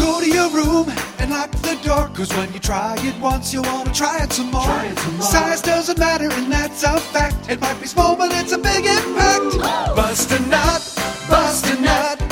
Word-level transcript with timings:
Go 0.00 0.18
to 0.18 0.30
your 0.38 0.48
room 0.50 0.86
and 1.18 1.30
lock 1.30 1.50
the 1.68 1.78
door. 1.84 2.08
Cause 2.14 2.32
when 2.32 2.50
you 2.54 2.58
try 2.58 2.96
it 3.00 3.20
once, 3.20 3.52
you 3.52 3.60
wanna 3.60 3.92
try 3.92 4.22
it 4.22 4.32
some 4.32 4.50
more. 4.50 4.64
Try 4.64 4.86
it 4.86 4.98
some 4.98 5.16
more. 5.18 5.26
Size 5.26 5.60
doesn't 5.60 5.98
matter, 5.98 6.30
and 6.32 6.50
that's 6.50 6.82
a 6.82 6.98
fact. 6.98 7.50
It 7.50 7.60
might 7.60 7.78
be 7.78 7.86
small, 7.86 8.16
but 8.16 8.32
it's 8.32 8.52
a 8.52 8.58
big 8.58 8.86
impact. 8.86 9.58
Bust 9.94 10.30
a 10.32 10.40
nut, 10.48 10.82
bust 11.28 11.66
a 11.66 11.80
nut. 11.80 12.29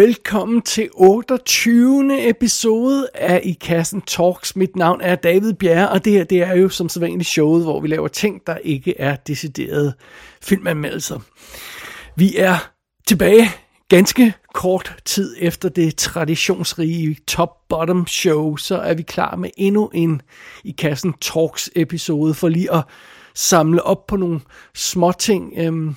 Velkommen 0.00 0.62
til 0.62 0.88
28. 0.92 2.28
episode 2.28 3.08
af 3.14 3.40
I 3.44 3.52
Kassen 3.52 4.02
Talks. 4.02 4.56
Mit 4.56 4.76
navn 4.76 5.00
er 5.00 5.14
David 5.14 5.52
Bjerre, 5.52 5.88
og 5.88 6.04
det 6.04 6.12
her 6.12 6.24
det 6.24 6.42
er 6.42 6.54
jo 6.54 6.68
som 6.68 6.88
sædvanligt 6.88 7.28
showet, 7.28 7.62
hvor 7.62 7.80
vi 7.80 7.88
laver 7.88 8.08
ting, 8.08 8.46
der 8.46 8.56
ikke 8.56 9.00
er 9.00 9.16
deciderede 9.16 9.94
filmanmeldelser. 10.42 11.18
Vi 12.16 12.36
er 12.36 12.70
tilbage 13.06 13.50
ganske 13.88 14.34
kort 14.54 14.96
tid 15.04 15.36
efter 15.38 15.68
det 15.68 15.96
traditionsrige 15.96 17.16
top-bottom 17.26 18.06
show, 18.06 18.56
så 18.56 18.76
er 18.76 18.94
vi 18.94 19.02
klar 19.02 19.36
med 19.36 19.50
endnu 19.56 19.90
en 19.94 20.22
I 20.64 20.70
Kassen 20.70 21.12
Talks 21.20 21.70
episode 21.76 22.34
for 22.34 22.48
lige 22.48 22.74
at 22.74 22.82
samle 23.34 23.82
op 23.82 24.06
på 24.06 24.16
nogle 24.16 24.40
små 24.74 25.12
ting, 25.12 25.52
øhm, 25.56 25.94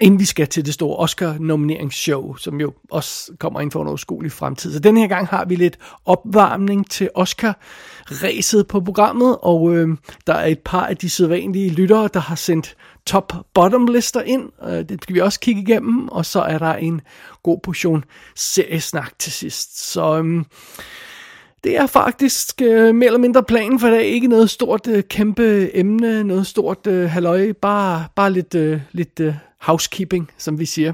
inden 0.00 0.20
vi 0.20 0.24
skal 0.24 0.46
til 0.46 0.66
det 0.66 0.74
store 0.74 0.96
Oscar-nomineringsshow, 0.96 2.34
som 2.34 2.60
jo 2.60 2.72
også 2.90 3.32
kommer 3.38 3.60
ind 3.60 3.70
for 3.70 3.82
en 3.82 3.88
overskuelig 3.88 4.32
fremtid. 4.32 4.72
Så 4.72 4.78
den 4.78 4.96
her 4.96 5.06
gang 5.06 5.26
har 5.26 5.44
vi 5.44 5.54
lidt 5.54 5.78
opvarmning 6.04 6.90
til 6.90 7.10
Oscar-ræset 7.14 8.66
på 8.66 8.80
programmet, 8.80 9.36
og 9.42 9.76
øh, 9.76 9.88
der 10.26 10.34
er 10.34 10.46
et 10.46 10.58
par 10.58 10.86
af 10.86 10.96
de 10.96 11.10
sædvanlige 11.10 11.70
lyttere, 11.70 12.08
der 12.14 12.20
har 12.20 12.36
sendt 12.36 12.76
top-bottom-lister 13.06 14.22
ind. 14.22 14.50
Øh, 14.68 14.88
det 14.88 14.98
skal 15.02 15.14
vi 15.14 15.20
også 15.20 15.40
kigge 15.40 15.60
igennem, 15.62 16.08
og 16.08 16.26
så 16.26 16.40
er 16.40 16.58
der 16.58 16.74
en 16.74 17.00
god 17.42 17.58
portion 17.62 18.04
seriesnak 18.34 19.18
til 19.18 19.32
sidst. 19.32 19.92
Så... 19.92 20.22
Øh, 20.22 20.44
det 21.64 21.76
er 21.76 21.86
faktisk 21.86 22.62
øh, 22.62 22.94
mere 22.94 23.06
eller 23.06 23.18
mindre 23.18 23.42
planen 23.42 23.80
for 23.80 23.88
i 23.88 23.90
dag. 23.90 24.04
Ikke 24.04 24.28
noget 24.28 24.50
stort, 24.50 24.86
øh, 24.86 25.02
kæmpe 25.02 25.76
emne, 25.76 26.24
noget 26.24 26.46
stort 26.46 26.86
øh, 26.86 27.10
halløj. 27.10 27.52
Bare, 27.52 28.04
bare 28.16 28.32
lidt, 28.32 28.54
øh, 28.54 28.80
lidt 28.92 29.20
øh, 29.20 29.34
housekeeping, 29.60 30.30
som 30.38 30.58
vi 30.58 30.66
siger. 30.66 30.92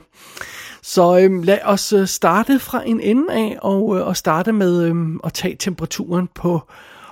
Så 0.82 1.18
øhm, 1.18 1.42
lad 1.42 1.58
os 1.64 1.92
øh, 1.92 2.08
starte 2.08 2.58
fra 2.58 2.82
en 2.86 3.00
ende 3.00 3.32
af, 3.32 3.58
og, 3.62 3.98
øh, 3.98 4.06
og 4.06 4.16
starte 4.16 4.52
med 4.52 4.82
øhm, 4.82 5.20
at 5.24 5.32
tage 5.32 5.56
temperaturen 5.56 6.28
på 6.34 6.62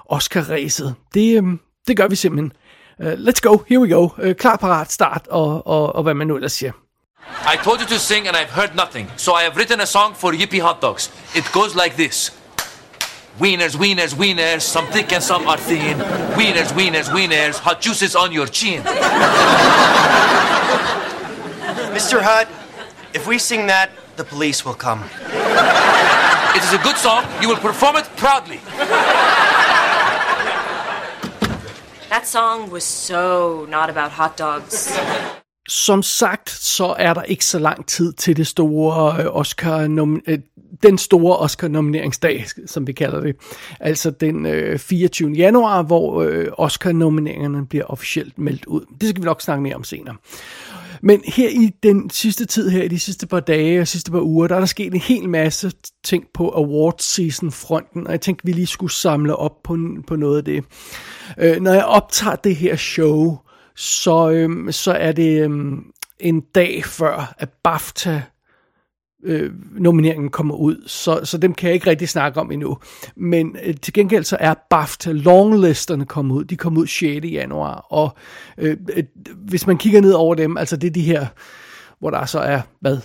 Oscar-ræset. 0.07 0.95
Det, 1.15 1.37
øhm, 1.37 1.61
det 1.87 1.97
gør 1.97 2.09
vi 2.09 2.17
simpelthen. 2.17 2.53
Uh, 2.99 3.13
let's 3.13 3.41
go, 3.43 3.59
here 3.69 3.81
we 3.81 3.95
go. 3.95 4.09
Uh, 4.19 4.33
klar, 4.33 4.57
parat, 4.57 4.93
start, 4.93 5.27
og, 5.31 5.67
og, 5.67 5.97
og 5.97 6.03
hvad 6.03 6.15
man 6.15 6.27
nu 6.27 6.35
ellers 6.35 6.53
siger. 6.53 6.73
I 7.55 7.57
told 7.65 7.81
you 7.81 7.87
to 7.87 7.99
sing 7.99 8.29
and 8.29 8.37
I've 8.37 8.55
heard 8.55 8.75
nothing. 8.75 9.11
So 9.17 9.31
I 9.33 9.43
have 9.43 9.57
written 9.57 9.81
a 9.81 9.87
song 9.87 10.17
for 10.17 10.33
Yippie 10.33 10.61
Hot 10.61 10.83
Dogs. 10.83 11.13
It 11.37 11.45
goes 11.53 11.75
like 11.75 11.95
this. 11.97 12.33
Wieners, 13.41 13.77
wieners, 13.77 14.15
wieners, 14.15 14.61
some 14.61 14.87
thick 14.93 15.13
and 15.13 15.23
some 15.23 15.47
are 15.49 15.57
thin. 15.57 15.97
Wieners, 16.37 16.73
wieners, 16.73 17.09
wieners, 17.09 17.59
hot 17.59 17.81
juices 17.81 18.15
on 18.15 18.33
your 18.33 18.47
chin. 18.47 18.83
Mr. 21.95 22.19
Hutt, 22.23 22.49
if 23.15 23.27
we 23.29 23.39
sing 23.39 23.69
that, 23.69 23.89
the 24.17 24.25
police 24.25 24.65
will 24.67 24.75
come. 24.87 25.01
It 26.57 26.63
is 26.65 26.73
a 26.75 26.83
good 26.83 26.97
song. 26.97 27.23
You 27.43 27.49
will 27.49 27.63
perform 27.69 27.97
it 27.97 28.07
proudly. 28.17 28.59
That 32.09 32.27
song 32.27 32.73
was 32.73 32.83
so 32.83 33.67
not 33.71 33.89
about 33.91 34.11
hot 34.11 34.39
dogs. 34.39 34.99
Som 35.69 36.03
sagt, 36.03 36.51
så 36.51 36.95
er 36.99 37.15
der 37.15 37.23
ikke 37.23 37.45
så 37.45 37.59
lang 37.59 37.87
tid 37.87 38.13
til 38.13 38.37
det 38.37 38.47
store 38.47 39.21
øh, 39.23 39.27
Oscar 39.37 39.87
nom- 39.89 40.21
øh, 40.27 40.39
den 40.83 40.99
store 40.99 41.37
Oscar-nomineringsdag, 41.37 42.45
som 42.67 42.87
vi 42.87 42.93
kalder 42.93 43.21
det. 43.21 43.37
Altså 43.81 44.11
den 44.11 44.47
øh, 44.47 44.79
24. 44.79 45.31
januar, 45.33 45.83
hvor 45.83 46.23
øh, 46.23 46.47
Oscar-nomineringerne 46.59 47.67
bliver 47.67 47.85
officielt 47.85 48.39
meldt 48.39 48.65
ud. 48.67 48.81
Det 49.01 49.09
skal 49.09 49.23
vi 49.23 49.27
nok 49.27 49.41
snakke 49.43 49.63
mere 49.63 49.75
om 49.75 49.85
senere. 49.85 50.17
Men 51.03 51.23
her 51.25 51.49
i 51.49 51.71
den 51.83 52.11
sidste 52.11 52.45
tid, 52.45 52.71
her 52.71 52.83
i 52.83 52.89
de 52.89 52.99
sidste 52.99 53.27
par 53.27 53.41
dage 53.41 53.81
og 53.81 53.89
sidste 53.89 54.11
par 54.11 54.21
uger, 54.21 54.47
der 54.47 54.55
er 54.55 54.59
der 54.59 54.67
sket 54.67 54.95
en 54.95 55.01
hel 55.01 55.29
masse 55.29 55.73
ting 56.05 56.25
på 56.35 56.51
awards 56.51 57.05
season 57.05 57.53
fronten, 57.53 58.07
og 58.07 58.13
jeg 58.13 58.21
tænkte, 58.21 58.47
vi 58.47 58.53
lige 58.53 58.67
skulle 58.67 58.93
samle 58.93 59.37
op 59.37 59.63
på, 59.63 59.79
på 60.07 60.17
noget 60.17 60.39
af 60.39 60.45
det. 60.45 60.65
Øh, 61.39 61.61
når 61.61 61.73
jeg 61.73 61.85
optager 61.85 62.37
det 62.37 62.57
her 62.57 62.77
show, 62.77 63.39
så, 63.77 64.31
øhm, 64.31 64.73
så 64.73 64.93
er 64.93 65.13
det 65.13 65.43
øhm, 65.43 65.85
en 66.21 66.41
dag 66.41 66.85
før, 66.85 67.35
at 67.39 67.49
BAFTA 67.65 68.23
øh, 69.23 69.51
nomineringen 69.73 70.29
kommer 70.29 70.55
ud, 70.55 70.77
så, 70.87 71.21
så 71.25 71.39
dem 71.39 71.55
kan 71.55 71.67
jeg 71.67 71.75
ikke 71.75 71.91
rigtig 71.91 72.09
snakke 72.09 72.41
om 72.41 72.53
endnu. 72.53 72.79
Men 73.17 73.57
øh, 73.65 73.75
til 73.77 73.93
gengæld 73.93 74.25
så 74.25 74.37
er 74.41 74.55
BAFTA 74.71 75.13
longlisterne 75.13 76.07
kommet 76.07 76.35
ud. 76.37 76.45
De 76.45 76.57
kom 76.57 76.77
ud 76.77 76.87
6. 76.87 77.27
januar, 77.27 77.75
og 77.75 78.17
øh, 78.59 78.77
øh, 78.97 79.05
hvis 79.37 79.67
man 79.67 79.79
kigger 79.79 80.01
ned 80.01 80.13
over 80.13 80.35
dem, 80.35 80.57
altså 80.57 80.77
det 80.77 80.87
er 80.87 80.93
de 80.93 81.03
her, 81.03 81.27
hvor 81.99 82.11
der 82.11 82.27
så 82.27 82.39
er, 82.39 82.61
hvad, 82.81 82.99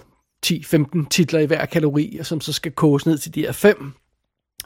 10-15 0.46 1.08
titler 1.10 1.40
i 1.40 1.46
hver 1.46 1.66
kategori, 1.66 2.20
som 2.24 2.42
så 2.42 2.54
skal 2.54 2.72
koges 2.72 3.06
ned 3.06 3.18
til 3.18 3.36
de 3.36 3.42
her 3.42 3.52
fem. 3.52 3.94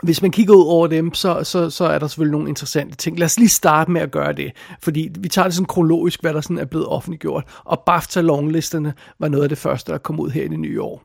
Hvis 0.04 0.22
man 0.22 0.32
kigger 0.32 0.56
ud 0.56 0.66
over 0.68 0.88
dem, 0.88 1.14
så, 1.14 1.44
så, 1.44 1.70
så 1.70 1.86
er 1.86 2.00
der 2.00 2.08
selvfølgelig 2.08 2.32
nogle 2.32 2.50
interessante 2.50 2.96
ting. 2.96 3.20
Lad 3.20 3.26
os 3.26 3.40
lige 3.40 3.50
starte 3.50 3.92
med 3.92 4.02
at 4.02 4.12
gøre 4.12 4.34
det, 4.34 4.52
fordi 4.84 5.10
vi 5.20 5.30
tager 5.30 5.46
det 5.46 5.56
sådan 5.56 5.66
kronologisk, 5.66 6.22
hvad 6.22 6.34
der 6.34 6.42
sådan 6.42 6.58
er 6.58 6.66
blevet 6.66 6.88
offentliggjort. 6.88 7.44
Og 7.66 7.84
BAFTA 7.86 8.22
longlisterne 8.22 8.94
var 9.20 9.28
noget 9.28 9.44
af 9.44 9.50
det 9.50 9.58
første, 9.58 9.92
der 9.92 9.98
kom 9.98 10.20
ud 10.20 10.30
her 10.30 10.44
i 10.44 10.48
det 10.48 10.60
nye 10.60 10.82
år. 10.82 11.04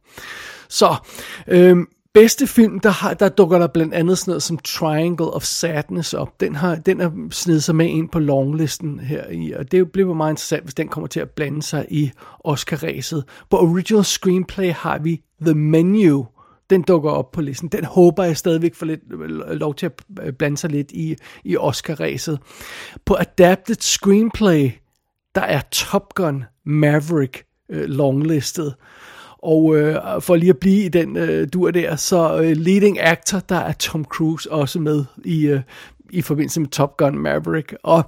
Så, 0.68 0.94
øhm, 1.48 1.86
bedste 2.14 2.46
film, 2.46 2.80
der, 2.80 2.90
har, 2.90 3.14
der 3.14 3.28
dukker 3.28 3.58
der 3.58 3.66
blandt 3.66 3.94
andet 3.94 4.18
sådan 4.18 4.30
noget 4.30 4.42
som 4.42 4.58
Triangle 4.58 5.30
of 5.30 5.42
Sadness 5.42 6.14
op. 6.14 6.40
Den 6.40 6.54
har 6.54 6.74
den 6.74 7.00
er 7.00 7.10
snedet 7.30 7.64
sig 7.64 7.76
med 7.76 7.86
ind 7.86 8.08
på 8.08 8.18
longlisten 8.18 9.00
her 9.00 9.30
i, 9.30 9.52
og 9.52 9.72
det 9.72 9.92
bliver 9.92 10.14
meget 10.14 10.32
interessant, 10.32 10.64
hvis 10.64 10.74
den 10.74 10.88
kommer 10.88 11.06
til 11.06 11.20
at 11.20 11.30
blande 11.30 11.62
sig 11.62 11.86
i 11.90 12.10
Oscar-ræset. 12.44 13.24
På 13.50 13.56
Original 13.58 14.04
Screenplay 14.04 14.72
har 14.72 14.98
vi 14.98 15.20
The 15.40 15.54
Menu, 15.54 16.26
den 16.74 16.82
dukker 16.82 17.10
op 17.10 17.30
på 17.30 17.40
listen. 17.40 17.68
Den 17.68 17.84
håber 17.84 18.24
jeg 18.24 18.36
stadigvæk 18.36 18.74
får 18.74 18.86
lidt 18.86 19.00
øh, 19.12 19.50
lov 19.50 19.74
til 19.74 19.86
at 19.86 20.36
blande 20.36 20.56
sig 20.56 20.70
lidt 20.70 20.92
i, 20.92 21.16
i 21.44 21.56
Oscar-ræset. 21.56 22.38
På 23.04 23.16
Adapted 23.20 23.76
Screenplay, 23.80 24.70
der 25.34 25.40
er 25.40 25.60
Top 25.70 26.14
Gun 26.14 26.44
Maverick 26.66 27.44
øh, 27.70 27.84
longlistet. 27.84 28.74
Og 29.38 29.76
øh, 29.76 29.96
for 30.20 30.36
lige 30.36 30.50
at 30.50 30.58
blive 30.58 30.84
i 30.84 30.88
den 30.88 31.16
øh, 31.16 31.48
dur 31.52 31.70
der, 31.70 31.96
så 31.96 32.42
øh, 32.42 32.56
leading 32.56 33.00
actor, 33.00 33.38
der 33.38 33.56
er 33.56 33.72
Tom 33.72 34.04
Cruise 34.04 34.52
også 34.52 34.80
med 34.80 35.04
i, 35.24 35.46
øh, 35.46 35.60
i 36.10 36.22
forbindelse 36.22 36.60
med 36.60 36.68
Top 36.68 36.96
Gun 36.96 37.18
Maverick. 37.18 37.74
Og 37.82 38.04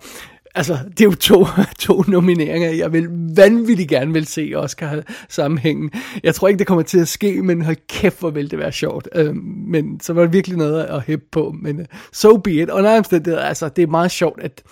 altså, 0.56 0.78
det 0.90 1.00
er 1.00 1.04
jo 1.04 1.14
to, 1.14 1.46
to 1.78 2.04
nomineringer, 2.08 2.70
jeg 2.70 2.92
vil 2.92 3.08
vanvittigt 3.36 3.88
gerne 3.88 4.12
vil 4.12 4.26
se 4.26 4.52
Oscar 4.56 5.02
sammenhængen. 5.28 5.90
Jeg 6.22 6.34
tror 6.34 6.48
ikke, 6.48 6.58
det 6.58 6.66
kommer 6.66 6.82
til 6.82 6.98
at 6.98 7.08
ske, 7.08 7.42
men 7.42 7.62
hold 7.62 7.76
kæft, 7.88 8.20
hvor 8.20 8.30
vil 8.30 8.50
det 8.50 8.58
være 8.58 8.72
sjovt. 8.72 9.08
Øh, 9.14 9.34
men 9.44 10.00
så 10.00 10.12
var 10.12 10.22
det 10.22 10.32
virkelig 10.32 10.58
noget 10.58 10.84
at 10.84 11.02
hæppe 11.06 11.26
på, 11.32 11.54
men 11.62 11.80
uh, 11.80 11.86
so 12.12 12.36
be 12.36 12.52
it. 12.52 12.70
Og 12.70 12.82
det 13.10 13.38
altså, 13.38 13.68
det 13.68 13.82
er 13.82 13.86
meget 13.86 14.10
sjovt, 14.10 14.40
at, 14.42 14.62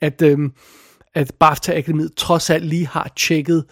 at 0.00 0.22
øh, 0.22 0.38
at 1.14 1.32
BAFTA 1.40 1.78
Akademiet 1.78 2.14
trods 2.16 2.50
alt 2.50 2.64
lige 2.64 2.86
har 2.86 3.12
tjekket, 3.16 3.64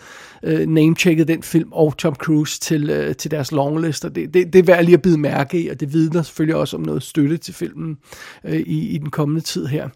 øh, 0.43 0.67
name-checket 0.69 1.29
den 1.29 1.43
film 1.43 1.73
og 1.73 1.97
Tom 1.99 2.15
Cruise 2.15 2.61
til, 2.61 2.91
øh, 2.91 3.17
til 3.17 3.31
deres 3.31 3.53
longlister. 3.53 4.09
Det, 4.09 4.35
det, 4.35 4.53
det 4.53 4.59
er 4.59 4.63
værd 4.63 4.85
lige 4.85 4.95
at 4.95 5.03
bide 5.03 5.19
mærke 5.19 5.63
i, 5.63 5.69
og 5.69 5.81
det 5.81 5.93
vidner 5.93 6.23
selvfølgelig 6.23 6.57
også 6.57 6.77
om 6.77 6.83
noget 6.83 7.03
støtte 7.03 7.37
til 7.37 7.55
filmen 7.55 7.97
øh, 8.45 8.61
i, 8.61 8.89
i 8.89 8.99
den 8.99 9.11
kommende 9.11 9.41
tid 9.41 9.67
her. 9.67 9.89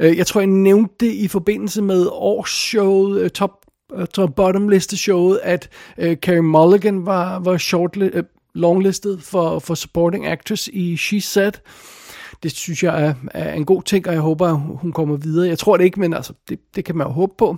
Øh, 0.00 0.16
jeg 0.16 0.26
tror, 0.26 0.40
jeg 0.40 0.48
nævnte 0.48 0.94
det 1.00 1.12
i 1.12 1.28
forbindelse 1.28 1.82
med 1.82 2.06
årsshowet, 2.10 3.20
øh, 3.20 3.30
top, 3.30 3.50
øh, 3.96 4.06
top 4.06 4.34
bottom 4.36 4.68
liste 4.68 4.96
showet, 4.96 5.40
at 5.42 5.68
øh, 5.98 6.16
Carey 6.16 6.38
Mulligan 6.38 7.06
var, 7.06 7.38
var 7.38 7.58
short, 7.58 7.96
øh, 7.96 8.22
longlistet 8.54 9.22
for, 9.22 9.58
for 9.58 9.74
supporting 9.74 10.26
actress 10.26 10.68
i 10.72 10.96
She 10.96 11.20
Said 11.20 11.52
det 12.42 12.56
synes 12.56 12.82
jeg 12.82 13.02
er, 13.04 13.14
er 13.34 13.52
en 13.52 13.64
god 13.64 13.82
ting, 13.82 14.06
og 14.08 14.12
jeg 14.12 14.20
håber, 14.20 14.48
at 14.48 14.58
hun 14.58 14.92
kommer 14.92 15.16
videre. 15.16 15.48
Jeg 15.48 15.58
tror 15.58 15.76
det 15.76 15.84
ikke, 15.84 16.00
men 16.00 16.14
altså, 16.14 16.32
det, 16.48 16.58
det 16.76 16.84
kan 16.84 16.96
man 16.96 17.06
jo 17.06 17.12
håbe 17.12 17.32
på. 17.38 17.56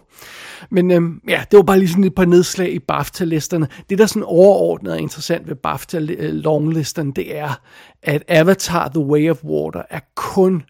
Men 0.70 0.90
øhm, 0.90 1.20
ja, 1.28 1.44
det 1.50 1.56
var 1.56 1.62
bare 1.62 1.78
lige 1.78 1.88
sådan 1.88 2.04
et 2.04 2.14
par 2.14 2.24
nedslag 2.24 2.72
i 2.72 2.78
BAFTA-listerne. 2.78 3.68
Det, 3.90 3.98
der 3.98 4.06
sådan 4.06 4.22
overordnet 4.22 4.92
er 4.92 4.98
interessant 4.98 5.48
ved 5.48 5.56
BAFTA-longlisterne, 5.56 7.12
det 7.12 7.36
er, 7.36 7.60
at 8.02 8.22
Avatar 8.28 8.88
The 8.88 9.00
Way 9.00 9.30
of 9.30 9.44
Water 9.44 9.82
er 9.90 10.00
kun 10.14 10.62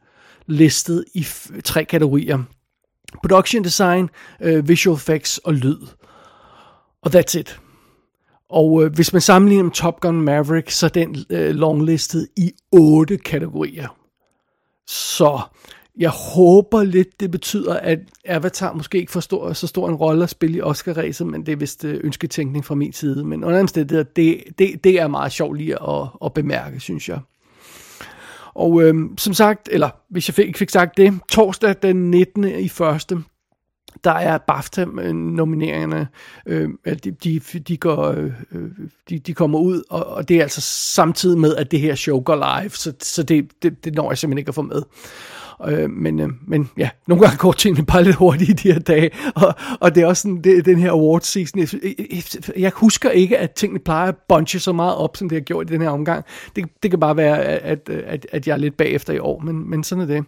listet 0.46 1.04
i 1.14 1.26
tre 1.64 1.84
kategorier. 1.84 2.38
Production 3.22 3.64
design, 3.64 4.08
øh, 4.40 4.68
visual 4.68 4.96
effects 4.96 5.38
og 5.38 5.54
lyd. 5.54 5.78
Og 7.02 7.16
that's 7.16 7.38
it. 7.38 7.60
Og 8.50 8.84
øh, 8.84 8.92
hvis 8.94 9.12
man 9.12 9.22
sammenligner 9.22 9.64
med 9.64 9.72
Top 9.72 10.00
Gun 10.00 10.20
Maverick, 10.20 10.70
så 10.70 10.86
er 10.86 10.90
den 10.90 11.16
øh, 11.30 11.54
longlistet 11.54 12.28
i 12.36 12.52
otte 12.72 13.16
kategorier. 13.16 14.03
Så 14.86 15.40
jeg 15.98 16.10
håber 16.10 16.82
lidt, 16.82 17.20
det 17.20 17.30
betyder, 17.30 17.74
at 17.74 17.98
Avatar 18.24 18.72
måske 18.72 18.98
ikke 18.98 19.12
får 19.12 19.20
stor, 19.20 19.52
så 19.52 19.66
stor 19.66 19.88
en 19.88 19.94
rolle 19.94 20.22
at 20.22 20.30
spille 20.30 20.58
i 20.58 20.60
Oscar-ræset, 20.60 21.26
men 21.26 21.46
det 21.46 21.52
er 21.52 21.56
vist 21.56 21.84
øh, 21.84 22.00
ønsketænkning 22.04 22.64
fra 22.64 22.74
min 22.74 22.92
side. 22.92 23.24
Men 23.24 23.44
under 23.44 23.60
omstændigheder, 23.60 24.04
det, 24.16 24.44
det, 24.58 24.84
det 24.84 25.00
er 25.00 25.08
meget 25.08 25.32
sjovt 25.32 25.58
lige 25.58 25.82
at, 25.82 26.08
at 26.24 26.34
bemærke, 26.34 26.80
synes 26.80 27.08
jeg. 27.08 27.20
Og 28.54 28.82
øhm, 28.82 29.18
som 29.18 29.34
sagt, 29.34 29.68
eller 29.72 29.90
hvis 30.08 30.28
jeg 30.28 30.34
fik, 30.34 30.56
fik 30.56 30.70
sagt 30.70 30.96
det, 30.96 31.20
torsdag 31.28 31.74
den 31.82 32.10
19. 32.10 32.44
i 32.44 32.68
første, 32.68 33.22
der 34.04 34.10
er 34.10 34.38
BAFTA-nomineringerne, 34.38 36.08
øh, 36.46 36.68
de, 37.04 37.10
de, 37.10 37.40
de, 37.40 37.76
går, 37.76 38.06
øh, 38.06 38.32
de, 39.08 39.18
de 39.18 39.34
kommer 39.34 39.58
ud, 39.58 39.82
og, 39.90 40.06
og 40.06 40.28
det 40.28 40.36
er 40.36 40.42
altså 40.42 40.60
samtidig 40.94 41.38
med, 41.38 41.56
at 41.56 41.70
det 41.70 41.80
her 41.80 41.94
show 41.94 42.22
går 42.22 42.36
live, 42.36 42.70
så, 42.70 42.92
så 43.00 43.22
det, 43.22 43.50
det, 43.62 43.84
det 43.84 43.94
når 43.94 44.10
jeg 44.10 44.18
simpelthen 44.18 44.38
ikke 44.38 44.48
at 44.48 44.54
få 44.54 44.62
med. 44.62 44.82
Øh, 45.68 45.90
men, 45.90 46.20
øh, 46.20 46.28
men 46.46 46.70
ja, 46.78 46.90
nogle 47.06 47.24
gange 47.24 47.38
går 47.38 47.52
tingene 47.52 47.86
bare 47.86 48.04
lidt 48.04 48.16
hurtigt 48.16 48.50
i 48.50 48.52
de 48.52 48.72
her 48.72 48.80
dage, 48.80 49.10
og, 49.34 49.54
og 49.80 49.94
det 49.94 50.02
er 50.02 50.06
også 50.06 50.22
sådan, 50.22 50.40
det, 50.42 50.64
den 50.64 50.78
her 50.78 50.90
awards 50.90 51.26
season, 51.26 51.60
jeg, 51.60 51.68
jeg 52.56 52.72
husker 52.74 53.10
ikke, 53.10 53.38
at 53.38 53.50
tingene 53.50 53.80
plejer 53.80 54.08
at 54.08 54.16
bunche 54.28 54.60
så 54.60 54.72
meget 54.72 54.96
op, 54.96 55.16
som 55.16 55.28
det 55.28 55.36
har 55.36 55.40
gjort 55.40 55.70
i 55.70 55.72
den 55.72 55.82
her 55.82 55.88
omgang. 55.88 56.24
Det, 56.56 56.64
det 56.82 56.90
kan 56.90 57.00
bare 57.00 57.16
være, 57.16 57.44
at, 57.44 57.88
at, 57.88 58.26
at 58.32 58.46
jeg 58.46 58.52
er 58.52 58.56
lidt 58.56 58.76
bagefter 58.76 59.12
i 59.12 59.18
år, 59.18 59.40
men, 59.40 59.70
men 59.70 59.84
sådan 59.84 60.02
er 60.02 60.06
det. 60.06 60.24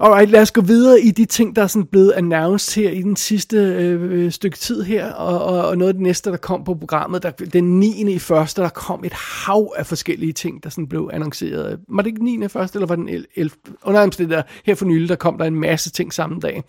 Alright, 0.00 0.30
lad 0.30 0.42
os 0.42 0.50
gå 0.50 0.60
videre 0.60 1.00
i 1.00 1.10
de 1.10 1.24
ting, 1.24 1.56
der 1.56 1.62
er 1.62 1.66
sådan 1.66 1.86
blevet 1.86 2.12
announced 2.12 2.82
her 2.82 2.90
i 2.90 3.02
den 3.02 3.16
sidste 3.16 3.56
øh, 3.56 4.12
øh 4.12 4.32
stykke 4.32 4.58
tid 4.58 4.82
her, 4.82 5.12
og, 5.12 5.44
og, 5.44 5.68
og 5.68 5.78
noget 5.78 5.88
af 5.88 5.94
det 5.94 6.02
næste, 6.02 6.30
der 6.30 6.36
kom 6.36 6.64
på 6.64 6.74
programmet, 6.74 7.22
der, 7.22 7.30
den 7.30 7.80
9. 7.80 8.14
i 8.14 8.18
første, 8.18 8.62
der 8.62 8.68
kom 8.68 9.04
et 9.04 9.12
hav 9.12 9.72
af 9.76 9.86
forskellige 9.86 10.32
ting, 10.32 10.64
der 10.64 10.70
sådan 10.70 10.86
blev 10.86 11.10
annonceret. 11.12 11.78
Var 11.88 12.02
det 12.02 12.10
ikke 12.10 12.24
9. 12.24 12.44
i 12.44 12.48
første, 12.48 12.76
eller 12.76 12.86
var 12.86 12.96
den 12.96 13.08
11. 13.08 13.50
Under 13.84 14.06
det 14.06 14.30
der, 14.30 14.42
her 14.64 14.74
for 14.74 14.84
nylig, 14.84 15.08
der 15.08 15.16
kom 15.16 15.38
der 15.38 15.44
en 15.44 15.60
masse 15.60 15.90
ting 15.90 16.12
samme 16.12 16.40
dag. 16.40 16.62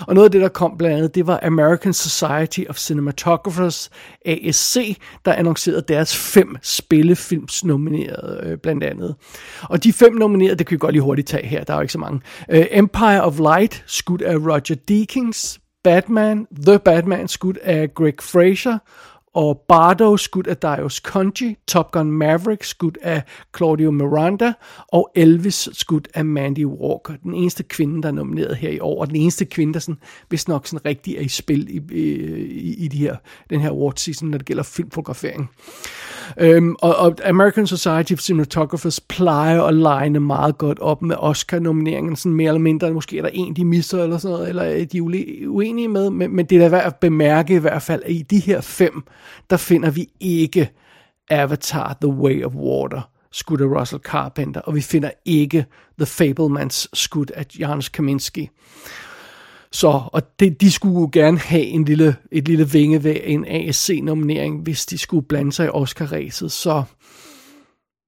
Og 0.00 0.14
noget 0.14 0.24
af 0.24 0.30
det, 0.30 0.40
der 0.40 0.48
kom 0.48 0.78
blandt 0.78 0.96
andet, 0.96 1.14
det 1.14 1.26
var 1.26 1.40
American 1.42 1.92
Society 1.92 2.60
of 2.68 2.76
Cinematographers, 2.76 3.90
ASC, 4.26 4.96
der 5.24 5.32
annoncerede 5.32 5.84
deres 5.88 6.16
fem 6.16 6.56
spillefilms 6.62 7.64
nominerede, 7.64 8.40
øh, 8.42 8.58
blandt 8.58 8.84
andet. 8.84 9.14
Og 9.62 9.84
de 9.84 9.92
fem 9.92 10.14
nominerede, 10.14 10.56
det 10.56 10.66
kan 10.66 10.74
vi 10.74 10.78
godt 10.78 10.92
lige 10.92 11.02
hurtigt 11.02 11.28
tage 11.28 11.46
her, 11.46 11.64
der 11.64 11.72
er 11.72 11.76
jo 11.76 11.82
ikke 11.82 11.92
så 11.92 11.98
mange. 11.98 12.20
Øh, 12.50 12.61
Øh, 12.62 12.78
Empire 12.78 13.22
of 13.22 13.38
Light, 13.38 13.84
skudt 13.86 14.22
af 14.22 14.36
Roger 14.36 14.76
Deakins. 14.88 15.60
Batman, 15.84 16.46
The 16.66 16.78
Batman, 16.78 17.28
skudt 17.28 17.56
af 17.56 17.94
Greg 17.94 18.14
Fraser 18.20 18.78
og 19.34 19.64
Bardo, 19.68 20.16
skudt 20.16 20.46
af 20.46 20.56
Darius 20.56 20.96
Conji, 20.96 21.56
Top 21.68 21.90
Gun 21.90 22.10
Maverick, 22.10 22.64
skudt 22.64 22.98
af 23.02 23.22
Claudio 23.56 23.90
Miranda, 23.90 24.52
og 24.88 25.10
Elvis, 25.14 25.68
skudt 25.72 26.08
af 26.14 26.24
Mandy 26.24 26.64
Walker. 26.64 27.14
Den 27.22 27.34
eneste 27.34 27.62
kvinde, 27.62 28.02
der 28.02 28.08
er 28.08 28.12
nomineret 28.12 28.56
her 28.56 28.70
i 28.70 28.80
år, 28.80 29.00
og 29.00 29.06
den 29.06 29.16
eneste 29.16 29.44
kvinde, 29.44 29.74
der 29.74 29.80
sådan, 29.80 29.98
hvis 30.28 30.48
nok 30.48 30.66
sådan 30.66 30.84
rigtig 30.84 31.16
er 31.16 31.20
i 31.20 31.28
spil 31.28 31.76
i, 31.76 31.82
i, 31.98 32.84
i 32.84 32.88
de 32.88 32.96
her, 32.96 33.16
den 33.50 33.60
her 33.60 33.70
award 33.70 33.96
season, 33.96 34.28
når 34.28 34.38
det 34.38 34.46
gælder 34.46 34.62
filmfotografering. 34.62 35.50
Øhm, 36.38 36.76
og, 36.78 36.96
og 36.96 37.16
American 37.24 37.66
Society 37.66 38.12
of 38.12 38.18
Cinematographers 38.18 39.00
plejer 39.00 39.62
at 39.62 39.74
line 39.74 40.20
meget 40.20 40.58
godt 40.58 40.78
op 40.78 41.02
med 41.02 41.16
Oscar-nomineringen, 41.18 42.16
sådan 42.16 42.36
mere 42.36 42.48
eller 42.48 42.60
mindre, 42.60 42.92
måske 42.92 43.18
er 43.18 43.22
der 43.22 43.30
en, 43.32 43.56
de 43.56 43.64
misser 43.64 44.02
eller 44.02 44.18
sådan 44.18 44.34
noget, 44.34 44.48
eller 44.48 44.62
er 44.62 44.84
de 44.84 45.02
uenige 45.48 45.88
med, 45.88 46.10
men, 46.10 46.36
men 46.36 46.46
det 46.46 46.56
er 46.56 46.60
da 46.60 46.68
værd 46.68 46.86
at 46.86 46.96
bemærke 46.96 47.54
i 47.54 47.58
hvert 47.58 47.82
fald, 47.82 48.02
at 48.04 48.12
i 48.12 48.22
de 48.22 48.38
her 48.38 48.60
fem, 48.60 49.02
der 49.50 49.56
finder 49.56 49.90
vi 49.90 50.08
ikke 50.20 50.70
Avatar 51.30 51.96
The 52.00 52.10
Way 52.10 52.44
of 52.44 52.54
Water 52.54 53.10
skudt 53.32 53.60
af 53.60 53.80
Russell 53.80 54.02
Carpenter, 54.02 54.60
og 54.60 54.74
vi 54.74 54.80
finder 54.80 55.10
ikke 55.24 55.66
The 55.98 56.06
Fablemans 56.06 56.88
skudt 56.92 57.30
af 57.30 57.46
Janusz 57.58 57.88
Kaminski. 57.88 58.50
Så, 59.72 60.02
og 60.12 60.40
det, 60.40 60.60
de 60.60 60.70
skulle 60.70 61.00
jo 61.00 61.10
gerne 61.12 61.38
have 61.38 61.64
en 61.64 61.84
lille, 61.84 62.16
et 62.32 62.48
lille 62.48 62.70
vinge 62.70 63.04
ved 63.04 63.16
en 63.24 63.44
ASC-nominering, 63.48 64.62
hvis 64.62 64.86
de 64.86 64.98
skulle 64.98 65.26
blande 65.26 65.52
sig 65.52 65.66
i 65.66 65.68
Oscar-ræset. 65.68 66.52
Så 66.52 66.82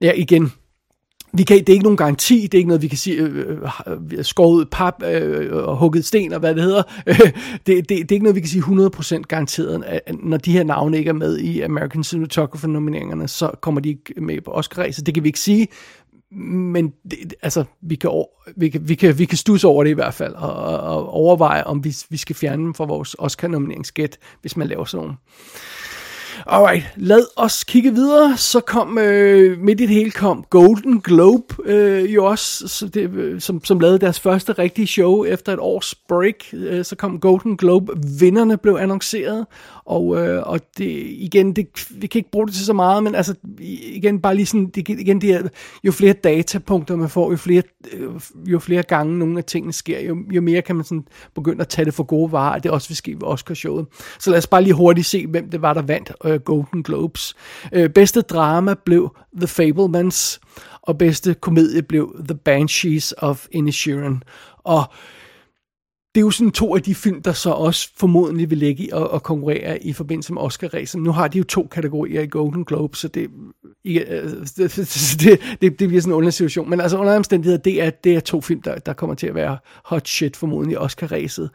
ja, 0.00 0.12
igen, 0.12 0.52
vi 1.36 1.42
kan, 1.42 1.58
det 1.58 1.69
er 1.69 1.72
ikke 1.72 1.82
nogen 1.82 1.96
garanti, 1.96 2.42
det 2.42 2.54
er 2.54 2.58
ikke 2.58 2.69
noget, 2.69 2.82
vi 2.82 2.88
kan 2.88 2.98
sige, 2.98 3.16
øh, 3.16 3.36
øh, 3.36 3.58
øh 4.12 4.25
skåret 4.25 4.54
ud 4.54 4.64
pap 4.64 5.02
øh, 5.02 5.46
øh, 5.46 5.69
og 5.69 5.76
hugget 5.76 6.04
sten, 6.04 6.32
og 6.32 6.40
hvad 6.40 6.54
det 6.54 6.62
hedder. 6.62 6.82
det, 7.66 7.66
det, 7.66 7.88
det 7.88 8.10
er 8.10 8.12
ikke 8.12 8.25
noget, 8.25 8.36
vi 8.36 8.40
kan 8.40 8.48
sige 8.48 8.62
100% 8.62 9.22
garanteret. 9.22 9.84
At, 9.86 10.00
når 10.22 10.36
de 10.36 10.52
her 10.52 10.64
navne 10.64 10.98
ikke 10.98 11.08
er 11.08 11.12
med 11.12 11.38
i 11.38 11.60
American 11.60 12.04
Cinematographer-nomineringerne, 12.04 13.28
så 13.28 13.50
kommer 13.60 13.81
de 13.81 13.88
ikke 13.88 14.14
med 14.16 14.40
på 14.40 14.50
oscar 14.50 14.90
så 14.90 15.02
Det 15.02 15.14
kan 15.14 15.22
vi 15.22 15.28
ikke 15.28 15.40
sige, 15.40 15.69
men 16.31 16.92
det, 17.10 17.34
altså, 17.42 17.64
vi 17.82 17.94
kan, 17.94 18.25
vi, 18.56 18.69
kan, 18.69 18.88
vi, 18.88 18.94
kan, 18.94 19.19
vi 19.19 19.25
kan 19.25 19.38
stusse 19.38 19.66
over 19.66 19.84
det 19.84 19.90
i 19.90 19.94
hvert 19.94 20.14
fald, 20.14 20.34
og, 20.34 20.54
og 20.81 21.08
overveje, 21.08 21.64
om 21.64 21.84
vi, 21.84 21.96
vi 22.10 22.16
skal 22.16 22.36
fjerne 22.36 22.62
dem 22.62 22.75
fra 22.75 22.84
vores 22.84 23.16
Oscar-nomineringsgæt, 23.19 24.19
hvis 24.40 24.56
man 24.56 24.69
laver 24.69 24.84
sådan 24.84 25.02
nogle. 25.04 25.16
Alright, 26.46 26.85
lad 26.96 27.26
os 27.37 27.64
kigge 27.64 27.94
videre. 27.94 28.37
Så 28.37 28.61
kom 28.61 28.99
øh, 28.99 29.58
midt 29.58 29.81
i 29.81 29.87
det 29.87 29.94
hele 29.94 30.11
kom 30.11 30.44
Golden 30.50 31.00
Globe 31.00 31.55
øh, 31.64 32.14
jo 32.14 32.25
også, 32.25 32.69
så 32.69 32.88
det, 32.88 33.11
øh, 33.11 33.41
som, 33.41 33.64
som 33.64 33.81
lavede 33.81 33.99
deres 33.99 34.20
første 34.20 34.52
rigtige 34.52 34.87
show 34.87 35.25
efter 35.25 35.52
et 35.52 35.58
års 35.58 35.94
break. 35.94 36.35
Øh, 36.52 36.85
så 36.85 36.96
kom 36.96 37.20
Golden 37.20 37.56
Globe. 37.56 37.93
Vinderne 38.20 38.56
blev 38.56 38.76
annonceret, 38.81 39.46
og, 39.86 40.19
øh, 40.19 40.42
og 40.46 40.60
det, 40.78 40.84
igen, 41.06 41.52
det, 41.52 41.66
vi 41.90 42.06
kan 42.06 42.19
ikke 42.19 42.31
bruge 42.31 42.46
det 42.46 42.54
til 42.54 42.64
så 42.64 42.72
meget, 42.72 43.02
men 43.02 43.14
altså, 43.14 43.34
igen, 43.58 44.20
bare 44.20 44.34
lige 44.34 44.46
sådan, 44.46 44.66
det, 44.66 44.88
igen, 44.88 45.20
det 45.20 45.31
er, 45.31 45.42
jo 45.84 45.92
flere 45.92 46.12
datapunkter 46.12 46.96
man 46.96 47.08
får, 47.08 47.31
jo 47.31 47.36
flere, 47.36 47.62
øh, 47.92 48.10
jo 48.46 48.58
flere 48.58 48.82
gange 48.82 49.19
nogle 49.19 49.38
af 49.38 49.44
tingene 49.44 49.72
sker, 49.72 50.00
jo, 50.00 50.16
jo 50.31 50.40
mere 50.40 50.62
kan 50.62 50.76
man 50.76 50.84
sådan 50.84 51.06
begynde 51.34 51.60
at 51.60 51.69
tage 51.69 51.84
det 51.84 51.94
for 51.94 52.04
gode 52.04 52.32
varer, 52.32 52.58
det 52.58 52.70
også 52.70 52.88
vil 52.88 52.96
ske 52.96 53.14
ved 53.14 53.22
Oscar-showet. 53.22 53.86
Så 54.20 54.31
lad 54.31 54.38
os 54.38 54.46
bare 54.46 54.62
lige 54.62 54.75
hurtigt 54.75 55.06
se, 55.06 55.26
hvem 55.26 55.50
det 55.50 55.62
var, 55.62 55.75
der 55.75 55.82
vandt 55.82 56.12
øh, 56.25 56.40
Golden 56.40 56.82
Globes. 56.82 57.34
Øh, 57.72 57.91
bedste 57.91 58.20
drama 58.20 58.74
blev 58.84 59.17
The 59.36 59.46
Fablemans, 59.46 60.41
og 60.82 60.98
bedste 60.98 61.34
komedie 61.34 61.82
blev 61.82 62.17
The 62.29 62.38
Banshees 62.44 63.14
of 63.19 63.46
Inisherin. 63.53 64.22
Og 64.58 64.84
det 66.15 66.21
er 66.21 66.25
jo 66.25 66.31
sådan 66.31 66.51
to 66.51 66.77
af 66.77 66.83
de 66.83 66.94
film, 66.94 67.23
der 67.23 67.33
så 67.33 67.51
også 67.51 67.91
formodentlig 67.97 68.51
vil 68.51 68.59
ligge 68.59 68.94
og, 68.94 69.11
og 69.11 69.23
konkurrere 69.23 69.83
i 69.83 69.93
forbindelse 69.93 70.33
med 70.33 70.43
Oscar-ræsen. 70.43 71.03
Nu 71.03 71.13
har 71.13 71.29
de 71.29 71.39
jo 71.39 71.44
to 71.44 71.69
kategorier 71.71 72.21
i 72.21 72.27
Golden 72.27 72.65
Globe, 72.65 72.97
så 72.97 73.09
det, 73.09 73.31
det, 73.85 74.05
øh, 74.09 74.31
det, 75.23 75.41
det, 75.61 75.79
det 75.79 75.89
bliver 75.89 76.01
sådan 76.01 76.13
en 76.13 76.17
underlig 76.17 76.33
situation. 76.33 76.71
Men 76.71 76.81
altså 76.81 76.99
under 76.99 77.17
omstændigheder, 77.17 77.59
det 77.59 77.83
er, 77.83 77.91
det 77.91 78.15
er 78.15 78.21
to 78.21 78.41
film, 78.41 78.63
der, 78.63 78.79
der 78.79 78.93
kommer 78.93 79.15
til 79.15 79.27
at 79.27 79.35
være 79.35 79.59
hot 79.85 80.09
shit 80.09 80.37
formodentlig 80.37 80.75
i 80.75 80.77
Oscar-ræset. 80.77 81.51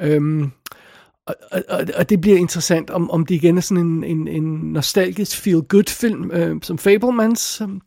Øhm, 0.00 0.50
og, 1.26 1.34
og, 1.68 1.84
og 1.96 2.10
det 2.10 2.20
bliver 2.20 2.36
interessant, 2.38 2.90
om, 2.90 3.10
om 3.10 3.26
det 3.26 3.34
igen 3.34 3.56
er 3.56 3.62
sådan 3.62 3.86
en, 3.86 4.04
en, 4.04 4.28
en 4.28 4.72
nostalgisk 4.72 5.46
feel-good 5.46 5.88
film, 5.88 6.30
øh, 6.30 6.56
som 6.62 6.78
Fablemans 6.78 7.40
som 7.40 7.80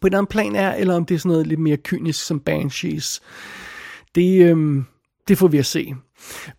på 0.00 0.06
en 0.06 0.14
anden 0.14 0.26
plan 0.26 0.56
er, 0.56 0.74
eller 0.74 0.94
om 0.94 1.04
det 1.04 1.14
er 1.14 1.18
sådan 1.18 1.30
noget 1.30 1.46
lidt 1.46 1.60
mere 1.60 1.76
kynisk 1.76 2.26
som 2.26 2.40
Banshees. 2.40 3.20
Det, 4.14 4.56
øh, 4.56 4.84
det 5.28 5.38
får 5.38 5.48
vi 5.48 5.58
at 5.58 5.66
se. 5.66 5.94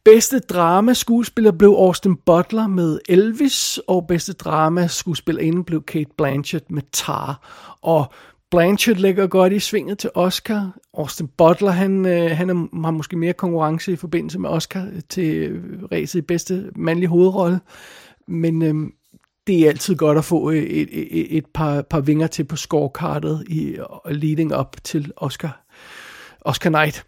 Bedste 0.06 0.40
drama 0.40 0.94
skuespiller 0.94 1.52
blev 1.52 1.70
Austin 1.70 2.16
Butler 2.16 2.68
med 2.68 3.00
Elvis, 3.10 3.80
og 3.88 4.08
bedste 4.08 4.34
drama 4.34 4.88
skuespillerinde 4.88 5.64
blev 5.64 5.84
Kate 5.84 6.10
Blanchett 6.18 6.72
med 6.72 6.82
Tar. 6.92 7.50
Og 7.82 8.14
Blanchett 8.52 9.00
ligger 9.00 9.28
godt 9.28 9.54
i 9.54 9.60
svinget 9.60 9.98
til 9.98 10.10
Oscar. 10.14 10.78
Austin 10.98 11.28
Butler, 11.28 11.72
han, 11.72 12.06
øh, 12.06 12.32
han 12.32 12.50
er, 12.50 12.84
har 12.84 12.92
måske 12.92 13.18
mere 13.18 13.34
konkurrence 13.34 13.92
i 13.92 13.96
forbindelse 13.96 14.40
med 14.40 14.50
Oscar 14.50 14.86
øh, 14.86 15.02
til 15.10 15.36
øh, 15.36 15.84
ræset 15.92 16.20
i 16.20 16.22
bedste 16.22 16.72
mandlige 16.76 17.10
hovedrolle. 17.10 17.60
Men 18.28 18.62
øhm, 18.62 18.94
det 19.48 19.60
er 19.60 19.70
altid 19.70 19.96
godt 19.96 20.18
at 20.18 20.26
få 20.26 20.50
et, 20.50 20.88
et, 20.92 21.38
et 21.38 21.46
par, 21.54 21.82
par 21.82 22.00
vinger 22.00 22.28
til 22.28 22.44
på 22.44 22.56
scorekartet 22.56 23.44
i 23.48 23.78
leading 24.10 24.58
up 24.58 24.76
til 24.84 25.12
Oscar, 25.18 25.62
Oscar 26.42 26.70
Night 26.70 27.06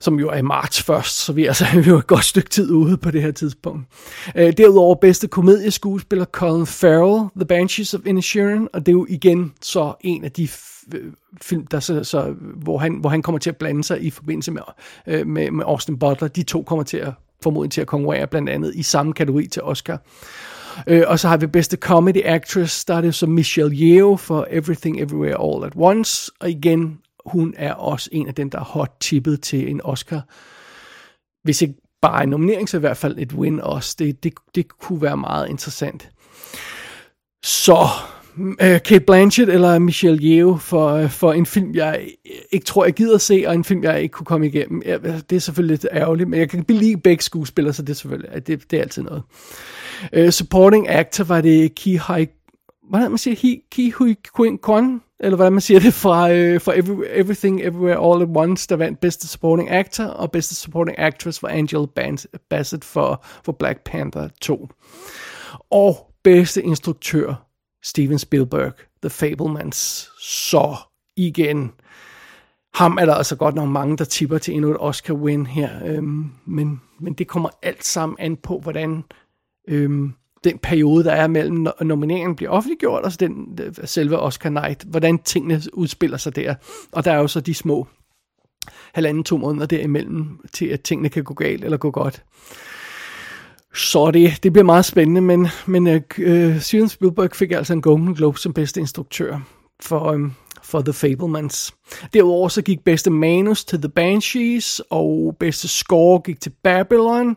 som 0.00 0.20
jo 0.20 0.28
er 0.28 0.36
i 0.36 0.42
marts 0.42 0.82
først, 0.82 1.16
så 1.16 1.32
vi 1.32 1.44
er 1.44 1.48
altså 1.48 1.64
vi 1.74 1.80
er 1.86 1.86
jo 1.86 1.98
et 1.98 2.06
godt 2.06 2.24
stykke 2.24 2.50
tid 2.50 2.70
ude 2.70 2.96
på 2.96 3.10
det 3.10 3.22
her 3.22 3.30
tidspunkt. 3.30 3.86
Øh, 4.34 4.52
derudover 4.56 4.94
bedste 4.94 5.28
komedieskuespiller 5.28 6.24
Colin 6.24 6.66
Farrell, 6.66 7.28
The 7.36 7.44
Banshees 7.44 7.94
of 7.94 8.00
Inisherin, 8.06 8.68
og 8.72 8.86
det 8.86 8.92
er 8.92 8.96
jo 8.96 9.06
igen 9.08 9.52
så 9.62 9.94
en 10.00 10.24
af 10.24 10.32
de 10.32 10.48
øh, 10.94 11.12
film, 11.42 11.66
der 11.66 11.80
så, 11.80 12.04
så, 12.04 12.34
hvor, 12.62 12.78
han, 12.78 12.94
hvor 12.94 13.10
han 13.10 13.22
kommer 13.22 13.38
til 13.38 13.50
at 13.50 13.56
blande 13.56 13.84
sig 13.84 14.02
i 14.02 14.10
forbindelse 14.10 14.52
med, 14.52 14.62
øh, 15.06 15.26
med, 15.26 15.50
med 15.50 15.64
Austin 15.64 15.98
Butler. 15.98 16.28
De 16.28 16.42
to 16.42 16.62
kommer 16.62 16.82
til 16.82 16.96
at 16.96 17.12
formodentlig 17.42 17.72
til 17.72 17.80
at 17.80 17.86
konkurrere 17.86 18.26
blandt 18.26 18.48
andet 18.48 18.74
i 18.74 18.82
samme 18.82 19.12
kategori 19.12 19.46
til 19.46 19.62
Oscar. 19.62 20.00
Øh, 20.86 21.02
og 21.06 21.18
så 21.18 21.28
har 21.28 21.36
vi 21.36 21.46
bedste 21.46 21.76
comedy 21.76 22.22
actress, 22.24 22.84
der 22.84 22.94
er 22.94 23.00
det 23.00 23.14
så 23.14 23.26
Michelle 23.26 23.76
Yeoh 23.76 24.18
for 24.18 24.46
Everything 24.50 25.00
Everywhere 25.00 25.36
All 25.40 25.64
at 25.64 25.72
Once, 25.76 26.32
og 26.40 26.50
igen, 26.50 26.98
hun 27.26 27.54
er 27.56 27.72
også 27.72 28.08
en 28.12 28.28
af 28.28 28.34
dem, 28.34 28.50
der 28.50 28.58
er 28.58 28.64
hot 28.64 28.96
tippet 29.00 29.40
til 29.40 29.70
en 29.70 29.80
Oscar. 29.84 30.22
Hvis 31.44 31.62
ikke 31.62 31.74
bare 32.02 32.22
en 32.22 32.28
nominering, 32.28 32.68
så 32.68 32.76
i 32.76 32.80
hvert 32.80 32.96
fald 32.96 33.18
et 33.18 33.32
win 33.32 33.60
også. 33.60 33.96
Det, 33.98 34.24
det, 34.24 34.32
det 34.54 34.68
kunne 34.68 35.02
være 35.02 35.16
meget 35.16 35.48
interessant. 35.48 36.10
Så 37.44 37.78
øh, 38.38 38.48
uh, 38.48 38.54
Kate 38.58 39.00
Blanchett 39.00 39.50
eller 39.50 39.78
Michelle 39.78 40.22
Yeoh 40.22 40.58
for, 40.58 40.88
øh, 40.88 41.10
for 41.10 41.32
en 41.32 41.46
film, 41.46 41.74
jeg 41.74 42.08
ikke 42.52 42.66
tror, 42.66 42.84
jeg 42.84 42.94
gider 42.94 43.14
at 43.14 43.20
se, 43.20 43.44
og 43.46 43.54
en 43.54 43.64
film, 43.64 43.84
jeg 43.84 44.02
ikke 44.02 44.12
kunne 44.12 44.26
komme 44.26 44.46
igennem. 44.46 44.82
Det 45.30 45.32
er 45.32 45.38
selvfølgelig 45.38 45.74
lidt 45.74 45.86
ærgerligt, 45.92 46.28
men 46.28 46.40
jeg 46.40 46.50
kan 46.50 46.64
lide 46.68 46.96
begge 46.96 47.22
skuespillere, 47.22 47.74
så 47.74 47.82
det 47.82 47.90
er 47.90 47.94
selvfølgelig 47.94 48.46
det, 48.46 48.70
det 48.70 48.76
er 48.76 48.82
altid 48.82 49.02
noget. 49.02 49.22
Uh, 50.18 50.28
supporting 50.28 50.88
actor 50.88 51.24
var 51.24 51.40
det 51.40 51.74
Ki 51.74 51.94
Hai 51.94 52.26
hvordan 52.88 53.10
man 53.10 53.18
siger, 53.18 53.36
Hi, 53.36 53.62
Ki 53.70 53.90
Hui 53.90 54.16
Kwan, 54.62 55.00
eller 55.20 55.36
hvordan 55.36 55.52
man 55.52 55.60
siger 55.60 55.80
det, 55.80 55.94
fra, 55.94 56.32
øh, 56.32 56.60
fra 56.60 56.78
Every, 56.78 57.04
Everything 57.10 57.60
Everywhere 57.60 58.12
All 58.12 58.22
at 58.22 58.28
Once, 58.36 58.68
der 58.68 58.76
vandt 58.76 59.00
bedste 59.00 59.28
supporting 59.28 59.70
actor, 59.70 60.04
og 60.04 60.32
bedste 60.32 60.54
supporting 60.54 60.98
actress 60.98 61.42
var 61.42 61.48
Angel 61.48 61.86
Bassett 62.50 62.84
for, 62.84 63.24
for 63.44 63.52
Black 63.52 63.84
Panther 63.84 64.28
2. 64.40 64.68
Og 65.70 66.12
bedste 66.24 66.62
instruktør, 66.62 67.46
Steven 67.82 68.18
Spielberg, 68.18 68.72
The 69.02 69.10
Fablemans. 69.10 70.10
Så 70.20 70.76
igen, 71.16 71.72
ham 72.74 72.98
er 73.00 73.06
der 73.06 73.14
altså 73.14 73.36
godt 73.36 73.54
nok 73.54 73.68
mange, 73.68 73.96
der 73.96 74.04
tipper 74.04 74.38
til 74.38 74.54
endnu 74.54 74.70
et 74.70 74.76
Oscar-win 74.80 75.44
her. 75.46 75.70
Øhm, 75.84 76.30
men, 76.44 76.80
men 77.00 77.14
det 77.14 77.28
kommer 77.28 77.48
alt 77.62 77.84
sammen 77.84 78.16
an 78.20 78.36
på, 78.36 78.58
hvordan 78.58 79.04
øhm, 79.68 80.14
den 80.50 80.58
periode, 80.58 81.04
der 81.04 81.12
er 81.12 81.26
mellem 81.26 81.56
når 81.56 81.84
nomineringen 81.84 82.36
bliver 82.36 82.50
offentliggjort, 82.50 83.02
og 83.04 83.12
så 83.12 83.18
den 83.20 83.58
øh, 83.60 83.74
selve 83.84 84.18
Oscar 84.18 84.50
Night, 84.50 84.84
hvordan 84.86 85.18
tingene 85.18 85.62
udspiller 85.72 86.16
sig 86.16 86.36
der. 86.36 86.54
Og 86.92 87.04
der 87.04 87.12
er 87.12 87.16
jo 87.18 87.28
så 87.28 87.40
de 87.40 87.54
små 87.54 87.86
halvanden, 88.94 89.24
to 89.24 89.36
måneder 89.36 89.66
derimellem, 89.66 90.40
til 90.52 90.66
at 90.66 90.80
tingene 90.80 91.08
kan 91.08 91.24
gå 91.24 91.34
galt 91.34 91.64
eller 91.64 91.76
gå 91.76 91.90
godt. 91.90 92.22
Så 93.74 94.10
det, 94.10 94.42
det 94.42 94.52
bliver 94.52 94.64
meget 94.64 94.84
spændende, 94.84 95.20
men, 95.20 95.48
men 95.66 95.86
uh, 95.86 96.60
Steven 96.60 96.88
Spielberg 96.88 97.30
fik 97.34 97.52
altså 97.52 97.72
en 97.72 97.82
Golden 97.82 98.14
Globe 98.14 98.38
som 98.38 98.52
bedste 98.52 98.80
instruktør 98.80 99.40
for, 99.82 100.12
um, 100.12 100.34
for 100.62 100.80
The 100.80 100.92
Fablemans. 100.92 101.74
Derudover 102.12 102.48
så 102.48 102.62
gik 102.62 102.84
bedste 102.84 103.10
manus 103.10 103.64
til 103.64 103.80
The 103.80 103.88
Banshees, 103.88 104.82
og 104.90 105.36
bedste 105.40 105.68
score 105.68 106.20
gik 106.20 106.40
til 106.40 106.52
Babylon. 106.64 107.36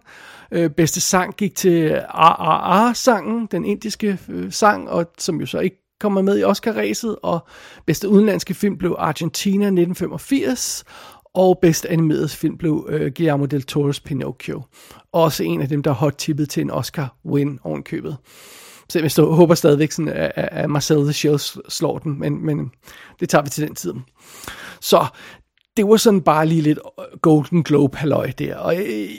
Øh, 0.52 0.70
bedste 0.70 1.02
sang 1.02 1.36
gik 1.36 1.56
til 1.56 2.02
RRR-sangen, 2.10 3.48
den 3.52 3.66
indiske 3.66 4.20
øh, 4.30 4.52
sang, 4.52 4.90
og 4.90 5.12
som 5.18 5.40
jo 5.40 5.46
så 5.46 5.60
ikke 5.60 5.78
kommer 6.00 6.22
med 6.22 6.40
i 6.40 6.44
Oscar-ræset, 6.44 7.16
og 7.24 7.48
bedste 7.86 8.10
udenlandske 8.10 8.54
film 8.54 8.78
blev 8.78 8.96
Argentina 9.00 9.66
1985, 9.66 10.84
og 11.34 11.60
bedste 11.62 11.90
animeret 11.90 12.32
film 12.32 12.58
blev 12.58 12.88
øh, 12.90 13.12
Guillermo 13.16 13.46
del 13.46 13.66
Toro's 13.72 14.02
Pinocchio. 14.06 14.62
Også 15.12 15.44
en 15.44 15.62
af 15.62 15.68
dem, 15.68 15.84
der 15.84 15.92
hot 15.92 16.16
tippet 16.18 16.50
til 16.50 16.62
en 16.62 16.72
Oscar-win 16.72 17.58
ovenkøbet. 17.64 18.18
Så 18.90 19.00
jeg 19.00 19.26
håber 19.26 19.56
stadigvæk, 19.56 19.92
sådan, 19.92 20.14
at, 20.14 20.32
at 20.36 20.70
Marcel 20.70 21.04
the 21.04 21.14
Shell 21.14 21.40
slår 21.70 22.00
den, 22.00 22.20
men, 22.20 22.46
men 22.46 22.72
det 23.20 23.30
tager 23.30 23.44
vi 23.44 23.50
til 23.50 23.68
den 23.68 23.76
tid. 23.76 23.94
Så 24.82 25.06
det 25.78 25.88
var 25.88 25.98
sådan 25.98 26.22
bare 26.22 26.46
lige 26.46 26.62
lidt 26.62 26.80
øh, 27.00 27.20
Golden 27.22 27.64
Globe 27.64 27.98
halløj 27.98 28.32
der, 28.32 28.58
og 28.58 28.76
jeg, 28.76 29.10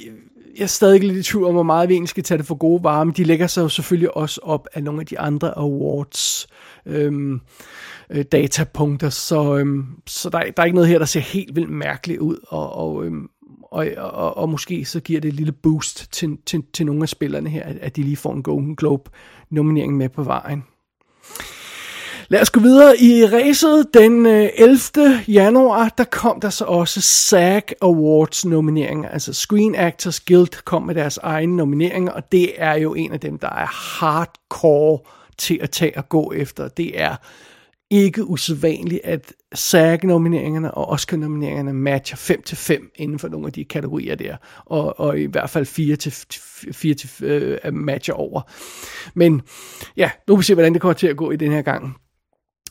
jeg 0.56 0.62
er 0.62 0.66
stadig 0.66 1.00
lidt 1.00 1.18
i 1.18 1.22
tvivl 1.22 1.44
om, 1.44 1.54
hvor 1.54 1.62
meget 1.62 1.88
vi 1.88 1.94
egentlig 1.94 2.08
skal 2.08 2.22
tage 2.22 2.38
det 2.38 2.46
for 2.46 2.54
gode 2.54 2.84
varer, 2.84 3.04
men 3.04 3.14
de 3.14 3.24
lægger 3.24 3.46
sig 3.46 3.62
jo 3.62 3.68
selvfølgelig 3.68 4.16
også 4.16 4.40
op 4.42 4.68
af 4.74 4.82
nogle 4.82 5.00
af 5.00 5.06
de 5.06 5.18
andre 5.18 5.58
awards. 5.58 6.46
Øhm, 6.86 7.40
øh, 8.10 8.24
datapunkter, 8.32 9.08
så, 9.08 9.56
øhm, 9.56 9.86
så 10.06 10.30
der, 10.30 10.38
der 10.40 10.62
er 10.62 10.64
ikke 10.64 10.74
noget 10.74 10.88
her, 10.88 10.98
der 10.98 11.06
ser 11.06 11.20
helt 11.20 11.56
vildt 11.56 11.70
mærkeligt 11.70 12.18
ud, 12.18 12.36
og, 12.48 12.72
og, 12.72 13.06
øhm, 13.06 13.28
og, 13.62 13.86
og, 13.96 14.36
og 14.36 14.48
måske 14.48 14.84
så 14.84 15.00
giver 15.00 15.20
det 15.20 15.28
et 15.28 15.34
lille 15.34 15.52
boost 15.52 16.12
til, 16.12 16.38
til, 16.46 16.62
til 16.72 16.86
nogle 16.86 17.02
af 17.02 17.08
spillerne 17.08 17.50
her, 17.50 17.62
at, 17.62 17.76
at 17.76 17.96
de 17.96 18.02
lige 18.02 18.16
får 18.16 18.32
en 18.32 18.42
Golden 18.42 18.76
Globe 18.76 19.10
nominering 19.50 19.96
med 19.96 20.08
på 20.08 20.22
vejen. 20.22 20.64
Lad 22.30 22.40
os 22.40 22.50
gå 22.50 22.60
videre 22.60 23.00
i 23.00 23.24
racet. 23.24 23.94
Den 23.94 24.26
øh, 24.26 24.48
11. 24.56 24.78
januar, 25.28 25.94
der 25.98 26.04
kom 26.04 26.40
der 26.40 26.50
så 26.50 26.64
også 26.64 27.00
SAG 27.00 27.62
Awards 27.82 28.44
nomineringer. 28.44 29.08
Altså 29.08 29.32
Screen 29.32 29.74
Actors 29.74 30.20
Guild 30.20 30.64
kom 30.64 30.82
med 30.82 30.94
deres 30.94 31.16
egne 31.16 31.56
nomineringer, 31.56 32.12
og 32.12 32.32
det 32.32 32.62
er 32.62 32.74
jo 32.74 32.94
en 32.94 33.12
af 33.12 33.20
dem, 33.20 33.38
der 33.38 33.48
er 33.48 33.66
hardcore 33.66 34.98
til 35.38 35.58
at 35.62 35.70
tage 35.70 35.96
og 35.96 36.08
gå 36.08 36.32
efter. 36.32 36.68
Det 36.68 37.00
er 37.00 37.16
ikke 37.90 38.24
usædvanligt, 38.24 39.00
at 39.04 39.32
SAG-nomineringerne 39.54 40.74
og 40.74 40.88
Oscar-nomineringerne 40.88 41.72
matcher 41.72 42.16
5 42.16 42.42
til 42.42 42.56
5 42.56 42.90
inden 42.94 43.18
for 43.18 43.28
nogle 43.28 43.46
af 43.46 43.52
de 43.52 43.64
kategorier 43.64 44.14
der, 44.14 44.36
og, 44.64 45.00
og 45.00 45.18
i 45.18 45.26
hvert 45.26 45.50
fald 45.50 45.66
4 45.66 45.96
til, 45.96 46.12
4 46.72 46.94
til 46.94 47.24
øh, 47.24 47.74
matcher 47.74 48.14
over. 48.14 48.40
Men 49.14 49.42
ja, 49.96 50.10
nu 50.28 50.34
må 50.34 50.38
vi 50.38 50.44
se, 50.44 50.54
hvordan 50.54 50.72
det 50.72 50.82
kommer 50.82 50.94
til 50.94 51.06
at 51.06 51.16
gå 51.16 51.30
i 51.30 51.36
den 51.36 51.52
her 51.52 51.62
gang. 51.62 51.96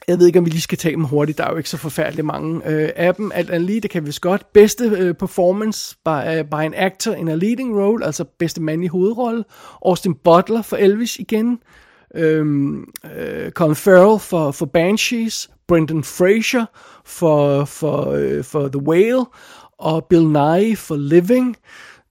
Jeg 0.10 0.20
ved 0.20 0.28
ikke, 0.28 0.40
om 0.40 0.46
vi 0.46 0.50
lige 0.50 0.62
skal 0.62 0.78
tage 0.78 0.96
dem 0.96 1.04
hurtigt. 1.04 1.38
Der 1.38 1.44
er 1.44 1.52
jo 1.52 1.58
ikke 1.58 1.70
så 1.70 1.78
forfærdeligt 1.78 2.26
mange 2.26 2.62
øh, 2.66 2.90
af 2.96 3.16
dem. 3.16 3.32
Alt 3.34 3.50
andet 3.50 3.66
lige, 3.66 3.82
det 3.82 3.90
kan 3.90 4.06
vi 4.06 4.14
godt. 4.22 4.54
Bedste 4.54 4.84
øh, 4.84 5.14
performance 5.14 5.96
by, 6.06 6.10
uh, 6.10 6.50
by 6.50 6.64
an 6.66 6.74
actor 6.78 7.12
in 7.12 7.28
a 7.28 7.36
leading 7.36 7.80
role, 7.80 8.06
altså 8.06 8.24
bedste 8.40 8.62
mand 8.62 8.84
i 8.84 8.88
hovedrolle. 8.88 9.44
Austin 9.86 10.16
Butler 10.24 10.62
for 10.62 10.78
Elvis 10.78 11.16
igen 11.16 11.60
øhm, 12.16 12.86
øh, 13.18 13.52
Colin 13.52 13.76
Farrell 13.76 14.20
for, 14.20 14.52
for 14.52 14.66
Banshees, 14.66 15.50
Brendan 15.68 16.04
Fraser 16.04 16.66
for, 17.06 17.66
for, 17.66 18.12
øh, 18.12 18.44
for 18.44 18.68
The 18.68 18.82
Whale, 18.88 19.26
og 19.80 20.06
Bill 20.10 20.28
Nye 20.28 20.76
for 20.76 20.96
Living. 20.96 21.56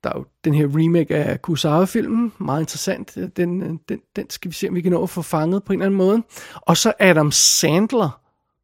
Der 0.04 0.10
er 0.10 0.18
jo 0.18 0.24
den 0.44 0.54
her 0.54 0.66
remake 0.66 1.14
af 1.16 1.42
Kurosawa-filmen, 1.42 2.32
meget 2.38 2.60
interessant. 2.60 3.18
Den, 3.36 3.80
den, 3.88 4.00
den 4.16 4.30
skal 4.30 4.50
vi 4.50 4.54
se, 4.54 4.68
om 4.68 4.74
vi 4.74 4.80
kan 4.80 4.92
nå 4.92 5.02
at 5.02 5.10
få 5.10 5.22
fanget 5.22 5.64
på 5.64 5.72
en 5.72 5.78
eller 5.78 5.86
anden 5.86 5.98
måde. 5.98 6.22
Og 6.54 6.76
så 6.76 6.92
Adam 6.98 7.32
Sandler 7.32 8.20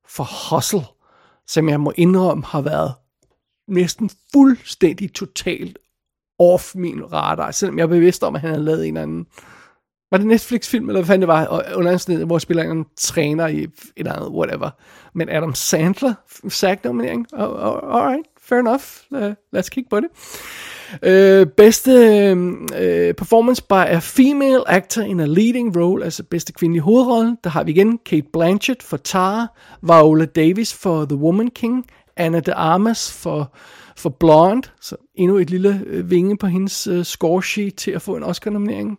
for 0.09 0.29
Hustle, 0.50 0.85
som 1.47 1.69
jeg 1.69 1.81
må 1.81 1.93
indrømme 1.97 2.45
har 2.45 2.61
været 2.61 2.95
næsten 3.69 4.11
fuldstændig 4.33 5.12
totalt 5.14 5.79
off 6.38 6.75
min 6.75 7.12
radar, 7.12 7.50
selvom 7.50 7.79
jeg 7.79 7.85
er 7.85 7.88
bevidst 7.88 8.25
om, 8.25 8.35
at 8.35 8.41
han 8.41 8.50
har 8.50 8.59
lavet 8.59 8.88
en 8.88 8.97
eller 8.97 9.03
anden 9.03 9.26
var 10.14 10.19
det 10.19 10.26
Netflix-film, 10.26 10.88
eller 10.88 11.00
hvad 11.00 11.07
fanden 11.07 11.21
det 11.21 11.29
var, 11.29 11.47
og 11.47 11.64
under 11.75 11.97
sted, 11.97 12.25
hvor 12.25 12.38
spiller 12.38 12.62
en 12.62 12.87
træner 12.97 13.47
i 13.47 13.62
et 13.62 13.73
eller 13.97 14.12
andet, 14.12 14.29
whatever. 14.29 14.71
Men 15.12 15.29
Adam 15.29 15.55
Sandler, 15.55 16.14
SAG-nominering, 16.49 17.26
oh, 17.33 17.50
oh, 17.50 17.97
alright, 17.97 18.26
fair 18.38 18.59
enough, 18.59 18.85
uh, 19.11 19.33
let's 19.57 19.69
kigge 19.69 19.91
på 19.91 20.00
det. 20.00 20.09
Øh, 21.03 21.47
bedste 21.47 21.91
øh, 22.77 23.15
performance 23.15 23.63
by 23.63 23.73
a 23.73 23.99
female 23.99 24.63
actor 24.67 25.03
in 25.03 25.21
a 25.21 25.27
leading 25.27 25.77
role, 25.77 26.05
altså 26.05 26.23
bedste 26.23 26.53
kvindelige 26.53 26.83
hovedrolle, 26.83 27.37
der 27.45 27.51
har 27.51 27.65
vi 27.65 27.71
igen 27.71 27.99
Kate 27.99 28.27
Blanchett 28.33 28.83
for 28.83 28.97
Tara, 28.97 29.47
Viola 29.83 30.25
Davis 30.25 30.75
for 30.75 31.05
The 31.05 31.17
Woman 31.17 31.51
King, 31.51 31.87
Anna 32.17 32.41
de 32.41 32.55
Armas 32.55 33.13
for, 33.13 33.55
for 33.97 34.11
Blonde, 34.11 34.69
så 34.81 34.97
endnu 35.15 35.37
et 35.37 35.51
lille 35.51 35.81
øh, 35.87 36.11
vinge 36.11 36.37
på 36.37 36.47
hendes 36.47 36.87
øh, 36.87 37.05
score 37.05 37.43
sheet 37.43 37.75
til 37.75 37.91
at 37.91 38.03
få 38.03 38.17
en 38.17 38.23
Oscar-nominering. 38.23 38.99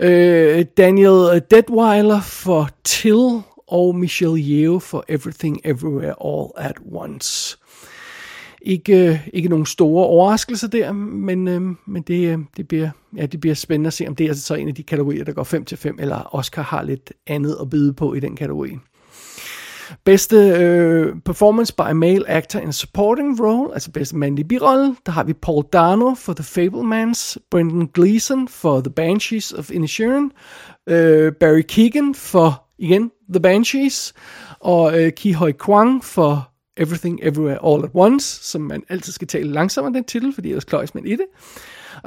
Øh, 0.00 0.64
Daniel 0.76 1.42
Deadweiler 1.50 2.20
for 2.20 2.68
Till, 2.84 3.42
og 3.66 3.96
Michelle 3.96 4.38
Yeoh 4.38 4.80
for 4.80 5.04
Everything 5.08 5.60
Everywhere 5.64 6.14
All 6.24 6.50
at 6.56 6.76
Once. 6.92 7.58
Ikke, 8.66 9.08
øh, 9.08 9.28
ikke 9.32 9.48
nogen 9.48 9.66
store 9.66 10.06
overraskelser 10.06 10.68
der, 10.68 10.92
men, 10.92 11.48
øh, 11.48 11.62
men 11.86 12.02
det, 12.02 12.32
øh, 12.32 12.38
det, 12.56 12.68
bliver, 12.68 12.90
ja, 13.16 13.26
det 13.26 13.40
bliver 13.40 13.54
spændende 13.54 13.88
at 13.88 13.92
se, 13.92 14.08
om 14.08 14.16
det 14.16 14.24
er 14.24 14.28
altså 14.30 14.46
så 14.46 14.54
en 14.54 14.68
af 14.68 14.74
de 14.74 14.82
kategorier, 14.82 15.24
der 15.24 15.32
går 15.32 15.44
5 15.44 15.64
til 15.64 15.78
5, 15.78 15.98
eller 16.00 16.34
Oscar 16.34 16.62
har 16.62 16.82
lidt 16.82 17.12
andet 17.26 17.56
at 17.60 17.70
byde 17.70 17.92
på 17.92 18.14
i 18.14 18.20
den 18.20 18.36
kategori. 18.36 18.78
Bedste 20.04 20.36
øh, 20.36 21.16
performance 21.24 21.74
by 21.74 21.92
male 21.94 22.30
actor 22.30 22.60
in 22.60 22.68
a 22.68 22.72
supporting 22.72 23.40
role, 23.40 23.74
altså 23.74 23.90
bedste 23.90 24.16
mandlige 24.16 24.48
birolle, 24.48 24.96
der 25.06 25.12
har 25.12 25.24
vi 25.24 25.32
Paul 25.32 25.64
Dano 25.72 26.14
for 26.14 26.32
The 26.32 26.44
Fablemans, 26.44 27.38
Brendan 27.50 27.86
Gleeson 27.94 28.48
for 28.48 28.80
The 28.80 28.90
Banshees 28.90 29.52
of 29.52 29.70
Inisherin, 29.70 30.32
øh, 30.86 31.32
Barry 31.32 31.62
Keegan 31.68 32.14
for, 32.14 32.64
igen, 32.78 33.10
The 33.32 33.40
Banshees, 33.40 34.14
og 34.60 35.02
øh, 35.02 35.12
Ki 35.12 35.32
Hoi 35.32 35.52
Kwang 35.52 36.04
for 36.04 36.53
Everything 36.76 37.20
Everywhere 37.22 37.58
All 37.64 37.84
at 37.84 37.90
Once, 37.94 38.26
som 38.42 38.60
man 38.60 38.82
altid 38.88 39.12
skal 39.12 39.28
tale 39.28 39.52
langsommere 39.52 39.94
den 39.94 40.04
titel, 40.04 40.34
fordi 40.34 40.48
ellers 40.48 40.64
kløjes 40.64 40.94
man 40.94 41.06
i 41.06 41.16
det. 41.16 41.26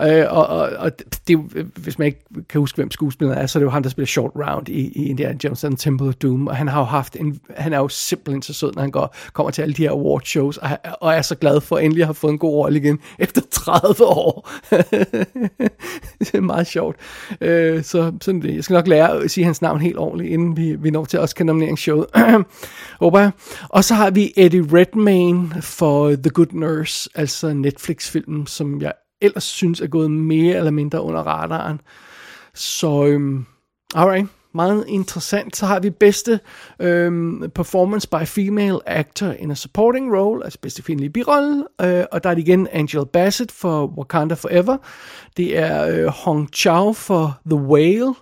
Øh, 0.02 0.26
og, 0.30 0.48
og, 0.48 0.70
og 0.78 0.92
det, 1.28 1.38
hvis 1.76 2.00
man 2.00 2.06
ikke 2.06 2.20
kan 2.50 2.60
huske, 2.60 2.76
hvem 2.76 2.92
skuespilleren 2.92 3.42
er, 3.42 3.46
så 3.46 3.60
er 3.60 3.62
det 3.62 3.66
jo 3.66 3.70
ham, 3.70 3.84
der 3.84 3.90
spiller 3.90 4.08
Short 4.08 4.32
Round 4.36 4.70
i, 4.70 4.92
i 4.96 5.10
Indiana 5.10 5.38
Jones 5.44 5.64
and 5.64 5.78
Temple 5.78 6.08
of 6.08 6.16
Doom, 6.16 6.48
og 6.48 6.56
han 6.56 6.68
har 6.68 6.80
jo 6.80 6.86
haft 6.86 7.16
en, 7.20 7.40
han 7.56 7.74
er 7.74 7.78
jo 7.78 7.88
simpelthen 7.88 8.42
så 8.42 8.54
sød, 8.54 8.74
når 8.74 8.82
han 8.82 8.92
går, 8.92 9.16
kommer 9.34 9.52
til 9.52 9.62
alle 9.62 9.74
de 9.74 9.82
her 9.82 9.92
award 9.92 10.22
shows, 10.26 10.58
og, 10.58 10.70
og 11.02 11.14
er 11.14 11.22
så 11.22 11.36
glad 11.36 11.62
for 11.62 11.78
at 11.78 11.84
endelig 11.84 12.02
at 12.02 12.08
have 12.08 12.16
fået 12.16 12.32
en 12.32 12.38
god 12.38 12.56
rolle 12.56 12.80
igen, 12.80 13.00
efter 13.20 13.42
30 13.52 14.06
år. 14.06 14.50
det 16.20 16.34
er 16.34 16.42
meget 16.42 16.68
sjovt. 16.68 16.96
Øh, 17.42 17.84
så 17.84 18.14
sådan 18.22 18.42
det. 18.42 18.56
Jeg 18.56 18.64
skal 18.64 18.74
nok 18.74 18.88
lære 18.88 19.24
at 19.24 19.32
sige 19.32 19.46
hans 19.46 19.62
navn 19.62 19.82
helt 19.82 19.98
ordentligt, 19.98 20.34
inden 20.34 20.58
vi, 20.58 20.76
vi 20.76 20.90
når 20.90 21.06
til 21.06 21.20
også 21.20 21.44
nomineringsshowet. 21.44 22.06
Håber 23.02 23.20
jeg. 23.20 23.32
Og 23.70 23.84
så 23.84 23.94
har 23.94 24.10
vi 24.10 24.34
Eddie 24.38 24.68
Redmayne 24.74 25.62
for 25.62 26.10
The 26.10 26.30
Good 26.30 26.54
Nurse, 26.54 27.10
altså 27.16 27.54
Netflix-filmen, 27.54 28.48
som 28.48 28.82
jeg 28.82 28.94
ellers 29.22 29.44
synes 29.44 29.82
er 29.82 29.88
gået 29.88 30.12
mere 30.12 30.56
eller 30.56 30.72
mindre 30.72 31.02
under 31.02 31.22
radaren. 31.22 31.82
Så 32.54 33.06
øhm, 33.06 33.46
alright, 33.96 34.28
meget 34.54 34.86
interessant. 34.88 35.58
Så 35.58 35.66
har 35.66 35.80
vi 35.80 35.90
bedste 35.90 36.40
øhm, 36.80 37.52
performance 37.56 38.10
by 38.10 38.26
female 38.26 38.80
actor 38.86 39.32
in 39.32 39.52
a 39.52 39.56
supporting 39.56 40.18
role, 40.18 40.44
altså 40.44 40.60
bedste 40.62 40.82
kvindelige 40.82 41.10
birolle. 41.10 41.66
Øh, 41.82 42.04
og 42.12 42.24
der 42.24 42.30
er 42.30 42.34
det 42.34 42.48
igen 42.48 42.68
Angel 42.72 43.06
Bassett 43.06 43.52
for 43.52 43.88
Wakanda 43.98 44.36
Forever. 44.36 44.78
Det 45.38 45.58
er 45.58 45.88
øh, 45.88 46.06
Hong 46.06 46.50
Chao 46.54 46.94
for 46.94 47.40
The 47.50 47.60
Whale. 47.60 48.14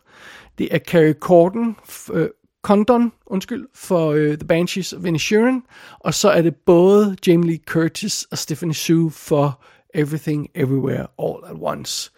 Det 0.58 0.68
er 0.72 0.80
Carrie 0.80 1.16
Corden, 1.20 1.76
øh, 2.14 2.30
Condon, 2.64 3.12
undskyld, 3.26 3.68
for 3.76 4.12
øh, 4.12 4.38
The 4.38 4.48
Banshees 4.48 4.94
of 4.94 5.06
Inisherin. 5.06 5.62
Og 6.00 6.14
så 6.14 6.30
er 6.30 6.42
det 6.42 6.56
både 6.66 7.16
Jamie 7.28 7.50
Lee 7.50 7.60
Curtis 7.66 8.28
og 8.32 8.38
Stephanie 8.38 8.76
Sue 8.76 9.12
for 9.12 9.64
Everything 9.96 10.50
Everywhere 10.56 11.08
All 11.20 11.38
at 11.46 11.56
Once. 11.62 12.12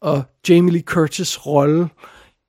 Og 0.00 0.22
Jamie 0.48 0.72
Lee 0.72 0.82
Curtis' 0.90 1.46
rolle 1.46 1.88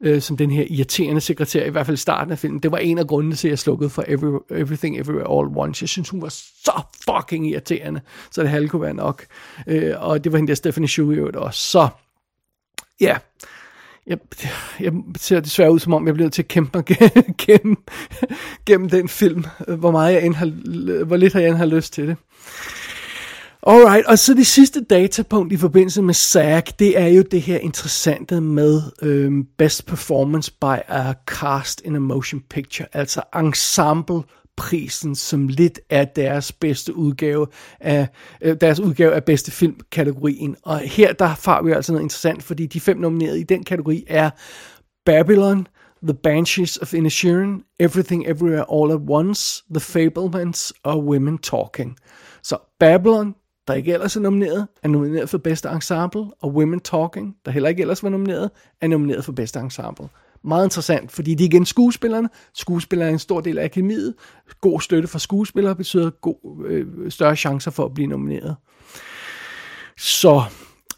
øh, 0.03 0.21
som 0.21 0.37
den 0.37 0.51
her 0.51 0.65
irriterende 0.69 1.21
sekretær, 1.21 1.65
i 1.65 1.69
hvert 1.69 1.85
fald 1.85 1.97
i 1.97 2.01
starten 2.01 2.31
af 2.31 2.39
filmen, 2.39 2.59
det 2.59 2.71
var 2.71 2.77
en 2.77 2.97
af 2.97 3.07
grundene 3.07 3.35
til, 3.35 3.47
at 3.47 3.49
jeg 3.49 3.59
slukkede 3.59 3.89
for 3.89 4.03
Every, 4.07 4.39
Everything 4.51 4.99
Everywhere 4.99 5.39
All 5.39 5.47
at 5.51 5.57
Once. 5.57 5.83
Jeg 5.83 5.89
synes, 5.89 6.09
hun 6.09 6.21
var 6.21 6.29
så 6.29 6.81
fucking 7.05 7.49
irriterende, 7.49 8.01
så 8.31 8.41
det 8.41 8.49
halve 8.49 8.67
kunne 8.67 8.81
være 8.81 8.93
nok. 8.93 9.25
Øh, 9.67 9.93
og 9.97 10.23
det 10.23 10.31
var 10.31 10.37
hende 10.37 10.49
der 10.49 10.55
Stephanie 10.55 10.89
Sue 10.89 11.15
i 11.15 11.19
også. 11.35 11.59
Så, 11.59 11.87
ja, 13.01 13.17
jeg, 14.07 14.17
jeg 14.79 14.93
ser 15.17 15.39
desværre 15.39 15.71
ud 15.71 15.79
som 15.79 15.93
om, 15.93 16.07
jeg 16.07 16.13
bliver 16.13 16.25
nødt 16.25 16.33
til 16.33 16.41
at 16.41 16.47
kæmpe 16.47 16.77
mig 16.77 16.85
gennem, 17.47 17.77
gennem, 18.65 18.89
den 18.89 19.09
film, 19.09 19.43
hvor 19.67 19.91
meget 19.91 20.13
jeg 20.13 20.25
end 20.25 20.35
har, 20.35 20.45
hvor 21.03 21.17
lidt 21.17 21.33
har 21.33 21.39
jeg 21.39 21.49
end 21.49 21.57
har 21.57 21.65
lyst 21.65 21.93
til 21.93 22.07
det. 22.07 22.17
Alright, 23.67 24.05
og 24.05 24.20
så 24.20 24.34
det 24.34 24.48
sidste 24.48 24.84
datapunkt 24.84 25.53
i 25.53 25.58
forbindelse 25.58 26.01
med 26.01 26.13
SAG, 26.13 26.63
det 26.79 27.00
er 27.00 27.08
jo 27.08 27.22
det 27.32 27.41
her 27.41 27.58
interessante 27.58 28.41
med 28.41 28.82
øhm, 29.01 29.48
Best 29.58 29.86
Performance 29.86 30.51
by 30.51 30.77
a 30.88 31.13
Cast 31.25 31.82
in 31.86 31.96
a 31.96 32.00
Motion 32.00 32.41
Picture, 32.50 32.88
altså 32.93 33.22
ensemble 33.36 34.22
prisen 34.58 35.15
som 35.15 35.48
lidt 35.48 35.79
er 35.89 36.05
deres 36.05 36.51
bedste 36.51 36.96
udgave 36.96 37.48
af, 37.79 38.08
øh, 38.41 38.58
deres 38.62 38.79
udgave 38.79 39.13
af 39.13 39.24
bedste 39.24 39.51
filmkategorien. 39.51 40.55
Og 40.63 40.79
her 40.79 41.13
der 41.13 41.36
får 41.36 41.63
vi 41.63 41.72
altså 41.72 41.91
noget 41.91 42.03
interessant, 42.03 42.43
fordi 42.43 42.65
de 42.65 42.79
fem 42.79 42.98
nominerede 42.98 43.39
i 43.39 43.43
den 43.43 43.63
kategori 43.63 44.03
er 44.08 44.29
Babylon, 45.05 45.67
The 46.03 46.13
Banshees 46.13 46.77
of 46.77 46.93
Inisherin, 46.93 47.62
Everything 47.79 48.27
Everywhere 48.27 48.65
All 48.74 48.91
at 48.91 49.00
Once, 49.10 49.63
The 49.70 49.79
Fablemans 49.79 50.74
og 50.84 51.05
Women 51.05 51.38
Talking. 51.38 51.98
Så 52.43 52.58
Babylon, 52.79 53.36
der 53.67 53.74
ikke 53.74 53.93
ellers 53.93 54.15
er 54.15 54.20
nomineret, 54.20 54.67
er 54.84 54.88
nomineret 54.88 55.29
for 55.29 55.38
bedste 55.38 55.70
ensemble, 55.70 56.25
og 56.41 56.53
Women 56.53 56.79
Talking, 56.79 57.36
der 57.46 57.51
heller 57.51 57.70
ikke 57.70 57.82
ellers 57.82 58.03
var 58.03 58.10
nomineret, 58.10 58.51
er 58.82 58.88
nomineret 58.88 59.25
for 59.25 59.32
bedste 59.32 59.60
ensemble. 59.60 60.08
Meget 60.43 60.65
interessant, 60.65 61.12
fordi 61.12 61.36
de 61.36 61.43
er 61.43 61.48
igen 61.48 61.65
skuespillerne. 61.65 62.29
Skuespillere 62.53 63.10
er 63.10 63.13
en 63.13 63.20
stor 63.20 63.41
del 63.41 63.58
af 63.58 63.65
akademiet. 63.65 64.13
God 64.62 64.82
støtte 64.82 65.08
fra 65.08 65.20
skuespillere 65.20 65.75
betyder 65.75 66.10
god, 66.10 66.65
øh, 66.65 67.12
større 67.12 67.36
chancer 67.36 67.72
for 67.72 67.86
at 67.86 67.93
blive 67.93 68.08
nomineret. 68.08 68.55
Så, 69.98 70.43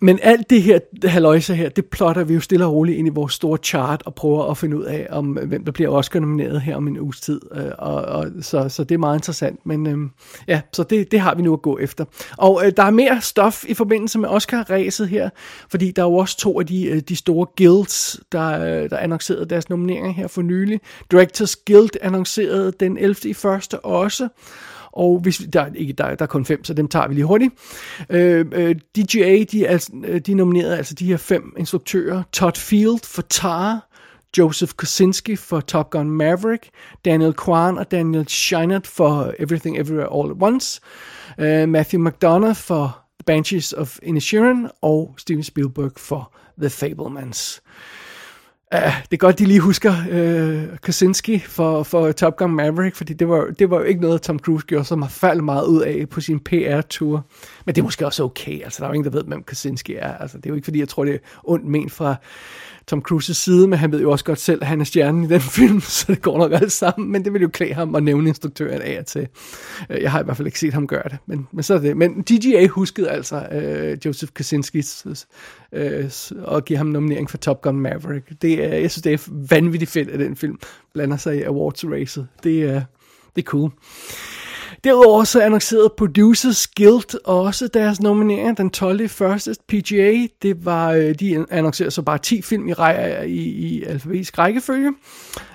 men 0.01 0.19
alt 0.23 0.49
det 0.49 0.63
her 0.63 0.79
haløjse 1.03 1.55
her, 1.55 1.69
det 1.69 1.85
plotter 1.85 2.23
vi 2.23 2.33
jo 2.33 2.39
stille 2.39 2.65
og 2.65 2.73
roligt 2.73 2.97
ind 2.97 3.07
i 3.07 3.11
vores 3.11 3.33
store 3.33 3.57
chart 3.57 4.03
og 4.05 4.15
prøver 4.15 4.51
at 4.51 4.57
finde 4.57 4.77
ud 4.77 4.83
af, 4.83 5.07
om 5.09 5.37
øh, 5.37 5.47
hvem 5.47 5.65
der 5.65 5.71
bliver 5.71 5.89
Oscar 5.89 6.19
nomineret 6.19 6.61
her 6.61 6.75
om 6.75 6.87
en 6.87 6.99
uges 6.99 7.21
tid. 7.21 7.41
Øh, 7.55 7.71
Og, 7.77 7.95
og, 7.95 8.27
så, 8.41 8.69
så 8.69 8.83
det 8.83 8.95
er 8.95 8.99
meget 8.99 9.17
interessant. 9.17 9.65
Men 9.65 9.87
øhm, 9.87 10.11
ja, 10.47 10.61
så 10.73 10.83
det, 10.83 11.11
det 11.11 11.19
har 11.19 11.35
vi 11.35 11.41
nu 11.41 11.53
at 11.53 11.61
gå 11.61 11.77
efter. 11.77 12.05
Og 12.37 12.61
øh, 12.65 12.71
der 12.77 12.83
er 12.83 12.91
mere 12.91 13.21
stof 13.21 13.63
i 13.67 13.73
forbindelse 13.73 14.19
med 14.19 14.29
Oscar-ræset 14.29 15.07
her, 15.07 15.29
fordi 15.69 15.91
der 15.91 16.01
er 16.01 16.07
jo 16.07 16.15
også 16.15 16.37
to 16.37 16.59
af 16.59 16.65
de, 16.65 16.85
øh, 16.85 17.01
de 17.09 17.15
store 17.15 17.47
guilds, 17.57 18.19
der, 18.31 18.61
øh, 18.61 18.89
der 18.89 18.97
annoncerede 18.97 19.45
deres 19.45 19.69
nomineringer 19.69 20.11
her 20.11 20.27
for 20.27 20.41
nylig. 20.41 20.79
Directors 21.11 21.55
Guild 21.55 21.89
annoncerede 22.01 22.73
den 22.79 22.97
11. 22.97 23.15
i 23.29 23.33
første 23.33 23.79
også. 23.79 24.27
Og 24.95 25.19
hvis 25.19 25.41
vi, 25.41 25.45
der, 25.45 25.65
ikke, 25.75 25.93
der, 25.93 26.15
der 26.15 26.23
er 26.23 26.27
kun 26.27 26.45
fem, 26.45 26.63
så 26.63 26.73
dem 26.73 26.87
tager 26.87 27.07
vi 27.07 27.13
lige 27.13 27.25
hurtigt. 27.25 27.53
Øh, 28.09 28.45
øh, 28.51 28.75
DGA, 28.75 29.43
de 29.51 29.65
er, 29.65 29.69
altså- 29.71 29.91
øh, 30.05 30.19
de 30.19 30.33
nominerede 30.33 30.77
altså 30.77 30.93
de 30.93 31.05
her 31.05 31.17
fem 31.17 31.53
instruktører. 31.57 32.23
Todd 32.31 32.55
Field 32.57 32.99
for 33.05 33.21
Tar, 33.21 33.89
Joseph 34.37 34.71
Kosinski 34.71 35.35
for 35.35 35.59
Top 35.59 35.89
Gun 35.89 36.09
Maverick, 36.09 36.69
Daniel 37.05 37.33
Kwan 37.33 37.77
og 37.77 37.91
Daniel 37.91 38.27
Scheinert 38.27 38.87
for 38.87 39.33
Everything 39.39 39.77
Everywhere 39.77 40.07
All 40.19 40.31
at 40.31 40.37
Once, 40.41 40.81
øh, 41.39 41.69
Matthew 41.69 42.07
McDonough 42.07 42.55
for 42.55 42.99
The 43.19 43.23
Banshees 43.25 43.73
of 43.73 43.97
Inisherin 44.03 44.67
og 44.81 45.15
Steven 45.17 45.43
Spielberg 45.43 45.91
for 45.97 46.33
The 46.61 46.69
Fablemans. 46.69 47.61
Uh, 47.65 48.04
det 48.71 49.13
er 49.13 49.17
godt, 49.17 49.39
de 49.39 49.45
lige 49.45 49.59
husker 49.59 49.91
uh, 49.91 50.77
Kaczynski 50.77 51.39
for, 51.39 51.83
for 51.83 52.11
Top 52.11 52.35
Gun 52.35 52.51
Maverick, 52.51 52.95
fordi 52.95 53.13
det 53.13 53.29
var, 53.29 53.45
det 53.59 53.69
var 53.69 53.77
jo 53.77 53.83
ikke 53.83 54.01
noget, 54.01 54.21
Tom 54.21 54.39
Cruise 54.39 54.65
gjorde 54.65 54.85
så 54.85 55.07
faldt 55.09 55.43
meget 55.43 55.65
ud 55.65 55.81
af 55.81 56.09
på 56.09 56.21
sin 56.21 56.39
PR-tur. 56.39 57.25
Men 57.65 57.75
det 57.75 57.81
er 57.81 57.83
måske 57.83 58.05
også 58.05 58.23
okay, 58.23 58.63
altså 58.63 58.79
der 58.79 58.85
er 58.85 58.89
jo 58.89 58.93
ingen, 58.93 59.11
der 59.11 59.17
ved, 59.17 59.23
hvem 59.23 59.43
Kaczynski 59.43 59.95
er. 59.95 60.17
Altså, 60.17 60.37
det 60.37 60.45
er 60.45 60.49
jo 60.49 60.55
ikke, 60.55 60.65
fordi 60.65 60.79
jeg 60.79 60.89
tror, 60.89 61.05
det 61.05 61.13
er 61.13 61.19
ondt 61.43 61.65
ment 61.65 61.91
fra 61.91 62.15
Tom 62.87 63.01
Cruises 63.01 63.37
side, 63.37 63.67
men 63.67 63.79
han 63.79 63.91
ved 63.91 64.01
jo 64.01 64.11
også 64.11 64.25
godt 64.25 64.39
selv, 64.39 64.61
at 64.61 64.67
han 64.67 64.81
er 64.81 64.85
stjernen 64.85 65.23
i 65.23 65.27
den 65.27 65.41
film, 65.57 65.81
så 65.81 66.05
det 66.07 66.21
går 66.21 66.37
nok 66.37 66.51
alt 66.51 66.71
sammen, 66.71 67.11
men 67.11 67.25
det 67.25 67.33
vil 67.33 67.41
jo 67.41 67.47
klæde 67.47 67.73
ham 67.73 67.95
at 67.95 68.03
nævne 68.03 68.29
instruktøren 68.29 68.81
af 68.81 68.99
og 68.99 69.05
til. 69.05 69.27
Øh, 69.89 70.01
jeg 70.01 70.11
har 70.11 70.21
i 70.21 70.23
hvert 70.23 70.37
fald 70.37 70.47
ikke 70.47 70.59
set 70.59 70.73
ham 70.73 70.87
gøre 70.87 71.03
det, 71.03 71.17
men, 71.25 71.47
men 71.51 71.63
så 71.63 71.73
er 71.73 71.79
det. 71.79 71.97
Men 71.97 72.21
DGA 72.21 72.67
huskede 72.67 73.09
altså 73.09 73.47
øh, 73.51 73.97
Joseph 74.05 74.33
Kaczynski 74.33 74.83
øh, 75.73 76.11
og 76.43 76.65
give 76.65 76.77
ham 76.77 76.87
nominering 76.87 77.29
for 77.29 77.37
Top 77.37 77.61
Gun 77.61 77.79
Maverick. 77.79 78.41
Det 78.41 78.65
er, 78.65 78.75
jeg 78.75 78.91
synes, 78.91 79.03
det 79.03 79.13
er 79.13 79.31
vanvittigt 79.49 79.91
fedt, 79.91 80.09
at 80.09 80.19
den 80.19 80.35
film 80.35 80.59
blander 80.93 81.17
sig 81.17 81.37
i 81.37 81.41
awards-racet. 81.41 82.27
Det 82.43 82.63
er, 82.63 82.81
det 83.35 83.41
er 83.41 83.45
cool. 83.45 83.71
Derudover 84.85 85.23
så 85.23 85.41
annoncerede 85.41 85.93
Producers 85.97 86.67
Guild 86.67 87.25
også 87.25 87.67
deres 87.67 88.01
nominering 88.01 88.57
den 88.57 88.69
12. 88.69 89.09
første 89.09 89.55
PGA. 89.67 90.27
Det 90.41 90.65
var, 90.65 90.91
øh, 90.91 91.15
de 91.19 91.45
annoncerede 91.51 91.91
så 91.91 92.01
bare 92.01 92.17
10 92.17 92.41
film 92.41 92.69
i, 92.69 92.73
i, 93.25 93.39
i 93.49 93.83
alfabetisk 93.83 94.37
rækkefølge. 94.37 94.93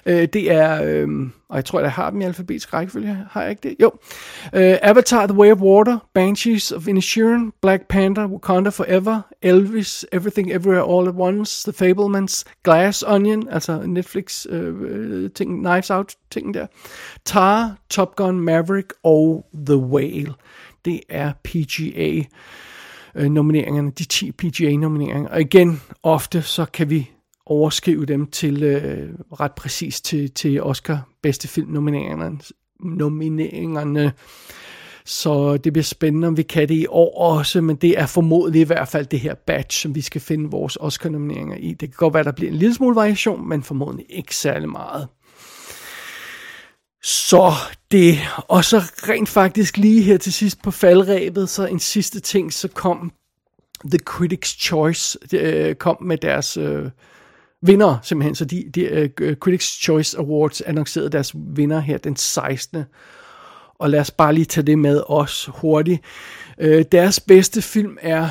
Øh, 0.06 0.28
det 0.32 0.52
er, 0.52 0.82
øh, 0.84 1.08
og 1.50 1.56
jeg 1.56 1.64
tror, 1.64 1.80
jeg 1.80 1.92
har 1.92 2.10
dem 2.10 2.20
i 2.20 2.24
alfabetisk 2.24 2.74
rækkefølge, 2.74 3.26
har 3.30 3.42
jeg 3.42 3.50
ikke 3.50 3.68
det? 3.68 3.76
Jo. 3.80 3.90
Uh, 4.44 4.76
Avatar, 4.82 5.26
The 5.26 5.36
Way 5.36 5.52
of 5.52 5.58
Water, 5.58 5.98
Banshees 6.14 6.72
of 6.72 6.88
Inisherin, 6.88 7.52
Black 7.62 7.88
Panther, 7.88 8.26
Wakanda 8.26 8.70
Forever, 8.70 9.20
Elvis, 9.42 10.06
Everything 10.12 10.52
Everywhere 10.52 10.82
All 10.82 11.08
at 11.08 11.14
Once, 11.14 11.70
The 11.70 11.72
Fablemans, 11.72 12.44
Glass 12.62 13.04
Onion, 13.06 13.48
altså 13.48 13.82
Netflix 13.86 14.46
øh, 14.48 14.74
øh 14.80 15.30
ting, 15.30 15.64
Knives 15.64 15.90
Out 15.90 16.14
ting 16.30 16.54
der, 16.54 16.66
Tar, 17.24 17.76
Top 17.90 18.16
Gun 18.16 18.40
Maverick 18.40 18.92
og 19.02 19.46
The 19.66 19.76
Whale. 19.76 20.34
Det 20.84 21.00
er 21.08 21.32
PGA-nomineringerne, 21.44 23.88
øh, 23.88 23.92
de 23.98 24.04
10 24.04 24.32
PGA 24.32 24.76
nomineringer. 24.76 25.30
Og 25.30 25.40
igen, 25.40 25.82
ofte 26.02 26.42
så 26.42 26.64
kan 26.64 26.90
vi 26.90 27.10
overskrive 27.50 28.06
dem 28.06 28.26
til 28.26 28.62
øh, 28.62 29.10
ret 29.40 29.52
præcis 29.52 30.00
til, 30.00 30.30
til 30.30 30.62
Oscar 30.62 31.08
bedste 31.22 31.48
film 31.48 31.68
nomineringerne, 31.70 32.38
nomineringerne. 32.80 34.12
Så 35.04 35.56
det 35.56 35.72
bliver 35.72 35.84
spændende, 35.84 36.28
om 36.28 36.36
vi 36.36 36.42
kan 36.42 36.68
det 36.68 36.74
i 36.74 36.86
år 36.88 37.18
også, 37.18 37.60
men 37.60 37.76
det 37.76 37.98
er 37.98 38.06
formodentlig 38.06 38.60
i 38.60 38.64
hvert 38.64 38.88
fald 38.88 39.06
det 39.06 39.20
her 39.20 39.34
batch, 39.34 39.82
som 39.82 39.94
vi 39.94 40.00
skal 40.00 40.20
finde 40.20 40.50
vores 40.50 40.78
Oscar-nomineringer 40.80 41.56
i. 41.56 41.68
Det 41.68 41.78
kan 41.78 41.96
godt 41.96 42.14
være, 42.14 42.24
der 42.24 42.32
bliver 42.32 42.50
en 42.50 42.58
lille 42.58 42.74
smule 42.74 42.96
variation, 42.96 43.48
men 43.48 43.62
formodentlig 43.62 44.06
ikke 44.08 44.36
særlig 44.36 44.68
meget. 44.68 45.08
Så 47.02 47.52
det, 47.90 48.18
og 48.48 48.64
så 48.64 48.78
rent 48.78 49.28
faktisk 49.28 49.76
lige 49.76 50.02
her 50.02 50.16
til 50.16 50.32
sidst 50.32 50.62
på 50.62 50.70
faldrebet, 50.70 51.48
så 51.48 51.66
en 51.66 51.78
sidste 51.78 52.20
ting, 52.20 52.52
så 52.52 52.68
kom 52.68 53.12
The 53.84 53.98
Critics' 54.10 54.58
Choice, 54.60 55.18
øh, 55.34 55.74
kom 55.74 56.02
med 56.02 56.16
deres 56.16 56.56
øh, 56.56 56.90
vinder 57.62 57.98
simpelthen, 58.02 58.34
så 58.34 58.44
de, 58.44 58.64
de 58.74 59.10
uh, 59.22 59.32
Critics' 59.44 59.82
Choice 59.82 60.18
Awards 60.18 60.60
annoncerede 60.60 61.10
deres 61.10 61.32
vinder 61.56 61.80
her 61.80 61.98
den 61.98 62.16
16. 62.16 62.84
og 63.78 63.90
lad 63.90 64.00
os 64.00 64.10
bare 64.10 64.34
lige 64.34 64.44
tage 64.44 64.66
det 64.66 64.78
med 64.78 65.02
os 65.06 65.50
hurtigt. 65.52 66.04
Uh, 66.64 66.82
deres 66.92 67.20
bedste 67.20 67.62
film 67.62 67.96
er 68.00 68.28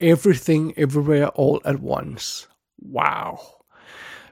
Everything 0.00 0.72
Everywhere 0.76 1.30
All 1.38 1.58
at 1.64 1.76
Once. 1.82 2.48
Wow. 2.94 3.38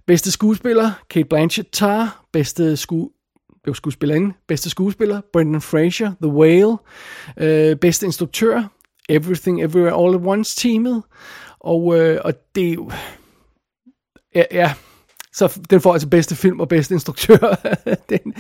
Bedste 0.07 0.31
skuespiller, 0.31 0.93
Kate 1.11 1.29
Blanchett 1.29 1.71
tar. 1.73 2.25
Bedste 2.33 2.77
sku 2.77 3.09
det 3.65 3.67
var 3.67 3.73
skuespillerinde. 3.73 4.35
Bedste 4.49 4.71
skuespiller, 4.71 5.21
Brendan 5.33 5.61
Fraser, 5.61 6.13
The 6.23 6.33
Whale. 6.33 6.77
Øh, 7.37 7.77
bedste 7.77 8.07
instruktør, 8.07 8.63
Everything 9.09 9.63
Everywhere 9.63 10.05
All 10.05 10.15
at 10.15 10.21
Once 10.27 10.57
teamet. 10.57 11.03
Og, 11.61 11.99
øh, 11.99 12.21
og 12.25 12.35
det 12.55 12.69
er 12.69 12.73
jo... 12.73 12.91
Ja, 14.35 14.43
ja, 14.53 14.73
så 15.33 15.61
den 15.71 15.81
får 15.81 15.93
altså 15.93 16.09
bedste 16.09 16.37
film 16.37 16.61
og 16.61 16.69
bedste 16.69 16.95
instruktør. 16.95 17.37
den. 18.11 18.35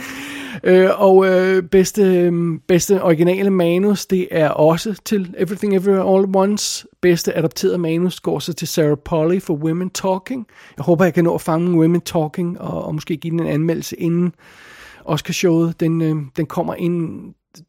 Øh, 0.65 0.91
og 0.97 1.27
øh, 1.27 1.63
bedste, 1.63 2.03
øh, 2.03 2.59
bedste 2.69 3.03
originale 3.03 3.51
manus, 3.51 4.07
det 4.07 4.29
er 4.31 4.49
også 4.49 5.01
til 5.05 5.35
Everything 5.39 5.77
Everywhere 5.77 6.15
All 6.15 6.25
at 6.29 6.37
Once. 6.37 6.87
Bedste 7.01 7.37
adopteret 7.37 7.81
manus 7.81 8.21
går 8.21 8.39
så 8.39 8.53
til 8.53 8.69
Sarah 8.69 8.97
Polly 9.05 9.41
for 9.41 9.55
Women 9.55 9.91
Talking. 9.91 10.47
Jeg 10.77 10.85
håber, 10.85 11.05
jeg 11.05 11.15
kan 11.15 11.25
nå 11.25 11.35
at 11.35 11.41
fange 11.41 11.81
Women 11.81 12.01
Talking 12.01 12.61
og, 12.61 12.85
og 12.85 12.95
måske 12.95 13.17
give 13.17 13.31
den 13.31 13.41
en 13.41 13.47
anmeldelse 13.47 13.97
inden 13.97 14.33
Oscarshowet. 15.05 15.81
Den, 15.81 16.03
øh, 16.03 16.17
den 16.37 16.47
kommer 16.47 16.75
ind 16.75 17.25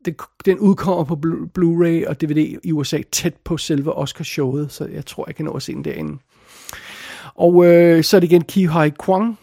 den, 0.06 0.16
den 0.46 0.60
udkommer 0.60 1.04
på 1.04 1.16
Blu-ray 1.60 2.10
og 2.10 2.22
DVD 2.22 2.60
i 2.64 2.72
USA 2.72 3.02
tæt 3.12 3.36
på 3.44 3.58
selve 3.58 3.94
Oscarshowet, 3.94 4.72
så 4.72 4.86
jeg 4.86 5.06
tror, 5.06 5.24
jeg 5.28 5.36
kan 5.36 5.46
nå 5.46 5.52
at 5.52 5.64
se 5.64 5.74
den 5.74 5.84
derinde. 5.84 6.18
Og 7.42 7.66
øh, 7.66 8.04
så 8.04 8.18
er 8.18 8.20
det 8.20 8.32
igen 8.32 8.44
Ki 8.44 8.66
Hai 8.66 8.90
Kwang, 8.90 9.40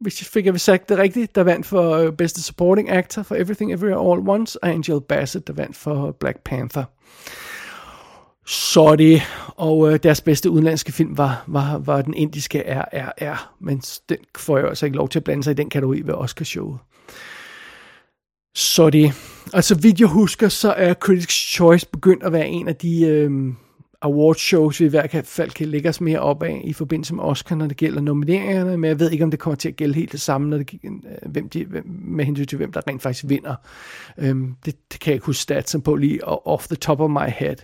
hvis 0.00 0.20
jeg 0.20 0.26
fik 0.26 0.46
jeg 0.46 0.60
sagt 0.60 0.88
det 0.88 0.98
rigtigt, 0.98 1.34
der 1.34 1.42
vandt 1.42 1.66
for 1.66 1.90
øh, 1.90 2.12
bedste 2.12 2.42
supporting 2.42 2.90
actor 2.90 3.22
for 3.22 3.34
Everything 3.34 3.72
Everywhere 3.72 4.10
All 4.10 4.20
at 4.20 4.28
Once, 4.28 4.64
og 4.64 4.68
Angel 4.68 5.00
Bassett, 5.00 5.46
der 5.46 5.52
vandt 5.52 5.76
for 5.76 6.16
Black 6.20 6.38
Panther. 6.44 6.84
Så 8.46 8.96
det, 8.96 9.22
og 9.56 9.92
øh, 9.92 9.98
deres 10.02 10.20
bedste 10.20 10.50
udenlandske 10.50 10.92
film 10.92 11.18
var, 11.18 11.44
var, 11.46 11.78
var 11.78 12.02
den 12.02 12.14
indiske 12.14 12.62
RRR, 12.66 13.54
men 13.60 13.82
den 14.08 14.18
får 14.38 14.58
jeg 14.58 14.68
altså 14.68 14.86
ikke 14.86 14.98
lov 14.98 15.08
til 15.08 15.18
at 15.18 15.24
blande 15.24 15.44
sig 15.44 15.50
i 15.50 15.54
den 15.54 15.70
kategori 15.70 16.02
ved 16.04 16.14
Oscarshowet. 16.14 16.78
Så 18.54 18.90
det, 18.90 19.12
altså 19.52 19.74
vidt 19.74 20.00
jeg 20.00 20.08
husker, 20.08 20.48
så 20.48 20.72
er 20.72 20.94
Critics' 21.04 21.54
Choice 21.54 21.86
begyndt 21.92 22.22
at 22.22 22.32
være 22.32 22.48
en 22.48 22.68
af 22.68 22.76
de 22.76 23.06
øh, 23.06 23.52
awardshows, 24.06 24.80
vi 24.80 24.84
i 24.84 24.88
hvert 24.88 25.26
fald 25.26 25.50
kan 25.50 25.68
lægge 25.68 25.88
os 25.88 26.00
mere 26.00 26.20
op 26.20 26.42
af 26.42 26.62
i 26.64 26.72
forbindelse 26.72 27.14
med 27.14 27.24
Oscar, 27.24 27.56
når 27.56 27.66
det 27.66 27.76
gælder 27.76 28.00
nomineringerne, 28.00 28.76
men 28.76 28.88
jeg 28.88 29.00
ved 29.00 29.10
ikke, 29.10 29.24
om 29.24 29.30
det 29.30 29.40
kommer 29.40 29.56
til 29.56 29.68
at 29.68 29.76
gælde 29.76 29.94
helt 29.94 30.12
det 30.12 30.20
samme, 30.20 30.48
når 30.48 30.58
det, 30.58 30.80
øh, 30.84 31.30
hvem 31.30 31.48
de, 31.48 31.66
med 31.84 32.24
hensyn 32.24 32.46
til, 32.46 32.56
hvem 32.56 32.72
der 32.72 32.80
rent 32.88 33.02
faktisk 33.02 33.24
vinder. 33.28 33.54
Øhm, 34.18 34.54
det, 34.64 34.74
det 34.92 35.00
kan 35.00 35.10
jeg 35.10 35.14
ikke 35.14 35.26
huske 35.26 35.42
statsen 35.42 35.80
på 35.80 35.94
lige 35.94 36.28
off 36.28 36.66
the 36.66 36.76
top 36.76 37.00
of 37.00 37.10
my 37.10 37.28
head. 37.28 37.56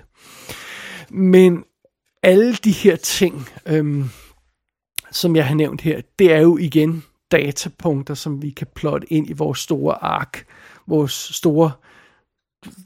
Men 1.11 1.65
alle 2.23 2.55
de 2.55 2.73
her 2.73 2.97
ting, 2.97 3.49
øhm, 3.67 4.05
som 5.11 5.37
jeg 5.37 5.47
har 5.47 5.55
nævnt 5.55 5.81
her, 5.81 6.01
det 6.19 6.33
er 6.33 6.41
jo 6.41 6.57
igen 6.57 7.05
datapunkter, 7.33 8.15
som 8.15 8.43
vi 8.43 8.51
kan 8.51 8.67
plotte 8.75 9.13
ind 9.13 9.31
i 9.31 9.33
vores 9.33 9.59
store 9.59 10.05
ark, 10.05 10.45
vores 10.87 11.13
store 11.13 11.73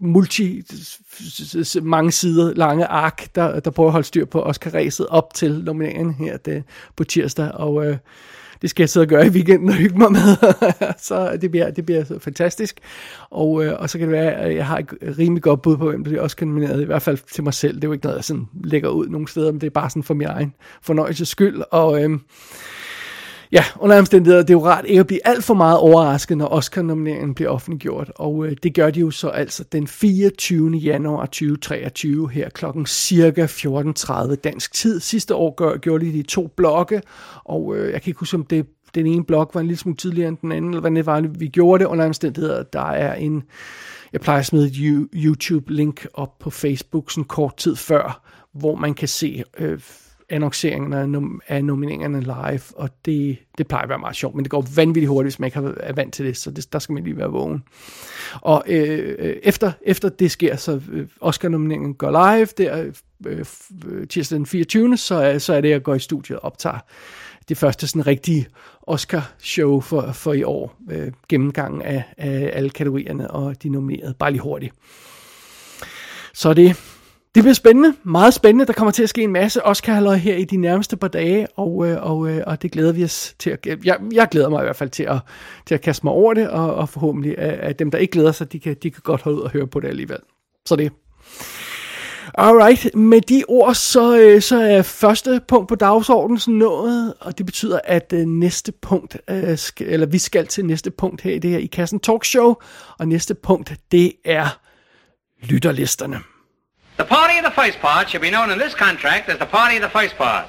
multi, 0.00 0.62
mange 1.82 2.12
sider 2.12 2.54
lange 2.54 2.86
ark, 2.86 3.34
der, 3.34 3.60
der 3.60 3.70
prøver 3.70 3.88
at 3.88 3.92
holde 3.92 4.06
styr 4.06 4.24
på 4.24 4.42
Oscar-ræset 4.42 5.06
op 5.06 5.34
til 5.34 5.64
nomineringen 5.64 6.14
her 6.14 6.36
det, 6.36 6.64
på 6.96 7.04
tirsdag, 7.04 7.52
og 7.52 7.86
øh, 7.86 7.96
det 8.62 8.70
skal 8.70 8.82
jeg 8.82 8.88
sidde 8.88 9.04
og 9.04 9.08
gøre 9.08 9.26
i 9.26 9.30
weekenden 9.30 9.68
og 9.68 9.74
hygge 9.74 9.98
mig 9.98 10.12
med, 10.12 10.36
så 11.08 11.38
det 11.40 11.50
bliver, 11.50 11.70
det 11.70 11.86
bliver 11.86 12.04
fantastisk, 12.18 12.80
og, 13.30 13.64
øh, 13.64 13.80
og 13.80 13.90
så 13.90 13.98
kan 13.98 14.08
det 14.08 14.12
være, 14.12 14.32
at 14.32 14.54
jeg 14.54 14.66
har 14.66 14.78
et 14.78 15.18
rimelig 15.18 15.42
godt 15.42 15.62
bud 15.62 15.76
på, 15.76 15.90
hvem 15.90 16.04
der 16.04 16.20
også 16.20 16.36
kan 16.36 16.48
nomineret, 16.48 16.82
i 16.82 16.84
hvert 16.84 17.02
fald 17.02 17.18
til 17.32 17.44
mig 17.44 17.54
selv, 17.54 17.74
det 17.74 17.84
er 17.84 17.88
jo 17.88 17.92
ikke 17.92 18.04
noget, 18.04 18.16
jeg 18.16 18.24
sådan 18.24 18.48
lægger 18.64 18.88
ud 18.88 19.08
nogen 19.08 19.26
steder, 19.26 19.52
men 19.52 19.60
det 19.60 19.66
er 19.66 19.70
bare 19.70 19.90
sådan 19.90 20.02
for 20.02 20.14
min 20.14 20.26
egen 20.26 20.54
fornøjelses 20.82 21.28
skyld, 21.28 21.62
og 21.70 22.04
øh, 22.04 22.18
ja, 23.52 23.64
under 23.80 23.98
omstændigheder, 23.98 24.42
det 24.42 24.50
er 24.50 24.54
jo 24.54 24.66
rart 24.66 24.84
ikke 24.84 25.00
at 25.00 25.06
blive 25.06 25.26
alt 25.26 25.44
for 25.44 25.54
meget 25.54 25.78
overrasket, 25.78 26.38
når 26.38 26.46
Oscar-nomineringen 26.46 27.34
bliver 27.34 27.50
offentliggjort. 27.50 28.12
Og 28.16 28.46
øh, 28.46 28.56
det 28.62 28.74
gør 28.74 28.90
de 28.90 29.00
jo 29.00 29.10
så 29.10 29.28
altså 29.28 29.64
den 29.72 29.86
24. 29.86 30.70
januar 30.70 31.26
2023 31.26 32.30
her 32.30 32.48
klokken 32.48 32.86
cirka 32.86 33.46
14.30 33.46 34.34
dansk 34.34 34.72
tid. 34.72 35.00
Sidste 35.00 35.34
år 35.34 35.54
gør, 35.54 35.76
gjorde 35.76 36.06
de 36.06 36.12
de 36.12 36.22
to 36.22 36.46
blokke, 36.56 37.02
og 37.44 37.76
øh, 37.76 37.92
jeg 37.92 38.02
kan 38.02 38.10
ikke 38.10 38.20
huske, 38.20 38.36
om 38.36 38.44
det 38.44 38.66
den 38.94 39.06
ene 39.06 39.24
blok 39.24 39.54
var 39.54 39.60
en 39.60 39.66
lille 39.66 39.78
smule 39.78 39.96
tidligere 39.96 40.28
end 40.28 40.36
den 40.42 40.52
anden, 40.52 40.70
eller 40.70 40.80
hvad 40.80 40.90
det 40.90 41.06
var, 41.06 41.20
vi 41.20 41.48
gjorde 41.48 41.84
det 41.84 41.90
under 41.90 42.06
omstændigheder. 42.06 42.62
Der 42.62 42.90
er 42.90 43.14
en, 43.14 43.42
jeg 44.12 44.20
plejer 44.20 44.40
at 44.40 44.46
smide 44.46 44.66
et 44.66 45.08
YouTube-link 45.14 46.06
op 46.14 46.38
på 46.38 46.50
Facebook 46.50 47.10
sådan 47.10 47.24
kort 47.24 47.56
tid 47.56 47.76
før, 47.76 48.22
hvor 48.52 48.74
man 48.74 48.94
kan 48.94 49.08
se 49.08 49.44
øh, 49.58 49.80
annonceringen 50.28 50.92
af, 51.48 51.64
nomineringerne 51.64 52.20
live, 52.20 52.62
og 52.76 52.90
det, 53.04 53.38
det 53.58 53.68
plejer 53.68 53.82
at 53.82 53.88
være 53.88 53.98
meget 53.98 54.16
sjovt, 54.16 54.34
men 54.34 54.44
det 54.44 54.50
går 54.50 54.66
vanvittigt 54.76 55.08
hurtigt, 55.08 55.32
hvis 55.32 55.38
man 55.38 55.46
ikke 55.46 55.72
er 55.80 55.92
vant 55.92 56.14
til 56.14 56.26
det, 56.26 56.36
så 56.36 56.50
det, 56.50 56.72
der 56.72 56.78
skal 56.78 56.92
man 56.92 57.04
lige 57.04 57.16
være 57.16 57.30
vågen. 57.30 57.62
Og 58.42 58.64
øh, 58.66 59.14
øh 59.18 59.36
efter, 59.42 59.72
efter 59.82 60.08
det 60.08 60.30
sker, 60.30 60.56
så 60.56 60.80
øh, 60.92 61.06
Oscar-nomineringen 61.20 61.94
går 61.94 62.10
live, 62.10 62.46
der 62.58 62.92
øh, 63.26 63.44
øh 63.86 64.06
tirsdag 64.08 64.36
den 64.38 64.46
24., 64.46 64.96
så, 64.96 65.36
så 65.38 65.54
er 65.54 65.60
det, 65.60 65.68
at 65.68 65.72
jeg 65.72 65.82
går 65.82 65.94
i 65.94 65.98
studiet 65.98 66.38
og 66.38 66.44
optager 66.44 66.78
det 67.48 67.56
første 67.56 67.86
sådan 67.86 68.06
rigtige 68.06 68.46
Oscar-show 68.82 69.80
for, 69.80 70.12
for 70.12 70.32
i 70.32 70.42
år, 70.42 70.76
øh, 70.90 71.12
gennemgangen 71.28 71.82
af, 71.82 72.04
af 72.16 72.50
alle 72.52 72.70
kategorierne 72.70 73.30
og 73.30 73.62
de 73.62 73.68
nominerede, 73.68 74.14
bare 74.18 74.30
lige 74.30 74.42
hurtigt. 74.42 74.74
Så 76.34 76.54
det, 76.54 76.85
det 77.36 77.44
bliver 77.44 77.54
spændende, 77.54 77.94
meget 78.02 78.34
spændende. 78.34 78.66
Der 78.66 78.72
kommer 78.72 78.92
til 78.92 79.02
at 79.02 79.08
ske 79.08 79.22
en 79.22 79.32
masse 79.32 79.64
Oscar 79.64 80.12
her 80.12 80.36
i 80.36 80.44
de 80.44 80.56
nærmeste 80.56 80.96
par 80.96 81.08
dage, 81.08 81.46
og, 81.56 81.88
øh, 81.88 82.10
og, 82.10 82.28
øh, 82.28 82.42
og 82.46 82.62
det 82.62 82.72
glæder 82.72 82.92
vi 82.92 83.04
os 83.04 83.34
til. 83.38 83.50
At, 83.50 83.66
jeg, 83.84 83.98
jeg 84.12 84.28
glæder 84.30 84.48
mig 84.48 84.60
i 84.60 84.64
hvert 84.64 84.76
fald 84.76 84.90
til 84.90 85.02
at, 85.02 85.18
til 85.66 85.74
at 85.74 85.80
kaste 85.80 86.06
mig 86.06 86.12
over 86.12 86.34
det, 86.34 86.50
og, 86.50 86.74
og 86.74 86.88
forhåbentlig 86.88 87.38
at, 87.38 87.78
dem, 87.78 87.90
der 87.90 87.98
ikke 87.98 88.12
glæder 88.12 88.32
sig, 88.32 88.52
de 88.52 88.60
kan, 88.60 88.76
de 88.82 88.90
kan 88.90 89.00
godt 89.04 89.22
holde 89.22 89.38
ud 89.38 89.42
og 89.42 89.50
høre 89.50 89.66
på 89.66 89.80
det 89.80 89.88
alligevel. 89.88 90.18
Så 90.66 90.76
det. 90.76 90.92
Alright, 92.34 92.94
med 92.94 93.20
de 93.20 93.44
ord, 93.48 93.74
så, 93.74 94.18
øh, 94.18 94.42
så 94.42 94.60
er 94.60 94.82
første 94.82 95.40
punkt 95.48 95.68
på 95.68 95.74
dagsordenen 95.74 96.58
nået, 96.58 97.14
og 97.20 97.38
det 97.38 97.46
betyder, 97.46 97.80
at 97.84 98.12
øh, 98.12 98.26
næste 98.26 98.72
punkt, 98.72 99.16
øh, 99.30 99.58
eller 99.80 100.06
vi 100.06 100.18
skal 100.18 100.46
til 100.46 100.64
næste 100.64 100.90
punkt 100.90 101.20
her 101.20 101.34
i 101.34 101.38
det 101.38 101.50
her 101.50 101.58
i 101.58 101.66
Kassen 101.66 102.00
Talkshow, 102.00 102.54
og 102.98 103.08
næste 103.08 103.34
punkt, 103.34 103.74
det 103.92 104.12
er 104.24 104.60
lytterlisterne. 105.42 106.20
The 106.96 107.04
party 107.04 107.36
of 107.38 107.44
the 107.44 107.50
first 107.50 107.78
part 107.80 108.08
should 108.08 108.22
be 108.22 108.30
known 108.30 108.50
in 108.50 108.58
this 108.58 108.74
contract 108.74 109.28
as 109.28 109.38
the 109.38 109.46
party 109.46 109.76
of 109.76 109.82
the 109.82 109.88
first 109.88 110.16
part. 110.16 110.48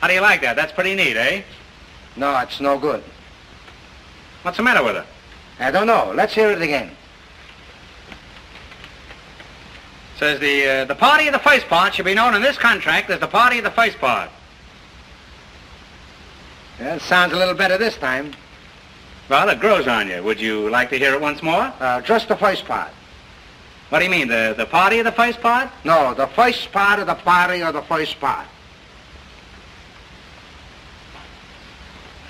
How 0.00 0.08
do 0.08 0.14
you 0.14 0.20
like 0.20 0.40
that? 0.42 0.56
That's 0.56 0.72
pretty 0.72 0.94
neat, 0.94 1.16
eh? 1.16 1.42
No, 2.16 2.38
it's 2.40 2.60
no 2.60 2.78
good. 2.78 3.02
What's 4.42 4.56
the 4.56 4.62
matter 4.62 4.82
with 4.82 4.96
it? 4.96 5.04
I 5.58 5.70
don't 5.70 5.86
know. 5.86 6.12
Let's 6.14 6.34
hear 6.34 6.50
it 6.50 6.62
again. 6.62 6.90
Says 10.18 10.40
the 10.40 10.66
uh, 10.66 10.84
the 10.86 10.94
party 10.94 11.26
of 11.26 11.34
the 11.34 11.38
first 11.38 11.66
part 11.66 11.94
should 11.94 12.06
be 12.06 12.14
known 12.14 12.34
in 12.34 12.40
this 12.40 12.56
contract 12.56 13.10
as 13.10 13.20
the 13.20 13.26
party 13.26 13.58
of 13.58 13.64
the 13.64 13.70
first 13.70 13.98
part. 13.98 14.30
Well, 16.80 16.98
sounds 17.00 17.34
a 17.34 17.36
little 17.36 17.54
better 17.54 17.76
this 17.76 17.96
time. 17.96 18.32
Well, 19.28 19.48
it 19.48 19.60
grows 19.60 19.86
on 19.86 20.08
you. 20.08 20.22
Would 20.22 20.40
you 20.40 20.70
like 20.70 20.88
to 20.90 20.98
hear 20.98 21.12
it 21.12 21.20
once 21.20 21.42
more? 21.42 21.72
Uh, 21.80 22.00
just 22.00 22.28
the 22.28 22.36
first 22.36 22.64
part. 22.64 22.90
What 23.88 24.00
do 24.00 24.04
you 24.04 24.10
mean, 24.10 24.28
the, 24.28 24.54
the 24.56 24.66
party 24.66 24.98
of 24.98 25.04
the 25.04 25.12
first 25.12 25.40
part? 25.40 25.70
No, 25.84 26.12
the 26.12 26.26
first 26.26 26.72
part 26.72 26.98
of 26.98 27.06
the 27.06 27.14
party 27.14 27.62
of 27.62 27.72
the 27.74 27.82
first 27.82 28.18
part. 28.18 28.46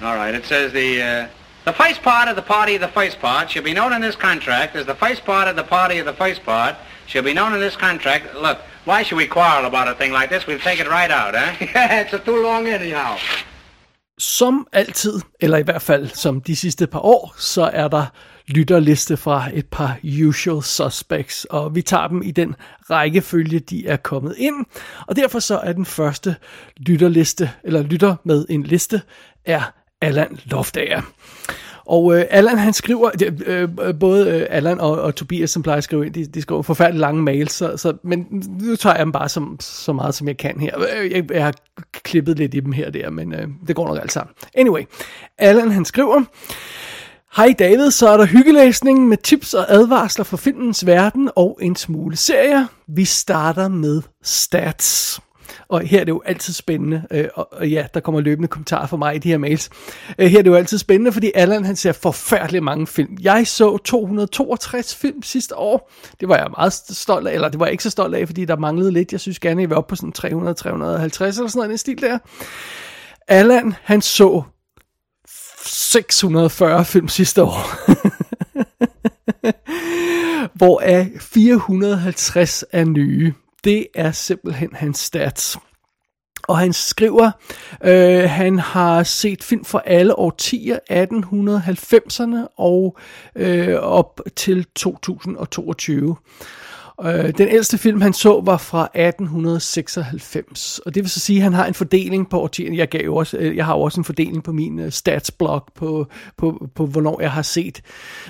All 0.02 0.14
right, 0.14 0.34
it 0.34 0.44
says 0.44 0.72
the, 0.72 1.02
uh, 1.02 1.28
the 1.64 1.72
first 1.72 2.02
part 2.02 2.28
of 2.28 2.36
the 2.36 2.42
party 2.42 2.74
of 2.74 2.82
the 2.82 2.88
first 2.88 3.18
part 3.18 3.50
shall 3.50 3.62
be 3.62 3.72
known 3.72 3.94
in 3.94 4.02
this 4.02 4.14
contract 4.14 4.76
as 4.76 4.84
the 4.84 4.94
first 4.94 5.24
part 5.24 5.48
of 5.48 5.56
the 5.56 5.64
party 5.64 5.98
of 5.98 6.04
the 6.04 6.12
first 6.12 6.44
part 6.44 6.76
shall 7.06 7.22
be 7.22 7.32
known 7.32 7.54
in 7.54 7.60
this 7.60 7.76
contract. 7.76 8.34
Look, 8.34 8.58
why 8.84 9.02
should 9.02 9.16
we 9.16 9.26
quarrel 9.26 9.64
about 9.66 9.88
a 9.88 9.94
thing 9.94 10.12
like 10.12 10.28
this? 10.28 10.46
We'll 10.46 10.58
take 10.58 10.80
it 10.80 10.88
right 10.88 11.10
out, 11.10 11.34
eh? 11.34 11.56
yeah, 11.60 12.00
it's 12.02 12.12
a 12.12 12.18
too 12.18 12.42
long 12.42 12.66
anyhow. 12.66 13.16
Som 14.18 14.66
altid, 14.72 15.20
eller 15.40 15.58
i 15.58 15.62
hvert 15.62 15.82
fald 15.82 16.08
som 16.14 16.40
de 16.40 16.56
sidste 16.56 16.86
par 16.86 17.04
år, 17.04 17.34
så 17.38 17.70
er 17.72 17.88
der 17.88 18.06
lytterliste 18.48 19.16
fra 19.16 19.48
et 19.54 19.66
par 19.66 19.98
usual 20.28 20.62
suspects, 20.62 21.44
og 21.44 21.74
vi 21.74 21.82
tager 21.82 22.08
dem 22.08 22.22
i 22.22 22.30
den 22.30 22.54
rækkefølge, 22.90 23.58
de 23.58 23.86
er 23.86 23.96
kommet 23.96 24.34
ind. 24.38 24.64
Og 25.06 25.16
derfor 25.16 25.38
så 25.38 25.58
er 25.58 25.72
den 25.72 25.84
første 25.84 26.36
lytterliste, 26.76 27.50
eller 27.64 27.82
lytter 27.82 28.16
med 28.24 28.46
en 28.48 28.62
liste, 28.62 29.02
er 29.44 29.62
Allan 30.00 30.38
Loftager. 30.44 31.02
Og 31.86 32.18
øh, 32.18 32.24
Allan 32.30 32.58
han 32.58 32.72
skriver, 32.72 33.10
øh, 33.46 33.68
både 34.00 34.30
øh, 34.30 34.46
Allan 34.50 34.80
og, 34.80 35.00
og 35.00 35.14
Tobias, 35.14 35.50
som 35.50 35.62
plejer 35.62 35.78
at 35.78 35.84
skrive 35.84 36.06
ind, 36.06 36.14
de, 36.14 36.26
de 36.26 36.42
skriver 36.42 36.62
forfærdeligt 36.62 37.00
lange 37.00 37.22
mails, 37.22 37.52
så, 37.52 37.76
så, 37.76 37.96
men 38.04 38.26
nu 38.62 38.76
tager 38.76 38.96
jeg 38.96 39.04
dem 39.04 39.12
bare 39.12 39.28
som, 39.28 39.56
så 39.60 39.92
meget, 39.92 40.14
som 40.14 40.28
jeg 40.28 40.36
kan 40.36 40.60
her. 40.60 40.78
Øh, 40.78 41.12
jeg, 41.12 41.32
jeg 41.32 41.44
har 41.44 41.54
klippet 41.92 42.38
lidt 42.38 42.54
i 42.54 42.60
dem 42.60 42.72
her 42.72 42.86
og 42.86 42.94
der, 42.94 43.10
men 43.10 43.34
øh, 43.34 43.48
det 43.66 43.76
går 43.76 43.88
nok 43.88 43.98
alt 44.00 44.12
sammen. 44.12 44.34
Anyway, 44.54 44.82
Allan 45.38 45.70
han 45.70 45.84
skriver, 45.84 46.22
Hej 47.36 47.54
David, 47.58 47.90
så 47.90 48.08
er 48.08 48.16
der 48.16 48.26
hyggelæsning 48.26 49.08
med 49.08 49.16
tips 49.16 49.54
og 49.54 49.66
advarsler 49.68 50.24
fra 50.24 50.36
filmens 50.36 50.86
verden 50.86 51.30
og 51.36 51.58
en 51.62 51.76
smule 51.76 52.16
serier. 52.16 52.66
Vi 52.88 53.04
starter 53.04 53.68
med 53.68 54.02
stats. 54.22 55.20
Og 55.68 55.80
her 55.80 56.00
er 56.00 56.04
det 56.04 56.12
jo 56.12 56.22
altid 56.26 56.52
spændende, 56.52 57.02
øh, 57.10 57.28
og, 57.34 57.68
ja, 57.68 57.86
der 57.94 58.00
kommer 58.00 58.20
løbende 58.20 58.48
kommentarer 58.48 58.86
fra 58.86 58.96
mig 58.96 59.14
i 59.14 59.18
de 59.18 59.28
her 59.28 59.38
mails. 59.38 59.70
Øh, 60.18 60.26
her 60.26 60.38
er 60.38 60.42
det 60.42 60.50
jo 60.50 60.54
altid 60.54 60.78
spændende, 60.78 61.12
fordi 61.12 61.32
Allan 61.34 61.64
han 61.64 61.76
ser 61.76 61.92
forfærdeligt 61.92 62.64
mange 62.64 62.86
film. 62.86 63.16
Jeg 63.22 63.46
så 63.46 63.78
262 63.78 64.94
film 64.94 65.22
sidste 65.22 65.56
år. 65.56 65.92
Det 66.20 66.28
var 66.28 66.36
jeg 66.36 66.46
meget 66.56 66.72
stolt 66.72 67.28
af, 67.28 67.34
eller 67.34 67.48
det 67.48 67.60
var 67.60 67.66
jeg 67.66 67.72
ikke 67.72 67.84
så 67.84 67.90
stolt 67.90 68.14
af, 68.14 68.26
fordi 68.26 68.44
der 68.44 68.56
manglede 68.56 68.92
lidt. 68.92 69.12
Jeg 69.12 69.20
synes 69.20 69.38
gerne, 69.38 69.60
jeg 69.62 69.70
var 69.70 69.76
oppe 69.76 69.88
på 69.88 69.96
sådan 69.96 70.12
300-350 70.18 70.24
eller 70.28 71.10
sådan 71.30 71.50
noget, 71.54 71.70
en 71.70 71.78
stil 71.78 72.00
der. 72.00 72.18
Allan, 73.28 73.74
han 73.82 74.02
så 74.02 74.42
640 75.66 76.84
film 76.84 77.08
sidste 77.08 77.42
år. 77.42 77.66
Hvoraf 80.58 81.08
450 81.20 82.64
er 82.72 82.84
nye. 82.84 83.32
Det 83.64 83.86
er 83.94 84.12
simpelthen 84.12 84.70
hans 84.72 84.98
stats. 84.98 85.58
Og 86.48 86.58
han 86.58 86.72
skriver, 86.72 87.30
øh, 87.84 88.30
han 88.30 88.58
har 88.58 89.02
set 89.02 89.44
film 89.44 89.64
fra 89.64 89.82
alle 89.86 90.18
årtier, 90.18 90.78
1890'erne 90.90 92.54
og 92.56 92.96
øh, 93.36 93.74
op 93.74 94.20
til 94.36 94.66
2022. 94.74 96.16
Øh, 97.04 97.38
den 97.38 97.48
ældste 97.48 97.78
film, 97.78 98.00
han 98.00 98.12
så, 98.12 98.40
var 98.44 98.56
fra 98.56 98.88
1896, 98.94 100.78
og 100.78 100.94
det 100.94 101.02
vil 101.02 101.10
så 101.10 101.20
sige, 101.20 101.36
at 101.36 101.42
han 101.42 101.52
har 101.52 101.66
en 101.66 101.74
fordeling 101.74 102.30
på 102.30 102.40
årtierne. 102.40 102.76
Jeg, 102.76 102.88
gav 102.88 103.10
også, 103.10 103.36
øh, 103.38 103.56
jeg 103.56 103.64
har 103.64 103.74
jo 103.74 103.80
også 103.80 104.00
en 104.00 104.04
fordeling 104.04 104.44
på 104.44 104.52
min 104.52 104.78
øh, 104.78 104.92
statsblog 104.92 105.64
på, 105.74 106.06
på, 106.36 106.68
på, 106.74 106.86
hvornår 106.86 107.20
jeg 107.20 107.32
har 107.32 107.42
set 107.42 107.82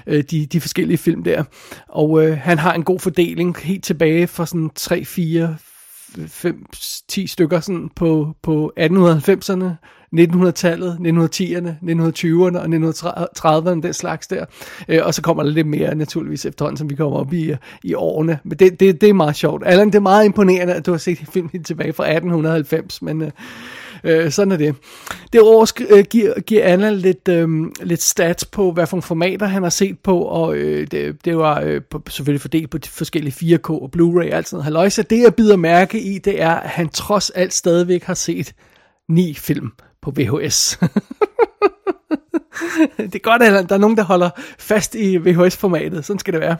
øh, 0.06 0.24
de, 0.30 0.46
de 0.46 0.60
forskellige 0.60 0.98
film 0.98 1.22
der. 1.22 1.44
Og 1.88 2.24
øh, 2.24 2.38
han 2.38 2.58
har 2.58 2.74
en 2.74 2.84
god 2.84 3.00
fordeling 3.00 3.56
helt 3.56 3.84
tilbage 3.84 4.26
fra 4.26 4.46
sådan 4.46 4.70
3, 4.74 5.04
4, 5.04 5.56
5, 6.26 6.66
10 7.08 7.26
stykker 7.26 7.60
sådan 7.60 7.90
på, 7.96 8.34
på 8.42 8.72
1890'erne, 8.80 9.66
1900-tallet, 10.14 10.98
1910'erne, 11.00 11.70
1920'erne 11.82 12.58
og 12.58 12.64
1930'erne, 12.64 13.82
den 13.82 13.92
slags 13.92 14.26
der. 14.26 14.44
Øh, 14.88 15.00
og 15.04 15.14
så 15.14 15.22
kommer 15.22 15.42
der 15.42 15.50
lidt 15.50 15.66
mere 15.66 15.94
naturligvis 15.94 16.46
efterhånden, 16.46 16.76
som 16.76 16.90
vi 16.90 16.94
kommer 16.94 17.18
op 17.18 17.32
i, 17.32 17.54
i 17.84 17.94
årene. 17.94 18.38
Men 18.44 18.58
det, 18.58 18.80
det, 18.80 19.00
det 19.00 19.08
er 19.08 19.12
meget 19.14 19.36
sjovt. 19.36 19.62
Allan, 19.66 19.86
det 19.86 19.94
er 19.94 20.00
meget 20.00 20.24
imponerende, 20.24 20.74
at 20.74 20.86
du 20.86 20.90
har 20.90 20.98
set 20.98 21.18
film 21.32 21.48
helt 21.52 21.66
tilbage 21.66 21.92
fra 21.92 22.04
1890, 22.04 23.02
men 23.02 23.22
øh, 23.22 23.30
øh, 24.04 24.30
sådan 24.30 24.52
er 24.52 24.56
det. 24.56 24.74
Derudover 25.32 25.72
øh, 25.90 26.04
giver, 26.10 26.40
giver 26.40 26.64
Anna 26.64 26.90
lidt, 26.90 27.28
øh, 27.28 27.48
lidt 27.82 28.02
stats 28.02 28.44
på, 28.44 28.72
hvad 28.72 28.86
for 28.86 29.00
formater 29.00 29.46
han 29.46 29.62
har 29.62 29.70
set 29.70 29.98
på, 29.98 30.18
og 30.22 30.56
øh, 30.56 30.86
det, 30.90 31.24
det 31.24 31.36
var 31.36 31.60
øh, 31.60 31.80
på, 31.90 32.02
selvfølgelig 32.08 32.40
fordelt 32.40 32.70
på 32.70 32.78
de 32.78 32.88
forskellige 32.88 33.56
4K 33.56 33.70
og 33.70 33.90
Blu-ray 33.96 34.30
og 34.30 34.36
alt 34.36 34.48
sådan 34.48 34.72
noget. 34.72 34.92
Så 34.92 35.02
det 35.02 35.22
jeg 35.22 35.34
bider 35.34 35.56
mærke 35.56 36.00
i, 36.00 36.18
det 36.18 36.42
er, 36.42 36.50
at 36.50 36.70
han 36.70 36.88
trods 36.88 37.30
alt 37.30 37.54
stadigvæk 37.54 38.02
har 38.02 38.14
set 38.14 38.54
ni 39.08 39.34
film 39.34 39.70
på 40.06 40.12
VHS. 40.16 40.78
det 42.96 43.14
er 43.14 43.18
godt, 43.18 43.42
at 43.42 43.68
der 43.68 43.74
er 43.74 43.78
nogen, 43.78 43.96
der 43.96 44.02
holder 44.02 44.30
fast 44.58 44.94
i 44.94 45.16
VHS-formatet. 45.16 46.04
Sådan 46.04 46.18
skal 46.18 46.32
det 46.32 46.40
være. 46.40 46.56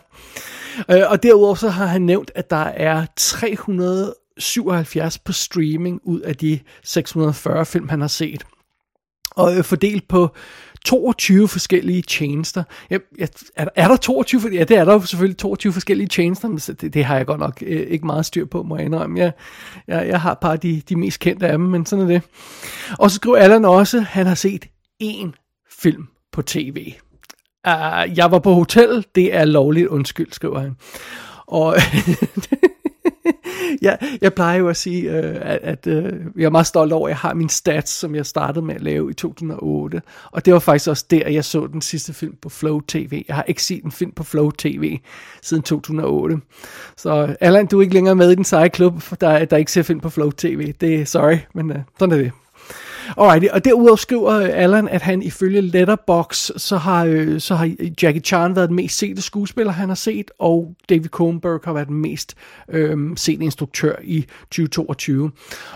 Øh, 0.91 1.11
og 1.11 1.23
derudover 1.23 1.55
så 1.55 1.69
har 1.69 1.87
han 1.87 2.03
nævnt, 2.03 2.31
at 2.35 2.51
der 2.51 2.65
er 2.65 3.07
377 3.17 5.19
på 5.19 5.33
streaming 5.33 6.01
ud 6.05 6.21
af 6.21 6.37
de 6.37 6.61
640 6.85 7.67
film, 7.67 7.89
han 7.89 8.01
har 8.01 8.09
set. 8.09 8.47
Og 9.31 9.57
øh, 9.57 9.65
fordelt 9.65 10.09
på 10.09 10.29
22 10.87 11.49
forskellige 11.49 12.03
tjenester. 12.03 12.63
Jeg, 12.91 13.01
jeg, 13.19 13.29
er, 13.57 13.67
er 13.75 13.89
der 13.89 13.97
22? 13.97 14.43
Ja, 14.53 14.65
det 14.65 14.77
er 14.77 14.85
der 14.85 14.93
jo 14.93 15.01
selvfølgelig 15.01 15.39
22 15.39 15.73
forskellige 15.73 16.09
tjenester, 16.09 16.49
men 16.49 16.59
det, 16.59 16.95
det 16.95 17.05
har 17.05 17.17
jeg 17.17 17.27
godt 17.27 17.41
nok 17.41 17.63
øh, 17.67 17.81
ikke 17.81 18.07
meget 18.07 18.27
styr 18.27 18.47
på, 18.47 18.63
må 18.63 18.77
jeg 18.77 18.85
indrømme. 18.85 19.19
Jeg, 19.19 19.33
jeg, 19.89 20.09
jeg 20.09 20.21
har 20.21 20.33
et 20.33 20.39
par 20.39 20.53
af 20.53 20.61
de, 20.61 20.83
de 20.89 20.97
mest 20.97 21.21
kendte 21.21 21.47
af 21.47 21.59
dem, 21.59 21.61
men 21.61 21.87
sådan 21.87 22.05
er 22.05 22.09
det. 22.09 22.23
Og 22.99 23.11
så 23.11 23.15
skriver 23.15 23.37
Allan 23.37 23.65
også, 23.65 24.01
han 24.01 24.27
har 24.27 24.35
set 24.35 24.67
én 25.03 25.31
film 25.71 26.09
på 26.33 26.43
tv. 26.43 26.93
Uh, 27.67 27.73
ah, 27.73 28.19
jeg 28.19 28.31
var 28.31 28.39
på 28.39 28.55
hotel, 28.55 29.07
det 29.15 29.35
er 29.35 29.45
lovligt, 29.45 29.87
undskyld, 29.87 30.33
skriver 30.33 30.59
han. 30.59 30.77
Og 31.47 31.77
ja, 33.83 33.97
jeg 34.21 34.35
plejer 34.35 34.59
jo 34.59 34.69
at 34.69 34.77
sige, 34.77 35.11
øh, 35.11 35.37
at, 35.41 35.59
at 35.63 35.87
øh, 35.87 36.13
jeg 36.37 36.45
er 36.45 36.51
meget 36.51 36.67
stolt 36.67 36.93
over, 36.93 37.09
at 37.09 37.11
jeg 37.11 37.19
har 37.19 37.35
min 37.35 37.49
stats, 37.49 37.91
som 37.91 38.15
jeg 38.15 38.27
startede 38.27 38.65
med 38.65 38.75
at 38.75 38.83
lave 38.83 39.11
i 39.11 39.15
2008. 39.15 40.03
Og 40.33 40.45
det 40.45 40.53
var 40.53 40.59
faktisk 40.59 40.89
også 40.89 41.05
der, 41.11 41.29
jeg 41.29 41.45
så 41.45 41.67
den 41.67 41.83
sidste 41.83 42.15
film 42.15 42.37
på 42.43 42.49
Flow 42.49 42.81
TV. 42.81 43.25
Jeg 43.29 43.37
har 43.37 43.43
ikke 43.43 43.63
set 43.63 43.85
en 43.85 43.93
film 43.93 44.13
på 44.13 44.25
Flow 44.25 44.51
TV 44.51 44.99
siden 45.43 45.63
2008. 45.63 46.41
Så 46.97 47.37
Allan, 47.41 47.67
du 47.67 47.79
er 47.79 47.83
ikke 47.83 47.95
længere 47.95 48.15
med 48.15 48.31
i 48.31 48.35
den 48.35 48.45
seje 48.45 48.69
klub, 48.69 49.03
der, 49.21 49.45
der 49.45 49.57
ikke 49.57 49.73
ser 49.73 49.83
film 49.83 50.01
på 50.01 50.11
Flow 50.11 50.31
TV. 50.31 50.73
Det 50.81 51.01
er 51.01 51.05
sorry, 51.05 51.37
men 51.55 51.71
øh, 51.71 51.79
sådan 51.99 52.19
er 52.19 52.23
det. 52.23 52.33
Alright, 53.19 53.51
og 53.53 53.65
derudover 53.65 53.97
skriver 53.97 54.31
øh, 54.31 54.49
Allan, 54.53 54.89
at 54.89 55.03
han 55.03 55.23
ifølge 55.23 55.61
Letterbox 55.61 56.51
så 56.57 56.77
har, 56.77 57.05
øh, 57.05 57.41
så 57.41 57.55
har 57.55 57.75
Jackie 58.03 58.23
Chan 58.23 58.57
været 58.57 58.69
den 58.69 58.77
mest 58.77 58.99
sete 58.99 59.23
skuespiller, 59.23 59.73
han 59.73 59.89
har 59.89 59.97
set, 59.97 60.31
og 60.39 60.75
David 60.89 61.09
Cronenberg 61.09 61.61
har 61.65 61.73
været 61.73 61.89
den 61.89 62.01
mest 62.01 62.35
øh, 62.69 63.17
sete 63.17 63.45
instruktør 63.45 63.95
i 64.03 64.27
2022. 64.51 65.31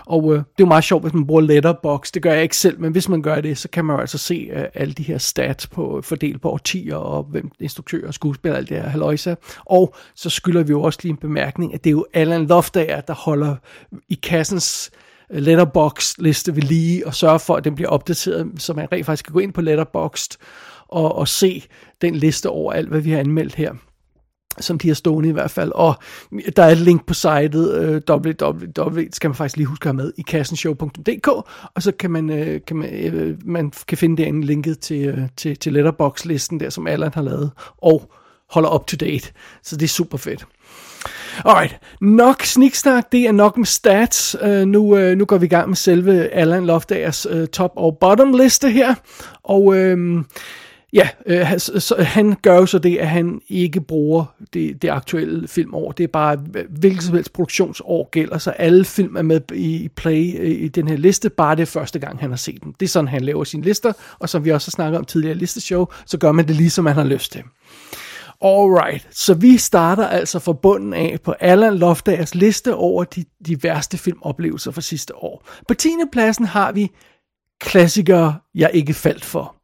Og 0.05 0.33
øh, 0.33 0.37
det 0.37 0.39
er 0.39 0.43
jo 0.59 0.65
meget 0.65 0.83
sjovt, 0.83 1.03
hvis 1.03 1.13
man 1.13 1.27
bruger 1.27 1.41
Letterbox. 1.41 2.11
Det 2.11 2.21
gør 2.21 2.33
jeg 2.33 2.43
ikke 2.43 2.57
selv, 2.57 2.79
men 2.79 2.91
hvis 2.91 3.09
man 3.09 3.21
gør 3.21 3.41
det, 3.41 3.57
så 3.57 3.69
kan 3.69 3.85
man 3.85 3.95
jo 3.95 3.99
altså 3.99 4.17
se 4.17 4.49
øh, 4.53 4.63
alle 4.73 4.93
de 4.93 5.03
her 5.03 5.17
stats 5.17 5.67
på, 5.67 5.97
øh, 5.97 6.03
fordelt 6.03 6.41
på 6.41 6.49
årtier, 6.49 6.95
og 6.95 7.23
hvem 7.23 7.51
instruktør 7.59 8.07
og 8.07 8.13
skuespiller, 8.13 8.57
alt 8.57 8.69
det 8.69 8.77
her 8.77 8.89
haløjse. 8.89 9.37
Og 9.65 9.95
så 10.15 10.29
skylder 10.29 10.63
vi 10.63 10.71
jo 10.71 10.81
også 10.81 10.99
lige 11.03 11.11
en 11.11 11.17
bemærkning, 11.17 11.73
at 11.73 11.83
det 11.83 11.89
er 11.89 11.91
jo 11.91 12.05
Allan 12.13 12.47
Loftager, 12.47 13.01
der 13.01 13.13
holder 13.13 13.55
i 14.09 14.19
kassens 14.23 14.91
letterbox 15.33 16.17
liste 16.17 16.55
ved 16.55 16.61
lige 16.61 17.07
og 17.07 17.15
sørge 17.15 17.39
for, 17.39 17.55
at 17.55 17.63
den 17.63 17.75
bliver 17.75 17.89
opdateret, 17.89 18.51
så 18.57 18.73
man 18.73 18.87
rent 18.91 19.05
faktisk 19.05 19.25
kan 19.25 19.33
gå 19.33 19.39
ind 19.39 19.53
på 19.53 19.61
Letterboxd 19.61 20.37
og, 20.87 21.15
og 21.15 21.27
se 21.27 21.63
den 22.01 22.15
liste 22.15 22.49
over 22.49 22.73
alt, 22.73 22.89
hvad 22.89 23.01
vi 23.01 23.11
har 23.11 23.19
anmeldt 23.19 23.55
her 23.55 23.73
som 24.59 24.79
de 24.79 24.87
har 24.87 24.95
stående 24.95 25.29
i 25.29 25.31
hvert 25.31 25.51
fald. 25.51 25.71
Og 25.71 25.95
der 26.55 26.63
er 26.63 26.69
et 26.69 26.77
link 26.77 27.05
på 27.05 27.13
sitet, 27.13 27.73
øh, 27.73 28.01
www, 28.09 29.01
skal 29.11 29.27
man 29.27 29.35
faktisk 29.35 29.57
lige 29.57 29.67
huske 29.67 29.89
at 29.89 29.95
have 29.95 30.03
med, 30.03 30.13
i 30.17 30.21
kassenshow.dk, 30.21 31.27
og 31.75 31.81
så 31.83 31.91
kan 31.91 32.11
man, 32.11 32.29
øh, 32.29 32.61
kan 32.67 32.75
man, 32.77 32.93
øh, 32.93 33.37
man 33.45 33.71
kan 33.87 33.97
finde 33.97 34.23
derinde 34.23 34.45
linket 34.45 34.79
til, 34.79 35.07
øh, 35.07 35.19
til, 35.37 35.57
til 35.57 35.73
letterbox-listen 35.73 36.59
der, 36.59 36.69
som 36.69 36.87
Allan 36.87 37.11
har 37.13 37.21
lavet, 37.21 37.51
og 37.77 38.11
holder 38.49 38.75
up 38.75 38.87
to 38.87 38.97
date. 38.97 39.31
Så 39.63 39.75
det 39.75 39.83
er 39.83 39.89
super 39.89 40.17
fedt. 40.17 40.45
Alright, 41.45 41.79
nok 42.01 42.43
sniksnak, 42.43 43.11
det 43.11 43.21
er 43.21 43.31
nok 43.31 43.57
med 43.57 43.65
stats. 43.65 44.37
Uh, 44.43 44.49
nu, 44.49 44.79
uh, 44.79 45.17
nu 45.17 45.25
går 45.25 45.37
vi 45.37 45.45
i 45.45 45.49
gang 45.49 45.69
med 45.69 45.75
selve 45.75 46.27
Allan 46.27 46.65
Loftagers 46.65 47.25
uh, 47.25 47.37
øh, 47.37 47.47
top 47.47 47.71
og 47.75 47.97
bottom 48.01 48.33
liste 48.33 48.69
her. 48.69 48.95
Og 49.43 49.63
uh, 49.65 50.23
ja, 50.93 51.09
uh, 51.29 51.57
så, 51.57 51.95
han 51.99 52.35
gør 52.41 52.55
jo 52.55 52.65
så 52.65 52.79
det, 52.79 52.97
at 52.97 53.07
han 53.07 53.41
ikke 53.49 53.81
bruger 53.81 54.25
det, 54.53 54.81
det 54.81 54.89
aktuelle 54.89 55.47
filmår. 55.47 55.91
Det 55.91 56.03
er 56.03 56.07
bare, 56.07 56.37
hvilket 56.69 57.03
som 57.03 57.15
helst 57.15 57.33
produktionsår 57.33 58.09
gælder, 58.11 58.37
så 58.37 58.49
alle 58.51 58.85
film 58.85 59.15
er 59.15 59.21
med 59.21 59.41
i 59.53 59.89
play 59.95 60.23
i 60.45 60.67
den 60.67 60.87
her 60.87 60.97
liste, 60.97 61.29
bare 61.29 61.55
det 61.55 61.61
er 61.61 61.65
første 61.65 61.99
gang, 61.99 62.19
han 62.19 62.29
har 62.29 62.37
set 62.37 62.63
dem. 62.63 62.73
Det 62.73 62.85
er 62.85 62.89
sådan, 62.89 63.07
han 63.07 63.21
laver 63.21 63.43
sine 63.43 63.63
lister, 63.63 63.93
og 64.19 64.29
som 64.29 64.45
vi 64.45 64.49
også 64.51 64.67
har 64.67 64.71
snakket 64.71 64.97
om 64.97 65.05
tidligere 65.05 65.35
i 65.35 65.39
listeshow, 65.39 65.85
så 66.05 66.17
gør 66.17 66.31
man 66.31 66.47
det 66.47 66.55
lige, 66.55 66.69
som 66.69 66.83
man 66.83 66.93
har 66.93 67.03
lyst 67.03 67.31
til. 67.31 67.41
Alright, 68.45 69.07
så 69.11 69.33
vi 69.33 69.57
starter 69.57 70.07
altså 70.07 70.39
fra 70.39 70.53
bunden 70.53 70.93
af 70.93 71.17
på 71.23 71.31
Allan 71.31 71.77
Loftagers 71.77 72.35
liste 72.35 72.75
over 72.75 73.03
de, 73.03 73.25
de 73.47 73.63
værste 73.63 73.97
filmoplevelser 73.97 74.71
fra 74.71 74.81
sidste 74.81 75.15
år. 75.15 75.45
På 75.67 75.73
10. 75.73 75.89
pladsen 76.11 76.45
har 76.45 76.71
vi 76.71 76.91
klassikere, 77.59 78.35
jeg 78.55 78.71
ikke 78.73 78.93
faldt 78.93 79.25
for. 79.25 79.55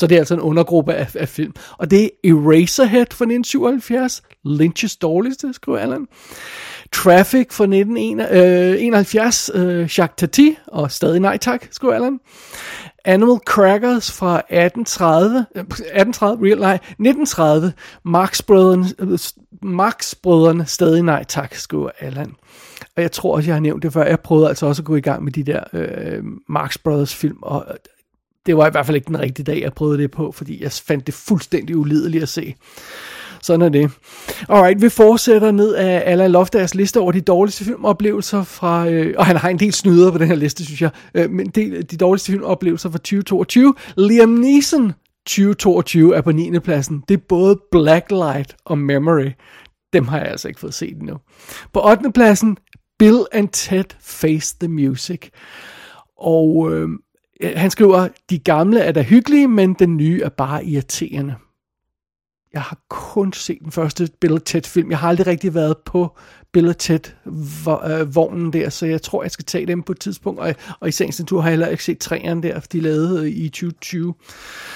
Så 0.00 0.06
det 0.06 0.14
er 0.14 0.18
altså 0.18 0.34
en 0.34 0.40
undergruppe 0.40 0.94
af, 0.94 1.16
af 1.16 1.28
film. 1.28 1.54
Og 1.78 1.90
det 1.90 2.04
er 2.04 2.08
Eraserhead 2.24 3.06
fra 3.10 3.24
1977, 3.24 4.22
Lynch's 4.46 4.98
dårligste, 5.02 5.52
skriver 5.52 5.78
Allan. 5.78 6.06
Traffic 6.92 7.46
fra 7.50 7.64
1971, 7.64 9.50
øh, 9.54 9.66
øh, 9.66 9.78
Jacques 9.80 10.14
Tati, 10.16 10.56
og 10.66 10.90
stadig 10.90 11.20
nej 11.20 11.36
tak, 11.36 11.66
skriver 11.70 11.94
Allan. 11.94 12.20
Animal 13.06 13.38
Crackers 13.46 14.12
fra 14.12 14.36
1830, 14.38 15.46
1830, 15.54 16.38
øh, 16.38 16.50
real, 16.50 16.60
nej, 16.60 16.74
1930, 16.74 17.72
Marx 18.04 18.42
Brødrene, 18.42 18.86
øh, 18.98 19.18
Marx 19.62 20.14
Brødrene, 20.22 20.66
stadig 20.66 21.02
nej 21.02 21.24
tak, 21.24 21.54
skriver 21.54 21.90
Allan. 21.98 22.34
Og 22.96 23.02
jeg 23.02 23.12
tror 23.12 23.36
også, 23.36 23.48
jeg 23.48 23.54
har 23.54 23.60
nævnt 23.60 23.82
det 23.82 23.92
før, 23.92 24.04
jeg 24.04 24.20
prøvede 24.20 24.48
altså 24.48 24.66
også 24.66 24.82
at 24.82 24.86
gå 24.86 24.96
i 24.96 25.00
gang 25.00 25.24
med 25.24 25.32
de 25.32 25.42
der 25.42 25.64
øh, 25.72 26.22
Marx 26.48 26.78
Brothers 26.78 27.14
film, 27.14 27.38
og 27.42 27.64
øh, 27.68 27.74
det 28.46 28.56
var 28.56 28.66
i 28.66 28.70
hvert 28.70 28.86
fald 28.86 28.96
ikke 28.96 29.08
den 29.08 29.20
rigtige 29.20 29.44
dag, 29.44 29.60
jeg 29.60 29.72
prøvede 29.72 29.98
det 29.98 30.10
på, 30.10 30.32
fordi 30.32 30.62
jeg 30.62 30.72
fandt 30.72 31.06
det 31.06 31.14
fuldstændig 31.14 31.76
ulideligt 31.76 32.22
at 32.22 32.28
se. 32.28 32.54
Sådan 33.46 33.62
er 33.62 33.68
det. 33.68 33.90
Alright, 34.48 34.82
vi 34.82 34.88
fortsætter 34.88 35.50
ned 35.50 35.74
af 35.74 36.02
Alan 36.06 36.30
Loftas 36.30 36.74
liste 36.74 37.00
over 37.00 37.12
de 37.12 37.20
dårligste 37.20 37.64
filmoplevelser 37.64 38.42
fra, 38.42 38.88
øh, 38.88 39.14
og 39.18 39.26
han 39.26 39.36
har 39.36 39.48
en 39.48 39.58
del 39.58 39.72
snyder 39.72 40.10
på 40.10 40.18
den 40.18 40.28
her 40.28 40.34
liste, 40.34 40.64
synes 40.64 40.82
jeg, 40.82 40.90
øh, 41.14 41.30
men 41.30 41.46
de, 41.46 41.82
de 41.82 41.96
dårligste 41.96 42.32
filmoplevelser 42.32 42.90
fra 42.90 42.98
2022. 42.98 43.74
Liam 43.96 44.28
Neeson 44.28 44.92
2022 45.26 46.16
er 46.16 46.20
på 46.20 46.32
9. 46.32 46.58
pladsen. 46.58 47.02
Det 47.08 47.14
er 47.14 47.22
både 47.28 47.60
Blacklight 47.70 48.56
og 48.64 48.78
Memory. 48.78 49.30
Dem 49.92 50.08
har 50.08 50.18
jeg 50.18 50.28
altså 50.28 50.48
ikke 50.48 50.60
fået 50.60 50.74
set 50.74 50.96
endnu. 50.96 51.16
På 51.72 51.90
8. 51.90 52.12
pladsen, 52.12 52.56
Bill 52.98 53.18
and 53.32 53.48
Ted 53.48 53.84
Face 54.00 54.56
the 54.60 54.68
Music. 54.68 55.28
Og 56.18 56.72
øh, 56.72 56.88
han 57.42 57.70
skriver, 57.70 58.08
de 58.30 58.38
gamle 58.38 58.80
er 58.80 58.92
da 58.92 59.02
hyggelige, 59.02 59.48
men 59.48 59.74
den 59.74 59.96
nye 59.96 60.20
er 60.22 60.28
bare 60.28 60.64
irriterende. 60.64 61.34
Jeg 62.56 62.62
har 62.62 62.78
kun 62.88 63.32
set 63.32 63.58
den 63.64 63.72
første 63.72 64.08
Bill 64.20 64.40
Ted 64.40 64.62
film. 64.62 64.90
Jeg 64.90 64.98
har 64.98 65.08
aldrig 65.08 65.26
rigtig 65.26 65.54
været 65.54 65.76
på 65.84 66.16
Bill 66.52 66.74
Ted-vognen 66.74 68.46
øh, 68.46 68.52
der, 68.52 68.70
så 68.70 68.86
jeg 68.86 69.02
tror, 69.02 69.22
jeg 69.22 69.30
skal 69.30 69.44
tage 69.44 69.66
dem 69.66 69.82
på 69.82 69.92
et 69.92 70.00
tidspunkt. 70.00 70.40
Og, 70.40 70.54
og 70.80 70.88
i 70.88 70.92
sagens 70.92 71.18
natur 71.18 71.40
har 71.40 71.48
jeg 71.48 71.52
heller 71.52 71.66
ikke 71.66 71.84
set 71.84 71.98
træerne 71.98 72.42
der, 72.42 72.60
de 72.60 72.80
lavede 72.80 73.20
øh, 73.20 73.36
i 73.36 73.48
2020. 73.48 74.14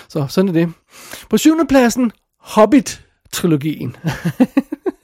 Så 0.09 0.27
sådan 0.29 0.49
er 0.49 0.53
det. 0.53 0.73
På 1.31 1.37
syvende 1.37 1.67
pladsen, 1.67 2.13
Hobbit-trilogien. 2.41 3.97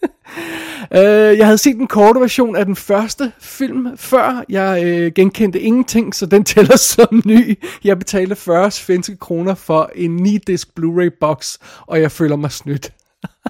Øh, 0.93 1.39
jeg 1.39 1.47
havde 1.47 1.59
set 1.59 1.77
den 1.77 1.87
korte 1.87 2.21
version 2.21 2.57
af 2.57 2.65
den 2.65 2.77
første 2.77 3.33
film 3.39 3.97
før. 3.97 4.45
Jeg 4.49 4.85
øh, 4.85 5.13
genkendte 5.15 5.61
ingenting, 5.61 6.15
så 6.15 6.27
den 6.27 6.45
tæller 6.45 6.77
som 6.95 7.23
ny. 7.25 7.59
Jeg 7.85 7.99
betalte 7.99 8.37
40 8.37 8.71
svenske 8.71 9.17
kroner 9.17 9.55
for 9.55 9.91
en 9.95 10.27
9-disk 10.27 10.69
Blu-ray 10.81 11.19
box, 11.21 11.59
og 11.81 12.01
jeg 12.01 12.13
føler 12.13 12.37
mig 12.37 12.53
snydt. 12.53 12.93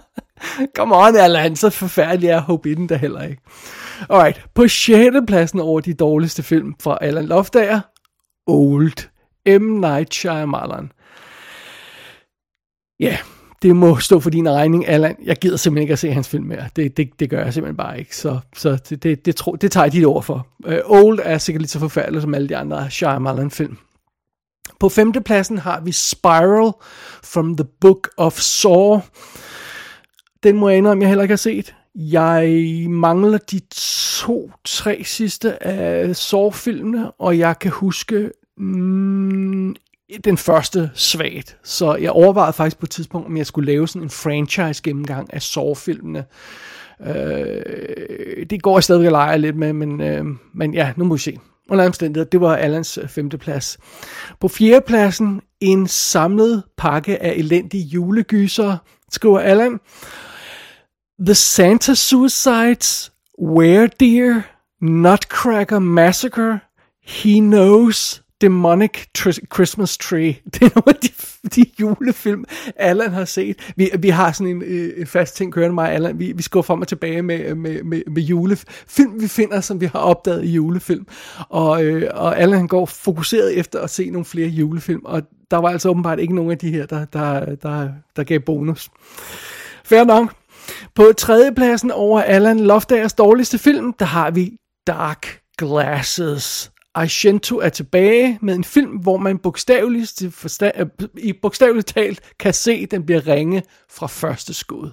Come 0.77 0.97
on, 0.97 1.17
Allan, 1.17 1.57
så 1.57 1.71
forfærdelig 1.71 2.29
er 2.29 2.41
Hobbiten 2.41 2.89
der 2.89 2.97
heller 2.97 3.23
ikke. 3.23 3.43
Alright, 4.11 4.45
på 4.55 4.69
6. 4.69 5.17
pladsen 5.27 5.61
over 5.61 5.81
de 5.81 5.95
dårligste 5.95 6.43
film 6.43 6.75
fra 6.83 6.99
Allan 7.01 7.27
Loftager, 7.27 7.81
Old, 8.47 9.09
M. 9.61 9.81
Night 9.81 10.15
Shyamalan. 10.15 10.93
Ja, 13.01 13.07
yeah, 13.07 13.19
det 13.63 13.77
må 13.77 13.99
stå 13.99 14.21
for 14.21 14.31
din 14.31 14.51
regning, 14.51 14.89
Allan. 14.89 15.17
Jeg 15.25 15.37
gider 15.37 15.57
simpelthen 15.57 15.83
ikke 15.83 15.93
at 15.93 15.99
se 15.99 16.13
hans 16.13 16.29
film 16.29 16.45
mere. 16.45 16.69
Det, 16.77 16.97
det, 16.97 17.21
det 17.21 17.31
gør 17.31 17.45
jeg 17.45 17.55
simpelthen 17.55 17.77
bare 17.77 17.99
ikke. 17.99 18.17
Så, 18.17 18.39
så 18.57 18.79
det, 18.89 19.03
det, 19.03 19.27
det, 19.27 19.37
tro, 19.37 19.55
det 19.55 19.73
tager 19.73 19.85
jeg 19.85 19.93
dit 19.93 20.07
ord 20.07 20.23
for. 20.23 20.47
Uh, 20.67 20.75
Old 20.85 21.19
er 21.23 21.39
sikkert 21.39 21.63
lidt 21.63 21.71
så 21.71 21.79
forfærdelig 21.79 22.23
som 22.23 22.35
alle 22.35 22.49
de 22.49 22.57
andre 22.57 22.91
Shyamalan-film. 22.91 23.77
På 24.81 24.89
femtepladsen 24.89 25.59
har 25.59 25.81
vi 25.81 25.93
Spiral 25.93 26.73
from 27.25 27.57
the 27.57 27.67
Book 27.81 28.09
of 28.17 28.39
Saw. 28.39 29.01
Den 30.43 30.57
må 30.57 30.69
jeg 30.69 30.79
indrømme, 30.79 31.03
jeg 31.03 31.09
heller 31.09 31.23
ikke 31.23 31.33
har 31.33 31.37
set. 31.37 31.75
Jeg 31.95 32.49
mangler 32.89 33.39
de 33.39 33.61
to-tre 33.71 35.03
sidste 35.05 35.67
af 35.67 36.17
Saw-filmene, 36.17 37.11
og 37.11 37.39
jeg 37.39 37.59
kan 37.59 37.71
huske 37.71 38.31
mm, 38.57 39.77
den 40.25 40.37
første 40.37 40.91
svagt. 40.95 41.57
Så 41.65 41.97
jeg 41.97 42.11
overvejede 42.11 42.53
faktisk 42.53 42.79
på 42.79 42.87
et 42.87 42.91
tidspunkt, 42.91 43.27
om 43.27 43.37
jeg 43.37 43.47
skulle 43.47 43.73
lave 43.73 43.89
sådan 43.89 44.03
en 44.03 44.11
franchise 44.11 44.83
gennemgang 44.83 45.35
af 45.35 45.43
Saw-filmene. 45.43 46.25
Øh, 47.07 48.47
det 48.51 48.63
går 48.63 48.77
jeg 48.79 48.85
stadig 48.85 49.07
og 49.07 49.13
leger 49.13 49.37
lidt 49.37 49.57
med, 49.57 49.73
men, 49.73 50.01
øh, 50.01 50.25
men 50.55 50.75
ja, 50.75 50.93
nu 50.97 51.05
må 51.05 51.15
vi 51.15 51.21
se. 51.21 51.39
Under 51.71 51.87
omstændigheder, 51.87 52.31
det 52.31 52.41
var 52.41 52.57
Allans 52.57 52.99
øh, 52.99 53.09
femteplads. 53.09 53.79
plads. 53.81 54.37
På 54.41 54.49
fjerde 54.49 54.85
pladsen, 54.87 55.41
en 55.61 55.87
samlet 55.87 56.63
pakke 56.79 57.23
af 57.23 57.33
elendige 57.37 57.85
julegyser, 57.85 58.77
skriver 59.13 59.41
Allan. 59.41 59.81
The 61.27 61.35
Santa 61.35 61.95
Suicides, 61.95 63.13
Where 63.43 63.89
Dear, 64.01 64.43
Nutcracker 64.83 65.79
Massacre, 65.79 66.59
He 67.07 67.41
Knows, 67.41 68.23
Demonic 68.41 69.07
Tr- 69.19 69.47
Christmas 69.55 69.99
Tree. 69.99 70.37
Det 70.55 70.63
er 70.63 70.71
nogle 70.75 70.83
af 70.87 70.95
de, 70.95 71.09
de 71.57 71.71
julefilm, 71.81 72.45
Allan 72.77 73.13
har 73.13 73.25
set. 73.25 73.73
Vi, 73.77 73.91
vi 73.99 74.09
har 74.09 74.33
sådan 74.33 74.57
en, 74.57 74.63
øh, 74.63 75.01
en 75.01 75.07
fast 75.07 75.37
ting 75.37 75.53
kørende 75.53 75.75
mig, 75.75 75.93
Allan. 75.93 76.19
Vi, 76.19 76.33
vi 76.33 76.43
skal 76.43 76.63
frem 76.63 76.81
og 76.81 76.89
tilbage 76.89 77.23
med, 77.23 77.55
med, 77.55 77.83
med, 77.83 78.03
med 78.07 78.23
julefilm, 78.23 79.21
vi 79.21 79.29
finder, 79.29 79.61
som 79.61 79.81
vi 79.81 79.87
har 79.87 79.99
opdaget 79.99 80.45
i 80.45 80.49
julefilm. 80.49 81.07
Og, 81.49 81.85
øh, 81.85 82.11
og 82.15 82.39
Allan 82.39 82.59
han 82.59 82.69
går 82.69 82.87
fokuseret 82.87 83.59
efter 83.59 83.81
at 83.81 83.91
se 83.91 84.11
nogle 84.11 84.25
flere 84.25 84.49
julefilm, 84.49 85.03
og 85.05 85.23
der 85.51 85.57
var 85.57 85.69
altså 85.69 85.89
åbenbart 85.89 86.19
ikke 86.19 86.35
nogen 86.35 86.51
af 86.51 86.59
de 86.59 86.71
her, 86.71 86.87
der, 86.87 87.05
der, 87.05 87.55
der, 87.55 87.89
der 88.17 88.25
gav 88.25 88.41
bonus. 88.41 88.91
Fair 89.85 90.05
nok. 90.05 90.35
På 90.95 91.13
tredjepladsen 91.19 91.91
over 91.91 92.23
Allan 92.23 92.61
Loftagers 92.61 93.13
dårligste 93.13 93.59
film, 93.59 93.93
der 93.93 94.05
har 94.05 94.31
vi 94.31 94.57
Dark 94.87 95.41
Glasses. 95.59 96.73
Argento 96.97 97.59
er 97.59 97.69
tilbage 97.69 98.39
med 98.43 98.55
en 98.55 98.65
film, 98.65 98.91
hvor 98.91 99.17
man 99.17 99.39
bogstaveligt, 99.39 100.23
øh, 100.63 100.87
i 101.19 101.33
bogstaveligt 101.33 101.87
talt 101.87 102.21
kan 102.39 102.55
se, 102.55 102.73
at 102.73 102.91
den 102.91 103.07
bliver 103.07 103.27
ringe 103.27 103.63
fra 103.91 104.07
første 104.07 104.55
skud. 104.55 104.91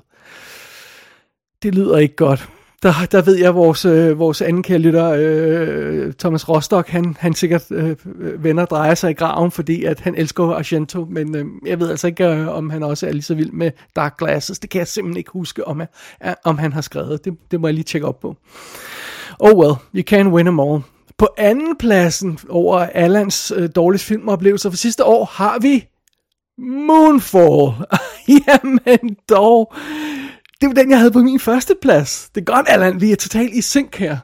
Det 1.64 1.76
lyder 1.76 1.98
ikke 1.98 2.16
godt. 2.16 2.50
Der, 2.84 2.94
der 3.12 3.22
ved 3.22 3.36
jeg, 3.36 3.50
at 3.50 3.56
vores, 3.56 3.86
øh, 3.86 4.20
vores 4.20 4.42
anden 4.42 4.64
kære 4.64 4.78
lytter, 4.78 5.16
øh, 5.18 6.14
Thomas 6.14 6.50
Rostock, 6.50 6.90
han, 6.90 7.18
han 7.20 7.34
sikkert 7.34 7.72
øh, 7.72 7.96
vender 8.44 8.66
drejer 8.66 8.96
sig 8.96 9.12
i 9.12 9.14
graven, 9.14 9.52
fordi 9.52 9.84
at 9.84 10.00
han 10.00 10.16
elsker 10.16 10.44
Argento, 10.44 11.08
men 11.10 11.36
øh, 11.36 11.46
jeg 11.66 11.80
ved 11.80 11.90
altså 11.90 12.08
ikke, 12.08 12.28
øh, 12.28 12.48
om 12.48 12.70
han 12.70 12.84
også 12.84 13.08
er 13.08 13.12
lige 13.12 13.22
så 13.22 13.36
vild 13.36 13.52
med 13.52 13.72
Dark 13.96 14.18
Glasses. 14.18 14.60
Det 14.60 14.70
kan 14.70 14.80
jeg 14.80 14.88
simpelthen 14.88 15.18
ikke 15.18 15.32
huske, 15.32 15.68
om, 15.68 15.80
jeg, 15.80 16.36
om 16.44 16.58
han 16.58 16.74
har 16.74 16.82
skrevet. 16.82 17.26
Det, 17.26 17.34
det 17.52 17.62
må 17.62 17.68
jeg 17.68 17.74
lige 17.74 17.84
tjekke 17.84 18.08
op 18.08 18.20
på. 18.20 18.36
Oh 19.40 19.58
well, 19.58 19.76
you 19.96 20.04
can 20.04 20.28
win 20.28 20.46
them 20.46 20.60
all. 20.60 20.82
På 21.24 21.28
anden 21.38 21.78
pladsen 21.78 22.40
over 22.50 22.80
Allans 22.80 23.54
øh, 23.56 23.70
dårligste 23.76 24.08
filmoplevelser 24.08 24.70
for 24.70 24.78
sidste 24.78 25.06
år 25.06 25.26
har 25.26 25.60
vi 25.60 25.88
Moonfall. 26.58 27.88
Jamen 28.48 29.18
dog. 29.30 29.74
Det 30.62 30.68
var 30.68 30.74
den, 30.74 30.90
jeg 30.90 31.00
havde 31.00 31.12
på 31.12 31.20
min 31.20 31.40
første 31.40 31.76
plads. 31.82 32.30
Det 32.36 32.42
er 32.42 32.46
godt, 32.46 32.66
Allan, 32.70 33.02
vi 33.02 33.12
er 33.12 33.16
totalt 33.16 33.54
i 33.54 33.62
synk 33.62 33.96
her. 33.96 34.18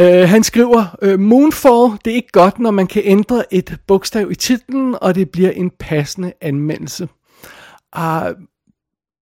Uh, 0.00 0.28
han 0.28 0.42
skriver, 0.42 0.96
uh, 1.02 1.20
Moonfall, 1.20 1.98
det 2.04 2.10
er 2.10 2.14
ikke 2.14 2.32
godt, 2.32 2.58
når 2.58 2.70
man 2.70 2.86
kan 2.86 3.02
ændre 3.04 3.54
et 3.54 3.76
bogstav 3.86 4.30
i 4.30 4.34
titlen, 4.34 4.96
og 5.00 5.14
det 5.14 5.30
bliver 5.30 5.50
en 5.50 5.70
passende 5.70 6.32
anmeldelse. 6.40 7.08
Uh, 7.96 8.30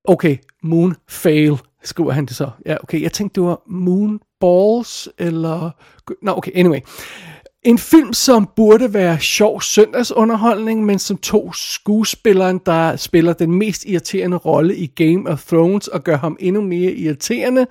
okay, 0.04 0.36
Moonfail, 0.62 1.58
skriver 1.84 2.12
han 2.12 2.26
det 2.26 2.36
så. 2.36 2.50
Ja, 2.66 2.76
okay, 2.82 3.02
jeg 3.02 3.12
tænkte, 3.12 3.40
det 3.40 3.48
var 3.48 3.62
Moon 3.66 4.20
Balls, 4.42 5.08
eller... 5.18 5.70
Nå, 6.22 6.32
okay, 6.36 6.52
anyway. 6.54 6.80
En 7.62 7.78
film, 7.78 8.12
som 8.12 8.48
burde 8.56 8.94
være 8.94 9.20
sjov 9.20 9.60
søndagsunderholdning, 9.60 10.84
men 10.84 10.98
som 10.98 11.16
to 11.16 11.52
skuespilleren, 11.52 12.60
der 12.66 12.96
spiller 12.96 13.32
den 13.32 13.52
mest 13.52 13.84
irriterende 13.84 14.36
rolle 14.36 14.76
i 14.76 14.86
Game 14.86 15.30
of 15.30 15.44
Thrones, 15.44 15.88
og 15.88 16.04
gør 16.04 16.16
ham 16.16 16.36
endnu 16.40 16.60
mere 16.62 16.92
irriterende. 16.92 17.66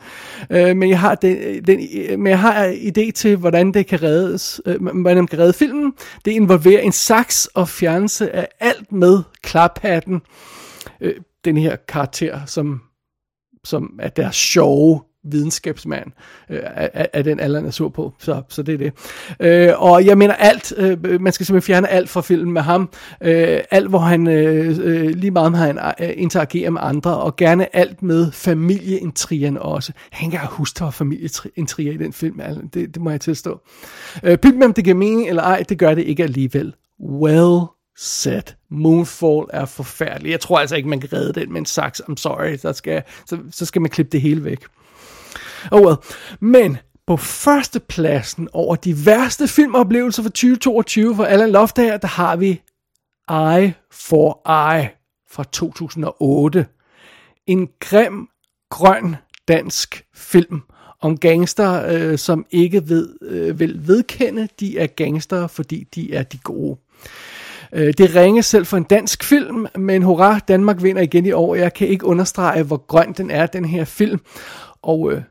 Øh, 0.50 0.78
men, 0.78 0.90
jeg 0.90 1.00
har 1.00 1.16
den, 1.16 1.64
den, 1.66 1.80
men 2.20 2.28
jeg 2.28 2.40
har 2.40 2.66
en 2.66 2.98
idé 2.98 3.12
til, 3.12 3.36
hvordan 3.36 3.72
det 3.74 3.88
kan 3.88 4.04
reddes, 4.04 4.62
øh, 4.66 4.82
hvordan 4.82 5.18
man 5.18 5.28
kan 5.28 5.40
redde 5.40 5.54
filmen. 5.54 5.94
Det 6.26 6.32
involverer 6.32 6.82
en 6.82 6.92
saks 6.92 7.46
og 7.46 7.70
fjernelse 7.70 8.36
af 8.36 8.48
alt 8.60 8.92
med 8.92 9.20
klaphatten. 9.42 10.22
Øh, 11.02 11.16
den 11.46 11.58
her 11.58 11.76
karakter, 11.88 12.46
som, 12.46 12.82
som 13.64 14.00
er 14.00 14.10
deres 14.10 14.36
sjove 14.36 15.02
videnskabsmand 15.24 16.12
øh, 16.50 16.60
af, 16.64 17.10
af 17.14 17.24
den 17.24 17.40
alder, 17.40 17.62
er 17.66 17.72
sur 17.72 17.90
på. 17.90 18.14
Så, 18.20 18.42
så 18.50 18.64
det 18.64 18.74
er 18.74 18.78
det. 18.78 18.94
Øh, 19.40 19.82
og 19.82 20.06
jeg 20.06 20.18
mener 20.18 20.34
alt, 20.34 20.74
øh, 20.78 21.22
man 21.22 21.34
skal 21.34 21.46
simpelthen 21.46 21.74
fjerne 21.74 21.88
alt 21.88 22.10
fra 22.10 22.22
filmen 22.22 22.54
med 22.54 22.62
ham. 22.62 22.90
Øh, 23.22 23.60
alt, 23.72 23.90
hvor 23.90 24.00
han 24.00 24.28
øh, 24.28 24.80
øh 24.80 25.10
lige 25.10 25.32
meget 25.32 25.52
med 25.52 25.60
han 25.60 25.80
øh, 26.00 26.10
interagerer 26.18 26.70
med 26.70 26.82
andre, 26.84 27.18
og 27.18 27.36
gerne 27.36 27.76
alt 27.76 28.04
med 28.04 28.32
familieintrigerne 28.32 29.62
også. 29.62 29.92
Han 30.12 30.32
kan 30.32 30.40
huske, 30.44 30.78
der 30.80 30.84
var 30.84 30.92
familieintriger 30.92 31.94
i 31.94 31.98
den 31.98 32.14
film, 32.14 32.42
det, 32.74 32.94
det 32.94 33.02
må 33.02 33.10
jeg 33.10 33.22
tilstå. 33.22 33.62
Øh, 34.24 34.38
Pyt 34.38 34.56
med, 34.56 34.66
om 34.66 34.74
det 34.74 34.84
giver 34.84 34.96
mening 34.96 35.30
eller 35.30 35.44
ej, 35.44 35.64
det 35.70 35.78
gør 35.78 35.94
det 35.94 36.04
ikke 36.04 36.24
alligevel. 36.24 36.74
Well 37.00 37.62
set. 37.98 38.56
Moonfall 38.70 39.46
er 39.50 39.66
forfærdelig. 39.66 40.32
Jeg 40.32 40.40
tror 40.40 40.60
altså 40.60 40.76
ikke, 40.76 40.90
man 40.90 41.00
kan 41.00 41.14
redde 41.14 41.40
den 41.40 41.52
med 41.52 41.60
en 41.60 41.66
saks. 41.66 42.02
I'm 42.02 42.16
sorry. 42.18 42.58
Der 42.62 42.72
skal, 42.72 43.04
så, 43.26 43.38
så 43.52 43.66
skal 43.66 43.82
man 43.82 43.92
klippe 43.92 44.12
det 44.12 44.22
hele 44.22 44.44
væk. 44.44 44.60
Oh 45.72 45.82
well. 45.82 45.98
Men 46.40 46.78
på 47.08 47.18
førstepladsen 47.18 48.50
over 48.54 48.76
de 48.76 49.06
værste 49.06 49.48
filmoplevelser 49.48 50.24
for 50.24 50.30
2022 50.30 51.16
for 51.16 51.24
Alan 51.24 51.52
Loftager, 51.52 51.98
der 51.98 52.08
har 52.08 52.36
vi 52.36 52.62
Eye 53.30 53.74
for 53.92 54.42
Eye 54.50 54.90
fra 55.32 55.44
2008. 55.44 56.66
En 57.48 57.70
grim, 57.80 58.28
grøn 58.70 59.16
dansk 59.48 60.06
film 60.16 60.62
om 61.02 61.18
gangster, 61.18 61.86
øh, 61.88 62.18
som 62.18 62.46
ikke 62.52 62.90
ved, 62.90 63.16
øh, 63.22 63.60
vil 63.60 63.88
vedkende, 63.88 64.48
de 64.60 64.78
er 64.78 64.88
gangster, 64.88 65.48
fordi 65.48 65.88
de 65.96 66.14
er 66.14 66.24
de 66.24 66.38
gode. 66.38 66.78
Øh, 67.74 67.94
det 67.98 68.16
ringe 68.16 68.44
selv 68.44 68.66
for 68.66 68.78
en 68.78 68.84
dansk 68.84 69.24
film, 69.24 69.68
men 69.76 70.04
hurra, 70.04 70.40
Danmark 70.40 70.84
vinder 70.84 71.02
igen 71.02 71.26
i 71.26 71.32
år. 71.32 71.56
Jeg 71.56 71.74
kan 71.74 71.88
ikke 71.88 72.06
understrege, 72.06 72.64
hvor 72.64 72.78
grøn 72.88 73.14
den 73.14 73.32
er, 73.32 73.46
den 73.46 73.66
her 73.66 73.86
film. 73.86 74.20
Og 74.82 75.14
øh, 75.14 75.22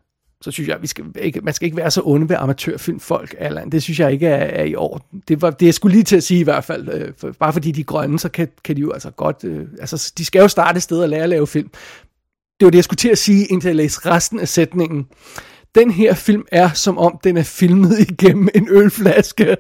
så 0.43 0.51
synes 0.51 0.69
jeg, 0.69 0.83
vi 0.83 0.87
skal 0.87 1.05
ikke, 1.19 1.41
man 1.41 1.55
skal 1.55 1.67
ikke 1.67 1.77
være 1.77 1.91
så 1.91 2.03
onde 2.05 2.29
ved 2.29 2.37
amatørfilmfolk, 2.37 3.35
Allan. 3.39 3.71
Det 3.71 3.83
synes 3.83 4.01
jeg 4.01 4.13
ikke 4.13 4.27
er, 4.27 4.63
er 4.63 4.65
i 4.65 4.75
orden. 4.75 5.23
Det, 5.29 5.43
var, 5.43 5.51
det 5.51 5.69
er 5.69 5.73
skulle 5.73 5.95
lige 5.95 6.05
til 6.05 6.17
at 6.17 6.23
sige 6.23 6.41
i 6.41 6.45
hvert 6.45 6.65
fald. 6.65 6.89
Øh, 6.89 7.13
for, 7.19 7.33
bare 7.33 7.53
fordi 7.53 7.73
de 7.73 7.81
er 7.81 7.85
grønne, 7.85 8.19
så 8.19 8.29
kan, 8.29 8.49
kan 8.65 8.77
de 8.77 8.81
jo 8.81 8.93
altså 8.93 9.11
godt... 9.11 9.45
Øh, 9.45 9.67
altså, 9.81 10.13
de 10.19 10.25
skal 10.25 10.41
jo 10.41 10.49
starte 10.49 10.77
et 10.77 10.83
sted 10.83 11.03
og 11.03 11.09
lære 11.09 11.23
at 11.23 11.29
lave 11.29 11.47
film. 11.47 11.69
Det 12.61 12.67
var 12.67 12.71
det, 12.71 12.79
jeg 12.79 12.85
skulle 12.85 12.97
til 12.97 13.09
at 13.09 13.19
sige, 13.19 13.47
indtil 13.47 13.69
jeg 13.69 13.77
læste 13.77 14.11
resten 14.11 14.41
af 14.41 14.49
sætningen. 14.49 15.07
Den 15.75 15.91
her 15.91 16.15
film 16.15 16.45
er, 16.53 16.71
som 16.73 16.99
om 16.99 17.19
den 17.25 17.37
er 17.37 17.43
filmet 17.43 17.99
igennem 18.11 18.49
en 18.55 18.69
ølflaske. 18.71 19.57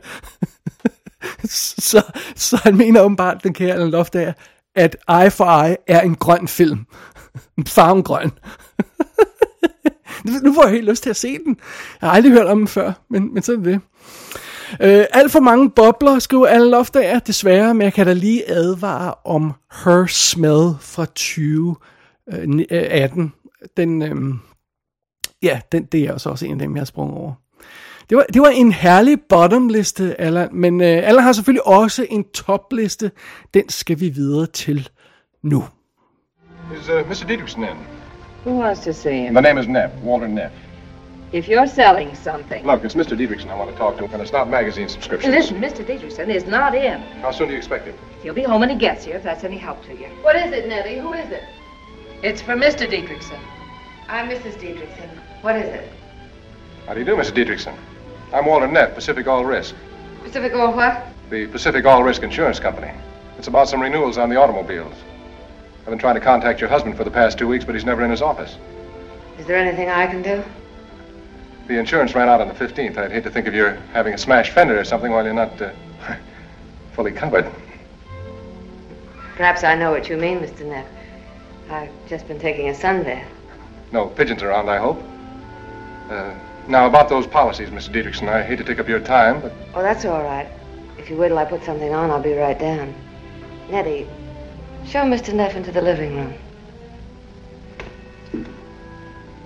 så, 1.45 2.03
så 2.37 2.57
han 2.57 2.77
mener 2.77 3.01
åbenbart, 3.01 3.45
den 3.45 3.55
kære 3.55 3.75
Alan 3.75 3.91
Loftager, 3.91 4.33
at 4.75 4.97
Eye 5.09 5.31
for 5.31 5.63
Eye 5.65 5.77
er 5.87 6.01
en 6.01 6.15
grøn 6.15 6.49
film. 6.49 6.87
Farven 7.67 8.03
grøn. 8.03 8.31
nu 10.45 10.55
får 10.55 10.63
jeg 10.63 10.73
helt 10.73 10.89
lyst 10.89 11.03
til 11.03 11.11
at 11.11 11.17
se 11.17 11.39
den. 11.39 11.57
Jeg 12.01 12.09
har 12.09 12.17
aldrig 12.17 12.33
hørt 12.33 12.47
om 12.47 12.59
den 12.59 12.69
før, 12.69 12.93
men, 13.11 13.35
men 13.35 13.43
sådan 13.43 13.61
er 13.61 13.65
det. 13.65 13.81
Øh, 14.81 15.05
alt 15.11 15.33
for 15.33 15.41
mange 15.41 15.71
bobler, 15.71 16.19
skriver 16.19 16.47
Alan 16.47 16.71
Loftager, 16.71 17.19
desværre, 17.19 17.75
men 17.75 17.83
jeg 17.83 17.93
kan 17.93 18.07
da 18.07 18.13
lige 18.13 18.51
advare 18.51 19.15
om 19.25 19.53
Her 19.85 20.07
Smell 20.07 20.75
fra 20.81 21.05
2018. 21.05 22.71
Øh, 22.71 22.81
øh, 23.03 23.69
den, 23.77 24.03
øh, 24.03 24.35
ja, 25.43 25.61
den, 25.73 25.85
det 25.85 26.01
er 26.05 26.13
altså 26.13 26.31
også 26.31 26.47
en 26.47 26.53
af 26.53 26.59
dem, 26.59 26.77
jeg 26.77 26.81
har 26.81 26.85
sprunget 26.85 27.19
over. 27.19 27.33
Det 28.11 28.17
var, 28.17 28.25
det 28.35 28.43
var 28.43 28.49
en 28.49 28.73
herlig 28.73 29.19
bottom-liste, 29.29 30.21
Allan, 30.21 30.49
men 30.53 30.81
øh, 30.81 31.09
Allan 31.09 31.25
har 31.25 31.33
selvfølgelig 31.33 31.67
også 31.67 32.07
en 32.11 32.25
top-liste. 32.25 33.11
Den 33.55 33.69
skal 33.69 34.01
vi 34.01 34.09
videre 34.09 34.47
til 34.47 34.89
nu. 35.43 35.65
Is 36.81 36.89
uh, 36.89 37.09
Mr. 37.09 37.27
Dietrichson 37.29 37.63
in? 37.63 38.00
Who 38.45 38.55
wants 38.55 38.81
to 38.85 38.95
see 38.95 39.27
him? 39.27 39.35
My 39.35 39.41
name 39.41 39.59
is 39.59 39.69
Neff, 39.69 39.93
Walter 39.97 40.29
Neff. 40.29 40.53
If 41.33 41.47
you're 41.47 41.67
selling 41.67 42.15
something. 42.15 42.65
Look, 42.65 42.85
it's 42.85 42.95
Mr. 42.95 43.17
Dietrichson 43.17 43.51
I 43.51 43.55
want 43.55 43.71
to 43.71 43.77
talk 43.77 43.99
to, 43.99 44.05
and 44.05 44.21
it's 44.21 44.33
not 44.33 44.49
magazine 44.49 44.89
subscriptions. 44.89 45.33
Listen, 45.33 45.61
Mr. 45.61 45.85
Dietrichson 45.85 46.29
is 46.29 46.45
not 46.47 46.75
in. 46.75 47.01
How 47.21 47.31
soon 47.31 47.49
do 47.49 47.53
you 47.53 47.59
expect 47.59 47.87
him? 47.87 47.95
He'll 48.23 48.35
be 48.35 48.43
home 48.43 48.61
when 48.61 48.71
he 48.71 48.77
gets 48.77 49.05
here, 49.05 49.17
if 49.17 49.23
that's 49.23 49.45
any 49.45 49.59
help 49.59 49.85
to 49.85 49.95
you. 49.95 50.09
What 50.23 50.35
is 50.37 50.53
it, 50.53 50.67
Nettie? 50.67 50.99
Who 50.99 51.13
is 51.13 51.31
it? 51.31 51.45
It's 52.23 52.43
for 52.43 52.55
Mr. 52.55 52.91
Dietrichson. 52.91 53.39
I'm 54.09 54.29
Mrs. 54.29 54.55
Dietrichson. 54.55 55.09
What 55.43 55.55
is 55.57 55.67
it? 55.73 55.89
How 56.87 56.95
do 56.95 57.01
you 57.01 57.07
do, 57.07 57.15
Mr. 57.15 57.33
Dietrichson? 57.33 57.77
I'm 58.33 58.47
Walter 58.47 58.67
Neff, 58.67 58.95
Pacific 58.95 59.29
All 59.29 59.45
Risk. 59.45 59.75
Pacific 60.25 60.55
All 60.55 60.73
what? 60.73 61.07
The 61.29 61.47
Pacific 61.47 61.85
All 61.85 62.03
Risk 62.03 62.23
Insurance 62.23 62.59
Company. 62.59 62.91
It's 63.39 63.49
about 63.49 63.69
some 63.69 63.81
renewals 63.81 64.19
on 64.19 64.31
the 64.31 64.37
automobiles. 64.37 64.95
I've 65.91 65.95
been 65.95 65.99
trying 65.99 66.15
to 66.15 66.21
contact 66.21 66.61
your 66.61 66.71
husband 66.71 66.97
for 66.97 67.03
the 67.03 67.11
past 67.11 67.37
two 67.37 67.49
weeks, 67.49 67.65
but 67.65 67.75
he's 67.75 67.85
never 67.85 68.05
in 68.05 68.13
his 68.13 68.23
office. 68.23 68.57
Is 69.41 69.47
there 69.47 69.57
anything 69.59 69.89
I 69.91 70.07
can 70.07 70.23
do? 70.23 70.41
The 71.67 71.81
insurance 71.81 72.15
ran 72.15 72.29
out 72.29 72.41
on 72.41 72.47
the 72.47 72.55
15th. 72.55 72.97
I'd 72.97 73.11
hate 73.11 73.25
to 73.25 73.31
think 73.31 73.49
of 73.49 73.55
your 73.55 73.73
having 73.93 74.15
a 74.15 74.19
smashed 74.19 74.53
fender 74.53 74.79
or 74.79 74.85
something 74.85 75.11
while 75.11 75.25
you're 75.25 75.35
not 75.35 75.61
uh, 75.61 75.73
fully 76.93 77.11
covered. 77.11 77.53
Perhaps 79.35 79.65
I 79.65 79.75
know 79.75 79.91
what 79.91 80.09
you 80.09 80.17
mean, 80.17 80.39
Mr. 80.39 80.65
Neff. 80.65 80.87
I've 81.69 81.91
just 82.07 82.29
been 82.29 82.39
taking 82.39 82.69
a 82.69 82.73
sunbath. 82.73 83.27
No 83.91 84.07
pigeons 84.07 84.45
around, 84.45 84.69
I 84.69 84.79
hope. 84.79 85.03
Uh, 86.09 86.33
now, 86.69 86.87
about 86.87 87.09
those 87.09 87.27
policies, 87.27 87.71
Mr. 87.71 87.93
Dietrichson, 87.93 88.29
I 88.29 88.45
hate 88.45 88.59
to 88.59 88.65
take 88.65 88.79
up 88.79 88.89
your 88.89 89.01
time, 89.01 89.41
but 89.41 89.53
Oh, 89.75 89.83
that's 89.83 90.05
all 90.05 90.23
right. 90.23 90.47
If 90.99 91.11
you 91.11 91.17
wait 91.17 91.31
till 91.31 91.39
I 91.39 91.47
put 91.47 91.65
something 91.65 91.93
on, 91.93 92.13
I'll 92.13 92.23
be 92.23 92.35
right 92.35 92.57
down. 92.57 92.95
Nettie, 93.69 94.07
show 94.87 95.01
Mr. 95.05 95.35
Neff 95.35 95.57
into 95.57 95.73
the 95.73 95.83
living 95.83 96.17
room. 96.17 96.35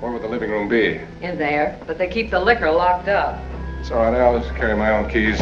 where 0.05 0.13
would 0.13 0.23
the 0.23 0.29
living 0.29 0.51
room 0.51 0.69
be? 0.69 1.01
In 1.23 1.39
there, 1.39 1.81
but 1.87 1.97
they 1.97 2.09
keep 2.09 2.31
the 2.31 2.39
liquor 2.39 2.71
locked 2.71 3.09
up. 3.09 3.41
It's 3.81 3.91
all 3.91 4.03
right, 4.11 4.21
I'll 4.21 4.39
just 4.39 4.55
carry 4.55 4.77
my 4.77 4.91
own 4.91 5.09
keys. 5.09 5.41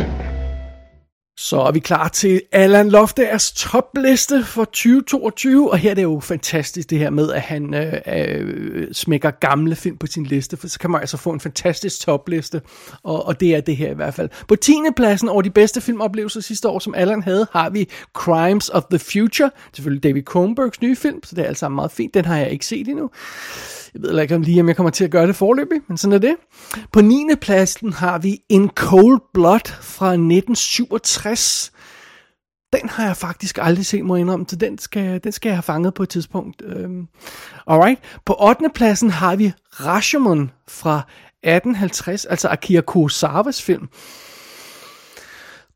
Så 1.36 1.60
er 1.60 1.72
vi 1.72 1.78
klar 1.78 2.08
til 2.08 2.42
Allan 2.52 2.88
Loftagers 2.88 3.52
topliste 3.52 4.44
for 4.44 4.64
2022, 4.64 5.70
og 5.70 5.78
her 5.78 5.90
er 5.90 5.94
det 5.94 6.02
jo 6.02 6.20
fantastisk 6.20 6.90
det 6.90 6.98
her 6.98 7.10
med, 7.10 7.32
at 7.32 7.40
han 7.40 7.74
øh, 7.74 7.92
øh, 8.06 8.92
smækker 8.92 9.30
gamle 9.30 9.76
film 9.76 9.96
på 9.96 10.06
sin 10.06 10.24
liste, 10.24 10.56
for 10.56 10.68
så 10.68 10.78
kan 10.78 10.90
man 10.90 11.00
altså 11.00 11.16
få 11.16 11.30
en 11.30 11.40
fantastisk 11.40 12.00
topliste, 12.00 12.60
og, 13.02 13.26
og 13.26 13.40
det 13.40 13.54
er 13.54 13.60
det 13.60 13.76
her 13.76 13.90
i 13.90 13.94
hvert 13.94 14.14
fald. 14.14 14.28
På 14.48 14.56
10. 14.56 14.72
pladsen 14.96 15.28
over 15.28 15.42
de 15.42 15.50
bedste 15.50 15.80
filmoplevelser 15.80 16.40
sidste 16.40 16.68
år, 16.68 16.78
som 16.78 16.94
Allan 16.94 17.22
havde, 17.22 17.46
har 17.52 17.70
vi 17.70 17.88
Crimes 18.14 18.68
of 18.68 18.82
the 18.90 18.98
Future, 18.98 19.50
selvfølgelig 19.74 20.02
David 20.02 20.22
Kronbergs 20.22 20.80
nye 20.80 20.96
film, 20.96 21.22
så 21.24 21.34
det 21.34 21.42
er 21.42 21.48
altså 21.48 21.68
meget 21.68 21.92
fint, 21.92 22.14
den 22.14 22.24
har 22.24 22.36
jeg 22.36 22.50
ikke 22.50 22.66
set 22.66 22.88
endnu. 22.88 23.10
Jeg 23.94 24.02
ved 24.02 24.20
ikke 24.20 24.34
om 24.34 24.42
lige, 24.42 24.60
om 24.60 24.68
jeg 24.68 24.76
kommer 24.76 24.90
til 24.90 25.04
at 25.04 25.10
gøre 25.10 25.26
det 25.26 25.36
forløbig, 25.36 25.80
men 25.88 25.96
sådan 25.96 26.12
er 26.12 26.18
det. 26.18 26.34
På 26.92 27.00
9. 27.00 27.26
pladsen 27.40 27.92
har 27.92 28.18
vi 28.18 28.38
In 28.48 28.68
Cold 28.68 29.20
Blood 29.34 29.72
fra 29.80 30.06
1967. 30.06 31.21
Den 32.72 32.88
har 32.88 33.06
jeg 33.06 33.16
faktisk 33.16 33.58
aldrig 33.62 33.86
set, 33.86 34.04
må 34.04 34.16
jeg 34.16 34.20
indrømme, 34.20 34.46
så 34.48 34.56
den 34.56 34.78
skal, 34.78 35.20
den 35.24 35.32
skal 35.32 35.48
jeg 35.48 35.56
have 35.56 35.62
fanget 35.62 35.94
på 35.94 36.02
et 36.02 36.08
tidspunkt. 36.08 36.62
Øhm, 36.64 37.08
alright. 37.66 38.00
På 38.24 38.36
8. 38.40 38.64
pladsen 38.74 39.10
har 39.10 39.36
vi 39.36 39.52
Rashomon 39.70 40.50
fra 40.68 40.98
1850, 41.42 42.24
altså 42.24 42.48
Akira 42.48 42.80
Kurosawas 42.80 43.62
film. 43.62 43.88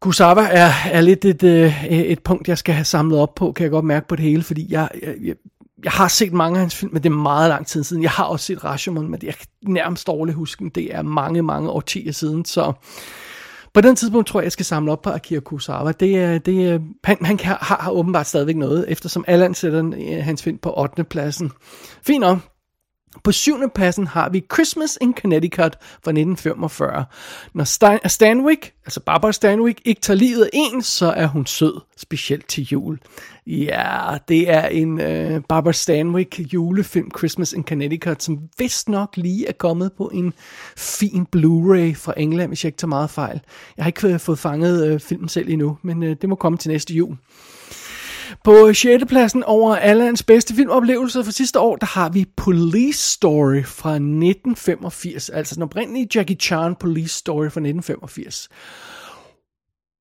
Kurosawa 0.00 0.48
er, 0.50 0.72
er 0.90 1.00
lidt 1.00 1.24
et, 1.24 1.42
øh, 1.42 1.84
et 1.84 2.22
punkt, 2.22 2.48
jeg 2.48 2.58
skal 2.58 2.74
have 2.74 2.84
samlet 2.84 3.18
op 3.18 3.34
på, 3.34 3.52
kan 3.52 3.62
jeg 3.62 3.70
godt 3.70 3.84
mærke 3.84 4.08
på 4.08 4.16
det 4.16 4.24
hele, 4.24 4.42
fordi 4.42 4.72
jeg, 4.72 4.88
jeg, 5.02 5.14
jeg, 5.22 5.34
jeg 5.84 5.92
har 5.92 6.08
set 6.08 6.32
mange 6.32 6.56
af 6.56 6.60
hans 6.60 6.76
film, 6.76 6.92
men 6.92 7.02
det 7.02 7.08
er 7.08 7.14
meget 7.14 7.48
lang 7.48 7.66
tid 7.66 7.84
siden. 7.84 8.02
Jeg 8.02 8.10
har 8.10 8.24
også 8.24 8.46
set 8.46 8.64
Rashomon, 8.64 9.08
men 9.10 9.20
jeg 9.22 9.34
kan 9.34 9.46
nærmest 9.62 10.06
dårligt 10.06 10.36
huske. 10.36 10.70
Det 10.74 10.94
er 10.94 11.02
mange, 11.02 11.42
mange 11.42 11.70
årtier 11.70 12.12
siden, 12.12 12.44
så 12.44 12.72
på 13.74 13.80
den 13.80 13.96
tidspunkt 13.96 14.28
tror 14.28 14.40
jeg, 14.40 14.44
jeg 14.44 14.52
skal 14.52 14.66
samle 14.66 14.92
op 14.92 15.02
på 15.02 15.10
Akira 15.10 15.40
Kurosawa. 15.40 15.92
Det 15.92 16.16
er, 16.16 16.38
det 16.38 16.68
er, 16.68 16.78
han, 17.04 17.16
han 17.20 17.36
kan, 17.36 17.56
har, 17.60 17.76
har 17.80 17.90
åbenbart 17.90 18.26
stadigvæk 18.26 18.56
noget, 18.56 18.84
eftersom 18.88 19.24
Allan 19.26 19.54
sætter 19.54 19.86
øh, 19.86 20.24
hans 20.24 20.42
film 20.42 20.58
på 20.58 20.74
8. 20.76 21.04
pladsen. 21.04 21.52
Fint 22.06 22.20
nok. 22.20 22.38
På 23.24 23.32
syvende 23.32 23.68
pladsen 23.74 24.06
har 24.06 24.28
vi 24.28 24.44
Christmas 24.54 24.98
in 25.00 25.14
Connecticut 25.20 25.76
fra 25.82 26.10
1945. 26.10 27.04
Når 27.54 27.64
Stan- 27.64 28.08
Stanwyck, 28.08 28.72
altså 28.84 29.00
Barbara 29.00 29.32
Stanwyck, 29.32 29.80
ikke 29.84 30.00
tager 30.00 30.16
livet 30.18 30.42
af 30.44 30.48
en, 30.52 30.82
så 30.82 31.06
er 31.16 31.26
hun 31.26 31.46
sød, 31.46 31.80
specielt 31.96 32.48
til 32.48 32.64
jul. 32.64 32.98
Ja, 33.46 34.16
det 34.28 34.50
er 34.50 34.66
en 34.66 35.00
øh, 35.00 35.40
Barbara 35.48 35.72
Stanwyck 35.72 36.40
julefilm, 36.52 37.10
Christmas 37.18 37.52
in 37.52 37.64
Connecticut, 37.64 38.22
som 38.22 38.38
vist 38.58 38.88
nok 38.88 39.16
lige 39.16 39.48
er 39.48 39.52
kommet 39.52 39.92
på 39.92 40.10
en 40.14 40.32
fin 40.76 41.26
Blu-ray 41.36 41.94
fra 41.94 42.14
England, 42.16 42.48
hvis 42.50 42.64
jeg 42.64 42.68
ikke 42.68 42.78
tager 42.78 42.88
meget 42.88 43.10
fejl. 43.10 43.40
Jeg 43.76 43.84
har 43.84 43.88
ikke 43.88 44.08
øh, 44.08 44.20
fået 44.20 44.38
fanget 44.38 44.86
øh, 44.86 45.00
filmen 45.00 45.28
selv 45.28 45.48
endnu, 45.48 45.78
men 45.82 46.02
øh, 46.02 46.16
det 46.20 46.28
må 46.28 46.34
komme 46.34 46.58
til 46.58 46.70
næste 46.70 46.94
jul. 46.94 47.16
På 48.46 48.74
6. 48.74 49.04
pladsen 49.08 49.42
over 49.42 49.76
Allans 49.76 50.22
bedste 50.22 50.54
filmoplevelser 50.54 51.22
for 51.22 51.32
sidste 51.32 51.60
år, 51.60 51.76
der 51.76 51.86
har 51.86 52.08
vi 52.08 52.24
Police 52.36 53.12
Story 53.12 53.62
fra 53.64 53.94
1985. 53.94 55.28
Altså 55.28 55.54
den 55.54 55.62
oprindelige 55.62 56.08
Jackie 56.14 56.36
Chan 56.36 56.74
Police 56.74 57.14
Story 57.14 57.42
fra 57.42 57.60
1985. 57.60 58.48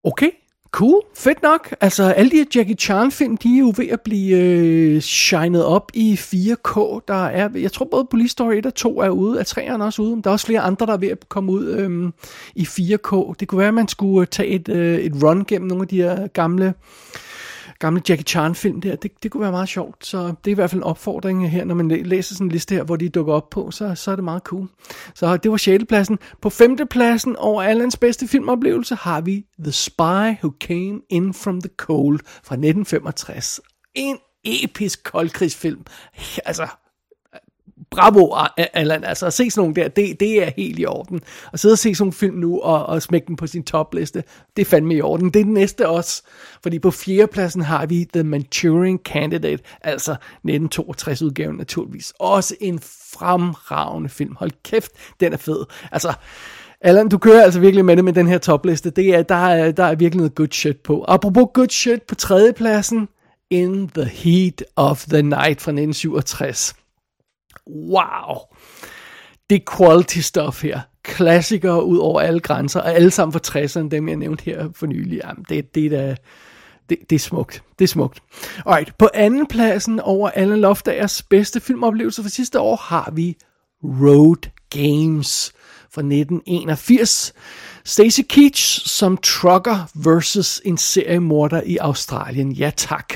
Okay, 0.04 0.30
cool, 0.72 1.02
fedt 1.16 1.44
nok. 1.44 1.76
Altså 1.82 2.04
alle 2.04 2.32
de 2.32 2.36
her 2.36 2.46
Jackie 2.56 2.76
Chan 2.76 3.12
film, 3.12 3.38
de 3.38 3.56
er 3.56 3.60
jo 3.60 3.74
ved 3.78 3.88
at 3.88 4.02
blive 4.02 4.38
øh, 4.38 5.02
shined 5.02 5.62
op 5.62 5.92
i 5.94 6.14
4K. 6.14 7.00
Der 7.08 7.26
er, 7.26 7.50
jeg 7.56 7.72
tror 7.72 7.88
både 7.92 8.08
Police 8.12 8.32
Story 8.32 8.54
1 8.54 8.66
og 8.66 8.76
2 8.76 9.00
er 9.00 9.10
ude, 9.10 9.40
er 9.40 9.44
3'eren 9.44 9.84
også 9.84 10.02
ude. 10.02 10.22
Der 10.24 10.30
er 10.30 10.34
også 10.34 10.46
flere 10.46 10.62
andre, 10.62 10.86
der 10.86 10.94
er 10.94 10.98
ved 10.98 11.10
at 11.10 11.30
komme 11.30 11.52
ud 11.52 11.66
øh, 11.66 12.12
i 12.56 12.64
4K. 12.64 13.34
Det 13.40 13.48
kunne 13.48 13.60
være, 13.60 13.68
at 13.68 13.74
man 13.74 13.88
skulle 13.88 14.22
øh, 14.22 14.28
tage 14.28 14.50
et, 14.50 14.70
øh, 14.70 15.00
et 15.00 15.24
run 15.24 15.46
gennem 15.46 15.68
nogle 15.68 15.82
af 15.82 15.88
de 15.88 16.02
her 16.02 16.28
gamle 16.28 16.74
gamle 17.80 18.02
Jackie 18.10 18.24
Chan-film 18.24 18.82
der. 18.82 18.96
Det, 18.96 19.12
det 19.24 19.32
kunne 19.32 19.42
være 19.42 19.52
meget 19.52 19.70
sjovt, 19.70 20.06
så 20.06 20.18
det 20.18 20.48
er 20.48 20.52
i 20.52 20.54
hvert 20.54 20.70
fald 20.70 20.80
en 20.80 20.84
opfordring 20.84 21.52
her, 21.52 21.66
når 21.66 21.76
man 21.76 21.88
læser 21.88 22.36
sådan 22.36 22.48
en 22.48 22.52
liste 22.52 22.76
her, 22.76 22.84
hvor 22.84 22.96
de 22.96 23.10
dukker 23.10 23.34
op 23.34 23.50
på, 23.50 23.72
så, 23.72 23.96
så 23.96 24.12
er 24.12 24.16
det 24.16 24.24
meget 24.24 24.44
cool. 24.44 24.68
Så 25.16 25.38
det 25.38 25.52
var 25.52 25.58
6. 25.58 25.84
pladsen. 25.90 26.20
På 26.42 26.50
5. 26.50 26.78
pladsen 26.90 27.36
over 27.36 27.64
Allans 27.64 27.98
bedste 27.98 28.28
filmoplevelse 28.28 28.96
har 28.96 29.22
vi 29.22 29.46
The 29.60 29.72
Spy 29.72 30.44
Who 30.44 30.54
Came 30.62 31.02
In 31.10 31.34
From 31.34 31.62
The 31.62 31.70
Cold 31.78 32.20
fra 32.26 32.56
1965. 32.56 33.62
En 33.94 34.18
episk 34.44 35.04
koldkrigsfilm. 35.04 35.86
Altså, 36.46 36.68
bravo, 37.92 38.36
Allan. 38.74 39.04
Altså 39.04 39.26
at 39.26 39.34
se 39.34 39.52
sådan 39.52 39.62
nogle 39.62 39.76
der, 39.76 39.88
det, 39.88 40.20
det 40.20 40.44
er 40.44 40.52
helt 40.58 40.80
i 40.80 40.86
orden. 40.86 41.22
At 41.54 41.60
sidde 41.60 41.74
og 41.74 41.78
se 41.78 41.96
sådan 41.96 42.04
nogle 42.04 42.14
film 42.14 42.36
nu, 42.36 42.60
og, 42.60 42.86
og 42.86 43.02
smække 43.02 43.28
den 43.28 43.36
på 43.36 43.48
sin 43.48 43.64
topliste, 43.64 44.24
det 44.56 44.62
er 44.62 44.70
fandme 44.70 44.96
i 44.96 45.02
orden. 45.02 45.30
Det 45.30 45.40
er 45.40 45.44
den 45.44 45.54
næste 45.54 45.90
også, 45.90 46.24
fordi 46.64 46.80
på 46.80 46.92
fjerdepladsen 46.92 47.62
har 47.62 47.86
vi 47.86 48.08
The 48.14 48.24
Manchurian 48.24 49.00
Candidate, 49.06 49.64
altså 49.82 50.16
1962-udgaven 50.48 51.58
naturligvis. 51.58 52.14
Også 52.20 52.56
en 52.62 52.80
fremragende 53.14 54.10
film. 54.10 54.36
Hold 54.36 54.52
kæft, 54.64 54.92
den 55.20 55.34
er 55.34 55.38
fed. 55.38 55.66
Altså, 55.92 56.14
Allan, 56.82 57.10
du 57.10 57.18
kører 57.18 57.44
altså 57.44 57.60
virkelig 57.60 57.86
med 57.86 57.96
det 57.96 58.06
med 58.06 58.14
den 58.14 58.28
her 58.28 58.38
topliste. 58.38 58.90
Det 58.90 59.16
er, 59.16 59.24
der, 59.24 59.36
er, 59.36 59.72
der 59.72 59.84
er 59.84 59.96
virkelig 59.96 60.18
noget 60.18 60.36
good 60.36 60.52
shit 60.52 60.78
på. 60.78 61.06
Apropos 61.08 61.46
good 61.54 61.70
shit, 61.70 62.02
på 62.04 62.16
tredjepladsen, 62.16 63.08
In 63.50 63.90
the 63.90 64.06
Heat 64.06 64.64
of 64.76 65.06
the 65.06 65.22
Night 65.22 65.62
fra 65.62 65.72
1967 65.72 66.74
wow. 67.68 68.36
det 69.50 69.56
er 69.56 69.76
quality 69.78 70.20
stuff 70.20 70.64
her. 70.64 70.80
Klassikere 71.04 71.86
ud 71.86 71.98
over 71.98 72.22
alle 72.22 72.40
grænser, 72.40 72.80
og 72.80 72.94
alle 72.94 73.12
sammen 73.12 73.34
fra 73.34 73.60
60'erne, 73.60 73.90
dem 73.90 74.10
jeg 74.10 74.18
nævnte 74.18 74.44
her 74.44 74.70
for 74.76 74.86
nylig. 74.86 75.22
Jamen, 75.24 75.46
det, 75.50 75.76
det 75.76 75.86
er 75.86 75.90
da, 75.90 76.16
det, 76.90 76.98
det 77.10 77.16
er 77.16 77.20
smukt. 77.20 77.64
Det 77.80 77.86
er 77.86 77.90
smukt. 77.90 78.24
Alright, 78.66 78.98
på 78.98 79.10
anden 79.14 79.48
pladsen 79.48 80.00
over 80.00 80.30
Alan 80.30 80.62
Loftagers 80.62 81.22
bedste 81.22 81.60
filmoplevelser 81.60 82.24
for 82.24 82.30
sidste 82.30 82.60
år 82.60 82.76
har 82.76 83.12
vi 83.16 83.38
Road 83.84 84.50
Games 84.70 85.52
fra 85.92 86.02
1981. 86.02 87.34
Stacy 87.86 88.22
Keach 88.30 88.88
som 88.88 89.18
trucker 89.18 89.90
versus 89.96 90.62
en 90.66 90.78
seriemorder 90.78 91.62
i 91.66 91.78
Australien. 91.78 92.52
Ja 92.52 92.72
tak. 92.78 93.14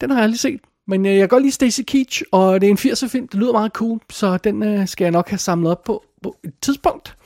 Den 0.00 0.10
har 0.10 0.16
jeg 0.16 0.24
aldrig 0.24 0.40
set. 0.40 0.60
Men 0.88 1.06
øh, 1.06 1.12
jeg 1.12 1.20
kan 1.20 1.28
godt 1.28 1.42
lide 1.42 1.54
Stacy 1.54 1.80
Keach, 1.86 2.22
og 2.32 2.60
det 2.60 2.66
er 2.66 2.70
en 2.70 2.78
80'er 2.78 3.08
film. 3.08 3.28
Det 3.28 3.40
lyder 3.40 3.52
meget 3.52 3.72
cool, 3.72 4.00
så 4.10 4.36
den 4.36 4.62
øh, 4.62 4.88
skal 4.88 5.04
jeg 5.04 5.12
nok 5.12 5.28
have 5.28 5.38
samlet 5.38 5.70
op 5.70 5.84
på 5.84 6.04
på 6.24 6.36
et 6.44 6.52
tidspunkt. 6.62 7.16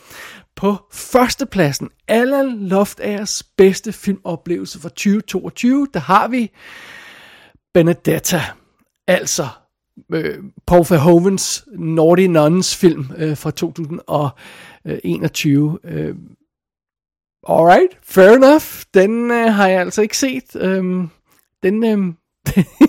På 0.57 0.77
førstepladsen, 0.93 1.89
Alan 2.09 2.59
Loftagers 2.59 3.43
bedste 3.43 3.93
filmoplevelse 3.93 4.81
for 4.81 4.89
2022, 4.89 5.89
der 5.95 6.01
har 6.01 6.29
vi 6.29 6.51
Benedetta. 7.75 8.41
Altså 9.07 9.49
øh, 10.13 10.39
Paul 10.67 10.85
Verhovens 10.91 11.65
Naughty 11.79 12.23
Nuns 12.23 12.77
film 12.77 13.07
øh, 13.17 13.37
fra 13.37 13.51
2021. 13.51 15.79
Øh, 15.85 16.17
alright, 17.49 17.99
fair 18.03 18.31
enough. 18.31 18.65
Den 18.95 19.31
øh, 19.31 19.55
har 19.55 19.69
jeg 19.69 19.81
altså 19.81 20.03
ikke 20.03 20.19
set. 20.19 20.57
Øh, 20.57 20.85
den, 21.63 21.85
øh, 21.85 21.99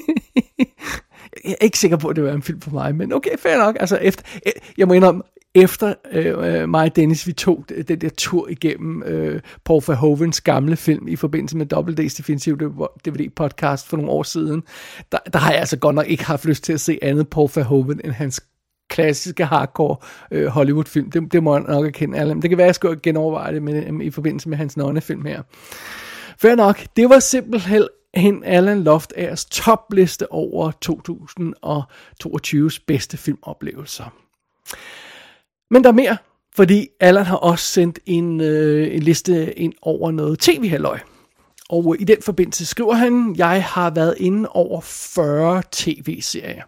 jeg 1.45 1.51
er 1.51 1.65
ikke 1.65 1.79
sikker 1.79 1.97
på, 1.97 2.07
at 2.07 2.15
det 2.15 2.23
var 2.23 2.31
en 2.31 2.41
film 2.41 2.61
for 2.61 2.71
mig, 2.71 2.95
men 2.95 3.13
okay, 3.13 3.37
fair 3.39 3.57
nok. 3.57 3.77
Altså, 3.79 3.97
efter, 3.97 4.23
øh, 4.45 4.51
jeg 4.77 4.87
må 4.87 4.93
indrømme, 4.93 5.21
efter 5.55 5.93
øh, 6.11 6.61
øh, 6.61 6.69
mig 6.69 6.85
og 6.85 6.95
Dennis, 6.95 7.27
vi 7.27 7.33
tog 7.33 7.65
øh, 7.71 7.83
den 7.87 8.01
der 8.01 8.09
tur 8.17 8.47
igennem 8.49 9.03
øh, 9.03 9.41
Paul 9.65 9.81
Verhovens 9.87 10.41
gamle 10.41 10.75
film 10.75 11.07
i 11.07 11.15
forbindelse 11.15 11.57
med 11.57 11.65
Double 11.65 11.95
D's 11.99 12.17
Defensive 12.17 12.57
DVD-podcast 13.07 13.87
for 13.87 13.97
nogle 13.97 14.11
år 14.11 14.23
siden, 14.23 14.63
der, 15.11 15.17
der 15.33 15.39
har 15.39 15.51
jeg 15.51 15.59
altså 15.59 15.77
godt 15.77 15.95
nok 15.95 16.07
ikke 16.07 16.25
haft 16.25 16.45
lyst 16.45 16.63
til 16.63 16.73
at 16.73 16.81
se 16.81 16.99
andet 17.01 17.29
Paul 17.29 17.49
Verhoeven 17.55 18.01
end 18.03 18.11
hans 18.11 18.41
klassiske 18.89 19.45
hardcore 19.45 19.95
øh, 20.31 20.47
Hollywood-film. 20.47 21.11
Det, 21.11 21.33
det 21.33 21.43
må 21.43 21.55
jeg 21.55 21.63
nok 21.67 21.85
erkende. 21.85 22.17
Alle. 22.17 22.41
Det 22.41 22.49
kan 22.49 22.57
være, 22.57 22.65
at 22.65 22.67
jeg 22.67 22.75
skal 22.75 22.99
genoverveje 23.03 23.53
det 23.53 23.63
med, 23.63 24.01
i 24.01 24.09
forbindelse 24.09 24.49
med 24.49 24.57
hans 24.57 24.77
nonne-film 24.77 25.25
her. 25.25 25.41
Fair 26.41 26.55
nok. 26.55 26.85
Det 26.97 27.09
var 27.09 27.19
simpelthen 27.19 27.87
hen 28.15 28.43
Alan 28.43 28.83
Loftagers 28.83 29.45
topliste 29.45 30.31
over 30.31 30.71
2022's 30.85 32.83
bedste 32.87 33.17
filmoplevelser. 33.17 34.05
Men 35.71 35.83
der 35.83 35.89
er 35.89 35.93
mere, 35.93 36.17
fordi 36.55 36.87
Allan 36.99 37.25
har 37.25 37.37
også 37.37 37.65
sendt 37.65 37.99
en, 38.05 38.41
øh, 38.41 38.95
en 38.95 39.03
liste 39.03 39.59
ind 39.59 39.73
over 39.81 40.11
noget 40.11 40.39
tv-halløj. 40.39 40.99
Og 41.69 41.95
i 41.99 42.03
den 42.03 42.21
forbindelse 42.21 42.65
skriver 42.65 42.93
han, 42.93 43.35
jeg 43.37 43.63
har 43.63 43.89
været 43.89 44.15
inde 44.17 44.49
over 44.49 44.81
40 44.81 45.63
tv-serier. 45.71 46.63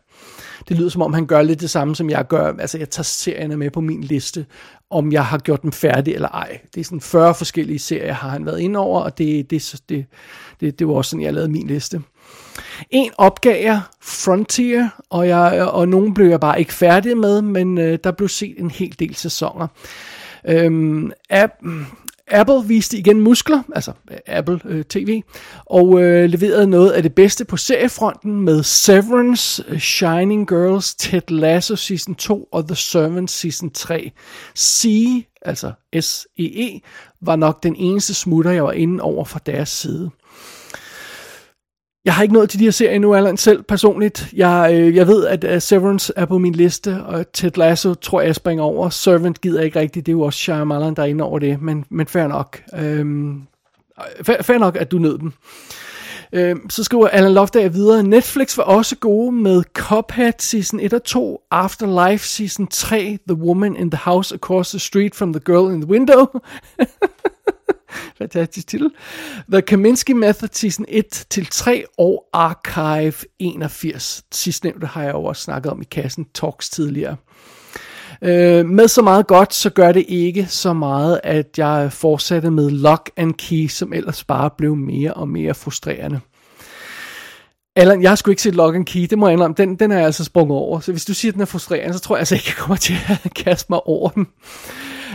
Det 0.70 0.78
lyder 0.78 0.90
som 0.90 1.02
om, 1.02 1.14
han 1.14 1.26
gør 1.26 1.42
lidt 1.42 1.62
det 1.62 1.70
samme, 1.70 1.96
som 1.96 2.10
jeg 2.10 2.28
gør. 2.28 2.54
Altså, 2.60 2.78
jeg 2.78 2.90
tager 2.90 3.04
serierne 3.04 3.58
med 3.58 3.72
på 3.72 3.82
min 3.82 4.04
liste, 4.04 4.46
om 4.90 5.12
jeg 5.12 5.26
har 5.26 5.38
gjort 5.38 5.62
dem 5.62 5.72
færdige 5.72 6.16
eller 6.16 6.28
ej. 6.28 6.60
Det 6.76 6.80
er 6.82 6.86
sådan 6.86 7.02
40 7.02 7.36
forskellige 7.36 7.80
serier, 7.80 8.14
har 8.14 8.30
han 8.30 8.46
været 8.46 8.60
inde 8.60 8.80
over, 8.80 9.02
og 9.02 9.18
det, 9.18 9.50
det, 9.50 9.82
det, 9.90 10.06
det, 10.60 10.80
det 10.80 10.88
var 10.88 10.94
også 10.94 11.10
sådan, 11.10 11.24
jeg 11.24 11.34
lavede 11.34 11.52
min 11.52 11.68
liste. 11.68 12.02
En 12.90 13.12
opgav 13.18 13.64
jeg 13.64 13.82
Frontier, 14.02 14.90
og, 15.10 15.28
jeg, 15.28 15.70
og 15.72 15.88
nogen 15.88 16.14
blev 16.14 16.28
jeg 16.28 16.40
bare 16.40 16.60
ikke 16.60 16.74
færdig 16.74 17.18
med, 17.18 17.42
men 17.42 17.78
øh, 17.78 18.00
der 18.04 18.12
blev 18.12 18.30
set 18.30 18.56
en 18.58 18.72
hel 18.72 18.96
del 19.00 19.16
sæsoner. 19.16 19.68
Øhm, 20.48 21.12
app, 21.30 21.52
Apple 22.32 22.68
viste 22.68 22.98
igen 22.98 23.20
muskler, 23.20 23.64
altså 23.76 23.92
øh, 24.12 24.18
Apple 24.28 24.60
øh, 24.66 24.84
TV, 24.84 25.22
og 25.66 26.02
øh, 26.02 26.30
leverede 26.30 26.68
noget 26.68 26.92
af 26.92 27.04
det 27.04 27.16
bedste 27.16 27.46
på 27.46 27.58
seriefronten 27.58 28.42
med 28.42 28.64
Severance, 28.64 29.64
øh, 29.68 29.80
Shining 29.80 30.48
Girls, 30.48 30.96
Ted 30.96 31.22
Lasso 31.30 31.76
Season 31.76 32.16
2 32.16 32.48
og 32.52 32.68
The 32.68 32.76
Servant 32.76 33.32
Season 33.32 33.70
3. 33.70 34.12
C, 34.58 34.88
altså 35.42 35.72
S-E-E, 36.00 36.78
-E, 36.78 36.80
var 37.22 37.36
nok 37.36 37.64
den 37.64 37.76
eneste 37.76 38.14
smutter, 38.14 38.52
jeg 38.52 38.64
var 38.64 38.72
inde 38.72 39.04
over 39.04 39.26
fra 39.26 39.40
deres 39.46 39.70
side. 39.70 40.10
Jeg 42.06 42.14
har 42.14 42.24
ikke 42.24 42.34
nået 42.34 42.50
til 42.50 42.60
de 42.60 42.64
her 42.64 42.72
serier 42.72 42.92
endnu, 42.92 43.16
Allan, 43.16 43.38
selv 43.38 43.64
personligt. 43.64 44.28
Jeg, 44.34 44.72
øh, 44.74 44.96
jeg 44.96 45.08
ved, 45.08 45.28
at 45.28 45.44
uh, 45.44 45.62
Severance 45.62 46.14
er 46.16 46.26
på 46.26 46.38
min 46.38 46.54
liste, 46.54 47.04
og 47.04 47.32
Ted 47.32 47.52
Lasso 47.56 47.94
tror 47.94 48.22
jeg, 48.22 48.28
jeg 48.28 48.36
springer 48.36 48.64
over. 48.64 48.90
Servant 48.90 49.42
gider 49.42 49.62
ikke 49.62 49.80
rigtigt, 49.80 50.06
det 50.06 50.12
er 50.12 50.16
jo 50.16 50.22
også 50.22 50.40
Shyamalan, 50.40 50.96
der 50.96 51.02
er 51.02 51.08
inde 51.08 51.24
over 51.24 51.40
det, 51.40 51.62
men, 51.62 51.86
men 51.90 52.08
fair 52.08 52.28
nok. 52.28 52.62
Øhm, 52.78 53.42
fair, 54.24 54.42
fair 54.42 54.58
nok, 54.58 54.76
at 54.76 54.92
du 54.92 54.98
nød 54.98 55.18
dem. 55.18 55.34
Øhm, 56.34 56.70
så 56.70 56.84
skriver 56.84 57.08
Alan 57.08 57.34
Loftager 57.34 57.70
videre, 57.70 58.04
Netflix 58.04 58.58
var 58.58 58.64
også 58.64 58.96
gode 58.96 59.32
med 59.32 59.64
Cuphead 59.74 60.34
Season 60.40 60.80
1 60.80 60.94
og 60.94 61.04
2, 61.04 61.42
Afterlife 61.52 62.28
Season 62.28 62.68
3, 62.68 63.18
The 63.28 63.38
Woman 63.38 63.76
in 63.76 63.92
the 63.92 64.00
House 64.04 64.36
Across 64.36 64.70
the 64.70 64.80
Street 64.80 65.16
from 65.16 65.34
the 65.34 65.42
Girl 65.46 65.74
in 65.74 65.82
the 65.82 65.90
Window. 65.92 66.28
Fantastisk 68.18 68.68
titel. 68.68 68.90
The 69.52 69.62
Kaminsky 69.62 70.12
Method 70.12 70.50
Season 70.52 70.86
1-3 70.90 71.84
og 71.98 72.26
Archive 72.34 73.14
81. 73.40 74.24
Sidstnævnte 74.32 74.88
har 74.88 75.04
jeg 75.04 75.14
jo 75.14 75.24
også 75.24 75.42
snakket 75.42 75.72
om 75.72 75.82
i 75.82 75.86
kassen 75.86 76.26
talks 76.34 76.70
tidligere. 76.70 77.16
Øh, 78.24 78.66
med 78.66 78.88
så 78.88 79.02
meget 79.02 79.28
godt, 79.28 79.54
så 79.54 79.70
gør 79.70 79.92
det 79.92 80.06
ikke 80.08 80.46
så 80.50 80.74
meget, 80.74 81.20
at 81.24 81.58
jeg 81.58 81.94
fortsatte 81.94 82.52
med 82.52 82.70
Lock 82.70 83.12
and 83.18 83.34
Key, 83.34 83.68
som 83.68 83.94
ellers 83.94 84.24
bare 84.24 84.50
blev 84.58 84.76
mere 84.76 85.14
og 85.14 85.30
mere 85.30 85.54
frustrerende. 85.54 86.20
Allan, 87.76 88.02
jeg 88.02 88.12
har 88.12 88.16
sgu 88.16 88.32
ikke 88.32 88.42
set 88.42 88.56
Lock 88.56 88.76
and 88.76 88.86
Key, 88.86 89.08
det 89.10 89.18
må 89.18 89.28
jeg 89.28 89.34
indrømme, 89.34 89.56
den, 89.58 89.76
den 89.76 89.92
er 89.92 89.96
jeg 89.96 90.06
altså 90.06 90.24
sprunget 90.24 90.58
over. 90.58 90.80
Så 90.80 90.92
hvis 90.92 91.06
du 91.06 91.14
siger, 91.14 91.32
at 91.32 91.34
den 91.34 91.42
er 91.42 91.46
frustrerende, 91.46 91.94
så 91.94 92.00
tror 92.00 92.16
jeg 92.16 92.20
altså 92.20 92.36
ikke, 92.36 92.48
jeg 92.48 92.56
kommer 92.56 92.76
til 92.76 92.96
at 93.08 93.34
kaste 93.34 93.66
mig 93.70 93.88
over 93.88 94.10
den. 94.10 94.28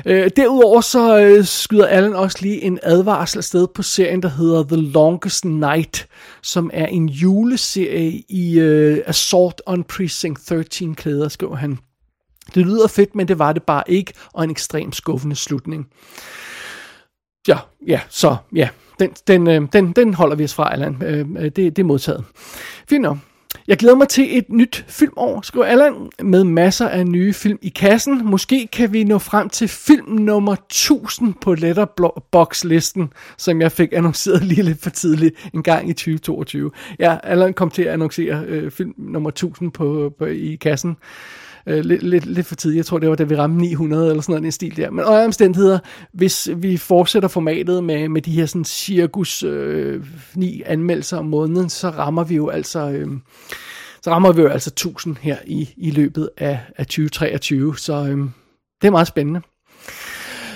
Øh, 0.07 0.31
derudover 0.37 0.81
så 0.81 1.19
øh, 1.19 1.45
skyder 1.45 1.87
Allen 1.87 2.15
også 2.15 2.39
lige 2.41 2.63
en 2.63 2.79
advarsel 2.83 3.43
sted 3.43 3.67
på 3.75 3.83
serien, 3.83 4.23
der 4.23 4.29
hedder 4.29 4.65
The 4.65 4.77
Longest 4.77 5.45
Night, 5.45 6.09
som 6.43 6.71
er 6.73 6.87
en 6.87 7.09
juleserie 7.09 8.23
i 8.29 8.59
øh, 8.59 8.99
Assault 9.07 9.63
on 9.67 9.85
Precinct 9.85 10.47
13 10.47 10.95
klæder, 10.95 11.29
skriver 11.29 11.57
han. 11.57 11.79
Det 12.55 12.67
lyder 12.67 12.87
fedt, 12.87 13.15
men 13.15 13.29
det 13.29 13.39
var 13.39 13.53
det 13.53 13.63
bare 13.63 13.83
ikke, 13.87 14.13
og 14.33 14.45
en 14.45 14.51
ekstrem 14.51 14.93
skuffende 14.93 15.37
slutning. 15.37 15.87
Ja, 17.49 17.59
ja, 17.87 18.01
så 18.09 18.37
ja, 18.55 18.69
den, 18.99 19.11
den, 19.27 19.49
øh, 19.49 19.69
den, 19.73 19.93
den 19.93 20.15
holder 20.15 20.37
vi 20.37 20.45
os 20.45 20.55
fra, 20.55 20.73
Allan. 20.73 21.03
Øh, 21.03 21.27
øh 21.39 21.45
det, 21.45 21.57
det 21.57 21.79
er 21.79 21.85
modtaget. 21.85 22.25
Fint 22.89 23.03
nok. 23.03 23.19
Jeg 23.69 23.77
glæder 23.77 23.97
mig 23.97 24.09
til 24.09 24.39
et 24.39 24.45
nyt 24.51 24.85
filmår, 24.89 25.41
skriver 25.43 25.67
Allan, 25.67 26.11
med 26.23 26.45
masser 26.45 26.89
af 26.89 27.07
nye 27.07 27.33
film 27.33 27.59
i 27.63 27.69
kassen. 27.69 28.25
Måske 28.25 28.69
kan 28.73 28.93
vi 28.93 29.05
nå 29.05 29.19
frem 29.19 29.49
til 29.49 29.69
film 29.69 30.09
nummer 30.09 30.53
1000 30.53 31.35
på 31.41 31.55
Letterbox-listen, 31.55 33.13
som 33.39 33.61
jeg 33.61 33.73
fik 33.73 33.93
annonceret 33.93 34.45
lige 34.45 34.63
lidt 34.63 34.83
for 34.83 34.91
tidligt 34.91 35.51
en 35.55 35.63
gang 35.63 35.89
i 35.89 35.93
2022. 35.93 36.71
Ja, 36.99 37.17
Allan 37.23 37.55
kom 37.55 37.71
til 37.71 37.83
at 37.83 37.93
annoncere 37.93 38.45
øh, 38.47 38.71
film 38.71 38.95
nummer 38.99 39.29
1000 39.31 39.71
på, 39.71 40.13
på, 40.19 40.25
i 40.25 40.59
kassen 40.61 40.91
øh, 40.91 41.46
Øh, 41.69 41.85
lidt, 41.85 42.03
lidt, 42.03 42.27
lidt 42.27 42.47
for 42.47 42.55
tidligt. 42.55 42.77
Jeg 42.77 42.87
tror, 42.87 42.99
det 42.99 43.11
var 43.11 43.17
da 43.17 43.25
vi 43.25 43.37
ramte 43.37 43.59
900 43.59 44.11
eller 44.11 44.23
sådan 44.23 44.33
noget, 44.33 44.45
en 44.45 44.53
stil 44.53 44.77
der. 44.77 44.91
Men 44.91 45.05
under 45.05 45.25
omstændigheder, 45.25 45.79
hvis 46.13 46.49
vi 46.57 46.77
fortsætter 46.77 47.29
formatet 47.29 47.85
med, 47.85 48.09
med 48.09 48.23
de 48.23 48.31
her 48.31 48.47
sådan 48.47 48.65
cirkus 48.65 49.43
øh, 49.43 50.07
ni 50.35 50.63
anmeldelser 50.67 51.19
om 51.19 51.25
måneden, 51.27 51.69
så 51.69 51.91
rammer 51.91 52.25
vi 52.25 52.35
jo 52.35 52.49
altså... 52.49 52.91
Øh, 52.91 53.09
så 54.03 54.11
rammer 54.11 54.33
vi 54.33 54.43
jo 54.43 54.49
altså 54.49 54.71
1000 54.71 55.17
her 55.21 55.37
i, 55.47 55.75
i 55.77 55.91
løbet 55.91 56.31
af, 56.39 56.61
af 56.77 56.87
2023, 56.87 57.79
så 57.79 57.93
øh, 57.93 58.19
det 58.81 58.87
er 58.87 58.91
meget 58.91 59.07
spændende. 59.07 59.41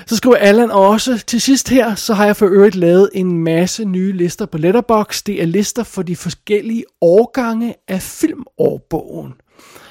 Så 0.07 0.17
skriver 0.17 0.37
Allan 0.37 0.71
også, 0.71 1.25
til 1.27 1.41
sidst 1.41 1.69
her, 1.69 1.95
så 1.95 2.15
har 2.15 2.27
jeg 2.27 2.37
for 2.37 2.47
øvrigt 2.47 2.75
lavet 2.75 3.11
en 3.15 3.39
masse 3.45 3.85
nye 3.85 4.13
lister 4.13 4.47
på 4.47 4.59
Letterbox. 4.59 5.23
Det 5.23 5.43
er 5.43 5.47
lister 5.47 5.83
for 5.83 6.03
de 6.03 6.17
forskellige 6.17 6.85
årgange 7.01 7.75
af 7.89 8.03
filmårbogen. 8.03 9.35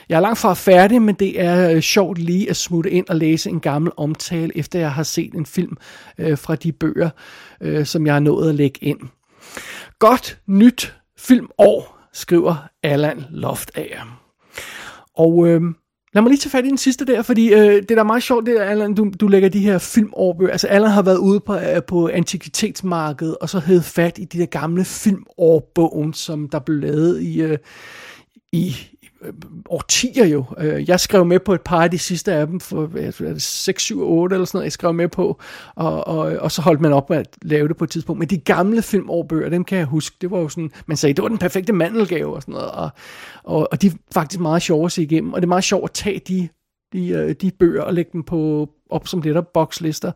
Jeg 0.10 0.18
er 0.18 0.22
langt 0.22 0.40
fra 0.40 0.54
færdig, 0.54 1.02
men 1.02 1.16
det 1.16 1.42
er 1.42 1.72
øh, 1.72 1.82
sjovt 1.82 2.18
lige 2.18 2.50
at 2.50 2.56
smutte 2.56 2.92
ind 2.92 3.10
og 3.10 3.16
læse 3.16 3.50
en 3.50 3.60
gammel 3.60 3.92
omtale, 3.98 4.58
efter 4.58 4.80
jeg 4.80 4.92
har 4.92 5.04
set 5.04 5.34
en 5.34 5.46
film 5.46 5.78
øh, 6.18 6.38
fra 6.38 6.56
de 6.56 6.72
bøger, 6.72 7.10
øh, 7.62 7.86
som 7.86 8.06
jeg 8.06 8.16
har 8.16 8.20
nået 8.20 8.50
at 8.50 8.56
lægge 8.56 8.80
ind. 8.84 9.00
Godt 10.00 10.40
nyt 10.48 10.96
filmår, 11.18 11.98
skriver 12.14 12.70
Allan 12.84 13.24
Loftager. 13.30 14.22
Og 15.18 15.48
øh, 15.48 15.62
lad 16.14 16.22
mig 16.22 16.30
lige 16.30 16.38
tage 16.38 16.52
fat 16.52 16.66
i 16.66 16.70
den 16.70 16.78
sidste 16.78 17.06
der, 17.06 17.22
fordi 17.22 17.54
øh, 17.54 17.76
det 17.76 17.90
der 17.90 18.00
er 18.00 18.04
meget 18.04 18.24
sjovt, 18.24 18.46
det 18.46 18.62
er, 18.62 18.64
Allan, 18.64 18.94
du, 18.94 19.12
du 19.20 19.28
lægger 19.28 19.50
de 19.50 19.60
her 19.60 19.78
filmårbøger. 19.78 20.52
Altså 20.52 20.68
Allan 20.68 20.92
har 20.92 21.02
været 21.02 21.18
ude 21.18 21.40
på, 21.40 21.56
øh, 21.56 21.84
på 21.88 22.10
antikvitetsmarkedet, 22.10 23.38
og 23.38 23.50
så 23.50 23.60
havde 23.60 23.84
fat 23.84 24.18
i 24.18 24.26
de 24.26 24.40
der 24.40 24.46
gamle 24.46 24.86
filmårbogen, 24.86 26.14
som 26.14 26.50
der 26.50 26.60
blev 26.60 26.78
lavet 26.78 27.22
i, 27.22 27.42
øh, 27.42 27.58
i 28.52 28.76
Øh, 29.22 29.34
årtier 29.70 30.26
jo. 30.26 30.46
Øh, 30.58 30.90
jeg 30.90 31.00
skrev 31.00 31.26
med 31.26 31.40
på 31.40 31.54
et 31.54 31.62
par 31.62 31.84
af 31.84 31.92
de 31.92 32.00
sidste 32.00 32.34
af 32.34 32.48
dem, 32.48 32.60
for 32.60 32.84
er 32.98 33.12
det, 33.34 33.42
6, 33.42 33.84
7, 33.84 34.02
8 34.02 34.34
eller 34.34 34.46
sådan 34.46 34.58
noget, 34.58 34.66
jeg 34.66 34.72
skrev 34.72 34.94
med 34.94 35.08
på, 35.08 35.40
og, 35.76 36.08
og, 36.08 36.20
og 36.20 36.52
så 36.52 36.62
holdt 36.62 36.82
man 36.82 36.94
op 36.94 37.10
med 37.10 37.18
at 37.18 37.28
lave 37.42 37.68
det 37.68 37.78
på 37.78 37.84
et 37.84 37.90
tidspunkt. 37.90 38.20
Men 38.20 38.28
de 38.28 38.38
gamle 38.38 38.82
filmårbøger, 38.82 39.50
dem 39.50 39.64
kan 39.64 39.78
jeg 39.78 39.86
huske, 39.86 40.16
det 40.22 40.32
var 40.32 40.40
jo 40.40 40.50
sådan, 40.50 40.72
man 40.86 40.98
sagde, 40.98 41.14
det 41.14 41.22
var 41.22 41.30
den 41.30 41.38
perfekte 41.38 41.74
mandelgave 41.74 42.36
og 42.36 42.42
sådan 42.42 42.54
noget, 42.54 42.72
og, 42.72 42.90
og, 43.44 43.68
og 43.72 43.82
de 43.82 43.88
er 43.88 43.92
faktisk 44.14 44.40
meget 44.40 44.62
sjove 44.62 44.86
at 44.86 44.92
se 44.92 45.04
igennem, 45.04 45.34
og 45.34 45.42
det 45.42 45.46
er 45.46 45.50
meget 45.50 45.64
sjovt 45.64 45.84
at 45.84 45.92
tage 45.92 46.22
de, 46.28 46.50
de, 46.94 47.10
øh, 47.10 47.36
de 47.42 47.52
bøger 47.60 47.82
og 47.82 47.94
lægge 47.94 48.12
dem 48.14 48.24
på, 48.24 48.70
op 48.90 49.08
som 49.08 49.22
letterbox-lister. 49.22 50.12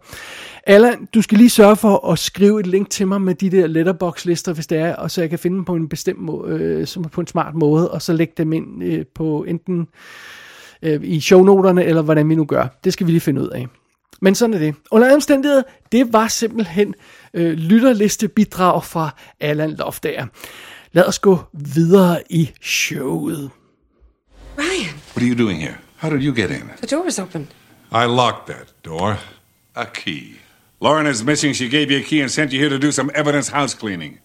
Allan, 0.67 1.07
du 1.13 1.21
skal 1.21 1.37
lige 1.37 1.49
sørge 1.49 1.75
for 1.75 2.11
at 2.11 2.19
skrive 2.19 2.59
et 2.59 2.67
link 2.67 2.89
til 2.89 3.07
mig 3.07 3.21
med 3.21 3.35
de 3.35 3.49
der 3.49 3.67
letterbox-lister, 3.67 4.53
hvis 4.53 4.67
det 4.67 4.77
er, 4.77 4.95
og 4.95 5.11
så 5.11 5.21
jeg 5.21 5.29
kan 5.29 5.39
finde 5.39 5.55
dem 5.55 5.65
på 5.65 5.75
en 5.75 5.89
bestemt 5.89 6.19
måde, 6.19 6.57
øh, 6.59 6.87
som 6.87 7.03
på 7.03 7.21
en 7.21 7.27
smart 7.27 7.55
måde, 7.55 7.91
og 7.91 8.01
så 8.01 8.13
lægge 8.13 8.33
dem 8.37 8.53
ind 8.53 8.83
øh, 8.83 9.05
på 9.15 9.43
enten 9.47 9.87
øh, 10.83 10.99
i 11.03 11.19
shownoterne, 11.19 11.83
eller 11.85 12.01
hvordan 12.01 12.29
vi 12.29 12.35
nu 12.35 12.45
gør. 12.45 12.67
Det 12.83 12.93
skal 12.93 13.07
vi 13.07 13.11
lige 13.11 13.21
finde 13.21 13.41
ud 13.41 13.47
af. 13.49 13.67
Men 14.21 14.35
sådan 14.35 14.53
er 14.53 14.59
det. 14.59 14.75
Under 14.91 15.13
omstændigheder, 15.13 15.63
det 15.91 16.13
var 16.13 16.27
simpelthen 16.27 16.95
øh, 17.33 17.53
lytterlistebidrag 17.53 18.83
fra 18.83 19.09
Allan 19.39 19.71
Loftager. 19.71 20.25
Lad 20.91 21.05
os 21.05 21.19
gå 21.19 21.39
videre 21.53 22.21
i 22.29 22.49
showet. 22.61 23.49
Ryan, 24.57 24.95
What 25.15 25.23
are 25.23 25.29
you 25.35 25.45
doing 25.45 25.61
here? 25.61 25.75
How 25.97 26.09
did 26.09 26.21
you 26.21 26.35
get 26.35 26.49
in? 26.49 26.69
the 26.81 26.95
door 26.95 27.03
was 27.03 27.19
open. 27.19 27.47
I 27.93 28.05
locked 28.05 28.47
that 28.47 28.73
door. 28.81 29.19
A 29.75 29.85
key. 29.85 30.39
Lauren 30.79 31.05
is 31.05 31.23
missing. 31.23 31.53
She 31.53 31.69
gave 31.69 31.91
you 31.91 31.99
a 31.99 32.01
key 32.01 32.21
and 32.21 32.31
sent 32.31 32.51
you 32.51 32.59
here 32.59 32.69
to 32.69 32.79
do 32.79 32.91
some 32.91 33.11
evidence 33.13 33.49
house 33.49 33.75
cleaning. 33.75 34.17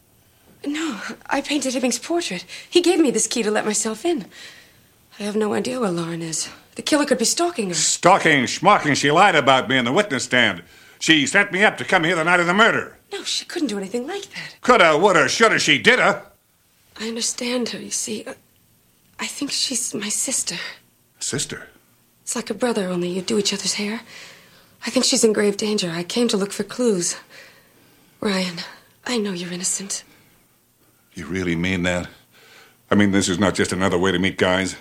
No, 0.67 1.01
I 1.27 1.43
painted 1.43 1.75
Hibbing's 1.75 1.99
portrait. 1.99 2.47
He 2.69 2.81
gave 2.81 2.99
me 2.99 3.11
this 3.11 3.27
key 3.27 3.43
to 3.43 3.51
let 3.51 3.67
myself 3.67 4.07
in. 4.07 4.25
I 5.21 5.25
have 5.25 5.37
no 5.37 5.53
idea 5.53 5.81
where 5.81 5.91
Lauren 5.91 6.23
is. 6.23 6.49
The 6.77 6.83
killer 6.83 7.05
could 7.05 7.19
be 7.19 7.27
stalking 7.27 7.69
her. 7.69 7.75
Stalking, 7.75 8.45
schmocking, 8.45 8.97
she 8.97 9.11
lied 9.11 9.35
about 9.35 9.69
me 9.69 9.77
in 9.77 9.85
the 9.85 9.93
witness 9.93 10.25
stand. 10.25 10.63
She 10.99 11.27
set 11.27 11.53
me 11.53 11.63
up 11.63 11.77
to 11.77 11.85
come 11.85 12.05
here 12.05 12.17
the 12.17 12.25
night 12.25 12.41
of 12.41 12.47
the 12.47 12.55
murder. 12.55 12.97
No, 13.13 13.23
she 13.23 13.45
couldn't 13.45 13.69
do 13.69 13.77
anything 13.77 14.07
like 14.07 14.31
that. 14.31 14.57
Coulda, 14.63 14.97
woulda, 14.97 15.29
shoulda, 15.29 15.59
she 15.59 15.81
didda. 15.81 16.23
I 16.99 17.09
understand 17.09 17.69
her, 17.69 17.79
you 17.79 17.91
see. 17.91 18.25
I 19.21 19.27
think 19.27 19.51
she's 19.51 19.95
my 19.95 20.09
sister. 20.09 20.57
Sister. 21.21 21.69
It's 22.29 22.37
like 22.37 22.51
a 22.51 22.55
brother, 22.55 22.91
only 22.91 23.09
you 23.09 23.23
do 23.23 23.39
each 23.39 23.55
other's 23.55 23.75
hair. 23.75 24.01
I 24.87 24.91
think 24.91 25.07
she's 25.07 25.25
in 25.25 25.33
grave 25.33 25.57
danger. 25.57 25.91
I 26.01 26.03
came 26.03 26.29
to 26.29 26.37
look 26.37 26.53
for 26.53 26.63
clues. 26.63 27.17
Ryan, 28.21 28.59
I 29.07 29.17
know 29.17 29.33
you're 29.33 29.55
innocent. 29.55 30.05
You 31.15 31.25
really 31.25 31.57
mean 31.57 31.85
that? 31.85 32.07
I 32.91 32.97
mean, 32.97 33.13
this 33.13 33.29
is 33.29 33.39
not 33.39 33.55
just 33.59 33.73
another 33.73 33.99
way 33.99 34.13
to 34.13 34.19
meet 34.19 34.37
guys. 34.37 34.77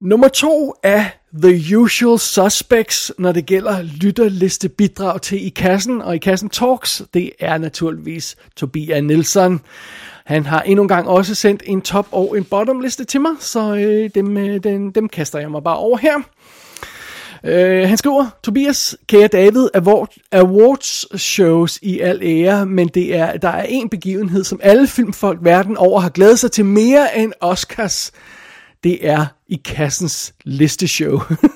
Nummer 0.00 0.28
to 0.28 0.74
er 0.84 1.04
The 1.42 1.76
Usual 1.76 2.18
Suspects, 2.18 3.12
når 3.18 3.32
det 3.32 3.46
gælder 3.46 3.82
lytterliste 3.82 4.68
bidrag 4.68 5.22
til 5.22 5.46
I 5.46 5.48
Kassen 5.48 6.02
og 6.02 6.14
I 6.14 6.18
Kassen 6.18 6.48
Talks. 6.48 7.02
Det 7.14 7.32
er 7.40 7.58
naturligvis 7.58 8.36
Tobias 8.56 9.02
Nielsen. 9.02 9.60
Han 10.24 10.46
har 10.46 10.62
endnu 10.62 10.82
en 10.82 10.88
gang 10.88 11.08
også 11.08 11.34
sendt 11.34 11.62
en 11.66 11.80
top 11.80 12.08
og 12.12 12.38
en 12.38 12.44
bottom 12.44 12.80
liste 12.80 13.04
til 13.04 13.20
mig, 13.20 13.32
så 13.40 13.74
øh, 13.74 14.10
dem, 14.14 14.36
øh, 14.36 14.64
dem, 14.64 14.92
dem 14.92 15.08
kaster 15.08 15.38
jeg 15.38 15.50
mig 15.50 15.62
bare 15.62 15.76
over 15.76 15.98
her. 15.98 16.22
Øh, 17.46 17.88
han 17.88 17.96
skriver, 17.96 18.26
Tobias, 18.42 18.96
kære 19.06 19.28
David, 19.28 19.68
award, 19.74 20.14
awards 20.32 21.20
shows 21.20 21.78
i 21.82 22.00
al 22.00 22.20
ære, 22.22 22.66
men 22.66 22.88
det 22.88 23.16
er, 23.16 23.36
der 23.36 23.48
er 23.48 23.62
en 23.68 23.88
begivenhed, 23.88 24.44
som 24.44 24.60
alle 24.62 24.86
filmfolk 24.86 25.38
verden 25.42 25.76
over 25.76 26.00
har 26.00 26.08
glædet 26.08 26.38
sig 26.38 26.52
til 26.52 26.64
mere 26.64 27.18
end 27.18 27.32
Oscars. 27.40 28.12
Det 28.84 29.08
er 29.08 29.26
i 29.48 29.60
kassens 29.64 30.34
listeshow. 30.44 31.20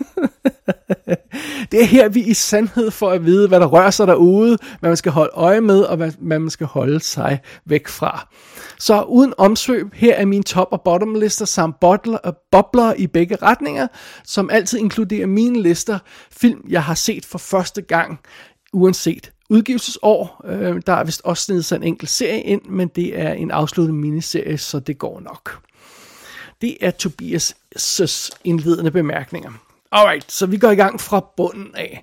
det 1.73 1.81
er 1.81 1.85
her, 1.85 2.09
vi 2.09 2.21
i 2.21 2.35
sandhed 2.35 2.91
får 2.91 3.11
at 3.11 3.25
vide, 3.25 3.49
hvad 3.49 3.61
der 3.61 3.67
rører 3.67 3.91
sig 3.91 4.07
derude, 4.07 4.59
hvad 4.81 4.91
man 4.91 4.97
skal 4.97 5.13
holde 5.13 5.31
øje 5.35 5.61
med, 5.61 5.81
og 5.81 5.97
hvad, 5.97 6.13
hvad 6.19 6.39
man 6.39 6.51
skal 6.51 6.67
holde 6.67 7.01
sig 7.01 7.41
væk 7.65 7.89
fra. 7.89 8.29
Så 8.79 9.03
uden 9.03 9.35
omsvøb, 9.39 9.95
her 9.95 10.15
er 10.15 10.25
min 10.25 10.43
top- 10.43 10.69
og 10.73 10.83
bottom 10.83 11.15
lister 11.15 11.45
samt 11.45 11.81
bobler, 11.81 12.19
bobler 12.53 12.95
i 12.95 13.07
begge 13.07 13.37
retninger, 13.37 13.87
som 14.25 14.51
altid 14.51 14.79
inkluderer 14.79 15.27
mine 15.27 15.63
lister, 15.63 15.99
film 16.31 16.65
jeg 16.69 16.83
har 16.83 16.95
set 16.95 17.27
for 17.27 17.39
første 17.39 17.83
gang, 17.83 18.21
uanset 18.73 19.33
udgivelsesår. 19.51 20.43
Øh, 20.45 20.83
der 20.87 20.93
er 20.93 21.05
vist 21.05 21.21
også 21.25 21.43
snedet 21.43 21.65
sig 21.65 21.77
en 21.77 21.83
enkelt 21.83 22.11
serie 22.11 22.43
ind, 22.43 22.63
men 22.69 22.89
det 22.89 23.21
er 23.21 23.33
en 23.33 23.51
afsluttet 23.51 23.95
miniserie, 23.95 24.59
så 24.59 24.81
det 24.81 24.99
går 24.99 25.21
nok. 25.21 25.59
Det 26.61 26.77
er 26.81 26.91
Tobias' 27.03 28.31
indledende 28.45 28.91
bemærkninger. 28.91 29.51
Alright, 29.93 30.33
så 30.33 30.47
vi 30.47 30.59
går 30.59 30.71
i 30.71 30.75
gang 30.75 31.01
fra 31.01 31.33
bunden 31.37 31.75
af. 31.75 32.03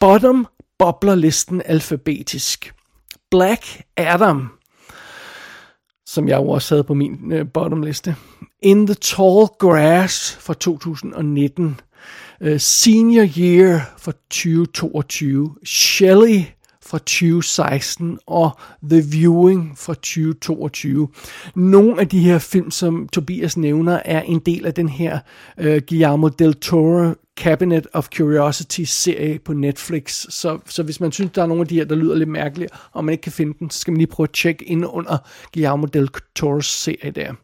Bottom 0.00 0.46
bobler 0.78 1.14
listen 1.14 1.62
alfabetisk. 1.64 2.74
Black 3.30 3.82
Adam, 3.96 4.52
som 6.06 6.28
jeg 6.28 6.36
jo 6.36 6.48
også 6.48 6.74
havde 6.74 6.84
på 6.84 6.94
min 6.94 7.32
øh, 7.32 7.46
bottom 7.54 7.82
liste. 7.82 8.16
In 8.62 8.86
the 8.86 8.94
Tall 8.94 9.46
Grass 9.58 10.36
fra 10.40 10.54
2019. 10.54 11.80
Uh, 12.40 12.58
Senior 12.58 13.26
Year 13.38 13.94
fra 13.98 14.12
2022. 14.12 15.56
Shelley 15.66 16.44
fra 16.88 16.98
2016 16.98 18.18
og 18.26 18.50
The 18.90 19.02
Viewing 19.10 19.78
fra 19.78 19.94
2022. 19.94 21.08
Nogle 21.54 22.00
af 22.00 22.08
de 22.08 22.18
her 22.18 22.38
film, 22.38 22.70
som 22.70 23.08
Tobias 23.08 23.56
nævner, 23.56 24.00
er 24.04 24.22
en 24.22 24.38
del 24.38 24.66
af 24.66 24.74
den 24.74 24.88
her 24.88 25.18
øh, 25.58 25.82
Guillermo 25.88 26.28
del 26.28 26.54
Toro 26.54 27.14
Cabinet 27.38 27.86
of 27.92 28.08
Curiosity 28.16 28.82
serie 28.82 29.38
på 29.38 29.52
Netflix. 29.52 30.26
Så, 30.28 30.58
så 30.66 30.82
hvis 30.82 31.00
man 31.00 31.12
synes, 31.12 31.32
der 31.34 31.42
er 31.42 31.46
nogle 31.46 31.60
af 31.60 31.68
de 31.68 31.74
her, 31.74 31.84
der 31.84 31.94
lyder 31.94 32.14
lidt 32.14 32.28
mærkelige, 32.28 32.68
og 32.92 33.04
man 33.04 33.12
ikke 33.12 33.22
kan 33.22 33.32
finde 33.32 33.54
dem, 33.60 33.70
så 33.70 33.78
skal 33.78 33.92
man 33.92 33.98
lige 33.98 34.06
prøve 34.06 34.24
at 34.24 34.34
tjekke 34.34 34.64
ind 34.64 34.86
under 34.86 35.18
Guillermo 35.52 35.86
del 35.86 36.08
Toros 36.36 36.66
serie 36.66 37.10
der. 37.10 37.34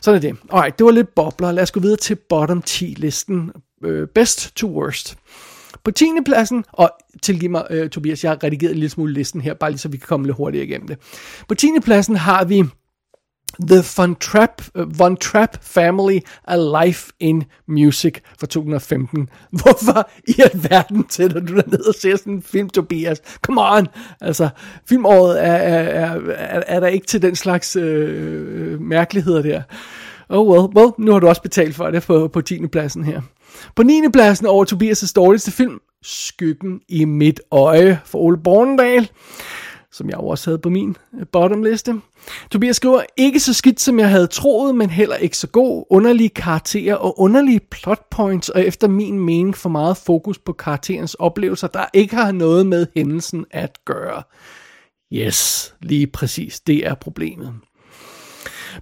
Sådan 0.00 0.16
er 0.16 0.20
det. 0.20 0.36
Alright, 0.52 0.78
det 0.78 0.84
var 0.86 0.92
lidt 0.92 1.14
bobler. 1.14 1.52
Lad 1.52 1.62
os 1.62 1.70
gå 1.70 1.80
videre 1.80 1.96
til 1.96 2.14
bottom 2.14 2.62
10 2.62 2.84
listen. 2.84 3.52
Øh, 3.84 4.08
best 4.08 4.56
to 4.56 4.68
worst. 4.68 5.16
På 5.84 5.90
10. 5.90 6.04
pladsen, 6.24 6.64
og 6.72 6.90
tilgiv 7.22 7.50
mig, 7.50 7.66
øh, 7.70 7.90
Tobias, 7.90 8.24
jeg 8.24 8.30
har 8.30 8.44
redigeret 8.44 8.70
en 8.70 8.78
lille 8.78 8.90
smule 8.90 9.12
listen 9.12 9.40
her, 9.40 9.54
bare 9.54 9.70
lige 9.70 9.78
så 9.78 9.88
vi 9.88 9.96
kan 9.96 10.06
komme 10.06 10.26
lidt 10.26 10.36
hurtigere 10.36 10.66
igennem 10.66 10.88
det. 10.88 10.98
På 11.48 11.54
10. 11.54 11.66
pladsen 11.84 12.16
har 12.16 12.44
vi 12.44 12.64
The 13.58 13.82
Von 13.96 14.14
Trapp, 14.14 14.62
uh, 14.74 14.98
Von 14.98 15.16
Trapp 15.16 15.56
Family 15.62 16.20
A 16.48 16.84
Life 16.84 17.12
in 17.20 17.44
Music 17.68 18.14
fra 18.38 18.46
2015. 18.46 19.28
Hvorfor 19.62 20.10
i 20.28 20.34
alverden 20.52 21.06
sætter 21.08 21.40
du 21.40 21.54
dig 21.54 21.64
ned 21.66 21.88
og 21.88 21.94
ser 21.94 22.16
sådan 22.16 22.32
en 22.32 22.42
film, 22.42 22.68
Tobias? 22.68 23.22
Come 23.42 23.60
on! 23.60 23.86
Altså, 24.20 24.48
filmåret 24.88 25.44
er, 25.44 25.52
er, 25.52 25.82
er, 25.82 26.20
er, 26.28 26.62
er 26.66 26.80
der 26.80 26.86
ikke 26.86 27.06
til 27.06 27.22
den 27.22 27.36
slags 27.36 27.76
øh, 27.76 28.72
øh 28.72 28.80
mærkeligheder 28.80 29.42
der. 29.42 29.62
Oh 30.28 30.48
well, 30.48 30.76
well, 30.76 30.92
nu 30.98 31.12
har 31.12 31.18
du 31.18 31.28
også 31.28 31.42
betalt 31.42 31.74
for 31.74 31.90
det 31.90 32.02
på, 32.02 32.28
på 32.28 32.40
10. 32.40 32.66
pladsen 32.66 33.04
her. 33.04 33.20
På 33.76 33.82
9. 33.82 34.02
pladsen 34.12 34.46
over 34.46 34.64
Tobias' 34.64 35.12
dårligste 35.12 35.50
film, 35.50 35.80
Skyggen 36.02 36.80
i 36.88 37.04
mit 37.04 37.40
øje 37.50 38.00
for 38.04 38.18
Ole 38.18 38.38
Bornedal 38.38 39.08
som 39.92 40.08
jeg 40.08 40.18
også 40.18 40.50
havde 40.50 40.58
på 40.58 40.70
min 40.70 40.96
øh, 41.20 41.26
bottom 41.32 41.62
liste. 41.62 42.00
Tobias 42.50 42.76
skriver, 42.76 43.02
ikke 43.16 43.40
så 43.40 43.54
skidt 43.54 43.80
som 43.80 43.98
jeg 43.98 44.10
havde 44.10 44.26
troet, 44.26 44.74
men 44.74 44.90
heller 44.90 45.16
ikke 45.16 45.36
så 45.36 45.46
god. 45.46 45.84
Underlige 45.90 46.28
karakterer 46.28 46.94
og 46.94 47.20
underlige 47.20 47.60
plot 47.70 48.06
points, 48.10 48.48
og 48.48 48.64
efter 48.64 48.88
min 48.88 49.18
mening 49.18 49.56
for 49.56 49.68
meget 49.68 49.96
fokus 49.96 50.38
på 50.38 50.52
karakterens 50.52 51.14
oplevelser, 51.14 51.66
der 51.66 51.84
ikke 51.94 52.16
har 52.16 52.32
noget 52.32 52.66
med 52.66 52.86
hændelsen 52.94 53.44
at 53.50 53.78
gøre. 53.84 54.22
Yes, 55.12 55.74
lige 55.80 56.06
præcis, 56.06 56.60
det 56.60 56.86
er 56.86 56.94
problemet. 56.94 57.54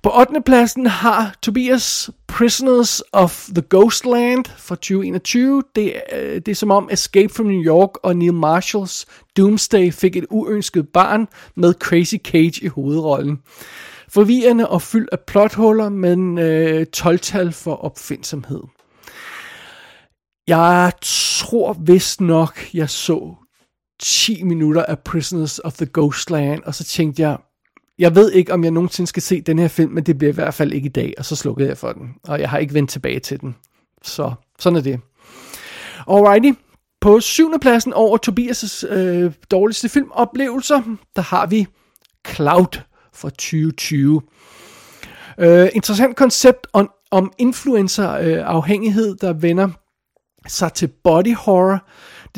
På 0.02 0.10
8. 0.20 0.42
pladsen 0.46 0.86
har 0.86 1.36
Tobias 1.42 2.10
Prisoners 2.26 3.02
of 3.12 3.48
the 3.54 3.62
Ghostland 3.70 4.44
fra 4.58 4.74
2021. 4.74 5.62
Det, 5.76 5.94
øh, 6.12 6.34
det 6.34 6.48
er 6.48 6.54
som 6.54 6.70
om 6.70 6.88
Escape 6.92 7.34
from 7.34 7.46
New 7.46 7.62
York 7.62 7.90
og 8.02 8.16
Neil 8.16 8.34
Marshalls 8.34 9.06
Doomsday 9.36 9.92
fik 9.92 10.16
et 10.16 10.26
uønsket 10.30 10.88
barn 10.88 11.28
med 11.54 11.74
Crazy 11.74 12.14
Cage 12.24 12.64
i 12.64 12.66
hovedrollen. 12.66 13.38
Forvirrende 14.08 14.68
og 14.68 14.82
fyldt 14.82 15.08
af 15.12 15.20
plothuller, 15.26 15.88
men 15.88 16.38
øh, 16.38 16.86
12-tal 16.96 17.52
for 17.52 17.74
opfindsomhed. 17.74 18.62
Jeg 20.46 20.92
tror 21.02 21.76
vist 21.80 22.20
nok, 22.20 22.74
jeg 22.74 22.90
så 22.90 23.34
10 24.00 24.42
minutter 24.42 24.84
af 24.84 24.98
Prisoners 24.98 25.58
of 25.58 25.72
the 25.72 25.88
Ghostland, 25.94 26.62
og 26.62 26.74
så 26.74 26.84
tænkte 26.84 27.22
jeg, 27.22 27.36
jeg 27.98 28.14
ved 28.14 28.32
ikke, 28.32 28.52
om 28.52 28.64
jeg 28.64 28.70
nogensinde 28.70 29.08
skal 29.08 29.22
se 29.22 29.40
den 29.40 29.58
her 29.58 29.68
film, 29.68 29.92
men 29.92 30.04
det 30.04 30.18
bliver 30.18 30.32
i 30.32 30.34
hvert 30.34 30.54
fald 30.54 30.72
ikke 30.72 30.86
i 30.86 30.92
dag, 30.92 31.14
og 31.18 31.24
så 31.24 31.36
slukkede 31.36 31.68
jeg 31.68 31.78
for 31.78 31.92
den. 31.92 32.14
Og 32.24 32.40
jeg 32.40 32.50
har 32.50 32.58
ikke 32.58 32.74
vendt 32.74 32.90
tilbage 32.90 33.20
til 33.20 33.40
den. 33.40 33.56
Så 34.02 34.32
sådan 34.58 34.76
er 34.76 34.80
det. 34.80 35.00
Alrighty. 36.10 36.52
På 37.00 37.20
syvende 37.20 37.58
pladsen 37.58 37.92
over 37.92 38.18
Tobias' 38.26 38.94
øh, 38.94 39.32
dårligste 39.50 39.88
filmoplevelser, 39.88 40.82
der 41.16 41.22
har 41.22 41.46
vi 41.46 41.66
Cloud 42.28 42.80
fra 43.14 43.30
2020. 43.30 44.22
Uh, 45.38 45.44
interessant 45.74 46.16
koncept 46.16 46.66
om, 46.72 46.90
om 47.10 47.32
influencer-afhængighed, 47.38 49.10
øh, 49.10 49.16
der 49.20 49.32
vender 49.32 49.68
sig 50.46 50.72
til 50.72 50.86
body 51.04 51.34
horror. 51.34 51.88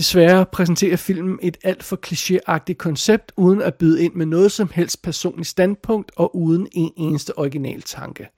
Desværre 0.00 0.46
præsenterer 0.46 0.96
filmen 0.96 1.38
et 1.42 1.56
alt 1.64 1.82
for 1.82 1.98
klichéagtigt 2.06 2.74
koncept, 2.74 3.32
uden 3.36 3.62
at 3.62 3.74
byde 3.74 4.04
ind 4.04 4.14
med 4.14 4.26
noget 4.26 4.52
som 4.52 4.70
helst 4.74 5.02
personligt 5.02 5.48
standpunkt, 5.48 6.12
og 6.16 6.36
uden 6.36 6.68
en 6.72 6.92
eneste 6.96 7.38
original 7.38 7.82
tanke. 7.82 8.28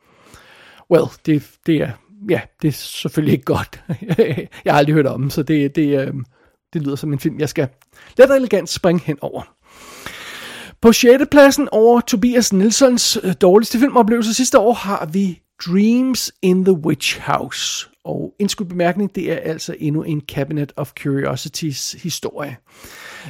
Well, 0.91 1.05
det, 1.27 1.51
det 1.67 1.77
er, 1.77 1.91
ja, 2.29 2.41
det 2.63 2.69
er 2.69 2.73
selvfølgelig 2.73 3.33
ikke 3.33 3.45
godt. 3.45 3.85
jeg 4.65 4.73
har 4.73 4.79
aldrig 4.79 4.95
hørt 4.95 5.07
om 5.07 5.21
den, 5.21 5.31
så 5.31 5.43
det, 5.43 5.77
det, 5.77 6.01
øh, 6.01 6.15
det 6.73 6.83
lyder 6.83 6.97
som 6.97 7.13
en 7.13 7.19
film, 7.19 7.39
jeg 7.39 7.49
skal 7.49 7.69
let 8.19 8.31
og 8.31 8.37
elegant 8.37 8.69
springe 8.69 9.03
hen 9.05 9.19
over. 9.21 9.55
På 10.81 10.93
6. 10.93 11.25
pladsen 11.31 11.69
over 11.73 12.01
Tobias 12.01 12.53
Nilsons 12.53 13.19
øh, 13.23 13.35
dårligste 13.41 13.79
filmoplevelse 13.79 14.35
sidste 14.35 14.59
år 14.59 14.73
har 14.73 15.07
vi 15.07 15.41
Dreams 15.67 16.33
in 16.43 16.65
the 16.65 16.75
Witch 16.75 17.21
House. 17.21 17.92
Og 18.05 18.35
indskudt 18.39 18.69
bemærkning, 18.69 19.15
det 19.15 19.33
er 19.33 19.37
altså 19.37 19.77
endnu 19.79 20.03
en 20.03 20.21
Cabinet 20.21 20.73
of 20.77 20.93
Curiosities 21.03 21.93
historie. 21.93 22.57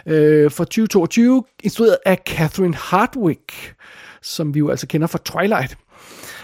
Øh, 0.07 0.51
for 0.51 0.65
2022, 0.65 1.45
instrueret 1.63 1.97
af 2.07 2.19
Catherine 2.27 2.75
Hardwick, 2.75 3.75
som 4.23 4.55
vi 4.55 4.59
jo 4.59 4.71
altså 4.71 4.87
kender 4.87 5.07
fra 5.07 5.19
Twilight. 5.25 5.77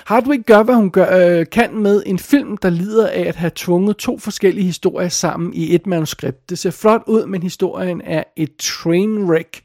Hardwick 0.06 0.46
gør, 0.46 0.62
hvad 0.62 0.74
hun 0.74 0.90
gør, 0.90 1.38
øh, 1.38 1.46
kan 1.52 1.78
med 1.78 2.02
en 2.06 2.18
film, 2.18 2.56
der 2.56 2.70
lider 2.70 3.08
af 3.08 3.20
at 3.20 3.36
have 3.36 3.50
tvunget 3.54 3.96
to 3.96 4.18
forskellige 4.18 4.64
historier 4.64 5.08
sammen 5.08 5.54
i 5.54 5.74
et 5.74 5.86
manuskript. 5.86 6.50
Det 6.50 6.58
ser 6.58 6.70
flot 6.70 7.02
ud, 7.06 7.26
men 7.26 7.42
historien 7.42 8.00
er 8.04 8.24
et 8.36 8.56
trainwreck 8.56 9.62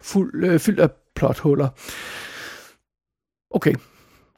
fuld, 0.00 0.44
øh, 0.44 0.60
fyldt 0.60 0.80
af 0.80 0.90
plothuller. 1.14 1.68
Okay, 3.50 3.74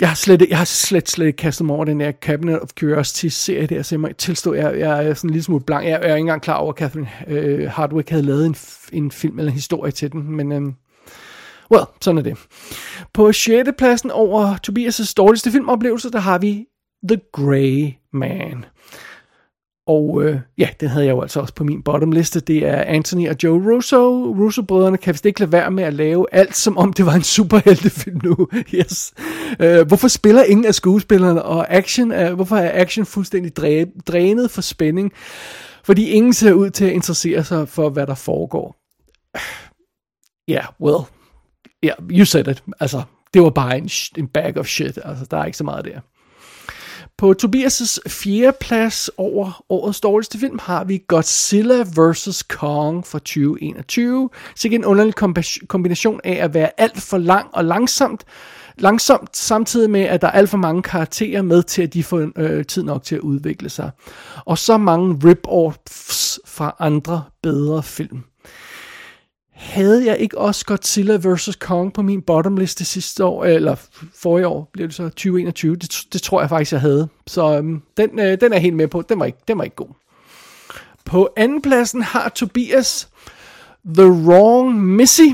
jeg 0.00 0.08
har 0.08 0.14
slet, 0.14 0.46
jeg 0.48 0.58
har 0.58 0.64
slet, 0.64 1.08
slet 1.08 1.26
ikke 1.26 1.36
kastet 1.36 1.66
mig 1.66 1.76
over 1.76 1.84
den 1.84 2.00
der 2.00 2.12
Cabinet 2.12 2.60
of 2.60 2.68
Curiosity 2.80 3.26
serie 3.26 3.66
der, 3.66 3.82
så 3.82 3.94
jeg 3.94 4.00
må 4.00 4.08
tilstå, 4.18 4.54
jeg, 4.54 4.78
jeg 4.78 5.06
er 5.06 5.14
sådan 5.14 5.30
en 5.30 5.32
lille 5.32 5.44
smule 5.44 5.64
blank. 5.64 5.84
Jeg, 5.84 5.90
jeg 5.90 6.10
er 6.10 6.14
ikke 6.14 6.20
engang 6.20 6.42
klar 6.42 6.56
over, 6.56 6.72
at 6.72 6.78
Catherine 6.78 7.08
øh, 7.28 7.70
Hardwick 7.70 8.10
havde 8.10 8.22
lavet 8.22 8.46
en, 8.46 8.56
en 8.92 9.10
film 9.10 9.38
eller 9.38 9.50
en 9.50 9.54
historie 9.54 9.92
til 9.92 10.12
den, 10.12 10.30
men 10.30 10.52
øh, 10.52 10.62
well, 11.72 11.84
sådan 12.00 12.18
er 12.18 12.22
det. 12.22 12.36
På 13.12 13.32
6. 13.32 13.68
pladsen 13.78 14.10
over 14.10 14.54
Tobias' 14.68 15.14
dårligste 15.16 15.50
filmoplevelse, 15.50 16.10
der 16.10 16.18
har 16.18 16.38
vi 16.38 16.64
The 17.08 17.20
Grey 17.32 17.92
Man. 18.12 18.64
Og 19.86 20.22
øh, 20.24 20.40
ja, 20.58 20.68
den 20.80 20.88
havde 20.88 21.06
jeg 21.06 21.12
jo 21.12 21.20
altså 21.22 21.40
også 21.40 21.54
på 21.54 21.64
min 21.64 21.82
bottomliste. 21.82 22.40
Det 22.40 22.66
er 22.66 22.82
Anthony 22.82 23.28
og 23.28 23.36
Joe 23.42 23.74
Russo. 23.74 24.34
Russo-brødrene 24.34 24.96
kan 24.96 25.14
vist 25.14 25.26
ikke 25.26 25.40
lade 25.40 25.52
være 25.52 25.70
med 25.70 25.84
at 25.84 25.94
lave 25.94 26.26
alt, 26.32 26.56
som 26.56 26.78
om 26.78 26.92
det 26.92 27.06
var 27.06 27.12
en 27.12 27.22
superheltefilm 27.22 28.20
nu. 28.24 28.48
Yes. 28.74 29.14
Øh, 29.60 29.86
hvorfor 29.86 30.08
spiller 30.08 30.42
ingen 30.42 30.66
af 30.66 30.74
skuespillerne? 30.74 31.42
Og 31.42 31.70
action 31.74 32.12
er, 32.12 32.34
hvorfor 32.34 32.56
er 32.56 32.80
action 32.82 33.06
fuldstændig 33.06 33.56
dræ, 33.56 33.84
drænet 34.06 34.50
for 34.50 34.60
spænding? 34.60 35.12
Fordi 35.84 36.08
ingen 36.08 36.32
ser 36.32 36.52
ud 36.52 36.70
til 36.70 36.84
at 36.84 36.92
interessere 36.92 37.44
sig 37.44 37.68
for, 37.68 37.90
hvad 37.90 38.06
der 38.06 38.14
foregår. 38.14 38.76
Ja, 40.48 40.54
yeah, 40.54 40.66
well, 40.80 41.04
yeah, 41.84 41.96
you 42.10 42.24
said 42.24 42.48
it. 42.48 42.62
Altså, 42.80 43.02
det 43.34 43.42
var 43.42 43.50
bare 43.50 43.78
en, 43.78 43.90
en 44.16 44.28
bag 44.28 44.56
of 44.56 44.66
shit. 44.66 44.98
Altså, 45.04 45.26
der 45.30 45.36
er 45.36 45.44
ikke 45.44 45.58
så 45.58 45.64
meget 45.64 45.84
der. 45.84 46.00
På 47.18 47.34
Tobias' 47.42 47.98
fjerde 48.08 48.56
plads 48.60 49.10
over 49.16 49.64
årets 49.68 50.00
dårligste 50.00 50.38
film 50.38 50.58
har 50.62 50.84
vi 50.84 51.04
Godzilla 51.08 51.82
vs. 51.82 52.42
Kong 52.42 53.06
fra 53.06 53.18
2021. 53.18 54.30
Så 54.56 54.68
en 54.68 54.84
underlig 54.84 55.14
kombination 55.68 56.20
af 56.24 56.44
at 56.44 56.54
være 56.54 56.80
alt 56.80 57.02
for 57.02 57.18
lang 57.18 57.48
og 57.52 57.64
langsomt, 57.64 58.24
langsomt, 58.78 59.36
samtidig 59.36 59.90
med, 59.90 60.00
at 60.00 60.20
der 60.20 60.26
er 60.28 60.32
alt 60.32 60.50
for 60.50 60.56
mange 60.56 60.82
karakterer 60.82 61.42
med 61.42 61.62
til, 61.62 61.82
at 61.82 61.94
de 61.94 62.04
får 62.04 62.30
øh, 62.36 62.64
tid 62.64 62.82
nok 62.82 63.02
til 63.02 63.14
at 63.14 63.20
udvikle 63.20 63.68
sig. 63.68 63.90
Og 64.44 64.58
så 64.58 64.78
mange 64.78 65.20
rip-offs 65.24 66.38
fra 66.46 66.76
andre 66.78 67.22
bedre 67.42 67.82
film. 67.82 68.24
Havde 69.56 70.06
jeg 70.06 70.18
ikke 70.18 70.38
også 70.38 70.64
Godzilla 70.66 71.16
vs. 71.16 71.56
Kong 71.60 71.92
på 71.92 72.02
min 72.02 72.22
bottomliste 72.22 72.84
sidste 72.84 73.24
år, 73.24 73.44
eller 73.44 73.76
forrige 74.14 74.46
år, 74.46 74.70
blev 74.72 74.86
det 74.86 74.94
så 74.94 75.02
2021? 75.02 75.76
Det, 75.76 75.96
det 76.12 76.22
tror 76.22 76.40
jeg 76.40 76.48
faktisk, 76.48 76.72
jeg 76.72 76.80
havde. 76.80 77.08
Så 77.26 77.56
øhm, 77.56 77.82
den, 77.96 78.18
øh, 78.18 78.40
den 78.40 78.52
er 78.52 78.58
helt 78.58 78.76
med 78.76 78.88
på. 78.88 79.02
Den 79.02 79.20
var, 79.20 79.26
ikke, 79.26 79.38
den 79.48 79.58
var 79.58 79.64
ikke 79.64 79.76
god. 79.76 79.88
På 81.04 81.28
anden 81.36 81.62
pladsen 81.62 82.02
har 82.02 82.28
Tobias 82.28 83.08
The 83.94 84.10
Wrong 84.10 84.80
Missy 84.80 85.20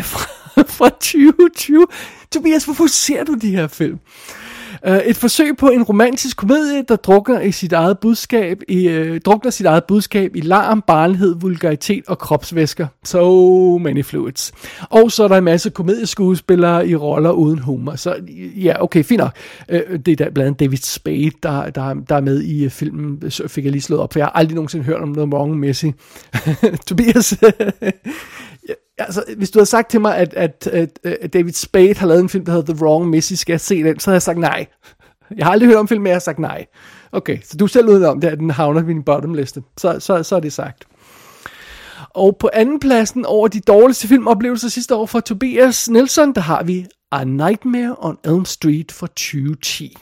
fra, 0.00 0.62
fra 0.62 0.88
2020. 0.88 1.86
Tobias, 2.32 2.64
hvorfor 2.64 2.86
ser 2.86 3.24
du 3.24 3.34
de 3.34 3.50
her 3.50 3.66
film? 3.66 3.98
Uh, 4.88 4.96
et 4.96 5.16
forsøg 5.16 5.56
på 5.56 5.68
en 5.68 5.82
romantisk 5.82 6.36
komedie, 6.36 6.82
der 6.88 6.96
drukner 6.96 7.40
i 7.40 7.52
sit 7.52 7.72
eget 7.72 7.98
budskab 7.98 8.60
i 8.68 8.98
uh, 8.98 9.16
drukner 9.24 9.50
sit 9.50 9.66
eget 9.66 9.84
budskab 9.84 10.36
i 10.36 10.40
larm, 10.40 10.82
barnlighed, 10.86 11.36
vulgaritet 11.40 12.04
og 12.06 12.18
kropsvæsker. 12.18 12.86
So 13.04 13.78
many 13.78 14.04
fluids. 14.04 14.52
Og 14.90 15.12
så 15.12 15.24
er 15.24 15.28
der 15.28 15.36
en 15.36 15.44
masse 15.44 15.70
komedieskuespillere 15.70 16.88
i 16.88 16.96
roller 16.96 17.30
uden 17.30 17.58
humor. 17.58 17.96
Så 17.96 18.16
ja, 18.56 18.82
okay, 18.82 19.04
fint 19.04 19.18
nok. 19.18 19.36
Uh, 19.72 19.96
det 20.06 20.08
er 20.08 20.16
der 20.16 20.30
blandt 20.30 20.38
andet 20.38 20.60
David 20.60 20.78
Spade, 20.78 21.30
der, 21.42 21.70
der, 21.70 21.94
der 22.08 22.16
er 22.16 22.20
med 22.20 22.42
i 22.42 22.66
uh, 22.66 22.70
filmen, 22.70 23.30
så 23.30 23.48
fik 23.48 23.64
jeg 23.64 23.72
lige 23.72 23.82
slået 23.82 24.02
op, 24.02 24.12
for 24.12 24.18
jeg 24.18 24.26
har 24.26 24.32
aldrig 24.32 24.54
nogensinde 24.54 24.84
hørt 24.84 25.00
om 25.02 25.08
noget 25.08 25.32
Wrong 25.32 25.64
Tobias, 26.86 27.38
altså, 28.98 29.24
hvis 29.36 29.50
du 29.50 29.58
havde 29.58 29.66
sagt 29.66 29.90
til 29.90 30.00
mig, 30.00 30.16
at, 30.16 30.34
at, 30.34 30.66
at, 30.72 30.98
at 31.04 31.32
David 31.32 31.52
Spade 31.52 31.94
har 31.94 32.06
lavet 32.06 32.20
en 32.20 32.28
film, 32.28 32.44
der 32.44 32.52
hedder 32.52 32.74
The 32.74 32.84
Wrong 32.84 33.08
Missy, 33.08 33.32
skal 33.32 33.52
jeg 33.52 33.60
se 33.60 33.82
den, 33.82 34.00
så 34.00 34.10
havde 34.10 34.14
jeg 34.14 34.22
sagt 34.22 34.38
nej. 34.38 34.66
Jeg 35.36 35.46
har 35.46 35.52
aldrig 35.52 35.68
hørt 35.68 35.78
om 35.78 35.88
filmen, 35.88 36.02
men 36.02 36.08
jeg 36.08 36.14
har 36.14 36.20
sagt 36.20 36.38
nej. 36.38 36.66
Okay, 37.12 37.38
så 37.44 37.56
du 37.56 37.64
er 37.64 37.68
selv 37.68 37.88
udenom 37.88 38.20
det, 38.20 38.28
at 38.28 38.38
den 38.38 38.50
havner 38.50 38.80
på 38.80 38.86
min 38.86 39.02
bottomliste. 39.02 39.62
Så, 39.78 40.00
så, 40.00 40.22
så 40.22 40.36
er 40.36 40.40
det 40.40 40.52
sagt. 40.52 40.84
Og 42.10 42.36
på 42.40 42.50
anden 42.52 42.80
pladsen 42.80 43.26
over 43.26 43.48
de 43.48 43.60
dårligste 43.60 44.08
filmoplevelser 44.08 44.68
sidste 44.68 44.94
år 44.94 45.06
for 45.06 45.20
Tobias 45.20 45.90
Nelson, 45.90 46.34
der 46.34 46.40
har 46.40 46.62
vi 46.62 46.86
A 47.12 47.24
Nightmare 47.24 47.96
on 47.98 48.18
Elm 48.24 48.44
Street 48.44 48.92
fra 48.92 49.06
2010. 49.06 49.96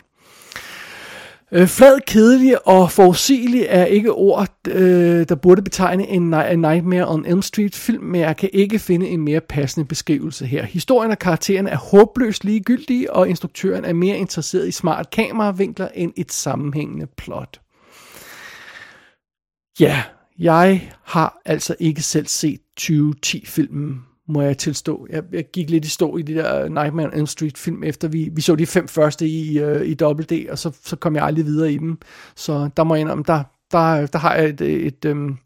Øh, 1.56 1.68
flad, 1.68 2.00
kedelig 2.06 2.68
og 2.68 2.90
forudsigelig 2.90 3.66
er 3.68 3.84
ikke 3.84 4.12
ord, 4.12 4.48
øh, 4.68 5.28
der 5.28 5.34
burde 5.34 5.62
betegne 5.62 6.08
en, 6.08 6.34
en 6.34 6.58
Nightmare 6.58 7.08
on 7.08 7.26
Elm 7.26 7.42
Street 7.42 7.74
film, 7.74 8.04
men 8.04 8.20
jeg 8.20 8.36
kan 8.36 8.50
ikke 8.52 8.78
finde 8.78 9.08
en 9.08 9.20
mere 9.20 9.40
passende 9.40 9.86
beskrivelse 9.86 10.46
her. 10.46 10.64
Historien 10.64 11.10
og 11.10 11.18
karakteren 11.18 11.66
er 11.66 11.76
håbløst 11.76 12.44
ligegyldige, 12.44 13.12
og 13.12 13.28
instruktøren 13.28 13.84
er 13.84 13.92
mere 13.92 14.16
interesseret 14.16 14.68
i 14.68 14.70
smart 14.70 15.10
kameravinkler 15.10 15.88
end 15.94 16.12
et 16.16 16.32
sammenhængende 16.32 17.06
plot. 17.16 17.60
Ja, 19.80 20.02
jeg 20.38 20.90
har 21.02 21.40
altså 21.44 21.76
ikke 21.80 22.02
selv 22.02 22.26
set 22.26 22.60
2010-filmen 22.80 24.02
må 24.28 24.42
jeg 24.42 24.58
tilstå. 24.58 25.06
Jeg, 25.10 25.22
jeg 25.32 25.44
gik 25.52 25.70
lidt 25.70 25.84
i 25.84 25.88
stå 25.88 26.16
i 26.16 26.22
de 26.22 26.34
der 26.34 26.68
Nightmare 26.68 27.06
on 27.06 27.14
Elm 27.14 27.26
Street 27.26 27.58
film, 27.58 27.82
efter 27.82 28.08
vi, 28.08 28.30
vi 28.32 28.40
så 28.40 28.56
de 28.56 28.66
fem 28.66 28.88
første 28.88 29.28
i, 29.28 29.64
uh, 29.64 29.80
i 29.80 29.96
øh, 30.02 30.24
D, 30.30 30.46
og 30.50 30.58
så, 30.58 30.72
så 30.84 30.96
kom 30.96 31.16
jeg 31.16 31.24
aldrig 31.24 31.44
videre 31.44 31.72
i 31.72 31.78
dem. 31.78 31.98
Så 32.36 32.70
der 32.76 32.84
må 32.84 32.94
jeg 32.94 33.00
indrømme, 33.00 33.24
der, 33.26 33.42
der, 33.70 34.06
der 34.06 34.18
har 34.18 34.34
jeg 34.34 34.48
et, 34.48 34.60
et, 34.60 35.04
et, 35.04 35.36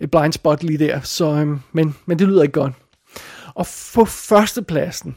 et 0.00 0.10
blind 0.10 0.32
spot 0.32 0.62
lige 0.62 0.78
der. 0.78 1.00
Så, 1.00 1.26
um, 1.26 1.60
men, 1.72 1.96
men 2.06 2.18
det 2.18 2.28
lyder 2.28 2.42
ikke 2.42 2.52
godt. 2.52 2.72
Og 3.54 3.66
på 3.94 4.04
førstepladsen, 4.04 5.16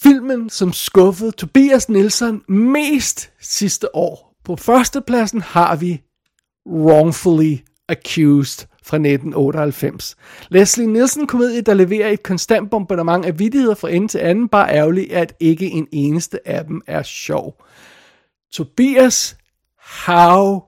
filmen, 0.00 0.50
som 0.50 0.72
skuffede 0.72 1.32
Tobias 1.32 1.88
Nielsen 1.88 2.42
mest 2.48 3.30
sidste 3.40 3.96
år. 3.96 4.36
På 4.44 4.56
førstepladsen 4.56 5.40
har 5.40 5.76
vi 5.76 6.02
Wrongfully 6.66 7.56
Accused 7.88 8.66
fra 8.84 8.96
1998. 8.96 10.16
Leslie 10.48 10.86
Nielsen 10.86 11.26
komedie, 11.26 11.60
der 11.60 11.74
leverer 11.74 12.08
et 12.08 12.22
konstant 12.22 12.70
bombardement 12.70 13.24
af 13.24 13.38
vidigheder 13.38 13.74
fra 13.74 13.90
ende 13.90 14.08
til 14.08 14.18
anden, 14.18 14.48
bare 14.48 14.74
ærgerligt, 14.74 15.12
at 15.12 15.34
ikke 15.40 15.66
en 15.66 15.86
eneste 15.92 16.48
af 16.48 16.64
dem 16.64 16.82
er 16.86 17.02
sjov. 17.02 17.64
Tobias, 18.52 19.36
how 20.06 20.62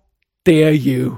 dare 0.47 0.75
you? 0.87 1.17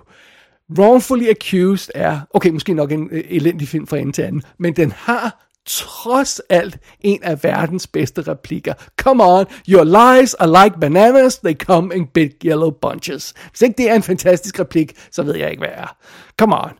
Wrongfully 0.79 1.29
Accused 1.29 1.91
er, 1.95 2.21
okay, 2.31 2.51
måske 2.51 2.75
nok 2.75 2.93
en 2.93 3.09
øh, 3.13 3.25
elendig 3.29 3.69
film 3.69 3.87
fra 3.87 3.97
ende 3.97 4.13
til 4.13 4.23
anden, 4.23 4.43
men 4.59 4.77
den 4.77 4.93
har 4.93 5.47
trods 5.67 6.41
alt 6.49 6.79
en 7.01 7.23
af 7.23 7.45
verdens 7.45 7.87
bedste 7.87 8.23
replikker. 8.23 8.75
Come 8.97 9.25
on, 9.25 9.47
your 9.69 9.85
lies 9.85 10.35
are 10.35 10.65
like 10.65 10.81
bananas, 10.81 11.39
they 11.39 11.55
come 11.55 11.95
in 11.95 12.07
big 12.07 12.31
yellow 12.45 12.71
bunches. 12.71 13.35
Hvis 13.51 13.63
ikke 13.63 13.75
det 13.79 13.91
er 13.91 13.95
en 13.95 14.03
fantastisk 14.03 14.61
replik, 14.61 14.93
så 15.11 15.23
ved 15.23 15.37
jeg 15.37 15.51
ikke, 15.51 15.61
hvad 15.61 15.73
er. 15.73 15.97
Come 16.39 16.57
on. 16.57 16.71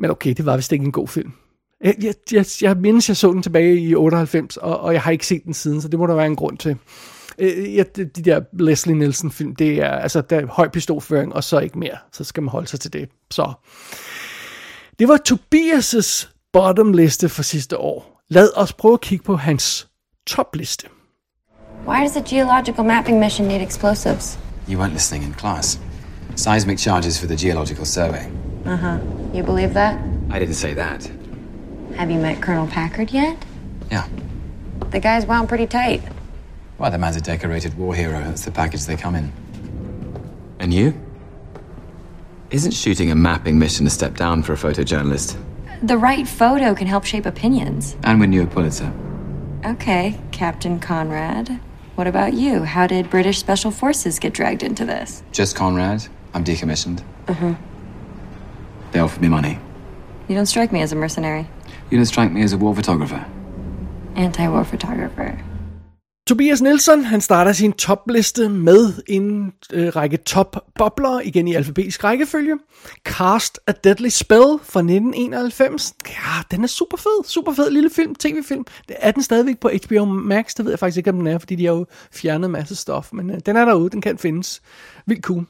Men 0.00 0.10
okay, 0.10 0.34
det 0.36 0.46
var 0.46 0.56
vist 0.56 0.72
ikke 0.72 0.84
en 0.84 0.92
god 0.92 1.08
film. 1.08 1.32
Jeg, 1.84 1.94
jeg, 2.02 2.14
jeg, 2.32 2.46
jeg 2.62 2.76
mindes, 2.76 3.08
jeg 3.08 3.16
så 3.16 3.32
den 3.32 3.42
tilbage 3.42 3.80
i 3.80 3.94
98, 3.94 4.56
og, 4.56 4.80
og 4.80 4.92
jeg 4.92 5.02
har 5.02 5.10
ikke 5.10 5.26
set 5.26 5.44
den 5.44 5.54
siden, 5.54 5.82
så 5.82 5.88
det 5.88 5.98
må 5.98 6.06
der 6.06 6.14
være 6.14 6.26
en 6.26 6.36
grund 6.36 6.58
til. 6.58 6.76
Øh, 7.38 7.74
ja, 7.74 7.82
de, 7.96 8.04
de 8.04 8.22
der 8.22 8.40
Leslie 8.52 8.96
Nielsen 8.96 9.30
film, 9.30 9.54
det 9.56 9.82
er, 9.82 9.90
altså, 9.90 10.20
der 10.20 10.40
er 10.40 10.46
høj 10.46 10.68
pistolføring, 10.68 11.34
og 11.34 11.44
så 11.44 11.58
ikke 11.58 11.78
mere. 11.78 11.96
Så 12.12 12.24
skal 12.24 12.42
man 12.42 12.50
holde 12.50 12.66
sig 12.66 12.80
til 12.80 12.92
det. 12.92 13.08
Så. 13.30 13.52
Det 14.98 15.08
var 15.08 15.18
Tobias' 15.28 16.28
bottom 16.52 16.92
liste 16.92 17.28
for 17.28 17.42
sidste 17.42 17.78
år. 17.78 18.22
Lad 18.28 18.56
os 18.56 18.72
prøve 18.72 18.94
at 18.94 19.00
kigge 19.00 19.24
på 19.24 19.36
hans 19.36 19.88
topliste. 20.26 20.86
Why 21.88 22.02
does 22.02 22.16
a 22.16 22.22
geological 22.34 22.84
mapping 22.84 23.18
mission 23.18 23.48
need 23.48 23.62
explosives? 23.62 24.38
You 24.68 24.78
weren't 24.78 24.92
listening 24.92 25.24
in 25.24 25.34
class. 25.34 25.80
Seismic 26.36 26.78
charges 26.78 27.20
for 27.20 27.26
the 27.26 27.36
Geological 27.46 27.86
Survey. 27.86 28.49
Uh 28.64 28.76
huh. 28.76 28.98
You 29.32 29.42
believe 29.42 29.74
that? 29.74 30.00
I 30.30 30.38
didn't 30.38 30.54
say 30.54 30.74
that. 30.74 31.10
Have 31.96 32.10
you 32.10 32.18
met 32.18 32.40
Colonel 32.40 32.66
Packard 32.66 33.10
yet? 33.10 33.36
Yeah. 33.90 34.06
The 34.90 35.00
guy's 35.00 35.26
wound 35.26 35.48
pretty 35.48 35.66
tight. 35.66 36.02
Well, 36.78 36.90
the 36.90 36.98
man's 36.98 37.16
a 37.16 37.20
decorated 37.20 37.76
war 37.76 37.94
hero. 37.94 38.20
That's 38.20 38.44
the 38.44 38.50
package 38.50 38.86
they 38.86 38.96
come 38.96 39.14
in. 39.14 39.32
And 40.58 40.72
you? 40.72 40.94
Isn't 42.50 42.72
shooting 42.72 43.10
a 43.10 43.14
mapping 43.14 43.58
mission 43.58 43.86
a 43.86 43.90
step 43.90 44.16
down 44.16 44.42
for 44.42 44.52
a 44.52 44.56
photojournalist? 44.56 45.36
The 45.82 45.96
right 45.96 46.26
photo 46.26 46.74
can 46.74 46.86
help 46.86 47.04
shape 47.04 47.26
opinions. 47.26 47.96
And 48.02 48.20
win 48.20 48.32
you 48.32 48.42
a 48.42 48.46
Pulitzer. 48.46 48.92
Okay, 49.64 50.18
Captain 50.32 50.80
Conrad. 50.80 51.60
What 51.94 52.06
about 52.06 52.32
you? 52.34 52.64
How 52.64 52.86
did 52.86 53.10
British 53.10 53.38
Special 53.38 53.70
Forces 53.70 54.18
get 54.18 54.32
dragged 54.32 54.62
into 54.62 54.84
this? 54.84 55.22
Just 55.32 55.54
Conrad. 55.54 56.06
I'm 56.34 56.44
decommissioned. 56.44 57.02
Uh 57.28 57.32
huh. 57.34 57.54
They 58.92 59.00
offered 59.00 59.22
me 59.22 59.28
money. 59.28 59.58
You 60.28 60.34
don't 60.36 60.46
strike 60.46 60.72
me 60.72 60.82
as 60.82 60.92
a 60.92 60.96
mercenary. 60.96 61.48
You 61.90 61.98
don't 61.98 62.06
strike 62.06 62.32
me 62.32 62.42
as 62.42 62.52
a 62.52 62.58
war 62.58 62.74
photographer. 62.74 63.24
Anti 64.16 64.48
war 64.48 64.64
photographer. 64.64 65.38
Tobias 66.30 66.62
Nielsen, 66.62 67.04
han 67.04 67.20
starter 67.20 67.52
sin 67.52 67.72
topliste 67.72 68.48
med 68.48 68.92
en 69.06 69.52
øh, 69.72 69.96
række 69.96 70.16
top-bobler, 70.16 71.20
igen 71.24 71.48
i 71.48 71.54
alfabetisk 71.54 72.04
rækkefølge. 72.04 72.58
Cast 73.04 73.60
a 73.66 73.72
Deadly 73.84 74.08
Spell 74.08 74.58
fra 74.62 74.80
1991. 74.80 75.94
Ja, 76.08 76.42
den 76.50 76.64
er 76.64 76.68
super 76.68 76.96
fed, 76.96 77.24
super 77.24 77.52
fed 77.52 77.70
lille 77.70 77.90
film, 77.90 78.14
tv-film. 78.14 78.64
Er 78.88 79.10
den 79.10 79.22
stadigvæk 79.22 79.58
på 79.58 79.70
HBO 79.86 80.04
Max? 80.04 80.54
Det 80.54 80.64
ved 80.64 80.72
jeg 80.72 80.78
faktisk 80.78 80.96
ikke, 80.98 81.10
om 81.10 81.16
den 81.16 81.26
er, 81.26 81.38
fordi 81.38 81.54
de 81.54 81.66
har 81.66 81.72
jo 81.72 81.86
fjernet 82.12 82.46
en 82.46 82.52
masse 82.52 82.76
stof. 82.76 83.08
Men 83.12 83.30
øh, 83.30 83.38
den 83.46 83.56
er 83.56 83.64
derude, 83.64 83.90
den 83.90 84.00
kan 84.00 84.18
findes. 84.18 84.62
Vildt 85.06 85.24
cool. 85.24 85.46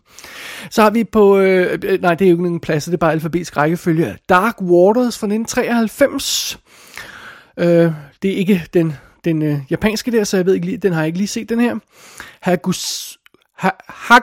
Så 0.70 0.83
har 0.83 0.91
vi 0.91 1.05
på, 1.05 1.39
øh, 1.39 1.78
øh, 1.85 2.03
nej 2.03 2.14
det 2.14 2.24
er 2.24 2.28
jo 2.28 2.35
ikke 2.35 2.45
nogen 2.45 2.61
plads, 2.61 2.85
det 2.85 2.93
er 2.93 2.99
bare 2.99 3.12
alfabetisk 3.12 3.57
rækkefølge. 3.57 4.16
Dark 4.28 4.62
Waters 4.62 5.18
fra 5.18 5.26
1993. 5.26 6.59
Øh, 7.59 7.93
det 8.22 8.31
er 8.33 8.37
ikke 8.37 8.66
den 8.74 8.95
den 9.25 9.43
øh, 9.43 9.59
japanske 9.71 10.11
der, 10.11 10.25
så 10.25 10.37
jeg 10.37 10.47
ved 10.47 10.55
ikke 10.55 10.66
lige, 10.66 10.79
den 10.79 10.93
har 10.93 11.01
jeg 11.01 11.07
ikke 11.07 11.18
lige 11.18 11.29
set, 11.29 11.49
den 11.49 11.61
her. 11.61 11.79
Hagus, 12.41 13.18
ha, 13.57 13.68
ha, 13.89 14.18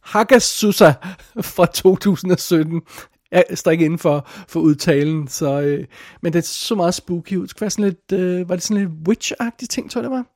Hagasusa 0.00 0.92
fra 1.40 1.66
2017. 1.66 2.82
Jeg 3.30 3.44
står 3.54 3.70
ikke 3.70 3.84
inden 3.84 3.98
for, 3.98 4.28
for 4.48 4.60
udtalen, 4.60 5.28
så, 5.28 5.60
øh, 5.60 5.84
men 6.22 6.32
det 6.32 6.38
er 6.38 6.42
så 6.42 6.74
meget 6.74 6.94
spooky 6.94 7.36
ud. 7.36 7.46
Det 7.46 7.60
være 7.60 7.70
sådan 7.70 7.84
lidt, 7.84 8.20
øh, 8.20 8.48
var 8.48 8.54
det 8.56 8.64
sådan 8.64 8.82
lidt 8.82 9.08
witch-agtigt 9.08 9.66
ting, 9.66 9.90
tror 9.90 10.00
jeg 10.00 10.10
det 10.10 10.16
var. 10.16 10.26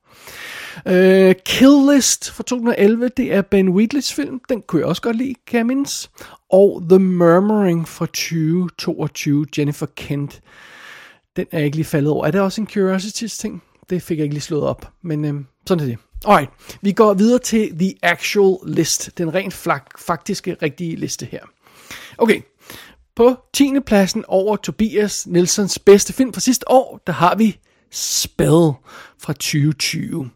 Øh, 0.87 1.35
Kill 1.45 1.93
List 1.93 2.31
fra 2.31 2.43
2011, 2.43 3.09
det 3.17 3.33
er 3.33 3.41
Ben 3.41 3.69
Wheatleys 3.69 4.13
film. 4.13 4.41
Den 4.49 4.61
kunne 4.61 4.79
jeg 4.79 4.87
også 4.87 5.01
godt 5.01 5.15
lide, 5.15 5.35
kan 5.47 5.57
jeg 5.57 5.65
mindes. 5.65 6.11
Og 6.49 6.83
The 6.89 6.99
Murmuring 6.99 7.87
fra 7.87 8.05
2022, 8.05 9.45
Jennifer 9.57 9.85
Kent. 9.95 10.41
Den 11.39 11.47
er 11.51 11.57
jeg 11.57 11.65
ikke 11.65 11.77
lige 11.77 11.85
faldet 11.85 12.11
over. 12.11 12.25
Er 12.25 12.31
det 12.31 12.41
også 12.41 12.61
en 12.61 12.67
Curiosities 12.67 13.37
ting? 13.37 13.63
Det 13.89 14.01
fik 14.01 14.17
jeg 14.17 14.23
ikke 14.23 14.35
lige 14.35 14.41
slået 14.41 14.63
op, 14.63 14.91
men 15.01 15.25
øhm, 15.25 15.45
sådan 15.65 15.83
er 15.83 15.89
det. 15.89 15.97
Alright, 16.25 16.51
vi 16.81 16.91
går 16.91 17.13
videre 17.13 17.39
til 17.39 17.79
The 17.79 17.93
Actual 18.03 18.57
List. 18.65 19.17
Den 19.17 19.33
rent 19.33 19.53
faktiske, 19.97 20.57
rigtige 20.61 20.95
liste 20.95 21.25
her. 21.25 21.39
Okay, 22.17 22.41
på 23.15 23.35
10. 23.53 23.79
pladsen 23.85 24.25
over 24.27 24.55
Tobias 24.55 25.27
Nelsons 25.27 25.79
bedste 25.79 26.13
film 26.13 26.33
fra 26.33 26.39
sidste 26.39 26.71
år, 26.71 27.01
der 27.07 27.13
har 27.13 27.35
vi 27.35 27.57
Spell 27.91 28.71
fra 29.19 29.33
2020 29.33 30.29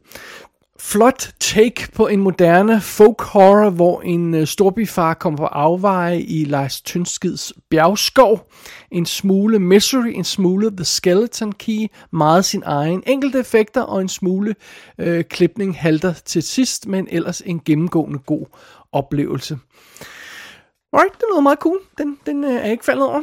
flot 0.84 1.34
take 1.39 1.91
på 1.95 2.08
en 2.08 2.20
moderne 2.20 2.82
folk 2.82 3.22
horror, 3.22 3.70
hvor 3.70 4.01
en 4.01 4.34
øh, 4.34 4.47
storbyfar 4.47 5.14
kommer 5.14 5.38
på 5.38 5.45
afveje 5.45 6.22
i 6.22 6.45
Lars 6.45 6.82
Tønskids 6.82 7.54
bjergskov. 7.70 8.49
En 8.94 9.06
smule 9.06 9.60
Misery, 9.60 10.14
en 10.16 10.24
smule 10.24 10.72
The 10.72 10.86
Skeleton 10.86 11.52
Key, 11.52 11.88
meget 12.12 12.46
sin 12.46 12.64
egen 12.66 13.04
enkelte 13.08 13.39
effekter 13.39 13.82
og 13.82 14.02
en 14.02 14.10
smule 14.10 14.56
øh, 14.98 15.24
klipning 15.24 15.78
halter 15.78 16.14
til 16.14 16.44
sidst, 16.44 16.88
men 16.88 17.08
ellers 17.12 17.41
en 17.46 17.62
gennemgående 17.66 18.20
god 18.20 18.46
oplevelse. 18.91 19.58
Alright, 20.94 21.14
det 21.14 21.24
lyder 21.32 21.41
meget 21.41 21.60
cool. 21.60 21.80
Den, 21.98 22.18
den 22.26 22.44
øh, 22.44 22.54
er 22.54 22.72
ikke 22.72 22.86
faldet 22.86 23.06
over. 23.06 23.22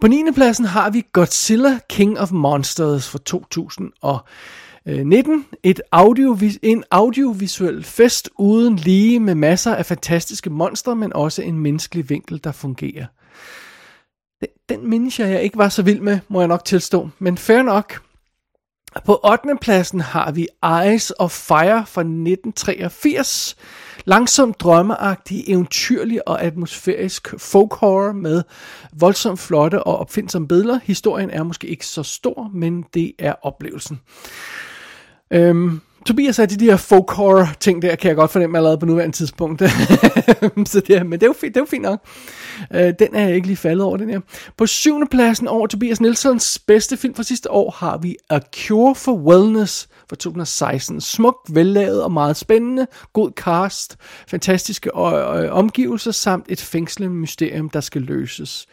På 0.00 0.06
9. 0.06 0.24
pladsen 0.34 0.64
har 0.64 0.90
vi 0.90 1.06
Godzilla 1.12 1.78
King 1.88 2.18
of 2.18 2.32
Monsters 2.32 3.08
fra 3.08 3.18
2019. 3.18 5.46
Et 5.62 5.80
audiovis- 5.96 6.58
en 6.62 6.84
audiovisuel 6.90 7.84
fest 7.84 8.30
uden 8.38 8.76
lige 8.76 9.20
med 9.20 9.34
masser 9.34 9.74
af 9.74 9.86
fantastiske 9.86 10.50
monstre, 10.50 10.96
men 10.96 11.12
også 11.12 11.42
en 11.42 11.58
menneskelig 11.58 12.10
vinkel, 12.10 12.44
der 12.44 12.52
fungerer. 12.52 13.06
Den, 14.40 14.48
den 14.68 14.90
mindes 14.90 15.20
jeg, 15.20 15.30
jeg 15.30 15.42
ikke 15.42 15.58
var 15.58 15.68
så 15.68 15.82
vild 15.82 16.00
med, 16.00 16.18
må 16.28 16.40
jeg 16.40 16.48
nok 16.48 16.64
tilstå. 16.64 17.08
Men 17.18 17.38
fair 17.38 17.62
nok. 17.62 18.00
På 19.04 19.20
8. 19.32 19.56
pladsen 19.60 20.00
har 20.00 20.32
vi 20.32 20.48
Eyes 20.64 21.12
of 21.18 21.30
Fire 21.30 21.86
fra 21.86 22.00
1983. 22.00 23.56
Langsomt 24.04 24.60
drømmeagtig, 24.60 25.44
eventyrlig 25.46 26.28
og 26.28 26.42
atmosfærisk 26.42 27.34
folk 27.38 27.74
horror 27.74 28.12
med 28.12 28.42
voldsomt 28.92 29.40
flotte 29.40 29.82
og 29.82 29.96
opfindsomme 29.96 30.48
billeder. 30.48 30.80
Historien 30.84 31.30
er 31.30 31.42
måske 31.42 31.66
ikke 31.66 31.86
så 31.86 32.02
stor, 32.02 32.50
men 32.54 32.84
det 32.94 33.12
er 33.18 33.34
oplevelsen. 33.42 34.00
Øhm, 35.30 35.80
Tobias 36.06 36.38
er 36.38 36.46
de 36.46 36.56
der 36.56 36.76
folk 36.76 37.10
horror 37.10 37.48
ting 37.60 37.82
der, 37.82 37.96
kan 37.96 38.08
jeg 38.08 38.16
godt 38.16 38.30
fornemme 38.30 38.58
allerede 38.58 38.78
på 38.78 38.86
nuværende 38.86 39.16
tidspunkt. 39.16 39.62
så 40.70 40.82
det, 40.86 41.06
men 41.06 41.12
det 41.12 41.22
er, 41.22 41.26
jo 41.26 41.32
fint, 41.32 41.54
det 41.54 41.60
er 41.60 41.64
jo 41.64 41.66
fint 41.66 41.82
nok. 41.82 42.06
Øh, 42.74 42.92
den 42.98 43.14
er 43.14 43.26
jeg 43.26 43.34
ikke 43.34 43.46
lige 43.46 43.56
faldet 43.56 43.84
over, 43.84 43.96
den 43.96 44.10
her. 44.10 44.20
På 44.56 44.66
syvende 44.66 45.06
pladsen 45.10 45.48
over 45.48 45.66
Tobias 45.66 46.00
Nielsens 46.00 46.58
bedste 46.58 46.96
film 46.96 47.14
fra 47.14 47.22
sidste 47.22 47.50
år 47.50 47.70
har 47.70 47.98
vi 47.98 48.16
A 48.30 48.38
Cure 48.66 48.94
for 48.94 49.12
Wellness 49.12 49.88
fra 50.08 50.16
2016. 50.16 51.00
Smukt, 51.00 51.54
vellavet 51.54 52.02
og 52.02 52.12
meget 52.12 52.36
spændende. 52.36 52.86
God 53.12 53.30
cast, 53.36 53.96
fantastiske 54.28 54.90
øh, 54.96 55.52
omgivelser 55.52 56.10
samt 56.10 56.46
et 56.48 56.60
fængslende 56.60 57.14
mysterium, 57.14 57.70
der 57.70 57.80
skal 57.80 58.02
løses. 58.02 58.66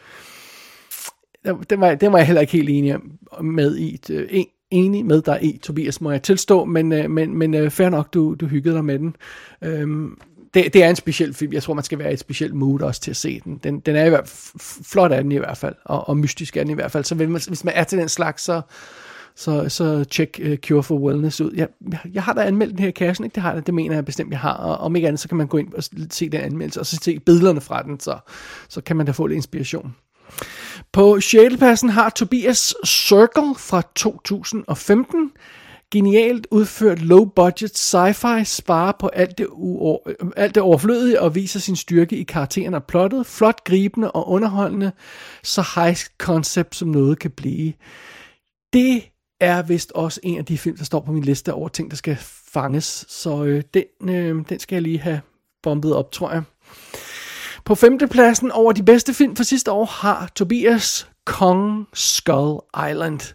Den 1.70 1.80
var, 1.80 1.94
den 1.94 2.12
var 2.12 2.18
jeg 2.18 2.26
heller 2.26 2.40
ikke 2.40 2.52
helt 2.52 2.68
enig 2.68 2.96
med 3.42 3.76
i. 3.76 3.94
Et, 3.94 4.26
en, 4.30 4.46
enig 4.70 5.06
med 5.06 5.22
dig 5.22 5.38
i, 5.42 5.58
Tobias, 5.62 6.00
må 6.00 6.10
jeg 6.10 6.22
tilstå, 6.22 6.64
men, 6.64 6.92
øh, 6.92 7.10
men, 7.10 7.38
men 7.38 7.54
øh, 7.54 7.70
fair 7.70 7.88
nok, 7.88 8.14
du, 8.14 8.34
du 8.40 8.46
hyggede 8.46 8.74
dig 8.74 8.84
med 8.84 8.98
den. 8.98 9.16
Øhm, 9.62 10.18
det, 10.54 10.74
det 10.74 10.84
er 10.84 10.90
en 10.90 10.96
speciel 10.96 11.34
film. 11.34 11.52
Jeg 11.52 11.62
tror, 11.62 11.74
man 11.74 11.84
skal 11.84 11.98
være 11.98 12.10
i 12.10 12.12
et 12.12 12.18
specielt 12.18 12.54
mood 12.54 12.80
også 12.80 13.00
til 13.00 13.10
at 13.10 13.16
se 13.16 13.40
den. 13.44 13.60
Den, 13.64 13.80
den 13.80 13.96
er 13.96 14.04
i 14.04 14.08
hvert 14.08 14.28
fald, 14.28 14.84
flot 14.84 15.12
er 15.12 15.22
den 15.22 15.32
i 15.32 15.36
hvert 15.36 15.56
fald, 15.56 15.74
og, 15.84 16.08
og 16.08 16.16
mystisk 16.16 16.56
er 16.56 16.62
den 16.62 16.70
i 16.70 16.74
hvert 16.74 16.90
fald. 16.90 17.04
Så 17.04 17.14
hvis 17.14 17.28
man, 17.28 17.40
hvis 17.48 17.64
man 17.64 17.74
er 17.74 17.84
til 17.84 17.98
den 17.98 18.08
slags, 18.08 18.42
så, 18.42 18.60
så, 19.36 19.68
så 19.68 20.04
tjek 20.04 20.40
uh, 20.46 20.56
Cure 20.56 20.82
for 20.82 20.98
Wellness 20.98 21.40
ud. 21.40 21.52
Jeg, 21.54 21.68
jeg 22.12 22.22
har 22.22 22.32
da 22.32 22.40
anmeldt 22.40 22.72
den 22.72 22.84
her 22.84 22.90
kassen, 22.90 23.24
ikke? 23.24 23.34
Det 23.34 23.42
har 23.42 23.54
jeg, 23.54 23.66
det 23.66 23.74
mener 23.74 23.94
jeg 23.94 24.04
bestemt, 24.04 24.30
jeg 24.30 24.40
har. 24.40 24.54
Og 24.54 24.76
om 24.78 24.96
ikke 24.96 25.08
andet, 25.08 25.20
så 25.20 25.28
kan 25.28 25.36
man 25.36 25.46
gå 25.46 25.58
ind 25.58 25.74
og 25.74 25.84
se 26.10 26.28
den 26.28 26.40
anmeldelse, 26.40 26.80
og 26.80 26.86
så 26.86 26.98
se 27.02 27.18
billederne 27.18 27.60
fra 27.60 27.82
den, 27.82 28.00
så, 28.00 28.18
så 28.68 28.80
kan 28.80 28.96
man 28.96 29.06
da 29.06 29.12
få 29.12 29.26
lidt 29.26 29.36
inspiration. 29.36 29.94
På 30.92 31.20
6. 31.20 31.56
pladsen 31.56 31.88
har 31.88 32.10
Tobias 32.10 32.74
Circle 32.86 33.54
fra 33.58 33.82
2015. 33.94 35.30
Genialt 35.92 36.46
udført 36.50 36.98
low-budget 36.98 37.78
sci-fi 37.78 38.44
sparer 38.44 38.92
på 39.00 39.06
alt 39.06 39.38
det, 39.38 39.46
uor- 39.50 40.32
alt 40.36 40.54
det 40.54 40.62
overflødige 40.62 41.20
og 41.20 41.34
viser 41.34 41.60
sin 41.60 41.76
styrke 41.76 42.16
i 42.16 42.22
karakteren 42.22 42.74
og 42.74 42.84
plottet. 42.84 43.26
Flot, 43.26 43.64
gribende 43.64 44.10
og 44.10 44.28
underholdende, 44.28 44.92
så 45.42 45.64
high 45.74 45.96
concept 46.18 46.76
som 46.76 46.88
noget 46.88 47.18
kan 47.18 47.30
blive. 47.30 47.72
Det 48.72 49.02
er 49.40 49.62
vist 49.62 49.92
også 49.94 50.20
en 50.22 50.38
af 50.38 50.44
de 50.44 50.58
film, 50.58 50.76
der 50.76 50.84
står 50.84 51.00
på 51.00 51.12
min 51.12 51.24
liste 51.24 51.52
over 51.52 51.68
ting, 51.68 51.90
der 51.90 51.96
skal 51.96 52.16
fanges. 52.52 53.04
Så 53.08 53.44
øh, 53.44 53.62
den, 53.74 54.08
øh, 54.08 54.44
den 54.48 54.58
skal 54.58 54.76
jeg 54.76 54.82
lige 54.82 54.98
have 54.98 55.20
bombet 55.62 55.94
op, 55.94 56.12
tror 56.12 56.32
jeg. 56.32 56.42
På 57.68 57.74
femtepladsen 57.74 58.50
over 58.50 58.72
de 58.72 58.82
bedste 58.82 59.14
film 59.14 59.36
for 59.36 59.44
sidste 59.44 59.72
år 59.72 59.84
har 59.84 60.30
Tobias 60.34 61.08
Kong 61.26 61.86
Skull 61.94 62.58
Island. 62.90 63.34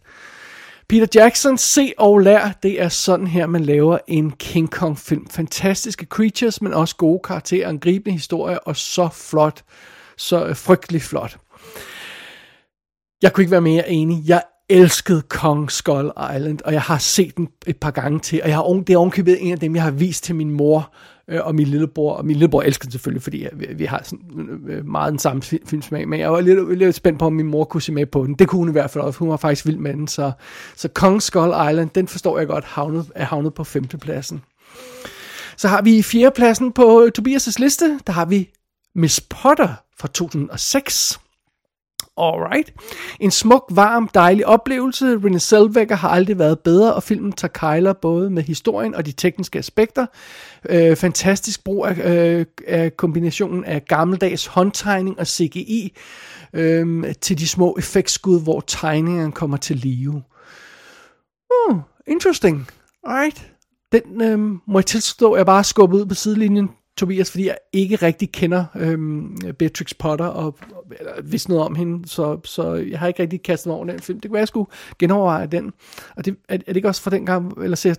Peter 0.90 1.08
Jackson, 1.16 1.58
se 1.58 1.94
og 1.98 2.20
lær, 2.20 2.52
det 2.64 2.82
er 2.82 2.90
sådan 2.90 3.28
her, 3.28 3.48
man 3.48 3.66
laver 3.66 3.98
en 4.08 4.32
King 4.32 4.72
Kong 4.72 4.98
film. 4.98 5.28
Fantastiske 5.30 6.06
creatures, 6.06 6.62
men 6.62 6.74
også 6.74 6.96
gode 6.96 7.20
karakterer, 7.24 7.70
en 7.70 7.80
gribende 7.80 8.12
historie, 8.12 8.60
og 8.60 8.76
så 8.76 9.10
flot, 9.14 9.64
så 10.18 10.46
øh, 10.46 10.56
frygtelig 10.56 11.02
flot. 11.02 11.38
Jeg 13.22 13.34
kunne 13.34 13.42
ikke 13.42 13.52
være 13.52 13.62
mere 13.62 13.90
enig. 13.90 14.24
Jeg 14.28 14.44
elskede 14.70 15.22
Kong 15.22 15.72
Skull 15.72 16.12
Island, 16.36 16.60
og 16.66 16.74
jeg 16.74 16.82
har 16.82 16.98
set 16.98 17.38
den 17.38 17.48
et 17.68 17.78
par 17.78 17.92
gange 17.92 18.20
til, 18.20 18.42
og 18.44 18.50
jeg 18.50 18.58
har, 18.58 18.64
det 18.64 18.94
er 18.94 18.98
ovenkøbet 18.98 19.38
en 19.42 19.52
af 19.52 19.60
dem, 19.60 19.76
jeg 19.76 19.84
har 19.84 19.92
vist 19.92 20.24
til 20.24 20.36
min 20.36 20.50
mor 20.50 20.94
øh, 21.28 21.40
og 21.44 21.56
min 21.56 21.68
lillebror, 21.68 22.14
og 22.14 22.26
min 22.26 22.36
lillebror 22.36 22.62
elsker 22.62 22.84
den 22.84 22.92
selvfølgelig, 22.92 23.24
fordi 23.24 23.46
øh, 23.46 23.60
vi, 23.60 23.68
vi 23.76 23.86
har 23.86 24.02
sådan, 24.04 24.50
øh, 24.68 24.78
øh 24.78 24.86
meget 24.86 25.12
den 25.12 25.20
samme 25.20 25.42
filmsmag, 25.42 26.08
men 26.08 26.20
jeg 26.20 26.32
var 26.32 26.42
lidt, 26.42 26.78
lidt 26.78 26.96
spændt 26.96 27.20
på, 27.20 27.26
om 27.26 27.34
min 27.34 27.48
mor 27.48 27.64
kunne 27.64 27.82
se 27.82 27.92
med 27.92 28.06
på 28.06 28.26
den. 28.26 28.34
Det 28.34 28.48
kunne 28.48 28.60
hun 28.60 28.70
i 28.70 28.72
hvert 28.72 28.90
fald 28.90 29.04
også, 29.04 29.20
hun 29.20 29.30
var 29.30 29.38
faktisk 29.38 29.66
vild 29.66 29.78
med 29.78 29.94
den, 29.94 30.08
så, 30.08 30.32
så 30.76 30.88
Kong 30.88 31.22
Skull 31.22 31.70
Island, 31.70 31.90
den 31.90 32.08
forstår 32.08 32.38
jeg 32.38 32.48
godt, 32.48 32.66
havnet, 32.66 33.12
er 33.16 33.26
havnet 33.26 33.54
på 33.54 33.64
femtepladsen. 33.64 34.44
Så 35.58 35.68
har 35.68 35.82
vi 35.82 35.98
i 35.98 36.04
fjerdepladsen 36.04 36.72
på 36.72 37.10
Tobias' 37.20 37.56
liste, 37.60 38.00
der 38.08 38.14
har 38.14 38.26
vi 38.26 38.50
Miss 38.96 39.22
Potter 39.22 39.74
fra 40.00 40.08
2006. 40.08 41.20
Alright. 42.18 42.74
En 43.20 43.32
smuk, 43.32 43.66
varm, 43.70 44.08
dejlig 44.14 44.48
oplevelse. 44.48 45.16
René 45.16 45.38
Zellweger 45.38 45.96
har 45.96 46.10
aldrig 46.10 46.40
været 46.40 46.60
bedre, 46.60 46.94
og 46.94 47.04
filmen 47.04 47.32
tager 47.32 47.52
kejler 47.52 47.94
både 47.94 48.30
med 48.30 48.44
historien 48.44 48.96
og 48.96 49.06
de 49.06 49.12
tekniske 49.12 49.60
aspekter. 49.60 50.06
Øh, 50.70 50.96
fantastisk 50.96 51.64
brug 51.64 51.86
af, 51.86 52.16
øh, 52.16 52.46
af 52.68 52.98
kombinationen 52.98 53.66
af 53.66 53.86
gammeldags 53.86 54.46
håndtegning 54.46 55.20
og 55.20 55.28
CGI 55.28 55.98
øh, 56.54 57.14
til 57.22 57.40
de 57.40 57.48
små 57.48 57.76
effektskud, 57.78 58.44
hvor 58.44 58.64
tegningerne 58.68 59.32
kommer 59.32 59.58
til 59.58 59.76
live. 59.76 60.24
Uh, 61.70 61.78
interesting. 62.08 62.68
Alright. 63.04 63.52
Den 63.92 64.22
øh, 64.22 64.40
må 64.68 64.80
jeg 64.80 64.86
tilstå, 64.86 65.36
jeg 65.36 65.46
bare 65.46 65.64
skubbet 65.64 65.98
ud 65.98 66.06
på 66.06 66.16
sidelinjen, 66.16 66.70
Tobias, 66.98 67.32
fordi 67.32 67.48
jeg 67.48 67.58
ikke 67.74 67.96
rigtig 67.96 68.32
kender 68.32 68.66
øhm, 68.76 69.38
Beatrix 69.60 69.94
Potter, 70.00 70.26
og 70.26 70.58
eller, 71.00 71.12
vidste 71.24 71.50
noget 71.50 71.66
om 71.66 71.76
hende, 71.76 72.08
så, 72.10 72.40
så 72.46 72.74
jeg 72.74 73.00
har 73.00 73.08
ikke 73.08 73.22
rigtig 73.22 73.44
kastet 73.44 73.68
mig 73.68 73.76
over 73.76 73.86
den 73.86 74.00
film. 74.00 74.20
Det 74.20 74.30
kunne 74.30 74.34
være, 74.34 74.42
jeg 74.42 74.48
skulle 74.48 74.70
genoverveje 75.00 75.48
den. 75.48 75.74
Og 76.16 76.26
det, 76.26 76.38
er, 76.50 76.54
er 76.54 76.58
det 76.58 76.76
ikke 76.76 76.88
også 76.88 77.02
fra 77.02 77.12
den 77.12 77.26
gang, 77.26 77.64
eller 77.64 77.76
ser 77.76 77.94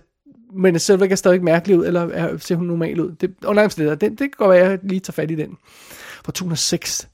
men 0.57 0.79
Selvvæk 0.79 1.11
er 1.11 1.15
stadig 1.15 1.43
mærkelig 1.43 1.79
ud, 1.79 1.85
eller 1.85 2.01
er, 2.01 2.37
ser 2.37 2.55
hun 2.55 2.67
normal 2.67 2.99
ud? 2.99 3.11
Det, 3.11 3.35
under 3.45 3.67
det, 3.67 4.01
det, 4.01 4.09
det 4.11 4.17
kan 4.17 4.29
godt 4.37 4.49
være, 4.49 4.61
at 4.61 4.71
jeg 4.71 4.79
lige 4.83 4.99
tager 4.99 5.13
fat 5.13 5.31
i 5.31 5.35
den. 5.35 5.57
Fra 6.25 6.31
2006. 6.31 7.09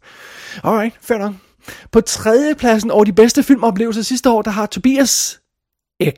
Alright, 0.63 0.95
fair 1.01 1.17
nok. 1.17 1.33
På 1.91 2.01
tredje 2.01 2.55
pladsen 2.55 2.91
over 2.91 3.03
de 3.03 3.13
bedste 3.13 3.43
filmoplevelser 3.43 4.01
sidste 4.01 4.29
år, 4.29 4.41
der 4.41 4.51
har 4.51 4.65
Tobias 4.65 5.41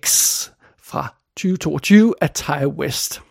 X 0.06 0.50
fra 0.84 1.16
2022 1.36 2.14
af 2.22 2.30
Ty 2.30 2.66
West. 2.66 3.22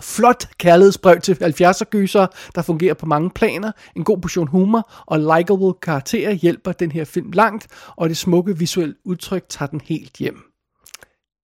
Flot 0.00 0.48
kærlighedsbrev 0.58 1.20
til 1.20 1.32
70'er 1.32 1.84
gyser, 1.84 2.26
der 2.54 2.62
fungerer 2.62 2.94
på 2.94 3.06
mange 3.06 3.30
planer. 3.30 3.72
En 3.96 4.04
god 4.04 4.18
portion 4.18 4.48
humor 4.48 4.90
og 5.06 5.18
likable 5.18 5.74
karakterer 5.82 6.32
hjælper 6.32 6.72
den 6.72 6.92
her 6.92 7.04
film 7.04 7.30
langt, 7.32 7.66
og 7.96 8.08
det 8.08 8.16
smukke 8.16 8.58
visuelle 8.58 8.94
udtryk 9.04 9.44
tager 9.48 9.68
den 9.68 9.80
helt 9.84 10.16
hjem. 10.16 10.42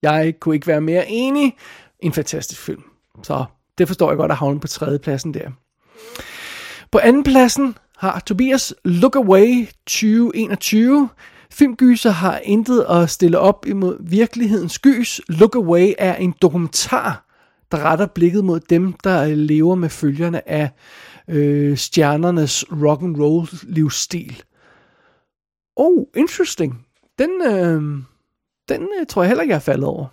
Jeg 0.01 0.33
kunne 0.39 0.55
ikke 0.55 0.67
være 0.67 0.81
mere 0.81 1.07
enig. 1.07 1.55
En 1.99 2.13
fantastisk 2.13 2.61
film. 2.61 2.83
Så 3.23 3.45
det 3.77 3.87
forstår 3.87 4.09
jeg 4.11 4.17
godt 4.17 4.31
at 4.31 4.37
havne 4.37 4.59
på 4.59 4.67
tredje 4.67 4.99
pladsen 4.99 5.33
der. 5.33 5.49
På 6.91 6.99
anden 6.99 7.23
pladsen 7.23 7.77
har 7.97 8.19
Tobias 8.19 8.73
Look 8.85 9.15
Away 9.15 9.67
2021. 9.85 11.09
Filmgyser 11.51 12.09
har 12.09 12.37
intet 12.43 12.85
at 12.89 13.09
stille 13.09 13.39
op 13.39 13.65
imod 13.67 13.97
virkelighedens 14.09 14.79
gys. 14.79 15.21
Look 15.27 15.55
Away 15.55 15.93
er 15.97 16.15
en 16.15 16.33
dokumentar, 16.41 17.30
der 17.71 17.77
retter 17.77 18.05
blikket 18.05 18.45
mod 18.45 18.59
dem, 18.59 18.93
der 18.93 19.23
øh, 19.23 19.37
lever 19.37 19.75
med 19.75 19.89
følgerne 19.89 20.49
af 20.49 20.69
øh, 21.27 21.77
stjernernes 21.77 22.65
rock 22.71 23.01
and 23.01 23.17
roll 23.17 23.47
livsstil. 23.63 24.43
Oh, 25.75 26.03
interesting. 26.15 26.85
Den, 27.19 27.29
øh, 27.45 27.81
den 28.69 28.87
øh, 28.99 29.05
tror 29.09 29.21
jeg 29.21 29.27
heller 29.27 29.41
ikke, 29.41 29.51
jeg 29.51 29.55
er 29.55 29.59
faldet 29.59 29.85
over. 29.85 30.07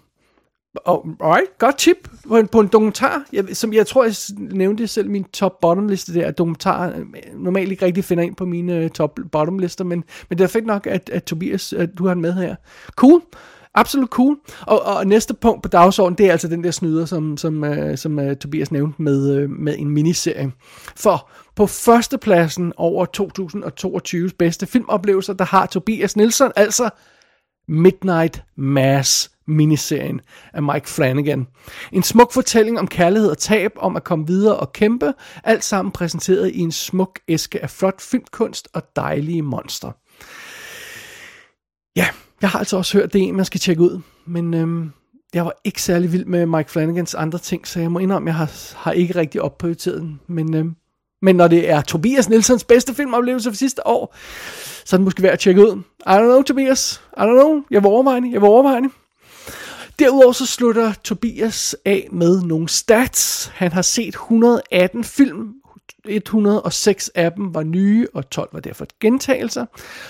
Oh, 0.84 1.08
alright, 1.20 1.58
godt 1.58 1.78
tip 1.78 2.08
på 2.28 2.36
en, 2.36 2.48
på 2.48 2.60
en 2.60 2.66
dokumentar, 2.66 3.24
jeg, 3.32 3.44
som 3.56 3.72
jeg 3.72 3.86
tror, 3.86 4.04
jeg 4.04 4.14
nævnte 4.38 4.86
selv 4.86 5.10
min 5.10 5.24
top-bottom 5.24 5.88
liste 5.88 6.14
der, 6.14 6.26
at 6.26 6.38
dokumentarer 6.38 6.98
øh, 6.98 7.06
normalt 7.34 7.70
ikke 7.70 7.84
rigtig 7.84 8.04
finder 8.04 8.24
ind 8.24 8.36
på 8.36 8.44
mine 8.44 8.76
øh, 8.76 8.90
top-bottom 8.90 9.58
lister, 9.58 9.84
men, 9.84 10.04
men 10.28 10.38
det 10.38 10.44
er 10.44 10.48
fedt 10.48 10.66
nok, 10.66 10.86
at, 10.86 11.10
at 11.10 11.24
Tobias, 11.24 11.72
at 11.72 11.98
du 11.98 12.06
har 12.06 12.14
den 12.14 12.22
med 12.22 12.32
her. 12.32 12.56
Cool. 12.96 13.22
Absolut 13.74 14.08
cool. 14.08 14.36
Og, 14.60 14.82
og 14.82 15.06
næste 15.06 15.34
punkt 15.34 15.62
på 15.62 15.68
dagsordenen, 15.68 16.18
det 16.18 16.26
er 16.26 16.32
altså 16.32 16.48
den 16.48 16.64
der 16.64 16.70
snyder, 16.70 17.06
som, 17.06 17.36
som, 17.36 17.62
uh, 17.62 17.96
som 17.96 18.18
uh, 18.18 18.32
Tobias 18.32 18.72
nævnte 18.72 19.02
med, 19.02 19.44
uh, 19.44 19.50
med 19.50 19.74
en 19.78 19.90
miniserie. 19.90 20.52
For 20.96 21.30
på 21.56 21.66
førstepladsen 21.66 22.72
over 22.76 23.06
2022's 24.30 24.36
bedste 24.38 24.66
filmoplevelser, 24.66 25.32
der 25.32 25.44
har 25.44 25.66
Tobias 25.66 26.16
Nielsen 26.16 26.52
altså 26.56 26.90
Midnight 27.68 28.42
Mass 28.56 29.30
miniserien 29.48 30.20
af 30.52 30.62
Mike 30.62 30.88
Flanagan. 30.88 31.46
En 31.92 32.02
smuk 32.02 32.32
fortælling 32.32 32.78
om 32.78 32.86
kærlighed 32.86 33.30
og 33.30 33.38
tab, 33.38 33.72
om 33.76 33.96
at 33.96 34.04
komme 34.04 34.26
videre 34.26 34.56
og 34.56 34.72
kæmpe, 34.72 35.14
alt 35.44 35.64
sammen 35.64 35.92
præsenteret 35.92 36.50
i 36.50 36.58
en 36.58 36.72
smuk 36.72 37.18
æske 37.28 37.62
af 37.62 37.70
flot 37.70 38.00
filmkunst 38.00 38.68
og 38.74 38.82
dejlige 38.96 39.42
monster. 39.42 39.92
Ja, 41.96 42.06
jeg 42.42 42.50
har 42.50 42.58
altså 42.58 42.76
også 42.76 42.98
hørt, 42.98 43.12
det 43.12 43.22
er 43.22 43.28
en, 43.28 43.36
man 43.36 43.44
skal 43.44 43.60
tjekke 43.60 43.82
ud, 43.82 44.00
men 44.26 44.54
øhm, 44.54 44.92
jeg 45.34 45.44
var 45.44 45.52
ikke 45.64 45.82
særlig 45.82 46.12
vild 46.12 46.24
med 46.24 46.46
Mike 46.46 46.70
Flanagans 46.70 47.14
andre 47.14 47.38
ting, 47.38 47.66
så 47.66 47.80
jeg 47.80 47.92
må 47.92 47.98
indrømme, 47.98 48.30
at 48.30 48.32
jeg 48.32 48.38
har, 48.38 48.74
har 48.76 48.92
ikke 48.92 49.16
rigtig 49.16 49.42
opprioriteret 49.42 50.00
den, 50.00 50.20
men... 50.26 50.54
Øhm, 50.54 50.74
men 51.22 51.36
når 51.36 51.48
det 51.48 51.70
er 51.70 51.80
Tobias 51.80 52.28
Nielsens 52.28 52.64
bedste 52.64 52.94
filmoplevelse 52.94 53.50
for 53.50 53.56
sidste 53.56 53.86
år, 53.86 54.16
så 54.84 54.96
er 54.96 54.98
den 54.98 55.04
måske 55.04 55.22
værd 55.22 55.32
at 55.32 55.38
tjekke 55.38 55.60
ud. 55.60 55.82
I 56.00 56.10
don't 56.10 56.18
know, 56.18 56.42
Tobias. 56.42 57.02
I 57.16 57.20
don't 57.20 57.40
know. 57.40 57.62
Jeg 57.70 57.82
vil 57.82 57.88
overveje. 57.88 58.22
Jeg 58.32 58.40
vil 58.40 58.48
overvejende. 58.48 58.88
Derudover 59.98 60.32
så 60.32 60.46
slutter 60.46 60.92
Tobias 61.04 61.76
af 61.84 62.08
med 62.12 62.42
nogle 62.42 62.68
stats. 62.68 63.50
Han 63.54 63.72
har 63.72 63.82
set 63.82 64.08
118 64.08 65.04
film. 65.04 65.52
106 66.08 67.10
af 67.14 67.32
dem 67.32 67.54
var 67.54 67.62
nye, 67.62 68.06
og 68.14 68.30
12 68.30 68.48
var 68.52 68.60
derfor 68.60 68.86
gentagelser. 69.00 69.66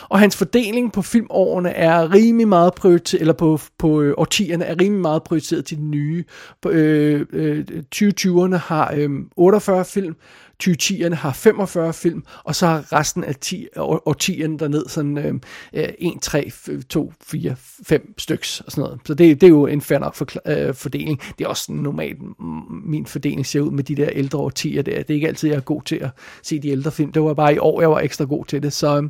Og 0.08 0.18
hans 0.18 0.36
fordeling 0.36 0.92
på 0.92 1.02
filmårene 1.02 1.70
er 1.70 2.14
rimelig 2.14 2.48
meget 2.48 2.74
prioriteret, 2.74 3.20
eller 3.20 3.34
på, 3.34 3.60
på 3.78 4.00
øh, 4.00 4.14
årtierne 4.18 4.64
er 4.64 4.80
rimelig 4.80 5.02
meget 5.02 5.22
prioriteret 5.22 5.64
til 5.64 5.76
de 5.78 5.82
nye. 5.82 6.24
På, 6.62 6.70
øh, 6.70 7.26
øh, 7.32 7.64
2020'erne 7.94 8.56
har 8.56 8.92
øh, 8.96 9.10
48 9.36 9.84
film, 9.84 10.16
2010'erne 10.64 11.14
har 11.14 11.32
45 11.32 11.92
film, 11.92 12.24
og 12.44 12.54
så 12.54 12.66
har 12.66 12.92
resten 12.92 13.24
af 13.24 13.34
10, 13.40 13.66
årtierne 13.76 14.58
derned 14.58 14.88
sådan 14.88 15.18
øh, 15.18 15.34
1, 15.98 16.12
3, 16.22 16.50
2, 16.88 17.12
4, 17.26 17.54
5 17.86 18.14
styks 18.18 18.60
og 18.60 18.72
sådan 18.72 18.82
noget. 18.82 19.00
Så 19.04 19.14
det, 19.14 19.40
det 19.40 19.46
er 19.46 19.50
jo 19.50 19.66
en 19.66 19.80
fair 19.80 19.98
nok 19.98 20.14
for, 20.14 20.26
øh, 20.46 20.74
fordeling. 20.74 21.20
Det 21.38 21.44
er 21.44 21.48
også 21.48 21.72
normalt, 21.72 22.18
min 22.84 23.06
fordeling 23.06 23.46
ser 23.46 23.60
ud 23.60 23.70
med 23.70 23.84
de 23.84 23.94
der 23.94 24.08
ældre 24.12 24.38
årtier 24.38 24.82
der. 24.82 24.96
Det 25.02 25.10
er 25.10 25.14
ikke 25.14 25.28
altid, 25.28 25.48
jeg 25.48 25.56
er 25.56 25.60
god 25.60 25.82
til 25.82 25.96
at 25.96 26.10
se 26.42 26.58
de 26.58 26.68
ældre 26.68 26.90
film. 26.92 27.12
Det 27.12 27.22
var 27.22 27.34
bare 27.34 27.54
i 27.54 27.58
år, 27.58 27.80
jeg 27.80 27.90
var 27.90 28.00
ekstra 28.00 28.24
god 28.24 28.44
til 28.44 28.62
det. 28.62 28.72
Så 28.72 28.96
øh, 28.96 29.02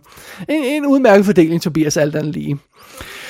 en, 0.49 0.65
en 0.65 0.87
udmærket 0.87 1.27
fordeling, 1.27 1.63
Tobias, 1.63 1.97
alt 1.97 2.17
andet 2.17 2.35
lige. 2.35 2.59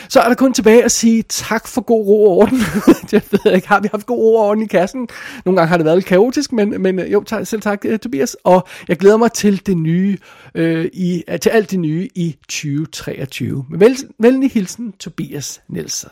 Så 0.09 0.20
er 0.20 0.28
der 0.28 0.34
kun 0.34 0.52
tilbage 0.52 0.84
at 0.84 0.92
sige 0.92 1.22
tak 1.22 1.66
for 1.66 1.80
god 1.80 2.06
ro 2.06 2.24
og 2.24 2.36
orden. 2.36 2.59
jeg 3.12 3.22
ved 3.30 3.52
ikke, 3.52 3.68
har 3.68 3.80
vi 3.80 3.88
haft 3.92 4.06
god 4.06 4.18
ro 4.18 4.34
og 4.34 4.46
orden 4.46 4.64
i 4.64 4.66
kassen? 4.66 5.09
Nogle 5.44 5.56
gange 5.56 5.68
har 5.68 5.76
det 5.76 5.84
været 5.84 5.96
lidt 5.96 6.06
kaotisk, 6.06 6.52
men, 6.52 6.82
men 6.82 6.98
øh, 6.98 7.12
jo, 7.12 7.24
tak, 7.24 7.46
selv 7.46 7.62
tak, 7.62 7.84
øh, 7.84 7.98
Tobias. 7.98 8.36
Og 8.44 8.68
jeg 8.88 8.96
glæder 8.96 9.16
mig 9.16 9.32
til 9.32 9.66
det 9.66 9.76
nye, 9.76 10.18
øh, 10.54 10.90
i, 10.92 11.24
øh, 11.28 11.40
til 11.40 11.50
alt 11.50 11.70
det 11.70 11.80
nye 11.80 12.09
i 12.14 12.36
2023. 12.48 13.64
Med 13.70 13.78
vel, 13.78 13.96
venlig 14.18 14.50
hilsen, 14.50 14.92
Tobias 14.92 15.61
Nielsen. 15.68 16.09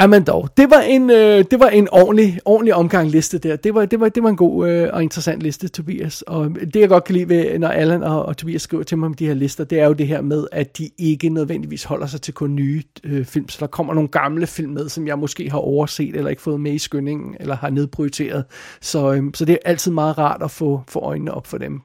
Jamen 0.00 0.24
dog, 0.24 0.48
det 0.56 0.70
var 0.70 0.80
en, 0.80 1.10
øh, 1.10 1.44
det 1.50 1.60
var 1.60 1.68
en 1.68 1.88
ordentlig, 1.92 2.38
ordentlig 2.44 2.74
omgang 2.74 3.10
liste 3.10 3.38
der. 3.38 3.56
Det 3.56 3.74
var, 3.74 3.84
det 3.84 4.00
var, 4.00 4.08
det 4.08 4.22
var 4.22 4.28
en 4.28 4.36
god 4.36 4.68
øh, 4.68 4.90
og 4.92 5.02
interessant 5.02 5.42
liste, 5.42 5.68
Tobias. 5.68 6.22
Og 6.22 6.50
det 6.74 6.76
jeg 6.76 6.88
godt 6.88 7.04
kan 7.04 7.14
lide 7.14 7.28
ved, 7.28 7.58
når 7.58 7.68
Allan 7.68 8.02
og, 8.02 8.26
og 8.26 8.36
Tobias 8.36 8.62
skriver 8.62 8.82
til 8.82 8.98
mig 8.98 9.06
om 9.06 9.14
de 9.14 9.26
her 9.26 9.34
lister, 9.34 9.64
det 9.64 9.80
er 9.80 9.86
jo 9.86 9.92
det 9.92 10.06
her 10.06 10.20
med, 10.20 10.46
at 10.52 10.78
de 10.78 10.90
ikke 10.98 11.28
nødvendigvis 11.28 11.84
holder 11.84 12.06
sig 12.06 12.20
til 12.20 12.34
kun 12.34 12.54
nye 12.54 12.82
øh, 13.04 13.24
film. 13.24 13.48
Så 13.48 13.56
der 13.60 13.66
kommer 13.66 13.94
nogle 13.94 14.08
gamle 14.08 14.46
film 14.46 14.72
med, 14.72 14.88
som 14.88 15.06
jeg 15.06 15.18
måske 15.18 15.50
har 15.50 15.58
overset, 15.58 16.16
eller 16.16 16.30
ikke 16.30 16.42
fået 16.42 16.60
med 16.60 16.72
i 16.72 16.78
skyndingen, 16.78 17.36
eller 17.40 17.56
har 17.56 17.70
nedprioriteret. 17.70 18.44
Så, 18.80 19.12
øh, 19.12 19.22
så 19.34 19.44
det 19.44 19.52
er 19.52 19.58
altid 19.70 19.92
meget 19.92 20.18
rart 20.18 20.42
at 20.42 20.50
få, 20.50 20.82
få 20.88 21.00
øjnene 21.00 21.34
op 21.34 21.46
for 21.46 21.58
dem. 21.58 21.80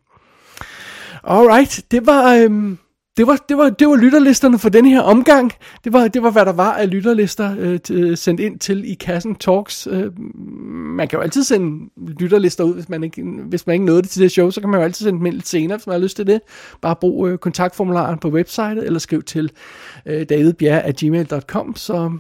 Alright, 1.23 1.81
det 1.91 2.05
var... 2.05 2.35
Øh, 2.35 2.75
det 3.19 3.27
var, 3.27 3.45
det, 3.49 3.57
var, 3.57 3.69
det 3.69 3.87
var 3.87 3.95
lytterlisterne 3.95 4.59
for 4.59 4.69
denne 4.69 4.89
her 4.89 5.01
omgang. 5.01 5.51
Det 5.83 5.93
var, 5.93 6.07
det 6.07 6.23
var 6.23 6.31
hvad 6.31 6.45
der 6.45 6.53
var 6.53 6.73
af 6.73 6.89
lytterlister 6.89 7.55
øh, 7.59 7.79
t- 7.89 7.93
øh, 7.93 8.17
sendt 8.17 8.39
ind 8.39 8.59
til 8.59 8.91
i 8.91 8.93
kassen 8.93 9.35
Talks. 9.35 9.87
Øh, 9.91 10.19
man 10.97 11.07
kan 11.07 11.17
jo 11.17 11.23
altid 11.23 11.43
sende 11.43 11.89
lytterlister 12.19 12.63
ud, 12.63 12.73
hvis 12.73 12.89
man 12.89 13.03
ikke, 13.03 13.23
hvis 13.23 13.67
man 13.67 13.73
ikke 13.73 13.85
nåede 13.85 14.01
det 14.01 14.09
til 14.09 14.21
det 14.21 14.31
show, 14.31 14.49
så 14.49 14.61
kan 14.61 14.69
man 14.69 14.79
jo 14.79 14.83
altid 14.83 15.05
sende 15.05 15.17
dem 15.17 15.25
ind 15.25 15.33
lidt 15.35 15.47
senere, 15.47 15.77
hvis 15.77 15.87
man 15.87 15.93
har 15.93 15.99
lyst 15.99 16.15
til 16.15 16.27
det. 16.27 16.41
Bare 16.81 16.95
brug 16.95 17.27
øh, 17.27 17.37
kontaktformularen 17.37 18.19
på 18.19 18.29
websitet, 18.29 18.85
eller 18.85 18.99
skriv 18.99 19.23
til 19.23 19.51
øh, 20.05 20.25
davidbjerg.gmail.com, 20.29 21.75
så 21.75 22.11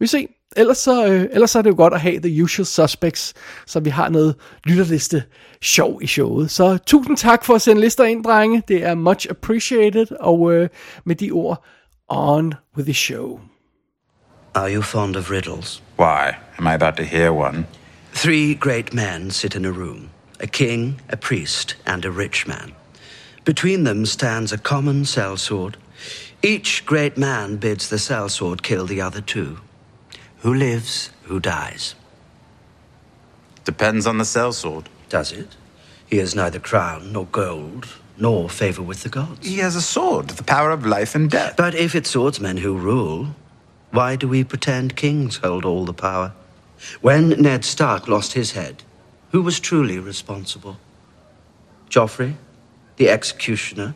vi 0.00 0.06
ses. 0.06 0.26
Ellers 0.56 0.78
så, 0.78 1.06
øh, 1.06 1.28
ellers 1.32 1.50
så 1.50 1.58
er 1.58 1.62
det 1.62 1.70
jo 1.70 1.76
godt 1.76 1.94
at 1.94 2.00
have 2.00 2.20
the 2.20 2.42
usual 2.42 2.66
suspects, 2.66 3.34
så 3.66 3.80
vi 3.80 3.90
har 3.90 4.08
noget 4.08 4.34
lytterliste 4.64 5.24
sjov 5.62 6.02
i 6.02 6.06
showet. 6.06 6.50
Så 6.50 6.78
tusind 6.86 7.16
tak 7.16 7.44
for 7.44 7.54
at 7.54 7.62
sende 7.62 7.80
lister 7.80 8.04
ind, 8.04 8.24
drenge. 8.24 8.62
Det 8.68 8.84
er 8.84 8.94
much 8.94 9.26
appreciated, 9.30 10.06
og 10.20 10.52
øh, 10.52 10.68
med 11.04 11.16
de 11.16 11.30
ord, 11.30 11.64
On 12.08 12.54
with 12.76 12.86
the 12.86 12.94
show. 12.94 13.40
Are 14.54 14.74
you 14.74 14.82
fond 14.82 15.16
of 15.16 15.30
riddles? 15.30 15.82
Why? 15.98 16.34
Am 16.58 16.66
I 16.66 16.74
about 16.74 16.96
to 16.96 17.02
hear 17.02 17.30
one? 17.30 17.66
Three 18.14 18.54
great 18.54 18.94
men 18.94 19.30
sit 19.30 19.54
in 19.54 19.64
a 19.64 19.70
room 19.70 20.10
a 20.42 20.46
king, 20.46 21.00
a 21.08 21.16
priest, 21.16 21.76
and 21.86 22.04
a 22.04 22.10
rich 22.10 22.46
man. 22.48 22.72
Between 23.44 23.84
them 23.84 24.04
stands 24.04 24.52
a 24.52 24.58
common 24.58 25.04
sellsword. 25.04 25.76
Each 26.42 26.84
great 26.84 27.16
man 27.16 27.56
bids 27.56 27.88
the 27.88 27.96
sellsword 27.96 28.62
kill 28.62 28.86
the 28.86 29.00
other 29.00 29.20
two. 29.20 29.58
Who 30.42 30.52
lives, 30.52 31.10
who 31.24 31.38
dies? 31.38 31.94
Depends 33.64 34.08
on 34.08 34.18
the 34.18 34.24
sellsword. 34.24 34.86
Does 35.08 35.30
it? 35.30 35.54
He 36.04 36.16
has 36.16 36.34
neither 36.34 36.58
crown 36.58 37.12
nor 37.12 37.26
gold, 37.26 37.86
nor 38.18 38.50
favor 38.50 38.82
with 38.82 39.04
the 39.04 39.08
gods. 39.08 39.46
He 39.46 39.58
has 39.58 39.76
a 39.76 39.80
sword, 39.80 40.30
the 40.30 40.42
power 40.42 40.72
of 40.72 40.84
life 40.84 41.14
and 41.14 41.30
death. 41.30 41.54
But 41.56 41.76
if 41.76 41.94
it's 41.94 42.10
swordsmen 42.10 42.56
who 42.56 42.76
rule, 42.76 43.36
why 43.92 44.16
do 44.16 44.26
we 44.26 44.42
pretend 44.42 44.96
kings 44.96 45.36
hold 45.36 45.64
all 45.64 45.84
the 45.84 45.92
power? 45.92 46.32
When 47.00 47.28
Ned 47.28 47.64
Stark 47.64 48.08
lost 48.08 48.32
his 48.32 48.50
head, 48.50 48.82
who 49.30 49.42
was 49.42 49.60
truly 49.60 50.00
responsible? 50.00 50.76
Joffrey, 51.88 52.34
the 52.96 53.10
executioner, 53.10 53.94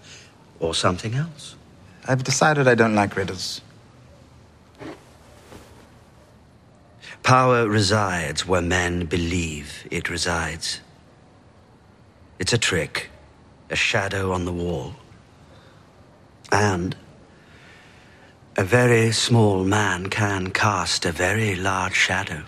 or 0.60 0.74
something 0.74 1.14
else? 1.14 1.56
I've 2.06 2.22
decided 2.22 2.68
I 2.68 2.76
don't 2.76 2.94
like 2.94 3.16
riddles. 3.16 3.62
Power 7.26 7.68
resides 7.68 8.46
where 8.46 8.62
men 8.62 9.06
believe 9.06 9.66
it 9.90 10.08
resides. 10.08 10.82
It's 12.38 12.52
a 12.52 12.58
trick, 12.58 13.10
a 13.70 13.74
shadow 13.74 14.32
on 14.32 14.44
the 14.44 14.52
wall. 14.52 14.92
And 16.52 16.96
a 18.56 18.62
very 18.62 19.12
small 19.12 19.64
man 19.64 20.06
can 20.10 20.50
cast 20.50 21.06
a 21.06 21.10
very 21.10 21.56
large 21.56 21.96
shadow. 21.96 22.42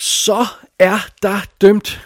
Så 0.00 0.46
er 0.78 0.98
der 1.22 1.40
dømt 1.60 2.00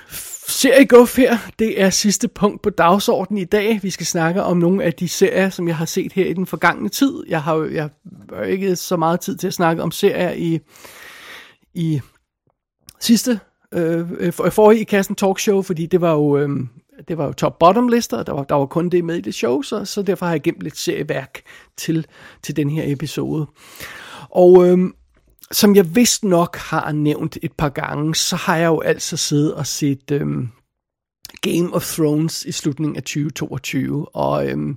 serieguff 0.48 1.16
her. 1.16 1.38
Det 1.58 1.80
er 1.80 1.90
sidste 1.90 2.28
punkt 2.28 2.62
på 2.62 2.70
dagsordenen 2.70 3.42
i 3.42 3.44
dag. 3.44 3.80
Vi 3.82 3.90
skal 3.90 4.06
snakke 4.06 4.42
om 4.42 4.56
nogle 4.56 4.84
af 4.84 4.92
de 4.92 5.08
serier, 5.08 5.50
som 5.50 5.68
jeg 5.68 5.76
har 5.76 5.86
set 5.86 6.12
her 6.12 6.26
i 6.26 6.32
den 6.32 6.46
forgangne 6.46 6.88
tid. 6.88 7.24
Jeg 7.28 7.42
har 7.42 7.54
jo 7.54 7.70
jeg 7.72 7.88
har 8.34 8.42
ikke 8.42 8.76
så 8.76 8.96
meget 8.96 9.20
tid 9.20 9.36
til 9.36 9.46
at 9.46 9.54
snakke 9.54 9.82
om 9.82 9.90
serier 9.90 10.30
i, 10.30 10.60
i 11.74 12.00
sidste 13.00 13.40
øh, 13.74 14.10
øh, 14.18 14.32
for, 14.32 14.50
forrige 14.50 14.80
i 14.80 14.84
kassen 14.84 15.14
talkshow, 15.14 15.62
fordi 15.62 15.86
det 15.86 16.00
var 16.00 16.12
jo, 16.12 16.38
øh, 16.38 16.48
det 17.08 17.18
var 17.18 17.26
jo 17.26 17.32
top-bottom 17.32 17.88
lister, 17.88 18.16
og 18.16 18.26
der 18.26 18.32
var, 18.32 18.44
der 18.44 18.54
var 18.54 18.66
kun 18.66 18.88
det 18.88 19.04
med 19.04 19.16
i 19.16 19.20
det 19.20 19.34
show, 19.34 19.62
så, 19.62 19.84
så 19.84 20.02
derfor 20.02 20.26
har 20.26 20.32
jeg 20.32 20.42
gemt 20.42 20.62
lidt 20.62 20.78
serieværk 20.78 21.40
til, 21.76 22.06
til 22.42 22.56
den 22.56 22.70
her 22.70 22.92
episode. 22.92 23.46
Og 24.30 24.68
øh, 24.68 24.78
som 25.52 25.76
jeg 25.76 25.96
vist 25.96 26.24
nok 26.24 26.56
har 26.56 26.92
nævnt 26.92 27.38
et 27.42 27.52
par 27.52 27.68
gange, 27.68 28.14
så 28.14 28.36
har 28.36 28.56
jeg 28.56 28.66
jo 28.66 28.80
altså 28.80 29.16
siddet 29.16 29.54
og 29.54 29.66
set 29.66 30.10
øh, 30.10 30.26
Game 31.40 31.74
of 31.74 31.94
Thrones 31.94 32.44
i 32.44 32.52
slutningen 32.52 32.96
af 32.96 33.02
2022, 33.02 34.16
og 34.16 34.46
øh, 34.46 34.74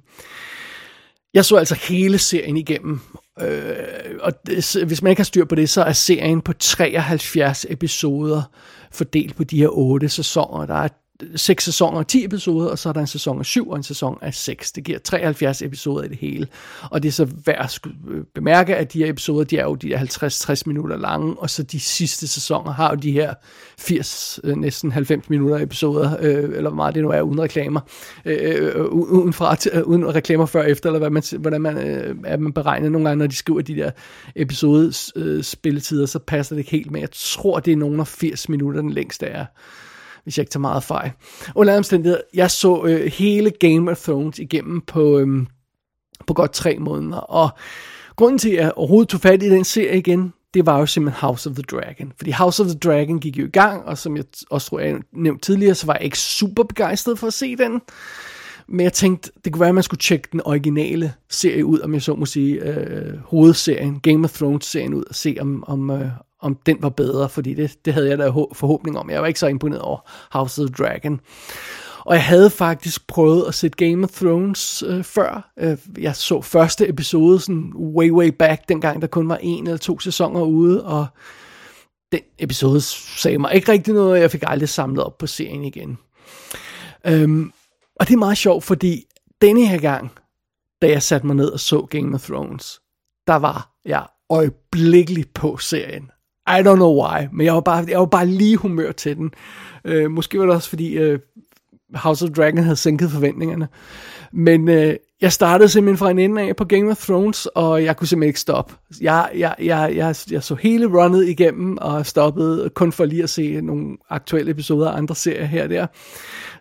jeg 1.34 1.46
så 1.46 1.56
altså 1.56 1.76
hele 1.76 2.18
serien 2.18 2.58
igennem, 2.58 3.02
øh, 3.42 3.76
og 4.20 4.34
det, 4.48 4.84
hvis 4.88 5.02
man 5.02 5.10
ikke 5.10 5.20
har 5.20 5.24
styr 5.26 5.46
på 5.46 5.56
det, 5.56 5.70
så 5.70 5.84
er 5.84 5.92
serien 5.92 6.42
på 6.42 6.54
73 6.54 7.66
episoder 7.70 8.42
fordelt 8.92 9.36
på 9.36 9.44
de 9.44 9.58
her 9.58 9.70
otte 9.78 10.10
sæsoner. 10.10 10.66
Der 10.66 10.76
er 10.76 10.88
seks 11.36 11.64
sæsoner 11.64 11.98
og 11.98 12.08
10 12.08 12.26
episoder, 12.26 12.70
og 12.70 12.80
så 12.80 12.90
er 12.90 12.94
der 12.94 13.02
en 13.02 13.08
sæson 13.08 13.40
af 13.40 13.46
7 13.46 13.70
og 13.70 13.78
en 13.78 13.84
sæson 13.84 14.18
af 14.22 14.34
6. 14.34 14.72
Det 14.72 14.84
giver 14.84 15.00
73 15.00 15.62
episoder 15.62 16.04
i 16.04 16.08
det 16.08 16.18
hele. 16.18 16.48
Og 16.92 17.04
det 17.04 17.10
er 17.10 17.14
så 17.14 17.28
værd 17.46 17.64
at 17.64 17.80
øh, 18.10 18.24
bemærke, 18.36 18.76
at 18.76 18.94
de 18.94 19.00
her 19.00 19.10
episoder, 19.10 19.44
de 19.44 19.58
er 19.58 19.64
jo 19.64 19.76
de 19.76 19.96
50-60 19.96 20.62
minutter 20.66 20.98
lange, 20.98 21.40
og 21.40 21.50
så 21.50 21.64
de 21.64 21.80
sidste 21.80 22.28
sæsoner 22.28 22.72
har 22.72 22.90
jo 22.90 22.96
de 22.96 23.12
her 23.12 23.34
80, 23.78 24.40
øh, 24.44 24.56
næsten 24.56 24.92
90 24.92 25.30
minutter 25.30 25.58
episoder, 25.58 26.18
øh, 26.20 26.44
eller 26.44 26.70
hvor 26.70 26.76
meget 26.76 26.96
det 26.96 27.04
nu 27.04 27.10
er, 27.10 27.22
uden 27.22 27.42
reklamer, 27.42 27.80
øh, 28.26 28.72
øh 28.76 28.86
uden, 28.86 29.34
fra, 29.34 29.58
uden 29.82 30.16
reklamer 30.16 30.46
før 30.46 30.62
og 30.62 30.70
efter, 30.70 30.90
eller 30.90 31.00
hvad 31.00 31.10
man, 31.10 31.24
hvordan 31.40 31.62
man, 31.62 31.78
øh, 31.78 32.16
er 32.26 32.38
man 32.38 32.54
beregner 32.54 32.90
nogle 32.90 33.08
gange, 33.08 33.20
når 33.20 33.28
de 33.28 33.36
skriver 33.36 33.62
de 33.62 33.76
der 33.76 33.92
episode 34.36 34.94
øh, 35.16 35.44
spilletider, 35.44 36.06
så 36.06 36.20
passer 36.20 36.56
det 36.56 36.60
ikke 36.60 36.72
helt 36.72 36.92
med. 36.92 37.00
Jeg 37.00 37.12
tror, 37.12 37.60
det 37.60 37.74
er 37.74 37.78
nogen 37.78 38.00
af 38.00 38.08
80 38.08 38.50
minutter, 38.50 38.82
den 38.82 38.90
længste 38.90 39.26
er 39.26 39.46
hvis 40.28 40.38
jeg 40.38 40.42
ikke 40.42 40.52
tager 40.52 40.62
meget 40.62 40.84
fejl. 40.84 41.12
Under 41.56 41.78
omstændigheder, 41.78 42.22
jeg 42.34 42.52
så 42.52 42.84
øh, 42.86 43.12
hele 43.12 43.52
Game 43.60 43.92
of 43.92 43.98
Thrones 44.04 44.40
igennem 44.40 44.82
på, 44.82 45.20
øh, 45.20 45.46
på 46.28 46.34
godt 46.34 46.52
tre 46.52 46.78
måneder, 46.80 47.18
og 47.18 47.50
grunden 48.16 48.40
til, 48.40 48.50
at 48.50 48.56
jeg 48.56 48.72
overhovedet 48.76 49.10
tog 49.10 49.22
fat 49.22 49.44
i 49.44 49.50
den 49.50 49.64
serie 49.64 49.98
igen, 49.98 50.34
det 50.54 50.66
var 50.66 50.80
jo 50.80 50.86
simpelthen 50.86 51.20
House 51.20 51.50
of 51.50 51.56
the 51.56 51.64
Dragon. 51.64 52.14
Fordi 52.18 52.32
House 52.32 52.64
of 52.64 52.70
the 52.70 52.80
Dragon 52.80 53.20
gik 53.20 53.38
jo 53.38 53.46
i 53.46 53.50
gang, 53.50 53.86
og 53.86 53.98
som 53.98 54.18
jeg 54.18 54.26
også 54.50 54.68
tror, 54.68 54.80
jeg 54.80 54.96
nævnte 55.14 55.46
tidligere, 55.46 55.76
så 55.76 55.86
var 55.86 55.94
jeg 55.94 56.04
ikke 56.04 56.20
super 56.20 56.64
begejstret 56.64 57.20
for 57.20 57.28
at 57.28 57.34
se 57.34 57.56
den. 57.56 57.82
Men 58.68 58.84
jeg 58.84 58.94
tænkte, 58.94 59.32
det 59.46 59.54
kunne 59.54 59.60
være, 59.60 59.70
at 59.70 59.76
man 59.76 59.84
skulle 59.84 60.02
tjekke 60.02 60.28
den 60.32 60.42
originale 60.46 61.14
serie 61.30 61.66
ud, 61.66 61.80
om 61.80 61.94
jeg 61.94 62.02
så 62.02 62.16
må 62.16 62.26
sige, 62.26 62.64
øh, 62.64 63.18
hovedserien, 63.18 64.00
Game 64.00 64.26
of 64.26 64.32
Thrones-serien 64.32 64.94
ud, 64.94 65.04
og 65.10 65.16
se 65.16 65.38
om, 65.40 65.64
om, 65.68 65.90
øh, 65.92 66.10
om 66.40 66.56
den 66.66 66.78
var 66.82 66.90
bedre, 66.90 67.30
fordi 67.30 67.54
det, 67.54 67.86
det 67.86 67.94
havde 67.94 68.10
jeg 68.10 68.18
da 68.18 68.28
forhåbning 68.30 68.98
om. 68.98 69.10
Jeg 69.10 69.22
var 69.22 69.28
ikke 69.28 69.40
så 69.40 69.48
imponeret 69.48 69.82
over 69.82 70.00
House 70.32 70.64
of 70.64 70.70
the 70.70 70.84
Dragon. 70.84 71.20
Og 72.08 72.16
jeg 72.16 72.24
havde 72.24 72.50
faktisk 72.50 73.08
prøvet 73.08 73.46
at 73.48 73.54
se 73.54 73.70
Game 73.70 74.04
of 74.04 74.12
Thrones 74.12 74.84
øh, 74.88 75.04
før. 75.04 75.52
Øh, 75.60 75.78
jeg 75.98 76.16
så 76.16 76.42
første 76.42 76.90
episode 76.90 77.40
sådan 77.40 77.74
way, 77.76 78.12
way 78.12 78.28
back, 78.28 78.70
dengang 78.70 79.02
der 79.02 79.08
kun 79.08 79.30
var 79.30 79.38
en 79.42 79.68
eller 79.68 79.78
to 79.78 80.00
sæsoner 80.00 80.42
ude, 80.42 80.86
og 80.86 81.08
den 82.12 82.20
episode 82.40 82.82
sagde 82.82 83.38
mig 83.38 83.54
ikke 83.54 83.72
rigtig 83.72 83.94
noget, 83.94 84.12
og 84.12 84.20
jeg 84.20 84.32
fik 84.32 84.44
aldrig 84.48 84.70
samlet 84.70 85.04
op 85.04 85.18
på 85.18 85.28
serien 85.28 85.64
igen. 85.64 85.98
Øhm, 87.08 87.52
og 87.96 88.08
det 88.08 88.14
er 88.14 88.18
meget 88.18 88.38
sjovt, 88.38 88.64
fordi 88.64 89.04
denne 89.42 89.66
her 89.66 89.80
gang, 89.80 90.12
da 90.82 90.90
jeg 90.90 91.04
satte 91.04 91.28
mig 91.28 91.36
ned 91.36 91.50
og 91.50 91.60
så 91.60 91.82
Game 91.82 92.16
of 92.16 92.26
Thrones, 92.26 92.80
der 93.28 93.36
var 93.36 93.72
jeg 93.86 94.06
øjeblikkeligt 94.30 95.34
på 95.34 95.58
serien. 95.58 96.12
I 96.48 96.62
don't 96.62 96.76
know 96.76 97.04
why, 97.04 97.28
men 97.32 97.46
jeg 97.46 97.54
var 97.54 97.62
bare, 97.62 97.86
jeg 97.88 98.00
var 98.00 98.06
bare 98.06 98.26
lige 98.26 98.58
humør 98.58 98.92
til 98.92 99.18
den. 99.18 99.34
Øh, 99.86 100.12
måske 100.12 100.40
var 100.40 100.46
det 100.46 100.56
også 100.56 100.70
fordi 100.70 100.98
øh, 100.98 101.20
House 101.94 102.26
of 102.26 102.32
Dragon 102.32 102.64
havde 102.64 102.76
sænket 102.76 103.12
forventningerne. 103.12 103.68
Men 104.32 104.70
øh, 104.70 104.96
jeg 105.22 105.32
startede 105.34 105.70
simpelthen 105.70 105.98
fra 105.98 106.12
en 106.12 106.20
ende 106.20 106.42
af 106.42 106.56
på 106.56 106.66
Game 106.66 106.92
of 106.92 107.06
Thrones, 107.06 107.46
og 107.46 107.84
jeg 107.84 107.98
kunne 107.98 108.08
simpelthen 108.08 108.30
ikke 108.30 108.40
stoppe. 108.40 108.74
Jeg, 109.02 109.30
jeg, 109.36 109.56
jeg, 109.60 109.92
jeg, 109.96 110.16
jeg 110.32 110.44
så 110.44 110.56
hele 110.56 110.86
runnet 110.86 111.28
igennem, 111.28 111.78
og 111.78 112.06
stoppede 112.06 112.70
kun 112.70 112.92
for 112.92 113.06
lige 113.06 113.24
at 113.24 113.30
se 113.30 113.62
nogle 113.62 113.98
aktuelle 114.10 114.52
episoder 114.52 114.92
af 114.92 114.98
andre 114.98 115.16
serier 115.16 115.46
her 115.46 115.64
og 115.64 115.70
der. 115.70 115.88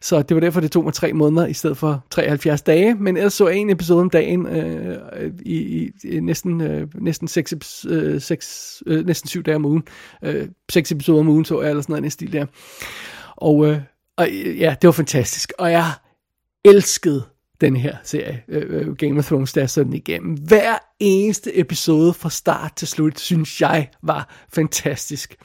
Så 0.00 0.22
det 0.22 0.34
var 0.34 0.40
derfor, 0.40 0.61
det 0.61 0.70
tog 0.70 0.84
mig 0.84 0.94
tre 0.94 1.12
måneder 1.12 1.46
i 1.46 1.52
stedet 1.52 1.76
for 1.76 2.04
73 2.11 2.62
dage. 2.62 2.94
Men 2.94 3.16
ellers 3.16 3.34
så 3.34 3.48
jeg 3.48 3.57
en 3.57 3.70
episode 3.70 4.00
om 4.00 4.11
dagen 4.11 4.46
øh, 4.46 5.32
i, 5.42 5.57
i, 5.57 5.90
i 6.04 6.20
næsten, 6.20 6.61
øh, 6.61 6.88
næsten, 6.94 7.28
seks, 7.28 7.86
øh, 7.88 8.20
seks, 8.20 8.82
øh, 8.86 9.07
næsten 9.07 9.28
syv 9.28 9.42
dage 9.42 9.57
om 9.57 9.64
ugen. 9.64 9.82
Øh, 10.24 10.48
seks 10.70 10.92
episoder 10.92 11.20
om 11.20 11.28
ugen 11.28 11.44
så 11.44 11.62
jeg, 11.62 11.70
eller 11.70 11.82
sådan 11.82 11.92
noget 11.92 12.07
i 12.07 12.11
stil 12.11 12.32
der. 12.32 12.46
Og, 13.36 13.66
øh, 13.66 13.80
og 14.16 14.30
ja, 14.32 14.74
det 14.82 14.88
var 14.88 14.92
fantastisk. 14.92 15.52
Og 15.59 15.72
jeg 15.72 15.84
elskede 16.64 17.22
den 17.61 17.76
her 17.76 17.96
serie, 18.02 18.42
uh, 18.48 18.96
Game 18.96 19.18
of 19.18 19.26
Thrones, 19.26 19.52
der 19.52 19.66
sådan 19.66 19.92
igennem. 19.92 20.34
Hver 20.34 20.78
eneste 21.00 21.59
episode 21.59 22.14
fra 22.14 22.30
start 22.30 22.72
til 22.76 22.88
slut, 22.88 23.20
synes 23.20 23.61
jeg 23.61 23.88
var 24.02 24.46
fantastisk. 24.52 25.36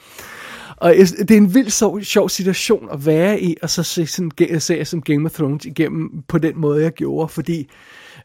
Og 0.76 0.94
det 0.94 1.30
er 1.30 1.36
en 1.36 1.54
vild 1.54 2.04
sjov 2.04 2.28
situation 2.28 2.88
at 2.92 3.06
være 3.06 3.40
i, 3.40 3.56
og 3.62 3.70
så 3.70 3.82
se 3.82 4.06
sådan 4.06 4.30
en 4.38 4.60
serie 4.60 4.84
som 4.84 5.02
Game 5.02 5.26
of 5.26 5.32
Thrones 5.32 5.64
igennem 5.64 6.22
på 6.28 6.38
den 6.38 6.60
måde, 6.60 6.82
jeg 6.82 6.92
gjorde, 6.92 7.28
fordi 7.28 7.70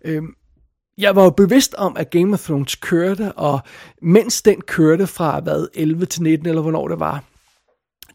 øh, 0.05 0.23
jeg 0.97 1.15
var 1.15 1.23
jo 1.23 1.29
bevidst 1.29 1.73
om, 1.73 1.95
at 1.97 2.09
Game 2.09 2.33
of 2.33 2.43
Thrones 2.43 2.75
kørte, 2.75 3.31
og 3.31 3.59
mens 4.01 4.41
den 4.41 4.61
kørte 4.61 5.07
fra, 5.07 5.39
hvad, 5.39 5.67
11 5.73 6.05
til 6.05 6.23
19, 6.23 6.47
eller 6.47 6.61
hvornår 6.61 6.87
det 6.87 6.99
var, 6.99 7.23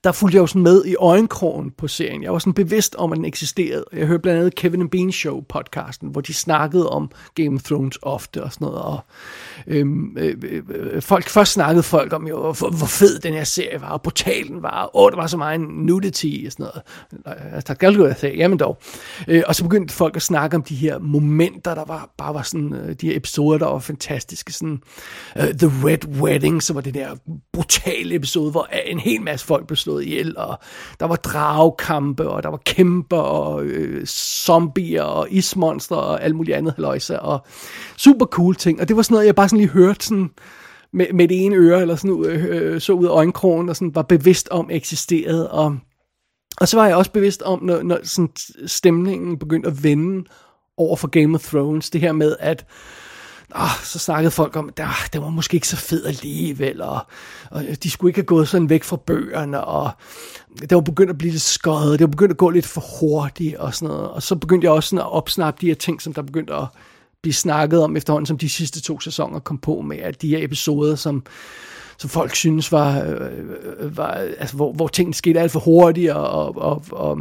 der 0.05 0.13
fulgte 0.13 0.37
jeg 0.37 0.41
jo 0.43 0.47
sådan 0.47 0.63
med 0.63 0.85
i 0.85 0.95
øjenkrogen 0.95 1.71
på 1.71 1.89
serien. 1.89 2.23
Jeg 2.23 2.33
var 2.33 2.39
sådan 2.39 2.53
bevidst 2.53 2.95
om, 2.95 3.13
at 3.13 3.17
den 3.17 3.25
eksisterede. 3.25 3.85
Jeg 3.93 4.07
hørte 4.07 4.23
blandt 4.23 4.41
andet 4.41 4.55
Kevin 4.55 4.81
and 4.81 4.91
Bean 4.91 5.13
Show 5.13 5.41
podcasten, 5.41 6.09
hvor 6.09 6.21
de 6.21 6.35
snakkede 6.35 6.91
om 6.91 7.11
Game 7.35 7.55
of 7.55 7.63
Thrones 7.63 7.99
ofte 8.03 8.43
og 8.43 8.53
sådan 8.53 8.65
noget. 8.65 8.83
Og, 8.83 9.01
øhm, 9.67 10.17
øh, 10.19 10.63
øh, 10.71 11.03
folk, 11.03 11.29
først 11.29 11.53
snakkede 11.53 11.83
folk 11.83 12.13
om, 12.13 12.29
jo, 12.29 12.37
hvor, 12.37 12.77
hvor 12.77 12.87
fed 12.87 13.19
den 13.19 13.35
her 13.35 13.45
serie 13.45 13.81
var, 13.81 13.89
og 13.89 14.03
brutal 14.03 14.49
den 14.49 14.63
var, 14.63 14.85
og 14.85 15.11
der 15.11 15.17
var 15.17 15.27
så 15.27 15.37
meget 15.37 15.61
nudity 15.61 16.47
og 16.47 16.53
sådan 16.53 16.65
noget. 16.65 16.83
Jeg 17.27 17.37
tager 17.37 17.55
altså, 17.55 17.75
galt 17.75 17.99
jeg 17.99 18.17
sagde, 18.17 18.37
jamen 18.37 18.59
dog. 18.59 18.79
Øh, 19.29 19.43
og 19.47 19.55
så 19.55 19.63
begyndte 19.63 19.95
folk 19.95 20.17
at 20.17 20.23
snakke 20.23 20.57
om 20.57 20.63
de 20.63 20.75
her 20.75 20.99
momenter, 20.99 21.75
der 21.75 21.85
var 21.85 22.11
bare 22.19 22.35
var 22.35 22.43
sådan, 22.43 22.75
øh, 22.75 22.95
de 23.01 23.07
her 23.07 23.17
episoder, 23.17 23.59
der 23.59 23.67
var 23.67 23.79
fantastiske. 23.79 24.53
Sådan, 24.53 24.83
uh, 25.37 25.43
The 25.43 25.89
Red 25.89 26.07
Wedding, 26.21 26.63
som 26.63 26.77
var 26.77 26.83
det 26.83 26.95
der 26.95 27.17
brutale 27.53 28.15
episode, 28.15 28.51
hvor 28.51 28.69
en 28.87 28.99
hel 28.99 29.23
masse 29.23 29.47
folk 29.47 29.67
blev 29.67 29.77
slået 29.93 30.05
ihjel, 30.05 30.37
og 30.37 30.59
der 31.01 31.07
var 31.07 31.17
dragkampe, 31.17 32.29
og 32.29 32.43
der 32.43 32.49
var 32.49 32.61
kæmper, 32.67 33.17
og 33.17 33.65
øh, 33.65 34.07
zombier, 34.07 35.03
og 35.03 35.27
ismonster, 35.31 35.97
og 35.97 36.23
alt 36.23 36.37
muligt 36.37 36.57
andet 36.57 36.75
haløjse, 36.75 37.21
og 37.21 37.47
super 37.97 38.27
cool 38.27 38.55
ting. 38.55 38.81
Og 38.81 38.89
det 38.89 38.97
var 38.97 39.03
sådan 39.03 39.15
noget, 39.15 39.27
jeg 39.27 39.35
bare 39.35 39.49
sådan 39.49 39.59
lige 39.59 39.71
hørte 39.71 40.07
sådan, 40.07 40.31
med, 40.93 41.07
med 41.15 41.29
det 41.29 41.45
ene 41.45 41.57
øre, 41.57 41.81
eller 41.81 41.97
sådan 41.97 42.25
øh, 42.25 42.45
øh, 42.49 42.81
så 42.81 42.93
ud 42.93 43.07
af 43.07 43.11
øjenkrogen, 43.11 43.69
og 43.69 43.77
sådan 43.77 43.95
var 43.95 44.03
bevidst 44.03 44.49
om 44.49 44.71
eksisterede, 44.71 45.51
og 45.51 45.77
og 46.61 46.69
så 46.69 46.77
var 46.77 46.87
jeg 46.87 46.97
også 46.97 47.11
bevidst 47.11 47.43
om, 47.43 47.63
når, 47.63 47.83
når 47.83 47.99
sådan 48.03 48.31
stemningen 48.67 49.39
begyndte 49.39 49.69
at 49.69 49.85
vende 49.85 50.25
over 50.77 50.97
for 50.97 51.09
Game 51.09 51.35
of 51.35 51.49
Thrones, 51.49 51.91
det 51.91 52.01
her 52.01 52.13
med, 52.13 52.37
at 52.41 52.67
oh, 53.55 53.85
så 53.85 53.99
snakkede 53.99 54.31
folk 54.31 54.57
om, 54.57 54.69
at 54.69 54.77
det, 55.13 55.23
var 55.23 55.29
måske 55.29 55.55
ikke 55.55 55.69
så 55.69 55.77
fed 55.77 56.07
alligevel, 56.07 56.81
og, 56.81 56.99
og 57.51 57.65
de 57.83 57.91
skulle 57.91 58.11
ikke 58.11 58.19
have 58.19 58.27
gået 58.27 58.49
sådan 58.49 58.71
væk 58.71 58.85
fra 58.85 58.97
bøgerne, 58.97 59.65
og 59.65 59.91
det 60.61 60.75
var 60.75 60.81
begyndt 60.81 61.11
at 61.11 61.19
blive 61.19 61.33
lidt 61.33 61.43
skøjet, 61.43 61.99
det 61.99 62.05
var 62.05 62.11
begyndt 62.11 62.31
at 62.31 62.37
gå 62.37 62.51
lidt 62.51 62.67
for 62.67 62.85
hurtigt, 63.01 63.57
og 63.57 63.75
sådan 63.75 63.95
noget. 63.95 64.11
Og 64.11 64.23
så 64.23 64.37
begyndte 64.37 64.65
jeg 64.65 64.73
også 64.73 64.89
sådan 64.89 65.05
at 65.05 65.13
opsnappe 65.13 65.61
de 65.61 65.67
her 65.67 65.75
ting, 65.75 66.03
som 66.03 66.13
der 66.13 66.23
begyndte 66.23 66.55
at 66.55 66.67
blive 67.23 67.35
snakket 67.35 67.83
om 67.83 67.97
efterhånden, 67.97 68.27
som 68.27 68.39
de 68.39 68.49
sidste 68.49 68.81
to 68.81 69.01
sæsoner 69.01 69.39
kom 69.39 69.59
på 69.59 69.81
med, 69.81 69.99
at 69.99 70.23
de 70.23 70.29
her 70.29 70.45
episoder, 70.45 70.95
som 70.95 71.27
som 71.99 72.11
folk 72.11 72.35
synes 72.35 72.73
var, 72.73 73.03
øh, 73.03 73.97
var 73.97 74.11
altså, 74.13 74.57
hvor, 74.57 74.73
hvor 74.73 74.89
tingene 74.89 75.15
skete 75.15 75.41
alt 75.41 75.53
for 75.53 75.61
hurtigt, 75.61 76.13
og, 76.13 76.31
og, 76.31 76.57
og, 76.57 76.83
og 76.91 77.19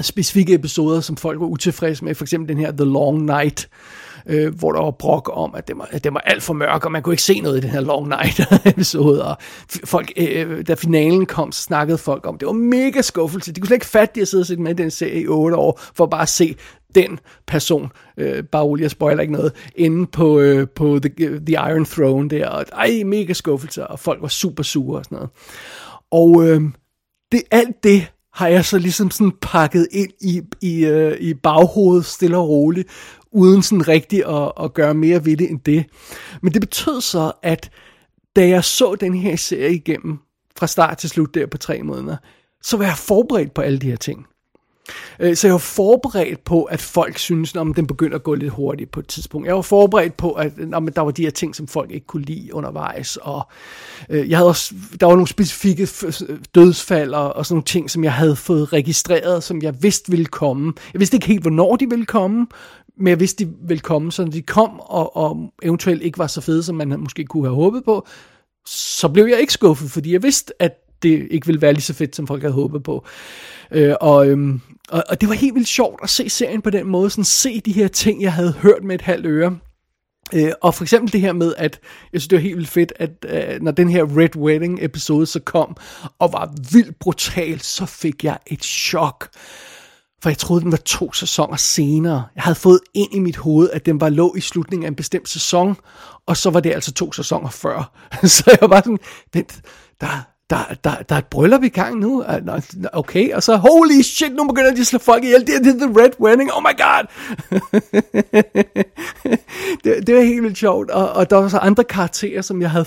specifikke 0.00 0.54
episoder, 0.54 1.00
som 1.00 1.16
folk 1.16 1.40
var 1.40 1.46
utilfredse 1.46 2.04
med, 2.04 2.14
for 2.14 2.24
eksempel 2.24 2.48
den 2.48 2.64
her 2.64 2.72
The 2.72 2.84
Long 2.84 3.22
Night, 3.22 3.68
øh, 3.72 4.03
øh, 4.26 4.54
hvor 4.54 4.72
der 4.72 4.82
var 4.82 4.90
brok 4.90 5.30
om, 5.32 5.54
at 5.54 5.68
det 5.68 5.78
var, 5.78 5.88
at 5.90 6.04
det 6.04 6.14
var 6.14 6.20
alt 6.20 6.42
for 6.42 6.54
mørk, 6.54 6.84
og 6.84 6.92
man 6.92 7.02
kunne 7.02 7.12
ikke 7.12 7.22
se 7.22 7.40
noget 7.40 7.58
i 7.58 7.60
den 7.60 7.70
her 7.70 7.80
Long 7.80 8.08
Night 8.08 8.40
episode, 8.72 9.24
og 9.24 9.36
folk, 9.84 10.12
øh, 10.16 10.50
øh, 10.50 10.66
da 10.66 10.74
finalen 10.74 11.26
kom, 11.26 11.52
så 11.52 11.62
snakkede 11.62 11.98
folk 11.98 12.26
om, 12.26 12.38
det 12.38 12.46
var 12.46 12.52
mega 12.52 13.02
skuffelse, 13.02 13.52
de 13.52 13.60
kunne 13.60 13.66
slet 13.66 13.76
ikke 13.76 13.86
fatte, 13.86 14.20
at 14.20 14.28
sidde 14.28 14.54
og 14.54 14.62
med 14.62 14.70
i 14.70 14.82
den 14.82 14.90
serie 14.90 15.22
i 15.22 15.28
otte 15.28 15.56
år, 15.56 15.80
for 15.94 16.06
bare 16.06 16.22
at 16.22 16.28
se 16.28 16.56
den 16.94 17.18
person, 17.46 17.92
øh, 18.18 18.44
bare 18.44 18.62
rolig, 18.62 18.82
jeg 18.82 18.90
spoiler 18.90 19.20
ikke 19.20 19.32
noget, 19.32 19.52
inde 19.76 20.06
på, 20.06 20.40
øh, 20.40 20.68
på 20.68 20.98
the, 21.02 21.40
the 21.46 21.70
Iron 21.70 21.84
Throne 21.84 22.30
der, 22.30 22.48
og 22.48 22.64
ej, 22.72 23.02
mega 23.06 23.32
skuffelse, 23.32 23.86
og 23.86 23.98
folk 23.98 24.22
var 24.22 24.28
super 24.28 24.62
sure 24.62 24.98
og 24.98 25.04
sådan 25.04 25.16
noget. 25.16 25.30
Og 26.10 26.48
øh, 26.48 26.62
det, 27.32 27.42
alt 27.50 27.84
det 27.84 28.06
har 28.34 28.48
jeg 28.48 28.64
så 28.64 28.78
ligesom 28.78 29.10
sådan 29.10 29.32
pakket 29.42 29.88
ind 29.92 30.10
i, 30.20 30.42
i, 30.60 30.84
øh, 30.84 31.20
i 31.20 31.34
baghovedet, 31.34 32.04
stille 32.04 32.36
og 32.36 32.48
roligt, 32.48 32.88
uden 33.34 33.62
sådan 33.62 33.88
rigtig 33.88 34.26
at, 34.26 34.52
at 34.64 34.74
gøre 34.74 34.94
mere 34.94 35.24
ved 35.24 35.36
det 35.36 35.50
end 35.50 35.60
det. 35.60 35.84
Men 36.42 36.52
det 36.52 36.60
betød 36.60 37.00
så, 37.00 37.32
at 37.42 37.70
da 38.36 38.48
jeg 38.48 38.64
så 38.64 38.94
den 38.94 39.14
her 39.14 39.36
serie 39.36 39.74
igennem, 39.74 40.18
fra 40.56 40.66
start 40.66 40.98
til 40.98 41.10
slut 41.10 41.34
der 41.34 41.46
på 41.46 41.58
tre 41.58 41.82
måneder, 41.82 42.16
så 42.62 42.76
var 42.76 42.84
jeg 42.84 42.96
forberedt 42.96 43.54
på 43.54 43.62
alle 43.62 43.78
de 43.78 43.90
her 43.90 43.96
ting. 43.96 44.26
Øh, 45.20 45.36
så 45.36 45.46
jeg 45.46 45.52
var 45.52 45.58
forberedt 45.58 46.44
på, 46.44 46.62
at 46.62 46.80
folk 46.80 47.18
synes, 47.18 47.54
at 47.54 47.66
den 47.76 47.86
begynder 47.86 48.16
at 48.16 48.22
gå 48.22 48.34
lidt 48.34 48.52
hurtigt 48.52 48.90
på 48.90 49.00
et 49.00 49.06
tidspunkt. 49.06 49.46
Jeg 49.46 49.54
var 49.54 49.62
forberedt 49.62 50.16
på, 50.16 50.32
at 50.32 50.52
om, 50.72 50.88
der 50.88 51.00
var 51.00 51.10
de 51.10 51.22
her 51.22 51.30
ting, 51.30 51.56
som 51.56 51.66
folk 51.66 51.90
ikke 51.90 52.06
kunne 52.06 52.24
lide 52.24 52.54
undervejs. 52.54 53.16
Og 53.16 53.48
øh, 54.10 54.30
jeg 54.30 54.38
havde 54.38 54.48
også, 54.48 54.74
der 55.00 55.06
var 55.06 55.14
nogle 55.14 55.28
specifikke 55.28 55.88
dødsfald 56.54 57.14
og, 57.14 57.36
og 57.36 57.46
sådan 57.46 57.54
nogle 57.54 57.64
ting, 57.64 57.90
som 57.90 58.04
jeg 58.04 58.12
havde 58.12 58.36
fået 58.36 58.72
registreret, 58.72 59.42
som 59.42 59.62
jeg 59.62 59.82
vidste 59.82 60.10
ville 60.10 60.26
komme. 60.26 60.72
Jeg 60.92 61.00
vidste 61.00 61.16
ikke 61.16 61.26
helt, 61.26 61.42
hvornår 61.42 61.76
de 61.76 61.90
ville 61.90 62.06
komme, 62.06 62.46
men 62.98 63.06
jeg 63.06 63.20
vidste, 63.20 63.44
de 63.44 63.52
ville 63.68 63.80
komme, 63.80 64.12
så 64.12 64.24
når 64.24 64.30
de 64.30 64.42
kom, 64.42 64.80
og, 64.80 65.16
og 65.16 65.52
eventuelt 65.62 66.02
ikke 66.02 66.18
var 66.18 66.26
så 66.26 66.40
fede, 66.40 66.62
som 66.62 66.74
man 66.74 67.00
måske 67.00 67.24
kunne 67.24 67.46
have 67.46 67.54
håbet 67.54 67.84
på, 67.84 68.06
så 68.66 69.08
blev 69.08 69.26
jeg 69.26 69.40
ikke 69.40 69.52
skuffet, 69.52 69.90
fordi 69.90 70.12
jeg 70.12 70.22
vidste, 70.22 70.62
at 70.62 70.72
det 71.02 71.28
ikke 71.30 71.46
ville 71.46 71.62
være 71.62 71.72
lige 71.72 71.82
så 71.82 71.94
fedt, 71.94 72.16
som 72.16 72.26
folk 72.26 72.42
havde 72.42 72.54
håbet 72.54 72.82
på. 72.82 73.06
Øh, 73.70 73.94
og, 74.00 74.28
øhm, 74.28 74.60
og, 74.88 75.04
og 75.08 75.20
det 75.20 75.28
var 75.28 75.34
helt 75.34 75.54
vildt 75.54 75.68
sjovt 75.68 76.00
at 76.02 76.10
se 76.10 76.28
serien 76.28 76.62
på 76.62 76.70
den 76.70 76.86
måde, 76.86 77.10
sådan 77.10 77.24
se 77.24 77.60
de 77.60 77.72
her 77.72 77.88
ting, 77.88 78.22
jeg 78.22 78.32
havde 78.32 78.52
hørt 78.52 78.84
med 78.84 78.94
et 78.94 79.02
halvt 79.02 79.26
øre. 79.26 79.58
Øh, 80.34 80.52
og 80.62 80.74
for 80.74 80.84
eksempel 80.84 81.12
det 81.12 81.20
her 81.20 81.32
med, 81.32 81.54
at 81.58 81.80
jeg 82.12 82.20
synes, 82.20 82.28
det 82.28 82.36
var 82.36 82.42
helt 82.42 82.56
vildt 82.56 82.70
fedt, 82.70 82.92
at 82.96 83.10
øh, 83.28 83.62
når 83.62 83.70
den 83.70 83.88
her 83.88 84.18
Red 84.18 84.36
Wedding 84.36 84.84
episode 84.84 85.26
så 85.26 85.40
kom, 85.40 85.76
og 86.18 86.32
var 86.32 86.54
vildt 86.72 86.98
brutal, 86.98 87.60
så 87.60 87.86
fik 87.86 88.24
jeg 88.24 88.38
et 88.46 88.64
chok. 88.64 89.28
For 90.24 90.30
jeg 90.30 90.38
troede, 90.38 90.62
den 90.62 90.72
var 90.72 90.78
to 90.78 91.12
sæsoner 91.12 91.56
senere. 91.56 92.24
Jeg 92.34 92.42
havde 92.42 92.54
fået 92.54 92.80
ind 92.94 93.14
i 93.14 93.18
mit 93.18 93.36
hoved, 93.36 93.70
at 93.70 93.86
den 93.86 94.00
var 94.00 94.08
lå 94.08 94.34
i 94.36 94.40
slutningen 94.40 94.84
af 94.84 94.88
en 94.88 94.94
bestemt 94.94 95.28
sæson, 95.28 95.76
og 96.26 96.36
så 96.36 96.50
var 96.50 96.60
det 96.60 96.72
altså 96.72 96.92
to 96.92 97.12
sæsoner 97.12 97.48
før. 97.48 97.92
så 98.34 98.58
jeg 98.60 98.70
var 98.70 98.76
sådan, 98.76 98.98
vent, 99.34 99.60
der, 100.00 100.06
der, 100.50 100.56
der, 100.84 100.94
der 101.08 101.14
er 101.14 101.18
et 101.18 101.26
bryllup 101.26 101.62
i 101.62 101.68
gang 101.68 101.98
nu. 101.98 102.24
Okay, 102.92 103.32
og 103.32 103.42
så, 103.42 103.56
holy 103.56 104.02
shit, 104.02 104.34
nu 104.34 104.48
begynder 104.48 104.74
de 104.74 104.80
at 104.80 104.86
slå 104.86 104.98
folk 104.98 105.24
ihjel. 105.24 105.46
Det 105.46 105.54
er 105.54 105.60
The 105.60 106.02
Red 106.02 106.20
Wedding, 106.20 106.52
oh 106.52 106.62
my 106.62 106.76
god. 106.78 107.06
det, 109.84 110.06
det 110.06 110.14
var 110.14 110.22
helt 110.22 110.42
vildt 110.42 110.58
sjovt. 110.58 110.90
Og, 110.90 111.12
og 111.12 111.30
der 111.30 111.36
var 111.36 111.48
så 111.48 111.58
andre 111.58 111.84
karakterer, 111.84 112.42
som 112.42 112.62
jeg 112.62 112.70
havde 112.70 112.86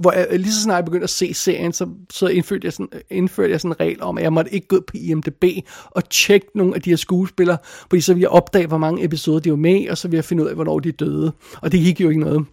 hvor 0.00 0.12
jeg, 0.12 0.26
lige 0.30 0.52
så 0.52 0.62
snart 0.62 0.76
jeg 0.76 0.84
begyndte 0.84 1.04
at 1.04 1.10
se 1.10 1.34
serien, 1.34 1.72
så, 1.72 1.88
så 2.10 2.26
indførte, 2.26 2.64
jeg 2.64 2.72
sådan, 2.72 2.88
indførte 3.10 3.50
jeg 3.50 3.60
sådan 3.60 3.70
en 3.70 3.80
regel 3.80 4.02
om, 4.02 4.18
at 4.18 4.24
jeg 4.24 4.32
måtte 4.32 4.54
ikke 4.54 4.68
gå 4.68 4.80
på 4.86 4.92
IMDb 4.94 5.44
og 5.90 6.10
tjekke 6.10 6.46
nogle 6.54 6.74
af 6.74 6.82
de 6.82 6.90
her 6.90 6.96
skuespillere, 6.96 7.58
fordi 7.90 8.00
så 8.00 8.14
ville 8.14 8.22
jeg 8.22 8.30
opdage, 8.30 8.66
hvor 8.66 8.78
mange 8.78 9.04
episoder 9.04 9.40
de 9.40 9.50
var 9.50 9.56
med 9.56 9.80
i, 9.80 9.86
og 9.86 9.98
så 9.98 10.08
ville 10.08 10.16
jeg 10.16 10.24
finde 10.24 10.42
ud 10.42 10.48
af, 10.48 10.54
hvornår 10.54 10.78
de 10.78 10.92
døde. 10.92 11.32
Og 11.62 11.72
det 11.72 11.80
gik 11.80 12.00
jo 12.00 12.08
ikke 12.08 12.20
noget. 12.20 12.44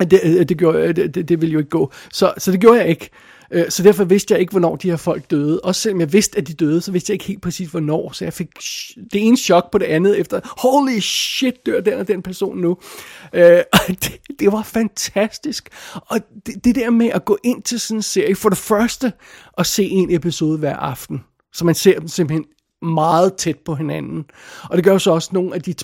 Det, 0.00 0.48
det, 0.48 0.58
gjorde, 0.58 0.92
det, 0.92 1.14
det, 1.14 1.28
det 1.28 1.40
ville 1.40 1.52
jo 1.52 1.58
ikke 1.58 1.70
gå. 1.70 1.92
Så, 2.12 2.34
så 2.38 2.52
det 2.52 2.60
gjorde 2.60 2.80
jeg 2.80 2.88
ikke. 2.88 3.10
Øh, 3.54 3.70
Så 3.70 3.82
derfor 3.82 4.04
vidste 4.04 4.34
jeg 4.34 4.40
ikke, 4.40 4.50
hvornår 4.50 4.76
de 4.76 4.90
her 4.90 4.96
folk 4.96 5.30
døde. 5.30 5.60
Også 5.60 5.80
selvom 5.80 6.00
jeg 6.00 6.12
vidste, 6.12 6.38
at 6.38 6.48
de 6.48 6.54
døde, 6.54 6.80
så 6.80 6.92
vidste 6.92 7.10
jeg 7.10 7.14
ikke 7.14 7.24
helt 7.24 7.42
præcis, 7.42 7.68
hvornår. 7.68 8.12
Så 8.12 8.24
jeg 8.24 8.32
fik 8.32 8.48
det 9.12 9.26
ene 9.26 9.36
chok 9.36 9.70
på 9.72 9.78
det 9.78 9.86
andet 9.86 10.20
efter, 10.20 10.40
holy 10.62 10.98
shit, 11.00 11.66
dør 11.66 11.80
den 11.80 11.94
og 11.94 12.08
den 12.08 12.22
person 12.22 12.58
nu. 12.58 12.76
Øh, 13.32 13.60
og 13.72 13.88
det, 13.88 14.20
det 14.38 14.52
var 14.52 14.62
fantastisk. 14.62 15.68
Og 15.94 16.20
det, 16.46 16.64
det 16.64 16.74
der 16.74 16.90
med 16.90 17.06
at 17.06 17.24
gå 17.24 17.38
ind 17.44 17.62
til 17.62 17.80
sådan 17.80 17.98
en 17.98 18.02
serie, 18.02 18.36
for 18.36 18.48
det 18.48 18.58
første 18.58 19.12
at 19.58 19.66
se 19.66 19.84
en 19.84 20.14
episode 20.14 20.58
hver 20.58 20.76
aften, 20.76 21.24
så 21.52 21.64
man 21.64 21.74
ser 21.74 21.98
dem 21.98 22.08
simpelthen 22.08 22.44
meget 22.84 23.34
tæt 23.34 23.58
på 23.64 23.74
hinanden. 23.74 24.24
Og 24.70 24.76
det 24.76 24.84
gør 24.84 24.92
jo 24.92 24.98
så 24.98 25.10
også 25.10 25.30
nogle 25.32 25.54
af 25.54 25.62
de 25.62 25.74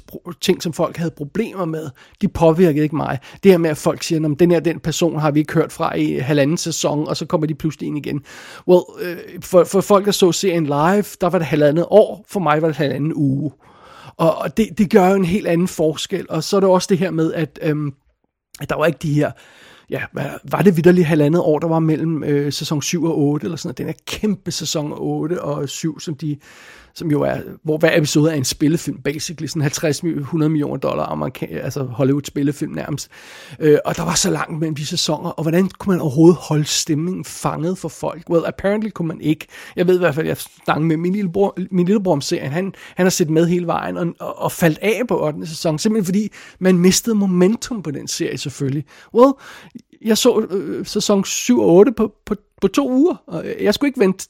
ting, 0.40 0.62
som 0.62 0.72
folk 0.72 0.96
havde 0.96 1.10
problemer 1.10 1.64
med, 1.64 1.90
de 2.20 2.28
påvirkede 2.28 2.82
ikke 2.82 2.96
mig. 2.96 3.18
Det 3.42 3.50
her 3.50 3.58
med, 3.58 3.70
at 3.70 3.76
folk 3.76 4.02
siger, 4.02 4.30
at 4.30 4.40
den 4.40 4.50
her 4.50 4.60
den 4.60 4.80
person 4.80 5.18
har 5.18 5.30
vi 5.30 5.40
ikke 5.40 5.54
hørt 5.54 5.72
fra 5.72 5.96
i 5.96 6.18
halvanden 6.18 6.56
sæson, 6.56 7.08
og 7.08 7.16
så 7.16 7.26
kommer 7.26 7.46
de 7.46 7.54
pludselig 7.54 7.86
ind 7.86 7.98
igen. 7.98 8.22
Well, 8.68 8.82
øh, 9.00 9.16
for, 9.42 9.64
for 9.64 9.80
folk, 9.80 10.06
der 10.06 10.12
så 10.12 10.32
serien 10.32 10.64
live, 10.64 11.04
der 11.20 11.30
var 11.30 11.38
det 11.38 11.46
halvandet 11.46 11.86
år, 11.90 12.24
for 12.28 12.40
mig 12.40 12.62
var 12.62 12.68
det 12.68 12.76
halvanden 12.76 13.12
uge. 13.14 13.52
Og, 14.16 14.38
og 14.38 14.56
det, 14.56 14.68
det 14.78 14.90
gør 14.90 15.08
jo 15.08 15.14
en 15.14 15.24
helt 15.24 15.46
anden 15.46 15.68
forskel. 15.68 16.26
Og 16.28 16.44
så 16.44 16.56
er 16.56 16.60
det 16.60 16.68
også 16.68 16.86
det 16.90 16.98
her 16.98 17.10
med, 17.10 17.32
at, 17.32 17.58
øhm, 17.62 17.92
at 18.60 18.70
der 18.70 18.76
var 18.76 18.86
ikke 18.86 18.98
de 19.02 19.12
her 19.12 19.30
ja, 19.90 20.02
var 20.50 20.62
det 20.62 20.76
vidderligt 20.76 21.06
halvandet 21.06 21.42
år, 21.42 21.58
der 21.58 21.68
var 21.68 21.78
mellem 21.78 22.24
øh, 22.24 22.52
sæson 22.52 22.82
7 22.82 23.04
og 23.04 23.18
8, 23.18 23.44
eller 23.44 23.56
sådan 23.56 23.68
noget. 23.68 23.78
Den 23.78 23.88
er 23.88 24.18
kæmpe 24.18 24.50
sæson 24.50 24.92
8 24.96 25.42
og 25.42 25.68
7, 25.68 26.00
som 26.00 26.14
de 26.14 26.36
som 26.94 27.10
jo 27.10 27.22
er, 27.22 27.36
hvor 27.64 27.78
hver 27.78 27.98
episode 27.98 28.30
er 28.30 28.34
en 28.34 28.44
spillefilm, 28.44 29.02
basically, 29.02 29.46
sådan 29.46 29.68
50-100 29.68 30.36
millioner 30.48 30.76
dollar, 30.76 31.04
amerika- 31.04 31.58
altså 31.58 31.82
Hollywood 31.82 32.22
spillefilm 32.24 32.72
nærmest. 32.72 33.08
Øh, 33.60 33.78
og 33.84 33.96
der 33.96 34.02
var 34.02 34.14
så 34.14 34.30
langt 34.30 34.58
mellem 34.58 34.74
de 34.74 34.86
sæsoner, 34.86 35.30
og 35.30 35.42
hvordan 35.42 35.68
kunne 35.68 35.92
man 35.94 36.00
overhovedet 36.00 36.36
holde 36.40 36.64
stemningen 36.64 37.24
fanget 37.24 37.78
for 37.78 37.88
folk? 37.88 38.30
Well, 38.30 38.44
apparently 38.46 38.88
kunne 38.90 39.08
man 39.08 39.20
ikke. 39.20 39.46
Jeg 39.76 39.86
ved 39.86 39.94
i 39.94 39.98
hvert 39.98 40.14
fald, 40.14 40.26
jeg 40.26 40.36
snakkede 40.64 40.86
med 40.86 40.96
min 40.96 41.12
lillebror, 41.12 41.58
min 41.70 41.86
lillebror 41.86 42.12
om 42.12 42.20
serien, 42.20 42.52
han, 42.52 42.72
han 42.96 43.06
har 43.06 43.10
set 43.10 43.30
med 43.30 43.46
hele 43.46 43.66
vejen, 43.66 43.96
og, 43.96 44.06
og, 44.20 44.38
og 44.38 44.52
faldt 44.52 44.78
af 44.82 45.02
på 45.08 45.26
8. 45.26 45.46
sæson, 45.46 45.78
simpelthen 45.78 46.04
fordi 46.04 46.28
man 46.58 46.78
mistede 46.78 47.14
momentum 47.14 47.82
på 47.82 47.90
den 47.90 48.08
serie 48.08 48.38
selvfølgelig. 48.38 48.84
Well, 49.14 49.32
jeg 50.04 50.18
så 50.18 50.46
øh, 50.50 50.86
sæson 50.86 51.24
7 51.24 51.60
og 51.60 51.68
8 51.68 51.92
på, 51.92 52.12
på, 52.26 52.34
på 52.60 52.68
to 52.68 52.90
uger, 52.90 53.42
jeg 53.60 53.74
skulle 53.74 53.88
ikke 53.88 54.00
vente 54.00 54.28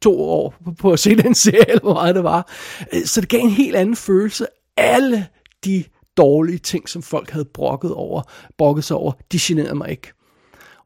to 0.00 0.20
år 0.20 0.54
på, 0.78 0.92
at 0.92 0.98
se 0.98 1.16
den 1.16 1.34
serie, 1.44 1.70
eller 1.70 1.82
hvor 1.82 1.94
meget 1.94 2.14
det 2.14 2.24
var. 2.24 2.52
Øh, 2.92 3.04
så 3.04 3.20
det 3.20 3.28
gav 3.28 3.40
en 3.40 3.50
helt 3.50 3.76
anden 3.76 3.96
følelse. 3.96 4.46
Alle 4.76 5.26
de 5.64 5.84
dårlige 6.16 6.58
ting, 6.58 6.88
som 6.88 7.02
folk 7.02 7.30
havde 7.30 7.44
brokket 7.44 7.94
over, 7.94 8.22
brokket 8.58 8.84
sig 8.84 8.96
over, 8.96 9.12
de 9.32 9.38
generede 9.40 9.74
mig 9.74 9.90
ikke. 9.90 10.12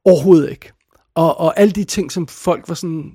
Overhovedet 0.05 0.51
ikke. 0.51 0.73
Og, 1.15 1.41
og 1.41 1.61
alle 1.61 1.73
de 1.73 1.85
ting, 1.85 2.13
som 2.13 2.27
folk 2.27 2.69
var 2.69 2.75
sådan, 2.75 3.13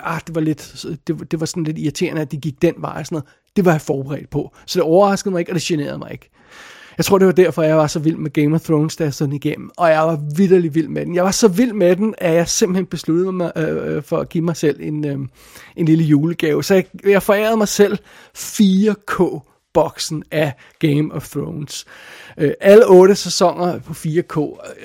ah, 0.00 0.20
det 0.26 0.34
var 0.34 0.40
lidt, 0.40 0.86
det, 1.06 1.30
det 1.30 1.40
var 1.40 1.46
sådan 1.46 1.64
lidt 1.64 1.78
irriterende, 1.78 2.22
at 2.22 2.32
de 2.32 2.36
gik 2.36 2.62
den 2.62 2.74
vej 2.78 2.96
og 2.98 3.06
sådan 3.06 3.16
noget, 3.16 3.28
det 3.56 3.64
var 3.64 3.70
jeg 3.70 3.80
forberedt 3.80 4.30
på. 4.30 4.54
Så 4.66 4.78
det 4.78 4.82
overraskede 4.82 5.32
mig 5.32 5.40
ikke, 5.40 5.52
og 5.52 5.54
det 5.54 5.62
generede 5.62 5.98
mig 5.98 6.12
ikke. 6.12 6.30
Jeg 6.98 7.04
tror, 7.04 7.18
det 7.18 7.26
var 7.26 7.32
derfor, 7.32 7.62
jeg 7.62 7.76
var 7.76 7.86
så 7.86 7.98
vild 7.98 8.16
med 8.16 8.30
Game 8.30 8.54
of 8.54 8.60
Thrones, 8.60 8.96
da 8.96 9.04
jeg 9.04 9.14
sådan 9.14 9.34
igennem. 9.34 9.70
Og 9.76 9.90
jeg 9.90 10.00
var 10.00 10.20
vidderlig 10.36 10.74
vild 10.74 10.88
med 10.88 11.06
den. 11.06 11.14
Jeg 11.14 11.24
var 11.24 11.30
så 11.30 11.48
vild 11.48 11.72
med 11.72 11.96
den, 11.96 12.14
at 12.18 12.34
jeg 12.34 12.48
simpelthen 12.48 12.86
besluttede 12.86 13.32
mig 13.32 13.52
øh, 13.56 13.96
øh, 13.96 14.02
for 14.02 14.18
at 14.18 14.28
give 14.28 14.44
mig 14.44 14.56
selv 14.56 14.80
en, 14.80 15.06
øh, 15.06 15.18
en 15.76 15.86
lille 15.86 16.04
julegave. 16.04 16.64
Så 16.64 16.74
jeg, 16.74 16.84
jeg 17.04 17.22
forærede 17.22 17.56
mig 17.56 17.68
selv 17.68 17.98
4K 18.38 19.40
boksen 19.74 20.24
af 20.30 20.52
Game 20.78 21.12
of 21.12 21.28
Thrones. 21.28 21.84
Øh, 22.38 22.52
alle 22.60 22.86
otte 22.88 23.14
sæsoner 23.14 23.78
på 23.78 23.92
4K. 23.92 24.40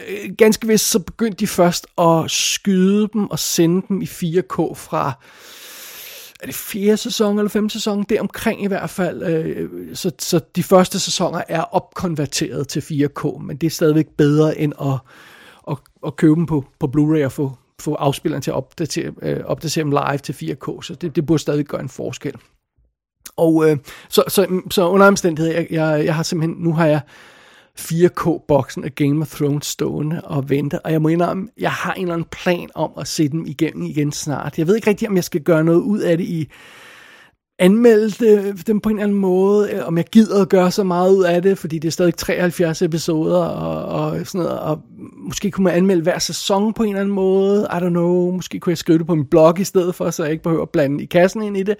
Øh, 0.07 0.35
ganske 0.37 0.67
vist 0.67 0.89
så 0.89 0.99
begyndte 0.99 1.37
de 1.37 1.47
først 1.47 1.87
at 1.97 2.31
skyde 2.31 3.07
dem 3.13 3.29
og 3.29 3.39
sende 3.39 3.85
dem 3.87 4.01
i 4.01 4.05
4K 4.05 4.73
fra 4.75 5.13
er 6.39 6.45
det 6.45 6.55
fjerde 6.55 6.97
sæson 6.97 7.39
eller 7.39 7.49
femte 7.49 7.73
sæson, 7.73 8.03
det 8.03 8.17
er 8.17 8.21
omkring 8.21 8.63
i 8.63 8.67
hvert 8.67 8.89
fald. 8.89 9.23
Øh, 9.23 9.69
så, 9.95 10.11
så 10.19 10.39
de 10.55 10.63
første 10.63 10.99
sæsoner 10.99 11.41
er 11.47 11.61
opkonverteret 11.61 12.67
til 12.67 12.79
4K, 12.79 13.37
men 13.37 13.57
det 13.57 13.67
er 13.67 13.71
stadigvæk 13.71 14.07
bedre 14.17 14.57
end 14.57 14.73
at, 14.81 14.99
at, 15.71 15.77
at 16.05 16.15
købe 16.15 16.35
dem 16.35 16.45
på, 16.45 16.65
på 16.79 16.87
Blu-ray 16.97 17.25
og 17.25 17.31
få, 17.31 17.51
få 17.81 17.93
afspilleren 17.93 18.41
til 18.41 18.51
at 18.51 18.55
opdatere, 18.55 19.11
øh, 19.21 19.45
opdatere 19.45 19.83
dem 19.83 19.91
live 19.91 20.17
til 20.17 20.33
4K, 20.33 20.81
så 20.81 20.95
det, 21.01 21.15
det 21.15 21.25
burde 21.25 21.41
stadig 21.41 21.65
gøre 21.65 21.81
en 21.81 21.89
forskel. 21.89 22.35
Og 23.37 23.69
øh, 23.69 23.77
så, 24.09 24.23
så, 24.27 24.61
så 24.71 24.89
under 24.89 25.07
omstændigheder, 25.07 25.55
jeg, 25.55 25.67
jeg, 25.71 26.05
jeg 26.05 26.15
har 26.15 26.23
simpelthen, 26.23 26.63
nu 26.63 26.73
har 26.73 26.85
jeg 26.85 27.01
4K-boksen 27.79 28.83
af 28.83 28.95
Game 28.95 29.21
of 29.21 29.35
Thrones 29.35 29.65
stående 29.65 30.21
og 30.21 30.49
vente, 30.49 30.79
og 30.79 30.91
jeg 30.91 31.01
må 31.01 31.07
indrømme, 31.07 31.47
jeg 31.59 31.71
har 31.71 31.93
en 31.93 32.01
eller 32.01 32.13
anden 32.13 32.27
plan 32.31 32.69
om 32.75 32.91
at 32.97 33.07
se 33.07 33.29
dem 33.29 33.45
igennem 33.45 33.83
igen 33.83 34.11
snart. 34.11 34.57
Jeg 34.57 34.67
ved 34.67 34.75
ikke 34.75 34.89
rigtig, 34.89 35.07
om 35.09 35.15
jeg 35.15 35.23
skal 35.23 35.41
gøre 35.41 35.63
noget 35.63 35.79
ud 35.79 35.99
af 35.99 36.17
det 36.17 36.25
i 36.25 36.49
anmelde 37.59 38.53
dem 38.67 38.79
på 38.79 38.89
en 38.89 38.95
eller 38.95 39.03
anden 39.03 39.19
måde, 39.19 39.71
øh, 39.71 39.87
om 39.87 39.97
jeg 39.97 40.05
gider 40.05 40.41
at 40.41 40.49
gøre 40.49 40.71
så 40.71 40.83
meget 40.83 41.15
ud 41.15 41.23
af 41.23 41.41
det, 41.41 41.57
fordi 41.57 41.79
det 41.79 41.87
er 41.87 41.91
stadig 41.91 42.15
73 42.15 42.81
episoder 42.81 43.43
og, 43.43 43.85
og 43.85 44.27
sådan 44.27 44.41
noget, 44.41 44.59
og 44.59 44.81
måske 45.29 45.51
kunne 45.51 45.63
man 45.63 45.73
anmelde 45.73 46.01
hver 46.01 46.19
sæson 46.19 46.73
på 46.73 46.83
en 46.83 46.89
eller 46.89 47.01
anden 47.01 47.15
måde, 47.15 47.67
I 47.71 47.75
don't 47.75 47.89
know, 47.89 48.31
måske 48.31 48.59
kunne 48.59 48.71
jeg 48.71 48.77
skrive 48.77 48.97
det 48.97 49.07
på 49.07 49.15
min 49.15 49.25
blog 49.25 49.59
i 49.59 49.63
stedet 49.63 49.95
for, 49.95 50.09
så 50.09 50.23
jeg 50.23 50.31
ikke 50.31 50.43
behøver 50.43 50.61
at 50.61 50.69
blande 50.69 51.03
i 51.03 51.05
kassen 51.05 51.41
ind 51.41 51.57
i 51.57 51.63
det. 51.63 51.75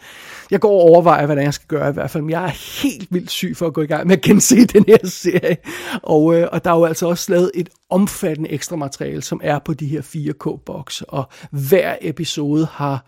Jeg 0.51 0.59
går 0.59 0.71
og 0.71 0.89
overvejer, 0.89 1.25
hvad 1.25 1.37
jeg 1.37 1.53
skal 1.53 1.67
gøre 1.67 1.89
i 1.89 1.93
hvert 1.93 2.11
fald, 2.11 2.23
men 2.23 2.29
jeg 2.29 2.43
er 2.43 2.81
helt 2.83 3.07
vildt 3.11 3.31
syg 3.31 3.57
for 3.57 3.67
at 3.67 3.73
gå 3.73 3.81
i 3.81 3.85
gang 3.85 4.07
med 4.07 4.17
at 4.17 4.21
gense 4.21 4.65
den 4.65 4.85
her 4.87 4.97
serie, 5.03 5.57
og, 6.03 6.35
øh, 6.35 6.47
og 6.51 6.65
der 6.65 6.71
er 6.71 6.75
jo 6.75 6.85
altså 6.85 7.07
også 7.07 7.31
lavet 7.31 7.51
et 7.55 7.69
omfattende 7.89 8.49
ekstra 8.49 8.75
materiale, 8.75 9.21
som 9.21 9.41
er 9.43 9.59
på 9.59 9.73
de 9.73 9.87
her 9.87 10.01
4K-boks, 10.01 11.01
og 11.01 11.29
hver 11.51 11.95
episode 12.01 12.67
har 12.71 13.05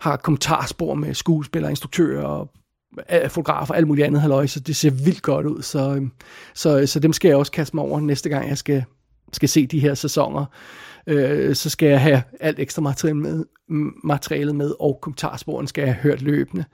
har 0.00 0.16
kommentarspor 0.16 0.94
med 0.94 1.14
skuespillere, 1.14 1.70
instruktører 1.70 2.24
og 2.24 2.50
øh, 3.12 3.30
fotografer 3.30 3.74
og 3.74 3.78
alt 3.78 3.88
muligt 3.88 4.06
andet. 4.06 4.20
Halløj, 4.20 4.46
så 4.46 4.60
det 4.60 4.76
ser 4.76 4.90
vildt 4.90 5.22
godt 5.22 5.46
ud. 5.46 5.62
Så, 5.62 5.94
øh, 5.94 6.02
så, 6.54 6.80
øh, 6.80 6.88
så 6.88 7.00
dem 7.00 7.12
skal 7.12 7.28
jeg 7.28 7.36
også 7.36 7.52
kaste 7.52 7.76
mig 7.76 7.84
over 7.84 8.00
næste 8.00 8.28
gang, 8.28 8.48
jeg 8.48 8.58
skal, 8.58 8.84
skal 9.32 9.48
se 9.48 9.66
de 9.66 9.80
her 9.80 9.94
sæsoner. 9.94 10.44
Øh, 11.06 11.54
så 11.54 11.70
skal 11.70 11.88
jeg 11.88 12.00
have 12.00 12.22
alt 12.40 12.58
ekstra 12.58 12.82
materiale 12.82 13.18
med, 13.18 13.44
materialet 14.04 14.56
med, 14.56 14.74
og 14.80 14.98
kommentarsporen 15.02 15.66
skal 15.66 15.82
jeg 15.82 15.94
have 15.94 16.02
hørt 16.02 16.22
løbende. 16.22 16.64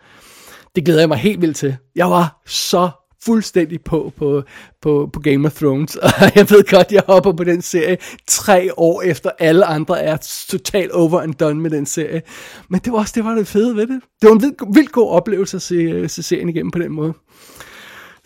Det 0.76 0.84
glæder 0.84 1.00
jeg 1.00 1.08
mig 1.08 1.18
helt 1.18 1.40
vildt 1.40 1.56
til. 1.56 1.76
Jeg 1.94 2.10
var 2.10 2.42
så 2.46 2.90
fuldstændig 3.24 3.80
på, 3.84 4.12
på, 4.16 4.42
på, 4.82 5.10
på 5.12 5.20
Game 5.20 5.46
of 5.46 5.54
Thrones, 5.54 5.96
og 6.06 6.10
jeg 6.34 6.50
ved 6.50 6.70
godt, 6.70 6.92
jeg 6.92 7.02
hopper 7.06 7.32
på 7.32 7.44
den 7.44 7.62
serie 7.62 7.98
tre 8.28 8.78
år 8.78 9.02
efter 9.02 9.30
alle 9.38 9.64
andre 9.64 10.02
er 10.02 10.16
totalt 10.48 10.92
over 10.92 11.20
and 11.20 11.34
done 11.34 11.60
med 11.60 11.70
den 11.70 11.86
serie. 11.86 12.22
Men 12.68 12.80
det 12.84 12.92
var 12.92 12.98
også 12.98 13.12
det, 13.16 13.24
var 13.24 13.34
det 13.34 13.46
fede 13.46 13.76
ved 13.76 13.86
det. 13.86 14.00
Det 14.20 14.28
var 14.28 14.34
en 14.34 14.42
vildt, 14.42 14.76
vildt 14.76 14.92
god 14.92 15.10
oplevelse 15.10 15.56
at 15.56 15.62
se, 15.62 15.74
øh, 15.74 16.10
se 16.10 16.22
serien 16.22 16.48
igennem 16.48 16.70
på 16.70 16.78
den 16.78 16.92
måde. 16.92 17.12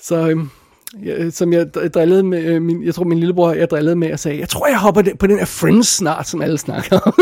Så 0.02 0.28
øhm, 0.28 0.50
jeg, 1.02 1.18
øh, 1.18 1.32
som 1.32 1.52
jeg 1.52 1.74
drillede 1.74 2.22
med, 2.22 2.44
øh, 2.44 2.62
min, 2.62 2.84
jeg 2.84 2.94
tror 2.94 3.04
min 3.04 3.18
lillebror, 3.18 3.52
jeg 3.52 3.70
drillede 3.70 3.96
med 3.96 4.12
og 4.12 4.18
sagde, 4.18 4.38
jeg 4.38 4.48
tror 4.48 4.66
jeg 4.66 4.78
hopper 4.78 5.02
på 5.18 5.26
den 5.26 5.38
her 5.38 5.44
Friends 5.44 5.88
snart, 5.88 6.28
som 6.28 6.42
alle 6.42 6.58
snakker 6.58 6.98
om. 6.98 7.14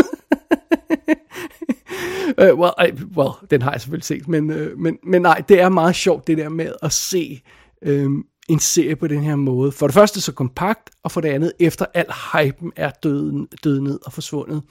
uh, 2.37 2.59
well, 2.59 2.71
I, 2.87 3.03
well, 3.17 3.31
den 3.51 3.61
har 3.61 3.71
jeg 3.71 3.81
selvfølgelig 3.81 4.05
set, 4.05 4.27
men, 4.27 4.49
uh, 4.49 4.79
men, 4.79 4.97
men 5.03 5.21
nej, 5.21 5.43
det 5.49 5.61
er 5.61 5.69
meget 5.69 5.95
sjovt 5.95 6.27
det 6.27 6.37
der 6.37 6.49
med 6.49 6.73
at 6.81 6.93
se 6.93 7.41
øh, 7.81 8.09
en 8.49 8.59
serie 8.59 8.95
på 8.95 9.07
den 9.07 9.23
her 9.23 9.35
måde. 9.35 9.71
For 9.71 9.87
det 9.87 9.93
første 9.93 10.21
så 10.21 10.31
kompakt, 10.31 10.89
og 11.03 11.11
for 11.11 11.21
det 11.21 11.29
andet, 11.29 11.53
efter 11.59 11.85
al 11.93 12.05
hypen 12.33 12.71
er 12.75 12.91
døden, 13.03 13.47
død 13.63 13.81
ned 13.81 13.99
og 14.05 14.13
forsvundet, 14.13 14.61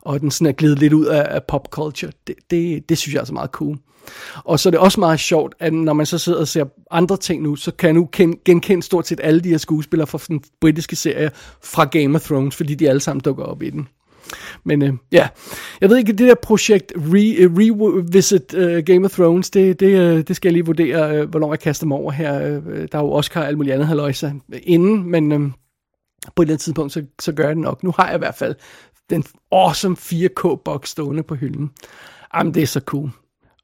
og 0.00 0.20
den 0.20 0.30
sådan 0.30 0.46
er 0.46 0.52
glidet 0.52 0.78
lidt 0.78 0.92
ud 0.92 1.04
af, 1.04 1.26
af 1.34 1.44
pop 1.44 1.68
culture, 1.70 2.12
det, 2.26 2.34
det, 2.50 2.88
det 2.88 2.98
synes 2.98 3.12
jeg 3.12 3.18
er 3.18 3.22
altså 3.22 3.34
meget 3.34 3.50
cool. 3.50 3.78
Og 4.44 4.60
så 4.60 4.68
er 4.68 4.70
det 4.70 4.80
også 4.80 5.00
meget 5.00 5.20
sjovt, 5.20 5.54
at 5.58 5.72
når 5.72 5.92
man 5.92 6.06
så 6.06 6.18
sidder 6.18 6.40
og 6.40 6.48
ser 6.48 6.64
andre 6.90 7.16
ting 7.16 7.42
nu, 7.42 7.56
så 7.56 7.70
kan 7.70 7.86
jeg 7.86 7.94
nu 7.94 8.08
genkende 8.44 8.82
stort 8.82 9.06
set 9.06 9.20
alle 9.22 9.40
de 9.40 9.48
her 9.48 9.58
skuespillere 9.58 10.06
fra 10.06 10.18
den 10.28 10.42
britiske 10.60 10.96
serie 10.96 11.30
fra 11.62 11.84
Game 11.84 12.14
of 12.14 12.22
Thrones, 12.22 12.56
fordi 12.56 12.74
de 12.74 12.88
alle 12.88 13.00
sammen 13.00 13.20
dukker 13.20 13.44
op 13.44 13.62
i 13.62 13.70
den. 13.70 13.88
Men 14.64 14.82
øh, 14.82 14.92
ja, 15.12 15.28
jeg 15.80 15.90
ved 15.90 15.96
ikke, 15.96 16.12
det 16.12 16.28
der 16.28 16.34
projekt 16.34 16.92
Re, 16.96 17.46
uh, 17.46 17.56
Revisit 17.56 18.54
uh, 18.54 18.78
Game 18.84 19.04
of 19.04 19.10
Thrones, 19.10 19.50
det, 19.50 19.80
det, 19.80 20.16
uh, 20.16 20.20
det 20.20 20.36
skal 20.36 20.48
jeg 20.48 20.52
lige 20.52 20.66
vurdere, 20.66 21.22
uh, 21.22 21.30
hvornår 21.30 21.52
jeg 21.52 21.60
kaster 21.60 21.86
mig 21.86 21.98
over 21.98 22.12
her. 22.12 22.58
Uh, 22.58 22.64
der 22.92 22.98
er 22.98 23.02
jo 23.02 23.12
Oscar 23.12 23.40
og 23.40 23.46
alt 23.46 23.56
muligt 23.56 23.74
andet 23.74 23.88
haløjse 23.88 24.34
inden, 24.62 25.10
men 25.10 25.32
uh, 25.32 25.40
på 26.36 26.42
et 26.42 26.46
eller 26.46 26.54
andet 26.54 26.60
tidspunkt, 26.60 26.92
så, 26.92 27.04
så 27.20 27.32
gør 27.32 27.44
jeg 27.44 27.56
det 27.56 27.62
nok. 27.62 27.82
Nu 27.82 27.92
har 27.96 28.06
jeg 28.06 28.14
i 28.14 28.18
hvert 28.18 28.34
fald 28.34 28.54
den 29.10 29.24
awesome 29.52 29.96
4K-box 30.00 30.88
stående 30.88 31.22
på 31.22 31.34
hylden. 31.34 31.70
Jamen, 32.34 32.54
det 32.54 32.62
er 32.62 32.66
så 32.66 32.80
cool. 32.80 33.10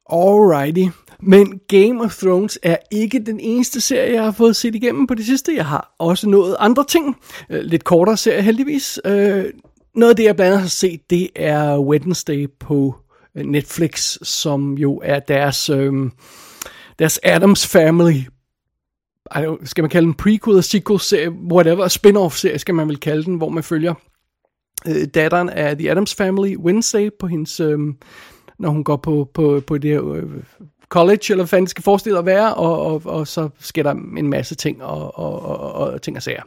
Alrighty. 0.09 0.89
Men 1.21 1.59
Game 1.67 2.03
of 2.03 2.17
Thrones 2.17 2.59
er 2.63 2.77
ikke 2.91 3.19
den 3.25 3.39
eneste 3.39 3.81
serie, 3.81 4.13
jeg 4.13 4.23
har 4.23 4.31
fået 4.31 4.55
set 4.55 4.75
igennem 4.75 5.07
på 5.07 5.15
det 5.15 5.25
sidste. 5.25 5.55
Jeg 5.55 5.65
har 5.65 5.95
også 5.99 6.29
nået 6.29 6.55
andre 6.59 6.85
ting. 6.89 7.15
Øh, 7.49 7.61
lidt 7.61 7.83
kortere 7.83 8.17
serie 8.17 8.41
heldigvis. 8.41 8.99
Øh, 9.05 9.45
noget 9.95 10.09
af 10.09 10.15
det, 10.15 10.23
jeg 10.23 10.35
blandt 10.35 10.51
andet 10.51 10.61
har 10.61 10.69
set, 10.69 11.09
det 11.09 11.29
er 11.35 11.79
Wednesday 11.79 12.47
på 12.59 12.95
øh, 13.37 13.45
Netflix, 13.45 14.17
som 14.21 14.77
jo 14.77 15.01
er 15.03 15.19
deres, 15.19 15.69
øhm, 15.69 16.11
deres 16.99 17.19
Adams 17.23 17.67
Family 17.67 18.21
skal 19.63 19.81
man 19.81 19.89
kalde 19.89 20.05
den 20.05 20.13
prequel, 20.13 20.63
sequel 20.63 20.99
serie, 20.99 21.31
whatever, 21.31 21.87
spin-off 21.87 22.37
serie 22.37 22.59
skal 22.59 22.75
man 22.75 22.87
vel 22.87 22.97
kalde 22.97 23.23
den, 23.23 23.35
hvor 23.35 23.49
man 23.49 23.63
følger 23.63 23.93
øh, 24.87 25.07
datteren 25.13 25.49
af 25.49 25.77
The 25.77 25.91
Adams 25.91 26.15
Family, 26.15 26.57
Wednesday, 26.57 27.09
på 27.19 27.27
hendes, 27.27 27.59
øh, 27.59 27.79
når 28.63 28.69
hun 28.69 28.83
går 28.83 28.95
på, 28.95 29.29
på, 29.33 29.61
på 29.67 29.77
det 29.77 29.91
her 29.91 30.13
øh, 30.13 30.23
college, 30.89 31.23
eller 31.29 31.43
hvad 31.43 31.47
fanden 31.47 31.67
skal 31.67 31.83
forestille 31.83 32.19
at 32.19 32.25
være, 32.25 32.53
og, 32.53 32.85
og, 32.85 33.01
og 33.05 33.27
så 33.27 33.49
sker 33.59 33.83
der 33.83 33.91
en 34.17 34.27
masse 34.27 34.55
ting 34.55 34.83
og, 34.83 35.19
og, 35.19 35.41
og, 35.41 35.73
og 35.73 36.01
ting 36.01 36.17
og 36.17 36.23
sager. 36.23 36.43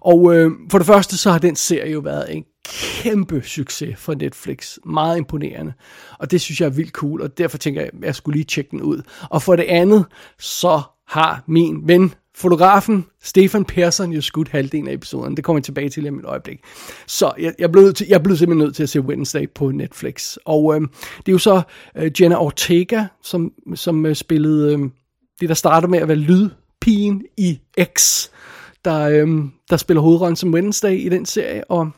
Og 0.00 0.34
øh, 0.34 0.50
for 0.70 0.78
det 0.78 0.86
første, 0.86 1.16
så 1.16 1.30
har 1.30 1.38
den 1.38 1.56
serie 1.56 1.92
jo 1.92 2.00
været 2.00 2.36
en 2.36 2.44
kæmpe 2.68 3.42
succes 3.42 3.98
for 3.98 4.14
Netflix. 4.14 4.78
Meget 4.84 5.16
imponerende. 5.16 5.72
Og 6.18 6.30
det 6.30 6.40
synes 6.40 6.60
jeg 6.60 6.66
er 6.66 6.70
vildt 6.70 6.92
cool, 6.92 7.22
og 7.22 7.38
derfor 7.38 7.58
tænker 7.58 7.80
jeg, 7.80 7.90
at 7.94 8.04
jeg 8.04 8.14
skulle 8.14 8.36
lige 8.36 8.44
tjekke 8.44 8.70
den 8.70 8.82
ud. 8.82 9.02
Og 9.30 9.42
for 9.42 9.56
det 9.56 9.64
andet, 9.64 10.04
så 10.38 10.82
har 11.08 11.42
min 11.46 11.80
ven, 11.84 12.14
fotografen 12.36 13.06
Stefan 13.22 13.64
Persson 13.64 14.12
jo 14.12 14.20
skudt 14.20 14.48
halvdelen 14.48 14.88
af 14.88 14.92
episoden. 14.92 15.36
Det 15.36 15.44
kommer 15.44 15.58
jeg 15.58 15.64
tilbage 15.64 15.88
til 15.88 16.04
i 16.04 16.08
et 16.08 16.24
øjeblik. 16.24 16.60
Så 17.06 17.32
jeg, 17.38 17.54
jeg, 17.58 17.72
blev, 17.72 17.92
til, 17.92 18.06
jeg 18.08 18.22
blev 18.22 18.36
simpelthen 18.36 18.66
nødt 18.66 18.76
til 18.76 18.82
at 18.82 18.88
se 18.88 19.00
Wednesday 19.00 19.48
på 19.54 19.70
Netflix. 19.70 20.36
Og 20.44 20.74
øh, 20.74 20.80
det 21.18 21.28
er 21.28 21.32
jo 21.32 21.38
så 21.38 21.62
øh, 21.96 22.10
Jenna 22.20 22.36
Ortega, 22.36 23.04
som, 23.22 23.52
som 23.74 24.06
øh, 24.06 24.14
spillede 24.14 24.72
øh, 24.72 24.78
det, 25.40 25.48
der 25.48 25.54
starter 25.54 25.88
med 25.88 25.98
at 25.98 26.08
være 26.08 26.16
lydpigen 26.16 27.22
i 27.36 27.60
X, 27.98 28.28
der, 28.84 29.00
øh, 29.00 29.28
der 29.70 29.76
spiller 29.76 30.00
hovedrollen 30.00 30.36
som 30.36 30.54
Wednesday 30.54 30.98
i 30.98 31.08
den 31.08 31.26
serie. 31.26 31.70
Og 31.70 31.90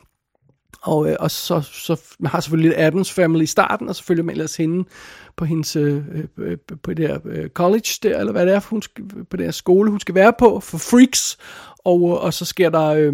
og, 0.81 1.09
øh, 1.09 1.15
og 1.19 1.31
så, 1.31 1.61
så 1.61 2.01
man 2.19 2.31
har 2.31 2.39
selvfølgelig 2.39 2.69
lidt 2.69 2.81
Adams 2.81 3.11
Family 3.11 3.43
i 3.43 3.45
starten, 3.45 3.89
og 3.89 3.95
så 3.95 4.03
følger 4.03 4.23
man 4.23 4.33
ellers 4.33 4.55
hende 4.55 4.89
på 5.35 5.45
hendes 5.45 5.75
øh, 5.75 5.95
øh, 6.11 6.23
øh, 6.37 6.57
på 6.83 6.93
det 6.93 7.07
her 7.07 7.19
øh, 7.25 7.49
college 7.49 7.89
der, 8.03 8.19
eller 8.19 8.31
hvad 8.31 8.45
det 8.45 8.53
er, 8.55 8.59
hun 8.59 8.81
skal, 8.81 9.03
på 9.29 9.37
det 9.37 9.45
her 9.45 9.51
skole, 9.51 9.89
hun 9.89 9.99
skal 9.99 10.15
være 10.15 10.33
på 10.39 10.59
for 10.59 10.77
freaks. 10.77 11.37
Og, 11.85 12.09
øh, 12.09 12.23
og 12.23 12.33
så 12.33 12.45
sker 12.45 12.69
der 12.69 12.85
øh, 12.85 13.13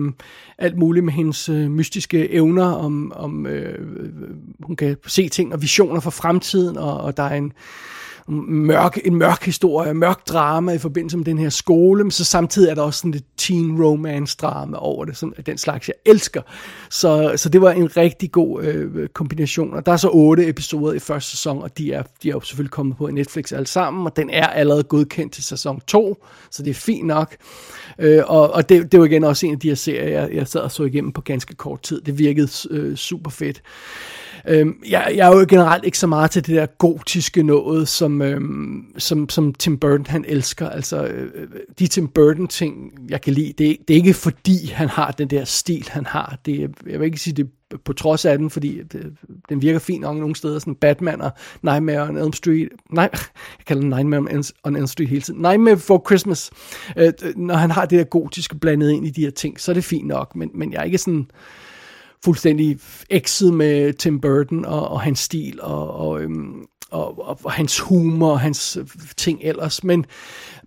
alt 0.57 0.77
muligt 0.77 1.05
med 1.05 1.13
hendes 1.13 1.49
øh, 1.49 1.71
mystiske 1.71 2.31
evner, 2.31 2.71
om, 2.71 3.11
om 3.15 3.45
øh, 3.45 3.75
øh, 3.79 4.05
øh 4.05 4.29
hun 4.63 4.75
kan 4.75 4.97
se 5.07 5.29
ting 5.29 5.53
og 5.53 5.61
visioner 5.61 5.99
for 5.99 6.09
fremtiden, 6.09 6.77
og, 6.77 6.97
og 6.97 7.17
der 7.17 7.23
er 7.23 7.35
en 7.35 7.53
mørk, 8.27 8.99
en 9.05 9.15
mørk 9.15 9.43
historie, 9.43 9.93
mørk 9.93 10.27
drama 10.27 10.71
i 10.71 10.77
forbindelse 10.77 11.17
med 11.17 11.25
den 11.25 11.37
her 11.37 11.49
skole, 11.49 12.03
men 12.03 12.11
så 12.11 12.25
samtidig 12.25 12.69
er 12.69 12.75
der 12.75 12.81
også 12.81 12.97
sådan 12.97 13.11
lidt 13.11 13.25
teen 13.37 13.83
romance 13.83 14.37
drama 14.41 14.77
over 14.77 15.05
det, 15.05 15.17
sådan, 15.17 15.33
den 15.45 15.57
slags 15.57 15.87
jeg 15.87 15.95
elsker. 16.05 16.41
Så, 16.89 17.33
så 17.35 17.49
det 17.49 17.61
var 17.61 17.71
en 17.71 17.97
rigtig 17.97 18.31
god 18.31 18.63
øh, 18.63 19.07
kombination, 19.07 19.73
og 19.73 19.85
der 19.85 19.91
er 19.91 19.97
så 19.97 20.09
otte 20.09 20.47
episoder 20.47 20.93
i 20.93 20.99
første 20.99 21.31
sæson, 21.31 21.63
og 21.63 21.77
de 21.77 21.93
er, 21.93 22.03
de 22.23 22.29
er 22.29 22.33
jo 22.33 22.41
selvfølgelig 22.41 22.71
kommet 22.71 22.97
på 22.97 23.07
Netflix 23.07 23.51
alle 23.51 23.67
sammen, 23.67 24.05
og 24.05 24.15
den 24.15 24.29
er 24.29 24.47
allerede 24.47 24.83
godkendt 24.83 25.33
til 25.33 25.43
sæson 25.43 25.81
2, 25.87 26.25
så 26.51 26.63
det 26.63 26.69
er 26.69 26.73
fint 26.73 27.07
nok. 27.07 27.35
Øh, 27.99 28.23
og 28.27 28.53
og 28.53 28.69
det, 28.69 28.91
det 28.91 28.99
var 28.99 29.05
igen 29.05 29.23
også 29.23 29.45
en 29.45 29.53
af 29.53 29.59
de 29.59 29.67
her 29.67 29.75
serier, 29.75 30.09
jeg, 30.09 30.33
jeg 30.33 30.47
sad 30.47 30.61
og 30.61 30.71
så 30.71 30.83
igennem 30.83 31.11
på 31.11 31.21
ganske 31.21 31.55
kort 31.55 31.81
tid. 31.81 32.01
Det 32.01 32.17
virkede 32.17 32.49
øh, 32.69 32.95
super 32.95 33.31
fedt. 33.31 33.61
Øhm, 34.47 34.83
jeg, 34.89 35.13
jeg 35.15 35.31
er 35.31 35.39
jo 35.39 35.45
generelt 35.49 35.85
ikke 35.85 35.97
så 35.97 36.07
meget 36.07 36.31
til 36.31 36.47
det 36.47 36.55
der 36.55 36.65
gotiske 36.65 37.43
noget, 37.43 37.87
som, 37.87 38.21
øhm, 38.21 38.85
som, 38.97 39.29
som 39.29 39.53
Tim 39.53 39.77
Burton 39.77 40.05
han 40.05 40.25
elsker. 40.27 40.69
Altså, 40.69 41.05
øh, 41.05 41.29
øh 41.35 41.47
de 41.79 41.87
Tim 41.87 42.07
Burton 42.07 42.47
ting, 42.47 42.91
jeg 43.09 43.21
kan 43.21 43.33
lide, 43.33 43.53
det, 43.57 43.77
det 43.87 43.93
er 43.93 43.97
ikke 43.97 44.13
fordi, 44.13 44.67
han 44.67 44.89
har 44.89 45.11
den 45.11 45.27
der 45.27 45.45
stil, 45.45 45.87
han 45.89 46.05
har. 46.05 46.37
Det, 46.45 46.71
jeg 46.87 46.99
vil 46.99 47.05
ikke 47.05 47.19
sige 47.19 47.33
det 47.33 47.49
på 47.85 47.93
trods 47.93 48.25
af 48.25 48.37
den, 48.37 48.49
fordi 48.49 48.83
det, 48.83 49.13
den 49.49 49.61
virker 49.61 49.79
fint 49.79 50.01
nok 50.01 50.17
nogle 50.17 50.35
steder, 50.35 50.59
sådan 50.59 50.75
Batman 50.75 51.21
og 51.21 51.31
Nightmare 51.61 52.01
on 52.01 52.17
Elm 52.17 52.33
Street, 52.33 52.69
nej, 52.89 53.09
jeg 53.59 53.65
kalder 53.65 53.81
den 53.81 53.89
Nightmare 53.89 54.43
on 54.63 54.75
Elm 54.75 54.87
Street 54.87 55.09
hele 55.09 55.21
tiden, 55.21 55.41
Nightmare 55.41 55.77
for 55.77 56.03
Christmas, 56.07 56.51
øh, 56.97 57.13
øh, 57.23 57.37
når 57.37 57.55
han 57.55 57.71
har 57.71 57.85
det 57.85 57.99
der 57.99 58.03
gotiske 58.03 58.55
blandet 58.55 58.91
ind 58.91 59.07
i 59.07 59.09
de 59.09 59.21
her 59.21 59.31
ting, 59.31 59.59
så 59.59 59.71
er 59.71 59.73
det 59.73 59.83
fint 59.83 60.07
nok, 60.07 60.35
men, 60.35 60.51
men 60.53 60.73
jeg 60.73 60.79
er 60.79 60.83
ikke 60.83 60.97
sådan, 60.97 61.27
fuldstændig 62.25 62.79
ekset 63.09 63.53
med 63.53 63.93
Tim 63.93 64.21
Burton 64.21 64.65
og, 64.65 64.87
og 64.87 65.01
hans 65.01 65.19
stil 65.19 65.59
og, 65.61 65.93
og, 65.93 66.21
øhm, 66.21 66.65
og, 66.91 67.27
og, 67.27 67.39
og 67.43 67.51
hans 67.51 67.79
humor 67.79 68.31
og 68.31 68.39
hans 68.39 68.77
øh, 68.77 68.87
ting 69.17 69.39
ellers. 69.41 69.83
Men, 69.83 70.05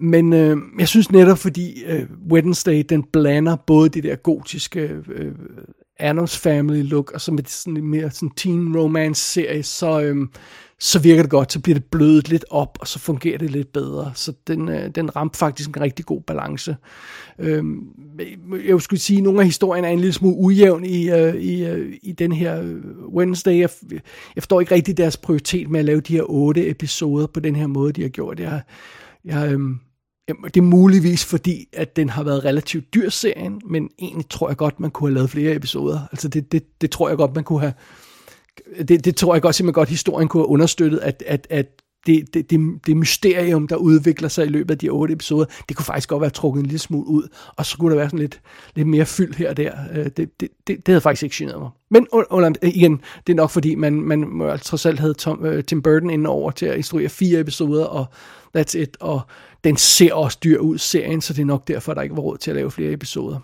men 0.00 0.32
øh, 0.32 0.56
jeg 0.78 0.88
synes 0.88 1.10
netop, 1.10 1.38
fordi 1.38 1.84
øh, 1.84 2.06
Wednesday, 2.32 2.84
den 2.88 3.02
blander 3.12 3.56
både 3.56 3.88
det 3.88 4.04
der 4.04 4.16
gotiske 4.16 4.80
øh, 5.08 5.32
Adams 5.98 6.38
Family 6.38 6.82
look, 6.82 7.12
og 7.12 7.20
så 7.20 7.32
med 7.32 7.44
sådan 7.46 7.76
en 7.76 7.90
mere 7.90 8.10
sådan 8.10 8.30
teen 8.36 8.76
romance 8.76 9.22
serie, 9.24 9.62
så, 9.62 10.00
øh, 10.00 10.26
så 10.80 10.98
virker 10.98 11.22
det 11.22 11.30
godt, 11.30 11.52
så 11.52 11.60
bliver 11.60 11.74
det 11.74 11.84
blødet 11.84 12.28
lidt 12.28 12.44
op, 12.50 12.78
og 12.80 12.88
så 12.88 12.98
fungerer 12.98 13.38
det 13.38 13.50
lidt 13.50 13.72
bedre. 13.72 14.12
Så 14.14 14.32
den, 14.46 14.68
øh, 14.68 14.90
den 14.94 15.16
ramte 15.16 15.38
faktisk 15.38 15.68
en 15.68 15.80
rigtig 15.80 16.04
god 16.04 16.20
balance. 16.20 16.76
Øhm, 17.38 17.86
jeg 18.66 18.80
skulle 18.80 19.00
sige, 19.00 19.16
at 19.16 19.22
nogle 19.22 19.40
af 19.40 19.46
historierne 19.46 19.86
er 19.86 19.92
en 19.92 20.00
lille 20.00 20.12
smule 20.12 20.36
ujævn 20.36 20.84
i, 20.84 21.10
øh, 21.10 21.34
i, 21.34 21.64
øh, 21.66 21.96
i 22.02 22.12
den 22.12 22.32
her 22.32 22.62
øh, 22.62 22.76
Wednesday. 23.14 23.58
Jeg, 23.58 23.70
jeg 24.34 24.42
forstår 24.42 24.60
ikke 24.60 24.74
rigtig 24.74 24.96
deres 24.96 25.16
prioritet 25.16 25.70
med 25.70 25.80
at 25.80 25.86
lave 25.86 26.00
de 26.00 26.12
her 26.12 26.30
otte 26.30 26.68
episoder 26.68 27.26
på 27.26 27.40
den 27.40 27.56
her 27.56 27.66
måde, 27.66 27.92
de 27.92 28.02
har 28.02 28.08
gjort. 28.08 28.40
Jeg, 28.40 28.60
jeg, 29.24 29.52
øh, 29.52 29.60
det 30.44 30.56
er 30.56 30.62
muligvis 30.62 31.24
fordi, 31.24 31.68
at 31.72 31.96
den 31.96 32.08
har 32.08 32.22
været 32.22 32.44
relativt 32.44 32.94
dyr 32.94 33.08
serien, 33.08 33.60
men 33.70 33.88
egentlig 33.98 34.28
tror 34.30 34.48
jeg 34.48 34.56
godt, 34.56 34.80
man 34.80 34.90
kunne 34.90 35.10
have 35.10 35.14
lavet 35.14 35.30
flere 35.30 35.54
episoder. 35.54 36.00
Altså 36.12 36.28
det, 36.28 36.52
det, 36.52 36.80
det 36.80 36.90
tror 36.90 37.08
jeg 37.08 37.16
godt, 37.16 37.34
man 37.34 37.44
kunne 37.44 37.60
have 37.60 37.72
det, 38.88 39.04
det 39.04 39.16
tror 39.16 39.34
jeg 39.34 39.42
godt 39.42 39.54
simpelthen 39.54 39.74
godt, 39.74 39.88
historien 39.88 40.28
kunne 40.28 40.40
have 40.40 40.48
understøttet, 40.48 40.98
at, 40.98 41.22
at, 41.26 41.46
at 41.50 41.66
det, 42.06 42.34
det, 42.34 42.50
det, 42.50 42.60
det 42.86 42.96
mysterium, 42.96 43.68
der 43.68 43.76
udvikler 43.76 44.28
sig 44.28 44.46
i 44.46 44.48
løbet 44.48 44.70
af 44.70 44.78
de 44.78 44.88
otte 44.88 45.14
episoder, 45.14 45.44
det 45.68 45.76
kunne 45.76 45.84
faktisk 45.84 46.08
godt 46.08 46.20
være 46.20 46.30
trukket 46.30 46.60
en 46.60 46.66
lille 46.66 46.78
smule 46.78 47.06
ud, 47.06 47.28
og 47.56 47.66
så 47.66 47.78
kunne 47.78 47.90
der 47.90 47.96
være 47.96 48.06
sådan 48.06 48.18
lidt, 48.18 48.40
lidt 48.74 48.88
mere 48.88 49.06
fyld 49.06 49.34
her 49.34 49.50
og 49.50 49.56
der. 49.56 49.72
Øh, 49.94 50.04
det, 50.04 50.16
det, 50.16 50.30
det, 50.40 50.48
det 50.66 50.88
havde 50.88 51.00
faktisk 51.00 51.22
ikke 51.22 51.36
generet 51.36 51.60
mig. 51.60 51.70
Men 51.90 52.06
under, 52.12 52.52
øh, 52.62 52.70
igen, 52.76 53.00
det 53.26 53.32
er 53.32 53.36
nok 53.36 53.50
fordi, 53.50 53.74
man, 53.74 53.92
man 53.92 54.28
må 54.28 54.48
altså 54.48 54.66
trods 54.66 54.86
alt 54.86 55.00
havde 55.00 55.14
Tom, 55.14 55.44
uh, 55.44 55.60
Tim 55.60 55.82
Burton 55.82 56.10
inden 56.10 56.26
over 56.26 56.50
til 56.50 56.66
at 56.66 56.76
instruere 56.76 57.08
fire 57.08 57.40
episoder, 57.40 57.84
og 57.84 58.06
that's 58.58 58.78
it, 58.78 58.96
og 59.00 59.20
den 59.64 59.76
ser 59.76 60.14
også 60.14 60.38
dyr 60.44 60.58
ud, 60.58 60.78
serien, 60.78 61.20
så 61.20 61.32
det 61.32 61.42
er 61.42 61.46
nok 61.46 61.68
derfor, 61.68 61.94
der 61.94 62.02
ikke 62.02 62.16
var 62.16 62.22
råd 62.22 62.38
til 62.38 62.50
at 62.50 62.56
lave 62.56 62.70
flere 62.70 62.92
episoder. 62.92 63.38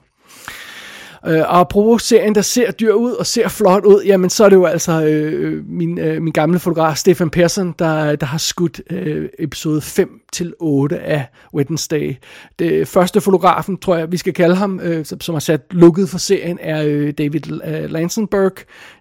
Øh, 1.27 1.41
og 1.41 1.61
apropos 1.61 2.03
serien, 2.03 2.35
der 2.35 2.43
ser 2.43 2.71
dyr 2.71 2.93
ud 2.93 3.13
og 3.13 3.27
ser 3.27 3.49
flot 3.49 3.85
ud, 3.85 4.03
jamen 4.03 4.31
så 4.31 4.45
er 4.45 4.49
det 4.49 4.57
jo 4.57 4.65
altså 4.65 5.05
øh, 5.05 5.57
øh 5.57 5.65
min, 5.67 5.99
øh, 5.99 6.23
min 6.23 6.33
gamle 6.33 6.59
fotograf 6.59 6.97
Stefan 6.97 7.31
Persson, 7.31 7.75
der, 7.79 8.17
der 8.17 8.27
har 8.27 8.39
skudt 8.39 8.81
øh, 8.91 9.29
episode 9.39 9.81
5 9.81 10.21
til 10.33 10.55
8 10.61 11.01
af 11.01 11.27
Wednesday. 11.55 12.15
Det 12.59 12.89
første 12.89 13.21
fotografen, 13.21 13.77
tror 13.77 13.97
jeg, 13.97 14.13
vi 14.13 14.17
skal 14.17 14.35
kalde 14.35 14.55
ham, 14.55 14.81
øh, 14.81 15.05
som, 15.05 15.21
som 15.21 15.35
har 15.35 15.41
sat 15.41 15.61
lukket 15.71 16.09
for 16.09 16.19
serien, 16.19 16.59
er 16.61 16.85
øh, 16.87 17.13
David 17.19 17.53
øh, 17.65 17.91
Lansenberg. 17.91 18.55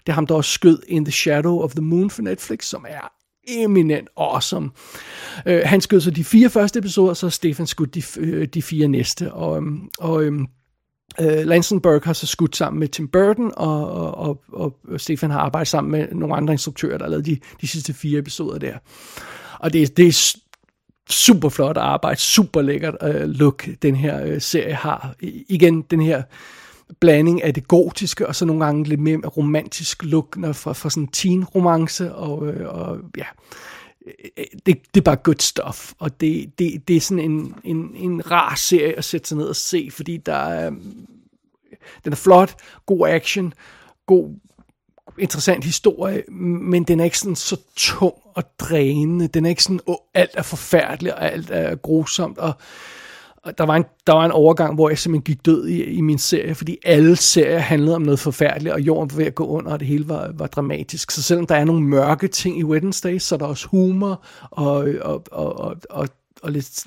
Det 0.06 0.10
er 0.10 0.14
ham, 0.14 0.28
der 0.28 0.36
også 0.36 0.52
skød 0.52 0.80
In 0.88 1.06
the 1.06 1.12
Shadow 1.12 1.60
of 1.60 1.72
the 1.72 1.82
Moon 1.82 2.10
for 2.10 2.22
Netflix, 2.22 2.66
som 2.66 2.86
er 2.90 3.12
eminent 3.48 4.08
awesome. 4.18 4.70
Øh, 5.46 5.62
han 5.66 5.82
skød 5.82 6.02
så 6.02 6.12
de 6.12 6.24
fire 6.24 6.50
første 6.50 6.80
episoder, 6.80 7.14
så 7.14 7.30
Stefan 7.30 7.68
skudt 7.68 7.96
de, 7.96 8.04
øh, 8.18 8.48
de 8.48 8.62
fire 8.62 8.88
næste. 8.88 9.34
Og, 9.34 9.58
øhm, 9.58 9.90
og 10.00 10.24
øh, 10.24 10.34
Uh, 11.22 11.26
Lansenberg 11.26 12.02
har 12.04 12.14
så 12.14 12.28
skudt 12.28 12.56
sammen 12.56 12.80
med 12.80 12.88
Tim 12.88 13.08
Burton, 13.08 13.52
og, 13.58 13.92
og, 13.92 14.42
og, 14.54 14.78
og 14.88 15.00
Stefan 15.00 15.32
har 15.32 15.40
arbejdet 15.40 15.68
sammen 15.68 15.92
med 15.92 16.08
nogle 16.12 16.36
andre 16.36 16.54
instruktører, 16.54 16.98
der 16.98 17.06
har 17.06 17.10
lavet 17.10 17.26
de, 17.26 17.40
de 17.62 17.68
sidste 17.68 17.94
fire 17.94 18.20
episoder 18.20 18.60
der. 18.60 18.78
Og 19.60 19.74
det, 19.74 19.98
det 19.98 20.08
er 20.08 20.38
super 21.10 21.50
flot 21.50 21.78
arbejde, 21.78 22.20
super 22.20 22.62
lækkert 22.62 22.96
uh, 23.02 23.22
look, 23.22 23.68
den 23.82 23.96
her 23.96 24.34
uh, 24.34 24.42
serie 24.42 24.74
har. 24.74 25.16
I, 25.22 25.46
igen, 25.50 25.82
den 25.82 26.02
her 26.02 26.24
blanding 27.02 27.44
af 27.44 27.54
det 27.54 27.68
gotiske, 27.68 28.28
og 28.28 28.36
så 28.36 28.46
nogle 28.46 28.66
gange 28.66 28.84
lidt 28.84 29.00
mere 29.00 29.18
romantisk 29.18 30.04
look, 30.04 30.38
når 30.38 30.52
fra, 30.52 30.74
fra 30.74 30.90
sådan 30.90 31.04
en 31.04 31.10
teen-romance, 31.16 32.14
og, 32.14 32.38
og 32.66 33.00
ja, 33.18 33.26
det, 34.66 34.66
det 34.66 34.98
er 34.98 35.02
bare 35.02 35.16
good 35.16 35.40
stuff, 35.40 35.94
og 36.00 36.22
det, 36.22 36.60
det, 36.60 36.88
det 36.88 36.96
er 36.96 37.02
sådan 37.02 37.32
en, 37.32 37.56
en, 37.64 37.96
en 37.96 38.32
rar 38.32 38.56
serie 38.56 38.98
at 38.98 39.06
sætte 39.06 39.28
sig 39.28 39.38
ned 39.38 39.46
og 39.46 39.56
se, 39.56 39.90
fordi 39.92 40.18
der 40.18 40.36
er, 40.36 40.68
øhm, 40.68 41.08
den 42.04 42.12
er 42.12 42.16
flot, 42.16 42.56
god 42.86 43.08
action, 43.08 43.54
god, 44.06 44.36
interessant 45.20 45.66
historie, 45.66 46.24
men 46.30 46.84
den 46.84 47.00
er 47.00 47.04
ikke 47.04 47.20
sådan 47.20 47.36
så 47.36 47.58
tung 47.76 48.14
og 48.34 48.44
drænende, 48.60 49.28
den 49.28 49.46
er 49.46 49.50
ikke 49.50 49.64
sådan, 49.64 49.80
oh, 49.86 49.96
alt 50.14 50.32
er 50.34 50.42
forfærdeligt, 50.42 51.16
og 51.16 51.32
alt 51.32 51.50
er 51.50 51.76
grusomt, 51.76 52.38
og 52.38 52.54
der 53.58 53.64
var, 53.66 53.76
en, 53.76 53.86
der 54.08 54.14
var 54.14 54.26
en 54.26 54.32
overgang, 54.32 54.76
hvor 54.76 54.90
jeg 54.90 54.98
simpelthen 54.98 55.24
gik 55.24 55.46
død 55.46 55.68
i, 55.68 55.84
i 55.84 56.02
min 56.02 56.18
serie, 56.18 56.56
fordi 56.56 56.78
alle 56.86 57.16
serier 57.16 57.58
handlede 57.58 57.96
om 57.96 58.02
noget 58.02 58.20
forfærdeligt, 58.20 58.74
og 58.74 58.82
jorden 58.82 59.12
var 59.12 59.18
ved 59.18 59.26
at 59.26 59.36
gå 59.36 59.46
under, 59.46 59.72
og 59.72 59.80
det 59.80 59.88
hele 59.88 60.10
var, 60.10 60.32
var 60.34 60.48
dramatisk. 60.48 61.12
Så 61.12 61.22
selvom 61.22 61.48
der 61.48 61.56
er 61.56 61.66
nogle 61.66 61.84
mørke 61.84 62.28
ting 62.28 62.60
i 62.60 62.64
Wednesday, 62.64 63.18
så 63.18 63.36
er 63.36 63.40
der 63.40 63.46
også 63.46 63.68
humor 63.68 64.24
og, 64.52 64.88
og, 65.02 65.24
og, 65.32 65.60
og, 65.60 65.76
og 65.90 66.08
og 66.44 66.52
lidt 66.52 66.86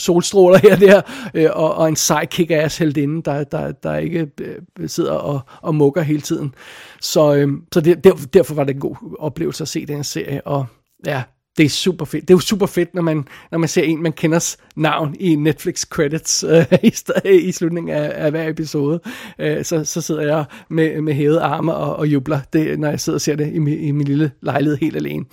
solstråler 0.00 0.58
her 0.58 0.74
og 0.74 0.80
der, 0.80 1.02
øh, 1.34 1.50
og, 1.52 1.74
og 1.74 1.88
en 1.88 1.96
sej 1.96 2.26
kick-ass 2.34 2.78
heldinde, 2.78 3.22
der, 3.22 3.44
der, 3.44 3.72
der 3.72 3.96
ikke 3.96 4.30
øh, 4.40 4.88
sidder 4.88 5.12
og, 5.12 5.40
og 5.62 5.74
mukker 5.74 6.02
hele 6.02 6.20
tiden. 6.20 6.54
Så, 7.00 7.34
øh, 7.34 7.48
så 7.72 7.80
det, 7.80 8.04
der, 8.04 8.14
derfor 8.32 8.54
var 8.54 8.64
det 8.64 8.74
en 8.74 8.80
god 8.80 9.16
oplevelse 9.18 9.64
at 9.64 9.68
se 9.68 9.86
den 9.86 10.04
serie, 10.04 10.46
og 10.46 10.66
ja, 11.06 11.22
det 11.56 11.64
er 11.64 11.68
super 11.68 12.04
fedt. 12.04 12.28
Det 12.28 12.30
er 12.30 12.36
jo 12.36 12.40
super 12.40 12.66
fedt, 12.66 12.94
når 12.94 13.02
man, 13.02 13.28
når 13.50 13.58
man 13.58 13.68
ser 13.68 13.82
en, 13.82 14.02
man 14.02 14.12
kender 14.12 14.56
navn 14.76 15.16
i 15.20 15.34
Netflix 15.34 15.82
credits 15.82 16.44
øh, 16.44 16.64
i, 17.24 17.28
i 17.30 17.52
slutningen 17.52 17.94
af, 17.94 18.24
af 18.24 18.30
hver 18.30 18.48
episode. 18.48 19.00
Øh, 19.38 19.64
så, 19.64 19.84
så 19.84 20.00
sidder 20.00 20.22
jeg 20.22 20.44
med, 20.68 21.00
med 21.00 21.14
hævede 21.14 21.40
arme 21.40 21.74
og, 21.74 21.96
og 21.96 22.06
jubler, 22.06 22.40
det, 22.52 22.78
når 22.78 22.88
jeg 22.88 23.00
sidder 23.00 23.16
og 23.16 23.20
ser 23.20 23.36
det 23.36 23.52
i, 23.52 23.58
min, 23.58 23.80
i 23.80 23.90
min 23.90 24.06
lille 24.06 24.30
lejlighed 24.40 24.78
helt 24.78 24.96
alene. 24.96 25.24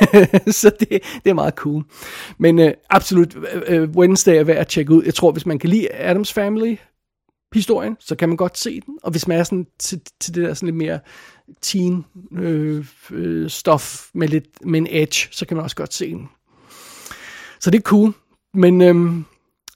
så 0.60 0.70
det, 0.80 0.88
det 1.24 1.30
er 1.30 1.34
meget 1.34 1.54
cool. 1.54 1.84
Men 2.38 2.58
øh, 2.58 2.72
absolut, 2.90 3.36
øh, 3.52 3.62
øh, 3.66 3.90
Wednesday 3.90 4.34
er 4.34 4.44
værd 4.44 4.56
at 4.56 4.68
tjekke 4.68 4.92
ud. 4.92 5.02
Jeg 5.04 5.14
tror, 5.14 5.32
hvis 5.32 5.46
man 5.46 5.58
kan 5.58 5.70
lide 5.70 5.94
Adams 5.94 6.32
Family, 6.32 6.76
historien, 7.54 7.96
så 8.00 8.16
kan 8.16 8.28
man 8.28 8.36
godt 8.36 8.58
se 8.58 8.80
den. 8.80 8.98
Og 9.02 9.10
hvis 9.10 9.28
man 9.28 9.38
er 9.38 9.44
sådan 9.44 9.66
til, 9.78 10.00
til 10.20 10.34
det 10.34 10.44
der 10.44 10.54
sådan 10.54 10.66
lidt 10.66 10.76
mere 10.76 10.98
teen 11.62 12.04
øh, 12.32 12.86
øh, 13.10 13.50
stof 13.50 14.06
med 14.14 14.28
lidt 14.28 14.66
med 14.66 14.80
en 14.80 14.86
edge, 14.90 15.28
så 15.30 15.46
kan 15.46 15.56
man 15.56 15.64
også 15.64 15.76
godt 15.76 15.94
se 15.94 16.10
den. 16.10 16.28
Så 17.60 17.70
det 17.70 17.78
er 17.78 17.82
cool. 17.82 18.12
Men 18.54 18.82
øhm, 18.82 19.24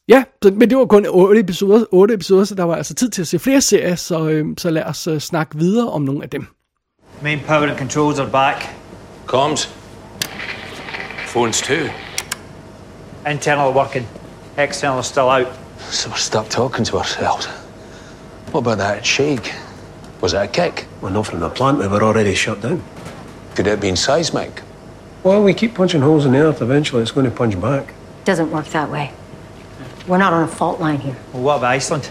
ja, 0.08 0.24
så, 0.42 0.50
men 0.50 0.70
det 0.70 0.78
var 0.78 0.84
kun 0.84 1.06
8 1.08 1.40
episoder, 1.40 1.84
8 1.90 2.14
episoder, 2.14 2.44
så 2.44 2.54
der 2.54 2.64
var 2.64 2.76
altså 2.76 2.94
tid 2.94 3.10
til 3.10 3.22
at 3.22 3.28
se 3.28 3.38
flere 3.38 3.60
serier, 3.60 3.94
så, 3.94 4.28
øhm, 4.28 4.58
så 4.58 4.70
lad 4.70 4.84
os 4.84 5.08
uh, 5.08 5.18
snakke 5.18 5.58
videre 5.58 5.90
om 5.90 6.02
nogle 6.02 6.22
af 6.22 6.30
dem. 6.30 6.46
Main 7.22 7.40
power 7.46 7.62
and 7.62 7.78
controls 7.78 8.18
are 8.18 8.30
back. 8.30 8.68
Comms. 9.26 9.74
Phones 11.26 11.62
too. 11.62 11.88
Internal 13.30 13.74
working. 13.74 14.06
External 14.58 15.00
is 15.00 15.06
still 15.06 15.22
out. 15.22 15.46
So 15.78 16.10
we're 16.10 16.16
stuck 16.16 16.48
talking 16.48 16.86
to 16.86 16.96
ourselves. 16.96 17.48
What 18.52 18.60
about 18.60 18.78
that 18.78 19.06
shake? 19.06 19.69
Was 20.20 20.34
it 20.34 20.38
a 20.38 20.48
kick? 20.48 20.86
Well, 21.00 21.12
not 21.12 21.26
from 21.26 21.40
the 21.40 21.48
plant. 21.48 21.78
We 21.78 21.88
were 21.88 22.02
already 22.02 22.34
shut 22.34 22.60
down. 22.60 22.82
Could 23.54 23.66
it 23.66 23.70
have 23.70 23.80
been 23.80 23.96
seismic? 23.96 24.62
Well, 25.22 25.42
we 25.42 25.54
keep 25.54 25.74
punching 25.74 26.00
holes 26.00 26.26
in 26.26 26.32
the 26.32 26.38
earth. 26.38 26.62
Eventually, 26.62 27.02
it's 27.02 27.10
going 27.10 27.24
to 27.24 27.32
punch 27.32 27.60
back. 27.60 27.94
Doesn't 28.24 28.50
work 28.50 28.66
that 28.66 28.90
way. 28.90 29.12
We're 30.06 30.18
not 30.18 30.32
on 30.32 30.42
a 30.42 30.48
fault 30.48 30.80
line 30.80 31.00
here. 31.00 31.16
Well, 31.32 31.42
what 31.42 31.56
about 31.58 31.70
Iceland? 31.72 32.10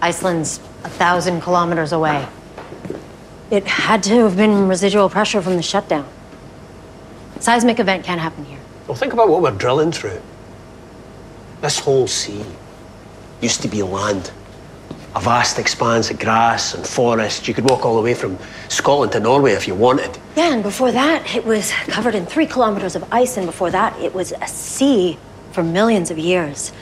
Iceland's 0.00 0.58
a 0.84 0.88
thousand 0.88 1.40
kilometers 1.40 1.92
away. 1.92 2.26
It 3.50 3.66
had 3.66 4.02
to 4.04 4.24
have 4.24 4.36
been 4.36 4.68
residual 4.68 5.08
pressure 5.08 5.40
from 5.40 5.56
the 5.56 5.62
shutdown. 5.62 6.08
Seismic 7.40 7.78
event 7.78 8.04
can't 8.04 8.20
happen 8.20 8.44
here. 8.44 8.58
Well, 8.86 8.96
think 8.96 9.12
about 9.12 9.28
what 9.28 9.42
we're 9.42 9.50
drilling 9.50 9.92
through. 9.92 10.20
This 11.60 11.78
whole 11.78 12.06
sea 12.06 12.44
used 13.40 13.62
to 13.62 13.68
be 13.68 13.82
land. 13.82 14.30
A 15.16 15.20
vast 15.20 15.58
expanse 15.58 16.10
of 16.10 16.18
grass 16.18 16.74
and 16.74 16.86
forest. 16.86 17.48
You 17.48 17.54
could 17.54 17.68
walk 17.70 17.84
all 17.86 17.96
the 17.96 18.02
way 18.02 18.14
from 18.14 18.38
Scotland 18.68 19.12
to 19.12 19.20
Norway 19.20 19.52
if 19.52 19.66
you 19.66 19.74
wanted. 19.74 20.10
Yeah, 20.36 20.52
and 20.52 20.62
before 20.62 20.92
that, 20.92 21.34
it 21.34 21.44
was 21.44 21.72
covered 21.88 22.14
in 22.14 22.26
three 22.26 22.46
kilometers 22.46 22.94
of 22.96 23.02
ice, 23.10 23.38
and 23.38 23.46
before 23.46 23.70
that, 23.70 23.98
it 24.00 24.14
was 24.14 24.32
a 24.32 24.46
sea 24.46 25.18
for 25.52 25.62
millions 25.64 26.10
of 26.10 26.18
years. 26.18 26.72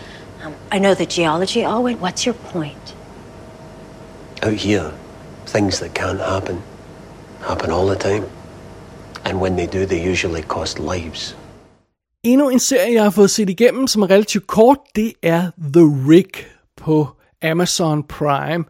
Um, 0.42 0.54
I 0.72 0.78
know 0.78 0.94
the 0.94 1.06
geology, 1.06 1.62
Alwyn. 1.62 2.00
What's 2.00 2.26
your 2.26 2.34
point? 2.34 2.94
Out 4.42 4.58
here, 4.68 4.92
things 5.46 5.78
that 5.78 5.94
can't 5.94 6.20
happen 6.20 6.62
Happen 7.48 7.70
all 7.70 7.86
the 7.86 7.96
time. 7.96 8.24
And 9.24 9.40
when 9.40 9.56
they 9.56 9.66
do, 9.66 9.86
they 9.86 10.10
usually 10.10 10.42
cost 10.42 10.78
lives. 10.78 11.36
Endnu 12.22 12.48
en 12.48 12.58
serie, 12.58 12.94
jeg 12.94 13.02
har 13.02 13.10
fået 13.10 13.30
set 13.30 13.50
igennem, 13.50 13.86
som 13.86 14.02
er 14.02 14.10
relativt 14.10 14.46
kort, 14.46 14.78
det 14.96 15.12
er 15.22 15.50
The 15.74 15.84
Rig 16.08 16.46
på 16.76 17.08
Amazon 17.44 18.02
Prime. 18.02 18.64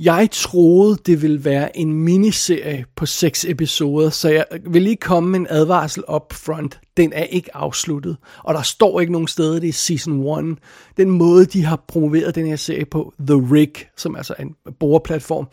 Jeg 0.00 0.28
troede, 0.32 0.98
det 1.06 1.22
ville 1.22 1.44
være 1.44 1.76
en 1.78 1.92
miniserie 1.92 2.84
på 2.96 3.06
seks 3.06 3.44
episoder, 3.44 4.10
så 4.10 4.28
jeg 4.28 4.44
vil 4.66 4.82
lige 4.82 4.96
komme 4.96 5.30
med 5.30 5.40
en 5.40 5.46
advarsel 5.50 6.02
up 6.14 6.32
front. 6.32 6.80
Den 6.96 7.12
er 7.12 7.24
ikke 7.24 7.56
afsluttet, 7.56 8.16
og 8.38 8.54
der 8.54 8.62
står 8.62 9.00
ikke 9.00 9.12
nogen 9.12 9.28
steder, 9.28 9.60
det 9.60 9.68
er 9.68 9.72
season 9.72 10.48
1. 10.50 10.58
Den 10.96 11.10
måde, 11.10 11.46
de 11.46 11.64
har 11.64 11.84
promoveret 11.88 12.34
den 12.34 12.46
her 12.46 12.56
serie 12.56 12.84
på, 12.84 13.14
The 13.26 13.52
Rig, 13.52 13.72
som 13.96 14.14
er 14.14 14.18
altså 14.18 14.34
en 14.38 14.54
boreplatform, 14.80 15.48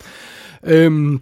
øhm, 0.63 1.21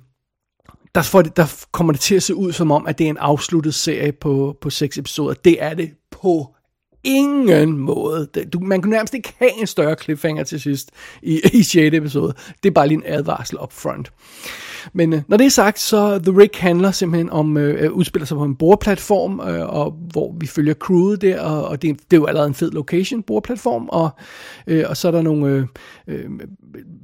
der, 0.95 1.01
får 1.01 1.21
det, 1.21 1.37
der 1.37 1.65
kommer 1.71 1.93
det 1.93 2.01
til 2.01 2.15
at 2.15 2.23
se 2.23 2.35
ud 2.35 2.51
som 2.51 2.71
om, 2.71 2.87
at 2.87 2.97
det 2.97 3.05
er 3.05 3.09
en 3.09 3.17
afsluttet 3.17 3.73
serie 3.73 4.11
på, 4.11 4.57
på 4.61 4.69
seks 4.69 4.97
episoder. 4.97 5.33
Det 5.33 5.63
er 5.63 5.73
det 5.73 5.91
på 6.11 6.55
ingen 7.03 7.77
måde. 7.77 8.27
Du, 8.53 8.59
man 8.59 8.81
kunne 8.81 8.95
nærmest 8.95 9.13
ikke 9.13 9.33
have 9.39 9.59
en 9.59 9.67
større 9.67 9.95
cliffhanger 10.01 10.43
til 10.43 10.61
sidst 10.61 10.91
i, 11.21 11.41
i 11.59 11.63
6. 11.63 11.95
episode. 11.95 12.33
Det 12.63 12.69
er 12.69 12.73
bare 12.73 12.87
lige 12.87 12.97
en 12.97 13.03
advarsel 13.05 13.57
up 13.61 13.73
front. 13.73 14.11
Men 14.93 15.13
øh, 15.13 15.21
når 15.27 15.37
det 15.37 15.45
er 15.45 15.49
sagt, 15.49 15.79
så 15.79 16.19
The 16.19 16.37
Rick 16.37 16.55
handler 16.55 16.91
simpelthen 16.91 17.29
om, 17.29 17.57
øh, 17.57 17.83
øh 17.83 17.91
udspiller 17.91 18.25
sig 18.25 18.37
på 18.37 18.43
en 18.43 18.55
boreplatform, 18.55 19.39
øh, 19.39 19.69
og 19.69 19.91
hvor 19.91 20.35
vi 20.39 20.47
følger 20.47 20.73
crewet 20.73 21.21
der, 21.21 21.41
og, 21.41 21.67
og 21.67 21.81
det, 21.81 21.97
det 22.11 22.17
er 22.17 22.21
jo 22.21 22.25
allerede 22.25 22.47
en 22.47 22.53
fed 22.53 22.71
location, 22.71 23.23
boreplatform, 23.23 23.89
og, 23.89 24.09
øh, 24.67 24.85
og 24.89 24.97
så 24.97 25.07
er 25.07 25.11
der 25.11 25.21
nogle 25.21 25.47
øh, 25.47 25.65
øh, 26.07 26.29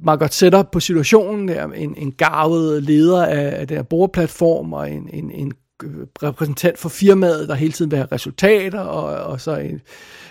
meget 0.04 0.20
godt 0.20 0.34
setup 0.34 0.70
på 0.72 0.80
situationen, 0.80 1.48
der, 1.48 1.68
en, 1.68 1.94
en 1.96 2.12
garvet 2.12 2.82
leder 2.82 3.26
af, 3.26 3.60
af 3.60 3.68
den 3.68 3.76
her 3.76 3.82
boreplatform, 3.82 4.72
og 4.72 4.90
en, 4.90 5.08
en, 5.12 5.30
en 5.30 5.52
Øh, 5.84 5.90
repræsentant 6.22 6.78
for 6.78 6.88
firmaet, 6.88 7.48
der 7.48 7.54
hele 7.54 7.72
tiden 7.72 7.90
vil 7.90 7.96
have 7.96 8.08
resultater, 8.12 8.80
og, 8.80 9.32
og 9.32 9.40
så 9.40 9.56
en, 9.56 9.80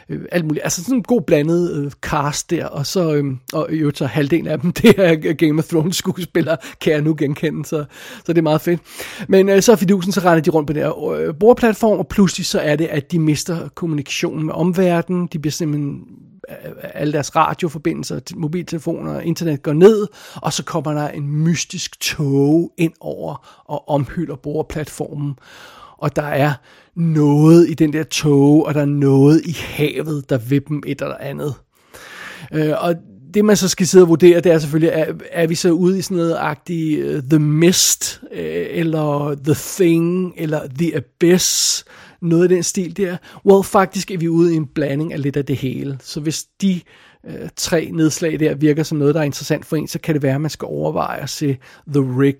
øh, 0.10 0.22
alt 0.32 0.46
muligt. 0.46 0.64
Altså 0.64 0.84
sådan 0.84 0.98
en 0.98 1.04
god 1.04 1.22
blandet 1.22 1.78
øh, 1.78 1.92
cast 1.92 2.50
der, 2.50 2.66
og 2.66 2.86
så 2.86 3.14
øh, 3.14 3.26
og 3.54 3.68
jo, 3.72 3.92
så 3.96 4.06
halvdelen 4.06 4.48
af 4.48 4.60
dem, 4.60 4.72
det 4.82 5.00
er 5.00 5.34
Game 5.34 5.60
of 5.60 5.66
Thrones 5.66 5.96
skuespillere, 5.96 6.58
kan 6.82 6.94
jeg 6.94 7.02
nu 7.02 7.16
genkende, 7.18 7.66
så, 7.66 7.86
så 8.26 8.34
det 8.34 8.38
er 8.38 8.42
meget 8.42 8.62
fedt. 8.62 8.82
Men 9.28 9.50
øh, 9.50 9.62
så 9.62 9.72
er 9.72 9.76
fidusen, 9.76 10.12
så 10.12 10.20
render 10.20 10.42
de 10.42 10.50
rundt 10.50 10.68
på 10.68 10.74
den 10.74 10.82
her 10.82 11.12
øh, 11.14 11.36
bordplatform, 11.40 12.00
og 12.00 12.08
pludselig 12.08 12.46
så 12.46 12.60
er 12.60 12.76
det, 12.76 12.86
at 12.86 13.12
de 13.12 13.20
mister 13.20 13.70
kommunikationen 13.76 14.46
med 14.46 14.54
omverdenen, 14.54 15.28
de 15.34 15.40
bliver 15.40 15.52
simpelthen 15.52 16.02
Øh, 16.50 16.72
alle 16.94 17.14
deres 17.14 17.36
radioforbindelser, 17.36 18.20
mobiltelefoner 18.36 19.16
og 19.16 19.26
internet 19.26 19.64
går 19.64 19.74
ned, 19.74 20.08
og 20.36 20.54
så 20.54 20.64
kommer 20.64 20.94
der 20.94 21.10
en 21.10 21.28
mystisk 21.28 22.00
tog 22.00 22.72
ind 22.78 22.94
over 23.00 23.62
og 23.66 23.90
omhylder 23.90 24.36
boreplatformen. 24.36 25.40
Og 25.98 26.16
der 26.16 26.24
er 26.24 26.54
noget 26.96 27.70
i 27.70 27.74
den 27.74 27.94
der 27.94 28.04
tog, 28.04 28.66
og 28.66 28.74
der 28.74 28.82
er 28.82 28.86
noget 28.86 29.42
i 29.46 29.58
havet, 29.60 30.30
der 30.30 30.38
vil 30.38 30.68
dem 30.68 30.84
et 30.86 31.02
eller 31.02 31.18
andet. 31.18 31.54
Øh, 32.54 32.74
og 32.78 32.96
det 33.34 33.46
man 33.46 33.58
så 33.58 33.68
skal 33.68 33.88
sidde 33.88 34.04
og 34.04 34.10
vurdere, 34.10 34.40
det 34.40 34.52
er 34.52 34.60
selvfølgelig, 34.60 34.92
er, 34.94 35.14
er 35.32 35.48
vi 35.48 35.56
så 35.56 35.72
ude 35.72 36.00
i 36.00 36.02
sådan 36.02 36.18
noget 36.18 36.38
agtigt 36.40 37.06
uh, 37.06 37.16
øh, 37.16 37.24
The 37.24 37.40
Mist, 37.40 38.22
øh, 38.32 38.66
eller 38.70 39.36
The 39.44 39.56
Thing, 39.78 40.34
eller 40.38 40.60
The 40.80 40.96
Abyss, 40.96 41.86
noget 42.26 42.44
af 42.44 42.50
den 42.50 42.64
stil 42.64 42.98
der. 42.98 43.18
Well, 43.46 43.64
faktisk 43.64 44.12
er 44.12 44.18
vi 44.18 44.28
ude 44.28 44.54
i 44.54 44.56
en 44.56 44.66
blanding 44.66 45.14
af 45.14 45.22
lidt 45.22 45.38
af 45.38 45.46
det 45.46 45.56
hele. 45.56 45.98
Så 46.02 46.20
hvis 46.20 46.44
de 46.62 46.82
øh, 47.28 47.50
tre 47.56 47.90
nedslag 47.94 48.40
der 48.40 48.56
virker 48.56 48.84
som 48.84 48.98
noget, 48.98 49.16
der 49.16 49.22
er 49.22 49.26
interessant 49.26 49.66
for 49.66 49.76
en, 49.76 49.88
så 49.88 50.00
kan 50.00 50.16
det 50.16 50.24
være, 50.24 50.36
at 50.36 50.42
man 50.42 50.50
skal 50.50 50.66
overveje 50.66 51.22
at 51.22 51.30
se 51.30 51.58
The 51.88 52.20
Rig. 52.20 52.38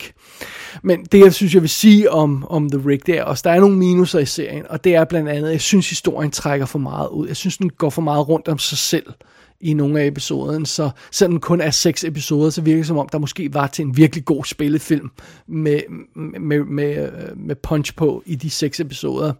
Men 0.84 1.06
det, 1.06 1.20
jeg 1.20 1.34
synes, 1.34 1.54
jeg 1.54 1.62
vil 1.62 1.70
sige 1.70 2.12
om, 2.12 2.48
om 2.50 2.70
The 2.70 2.82
Rig, 2.90 3.06
det 3.06 3.18
er 3.18 3.24
også, 3.24 3.42
der 3.46 3.52
er 3.52 3.60
nogle 3.60 3.78
minuser 3.78 4.20
i 4.20 4.26
serien, 4.26 4.66
og 4.70 4.84
det 4.84 4.96
er 4.96 5.06
blandt 5.06 5.30
andet, 5.30 5.52
jeg 5.52 5.62
synes, 5.62 5.90
historien 5.90 6.32
trækker 6.32 6.66
for 6.66 6.80
meget 6.80 7.10
ud. 7.10 7.28
Jeg 7.28 7.36
synes, 7.36 7.58
den 7.58 7.70
går 7.70 7.90
for 7.90 8.02
meget 8.02 8.30
rundt 8.30 8.48
om 8.48 8.60
sig 8.60 8.78
selv 8.78 9.06
i 9.62 9.74
nogle 9.74 10.02
af 10.02 10.08
episoderne, 10.08 10.66
så 10.66 10.90
selvom 11.12 11.32
den 11.32 11.42
kun 11.42 11.62
er 11.62 11.72
seks 11.72 12.04
episoder, 12.04 12.50
så 12.50 12.62
virker 12.62 12.80
det 12.80 12.88
som 12.88 12.98
om, 12.98 13.10
der 13.12 13.18
måske 13.18 13.54
var 13.54 13.68
til 13.68 13.86
en 13.86 13.98
virkelig 13.98 14.26
god 14.26 14.46
spillefilm 14.46 15.10
med, 15.48 15.80
med, 16.40 16.60
med, 16.60 16.98
øh, 16.98 17.38
med 17.38 17.56
punch 17.56 17.96
på 17.96 18.24
i 18.26 18.36
de 18.36 18.50
seks 18.50 18.80
episoder. 18.80 19.34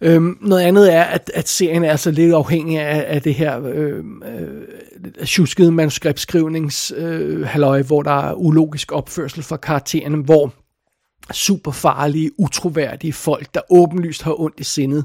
Øhm, 0.00 0.38
noget 0.40 0.62
andet 0.62 0.94
er, 0.94 1.02
at, 1.02 1.30
at 1.34 1.48
serien 1.48 1.84
er 1.84 1.90
altså 1.90 2.10
lidt 2.10 2.34
afhængig 2.34 2.78
af, 2.78 3.04
af 3.14 3.22
det 3.22 3.34
her 3.34 3.62
øh, 3.64 4.04
øh, 5.18 5.26
tjuskede 5.26 5.72
manuskriptskrivnings 5.72 6.92
øh, 6.96 7.46
halløj, 7.46 7.82
hvor 7.82 8.02
der 8.02 8.28
er 8.28 8.34
ulogisk 8.34 8.92
opførsel 8.92 9.42
fra 9.42 9.56
karaktererne, 9.56 10.16
hvor 10.16 10.52
super 11.32 11.70
farlige, 11.70 12.30
utroværdige 12.38 13.12
folk, 13.12 13.54
der 13.54 13.60
åbenlyst 13.70 14.22
har 14.22 14.40
ondt 14.40 14.60
i 14.60 14.64
sindet, 14.64 15.04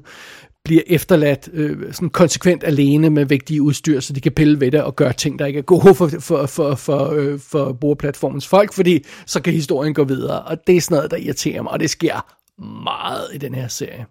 bliver 0.64 0.81
efterladt 0.88 1.49
øh, 1.53 1.94
sådan 1.94 2.10
konsekvent 2.10 2.64
alene 2.64 3.10
med 3.10 3.26
vigtige 3.26 3.61
udstyr, 3.61 3.99
så 3.99 4.14
de 4.14 4.22
kan 4.22 4.31
pille 4.31 4.60
ved 4.60 4.72
det 4.72 4.84
og 4.84 4.95
gøre 4.95 5.14
ting, 5.14 5.40
der 5.40 5.45
ikke 5.45 5.57
er 5.57 5.64
gode 5.64 5.95
for, 5.95 6.07
for, 6.19 6.45
for, 6.45 6.76
for, 6.76 7.11
øh, 7.11 7.40
for 7.40 7.73
brugerplatformens 7.73 8.48
folk, 8.48 8.73
fordi 8.73 9.06
så 9.26 9.41
kan 9.41 9.53
historien 9.53 9.94
gå 9.94 10.03
videre, 10.03 10.41
og 10.41 10.68
det 10.68 10.77
er 10.77 10.81
sådan 10.81 10.95
noget, 10.95 11.11
der 11.11 11.18
irriterer 11.18 11.61
mig, 11.61 11.72
og 11.72 11.80
det 11.80 11.90
sker 11.90 12.35
meget 12.84 13.27
i 13.34 13.38
den 13.38 13.56
her 13.56 13.68
serie. 13.68 14.06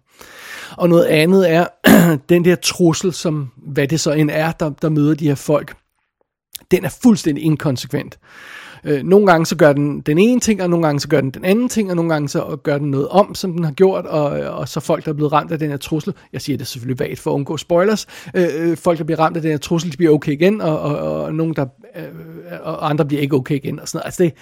Og 0.77 0.89
noget 0.89 1.05
andet 1.05 1.51
er 1.51 1.67
den 2.29 2.45
der 2.45 2.55
trussel, 2.55 3.13
som 3.13 3.51
hvad 3.57 3.87
det 3.87 3.99
så 3.99 4.11
end 4.11 4.29
er, 4.33 4.51
der, 4.51 4.69
der 4.69 4.89
møder 4.89 5.15
de 5.15 5.27
her 5.27 5.35
folk, 5.35 5.75
den 6.71 6.85
er 6.85 6.97
fuldstændig 7.03 7.43
inkonsekvent. 7.43 8.19
Øh, 8.85 9.03
nogle 9.03 9.27
gange 9.27 9.45
så 9.45 9.55
gør 9.55 9.73
den 9.73 10.01
den 10.01 10.17
ene 10.17 10.39
ting, 10.39 10.61
og 10.61 10.69
nogle 10.69 10.85
gange 10.85 10.99
så 10.99 11.07
gør 11.07 11.21
den 11.21 11.31
den 11.31 11.45
anden 11.45 11.69
ting, 11.69 11.89
og 11.89 11.95
nogle 11.95 12.13
gange 12.13 12.29
så 12.29 12.57
gør 12.63 12.77
den 12.77 12.91
noget 12.91 13.07
om, 13.07 13.35
som 13.35 13.53
den 13.53 13.63
har 13.63 13.71
gjort, 13.71 14.05
og, 14.05 14.29
og 14.29 14.69
så 14.69 14.79
folk, 14.79 15.05
der 15.05 15.11
er 15.11 15.15
blevet 15.15 15.31
ramt 15.31 15.51
af 15.51 15.59
den 15.59 15.69
her 15.69 15.77
trussel, 15.77 16.13
jeg 16.33 16.41
siger 16.41 16.57
det 16.57 16.67
selvfølgelig 16.67 16.99
vagt 16.99 17.19
for 17.19 17.31
at 17.31 17.35
undgå 17.35 17.57
spoilers, 17.57 18.07
øh, 18.35 18.47
øh 18.55 18.77
folk, 18.77 18.97
der 18.97 19.03
bliver 19.03 19.19
ramt 19.19 19.35
af 19.35 19.41
den 19.41 19.51
her 19.51 19.57
trussel, 19.57 19.91
de 19.91 19.97
bliver 19.97 20.13
okay 20.13 20.31
igen, 20.31 20.61
og, 20.61 20.79
og, 20.79 20.97
og 20.97 21.35
nogen, 21.35 21.53
der, 21.53 21.65
øh, 21.95 22.03
og 22.63 22.89
andre 22.89 23.05
bliver 23.05 23.21
ikke 23.21 23.35
okay 23.35 23.55
igen, 23.55 23.79
og 23.79 23.87
sådan 23.87 23.97
noget. 23.97 24.05
Altså 24.05 24.23
det, 24.23 24.33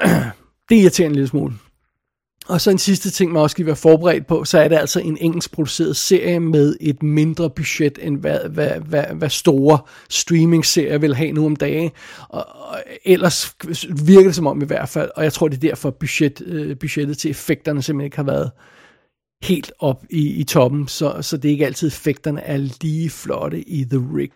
det 0.68 0.76
irriterer 0.76 1.08
en 1.08 1.14
lille 1.14 1.28
smule. 1.28 1.54
Og 2.48 2.60
så 2.60 2.70
en 2.70 2.78
sidste 2.78 3.10
ting, 3.10 3.32
man 3.32 3.42
også 3.42 3.54
skal 3.54 3.66
være 3.66 3.76
forberedt 3.76 4.26
på, 4.26 4.44
så 4.44 4.58
er 4.58 4.68
det 4.68 4.76
altså 4.76 5.00
en 5.00 5.16
engelsk 5.20 5.52
produceret 5.52 5.96
serie 5.96 6.40
med 6.40 6.76
et 6.80 7.02
mindre 7.02 7.50
budget, 7.50 7.98
end 8.02 8.18
hvad, 8.18 8.38
hvad, 8.48 8.70
hvad, 8.70 9.04
hvad 9.04 9.30
store 9.30 9.78
streaming-serier 10.10 10.98
vil 10.98 11.14
have 11.14 11.32
nu 11.32 11.46
om 11.46 11.56
dagen. 11.56 11.90
Og, 12.28 12.46
og 12.48 12.82
ellers 13.04 13.56
virker 14.06 14.28
det 14.28 14.34
som 14.34 14.46
om 14.46 14.62
i 14.62 14.64
hvert 14.64 14.88
fald, 14.88 15.10
og 15.16 15.24
jeg 15.24 15.32
tror 15.32 15.48
det 15.48 15.56
er 15.56 15.68
derfor 15.68 15.90
budget, 15.90 16.42
øh, 16.46 16.76
budgettet 16.76 17.18
til 17.18 17.30
effekterne 17.30 17.82
simpelthen 17.82 18.04
ikke 18.04 18.16
har 18.16 18.22
været 18.22 18.50
helt 19.42 19.72
op 19.78 20.04
i, 20.10 20.28
i 20.28 20.44
toppen, 20.44 20.88
så, 20.88 21.18
så 21.20 21.36
det 21.36 21.48
er 21.48 21.52
ikke 21.52 21.66
altid 21.66 21.88
effekterne 21.88 22.40
er 22.40 22.56
lige 22.56 23.10
flotte 23.10 23.68
i 23.68 23.84
The 23.84 24.02
Rig. 24.16 24.32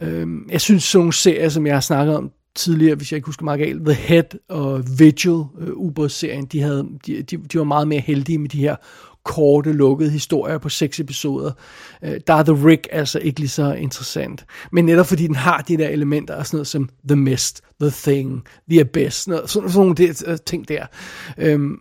Øhm, 0.00 0.48
jeg 0.50 0.60
synes 0.60 0.84
sådan 0.84 1.00
nogle 1.00 1.12
serier, 1.12 1.48
som 1.48 1.66
jeg 1.66 1.74
har 1.74 1.80
snakket 1.80 2.16
om 2.16 2.30
tidligere, 2.54 2.94
hvis 2.94 3.12
jeg 3.12 3.16
ikke 3.16 3.26
husker 3.26 3.44
meget 3.44 3.60
galt, 3.60 3.84
The 3.84 3.94
Head 3.94 4.24
og 4.48 4.84
Vigil, 4.98 5.44
øh, 5.60 5.72
ubådsserien, 5.74 6.46
de, 6.46 6.60
havde, 6.60 6.88
de, 7.06 7.22
de, 7.22 7.36
de 7.36 7.58
var 7.58 7.64
meget 7.64 7.88
mere 7.88 8.00
heldige 8.00 8.38
med 8.38 8.48
de 8.48 8.60
her 8.60 8.76
korte, 9.24 9.72
lukkede 9.72 10.10
historier 10.10 10.58
på 10.58 10.68
seks 10.68 11.00
episoder. 11.00 11.52
Øh, 12.04 12.20
der 12.26 12.34
er 12.34 12.42
The 12.42 12.66
Rick 12.66 12.88
altså 12.92 13.18
ikke 13.18 13.40
lige 13.40 13.48
så 13.48 13.72
interessant. 13.72 14.46
Men 14.72 14.84
netop 14.84 15.06
fordi 15.06 15.26
den 15.26 15.34
har 15.34 15.58
de 15.58 15.76
der 15.76 15.88
elementer 15.88 16.34
og 16.34 16.46
sådan 16.46 16.56
noget 16.56 16.66
som 16.66 16.88
The 17.08 17.16
Mist, 17.16 17.62
The 17.80 17.90
Thing, 17.90 18.44
The 18.70 18.80
Abyss, 18.80 19.16
sådan, 19.16 19.32
noget, 19.32 19.50
sådan, 19.50 19.70
sådan 19.70 19.86
nogle 19.86 19.94
der, 19.94 20.32
øh, 20.32 20.38
ting 20.46 20.68
der. 20.68 20.86
Øhm, 21.38 21.76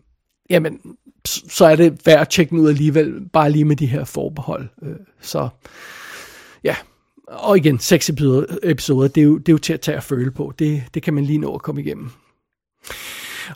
jamen, 0.49 0.79
så 1.25 1.65
er 1.65 1.75
det 1.75 2.01
værd 2.05 2.21
at 2.21 2.29
tjekke 2.29 2.49
den 2.49 2.59
ud 2.59 2.69
alligevel, 2.69 3.29
bare 3.33 3.51
lige 3.51 3.65
med 3.65 3.75
de 3.75 3.85
her 3.85 4.03
forbehold. 4.03 4.67
Øh, 4.83 4.95
så 5.21 5.49
ja, 6.63 6.75
og 7.31 7.57
igen, 7.57 7.79
seks 7.79 8.09
episoder, 8.63 9.07
det, 9.07 9.21
er 9.21 9.25
jo, 9.25 9.37
det 9.37 9.49
er 9.49 9.53
jo 9.53 9.57
til 9.57 9.73
at 9.73 9.81
tage 9.81 9.97
og 9.97 10.03
føle 10.03 10.31
på. 10.31 10.53
Det, 10.59 10.83
det 10.93 11.03
kan 11.03 11.13
man 11.13 11.25
lige 11.25 11.37
nå 11.37 11.55
at 11.55 11.61
komme 11.61 11.81
igennem. 11.81 12.09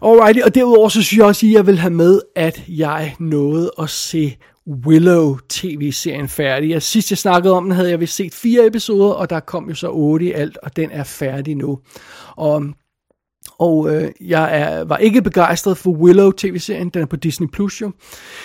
Alrighty, 0.01 0.39
og 0.39 0.55
derudover 0.55 0.89
så 0.89 1.03
synes 1.03 1.17
jeg 1.17 1.25
også, 1.25 1.45
at 1.45 1.51
jeg 1.51 1.67
vil 1.67 1.77
have 1.77 1.93
med, 1.93 2.21
at 2.35 2.63
jeg 2.67 3.15
nåede 3.19 3.71
at 3.79 3.89
se 3.89 4.37
Willow 4.67 5.37
tv-serien 5.49 6.29
færdig. 6.29 6.75
Og 6.75 6.81
sidst 6.81 7.11
jeg 7.11 7.17
snakkede 7.17 7.53
om 7.53 7.63
den, 7.63 7.71
havde 7.71 7.89
jeg 7.89 7.99
vist 7.99 8.15
set 8.15 8.33
fire 8.33 8.67
episoder, 8.67 9.13
og 9.13 9.29
der 9.29 9.39
kom 9.39 9.69
jo 9.69 9.75
så 9.75 9.89
otte 9.89 10.25
i 10.25 10.31
alt, 10.31 10.57
og 10.57 10.75
den 10.75 10.91
er 10.91 11.03
færdig 11.03 11.55
nu. 11.55 11.79
Og 12.35 12.65
og 13.57 13.95
øh, 13.95 14.11
jeg 14.21 14.59
er, 14.59 14.83
var 14.83 14.97
ikke 14.97 15.21
begejstret 15.21 15.77
for 15.77 15.91
Willow 15.91 16.31
tv-serien, 16.31 16.89
den 16.89 17.01
er 17.01 17.05
på 17.05 17.15
Disney 17.15 17.47
Plus 17.47 17.81
jo. 17.81 17.91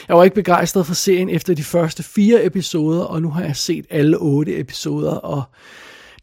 Jeg 0.09 0.17
var 0.17 0.25
ikke 0.25 0.35
begejstret 0.35 0.87
for 0.87 0.95
serien 0.95 1.29
efter 1.29 1.55
de 1.55 1.65
første 1.65 2.03
fire 2.03 2.45
episoder, 2.45 3.05
og 3.05 3.23
nu 3.23 3.31
har 3.31 3.45
jeg 3.45 3.57
set 3.57 3.87
alle 3.91 4.17
otte 4.17 4.59
episoder, 4.59 5.13
og 5.13 5.43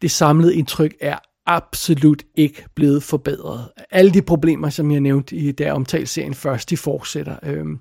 det 0.02 0.12
samlede 0.12 0.56
indtryk 0.56 0.96
er 1.02 1.18
absolut 1.46 2.24
ikke 2.36 2.66
blevet 2.76 3.04
forbedret. 3.04 3.70
Alle 3.92 4.14
de 4.14 4.22
problemer, 4.22 4.70
som 4.70 4.92
jeg 4.92 5.02
nævnte 5.02 5.36
i 5.36 5.52
der 5.52 5.74
omtalte 5.74 6.08
serien 6.08 6.34
først, 6.34 6.70
de 6.70 6.78
fortsætter. 6.78 7.36
Øhm, 7.44 7.80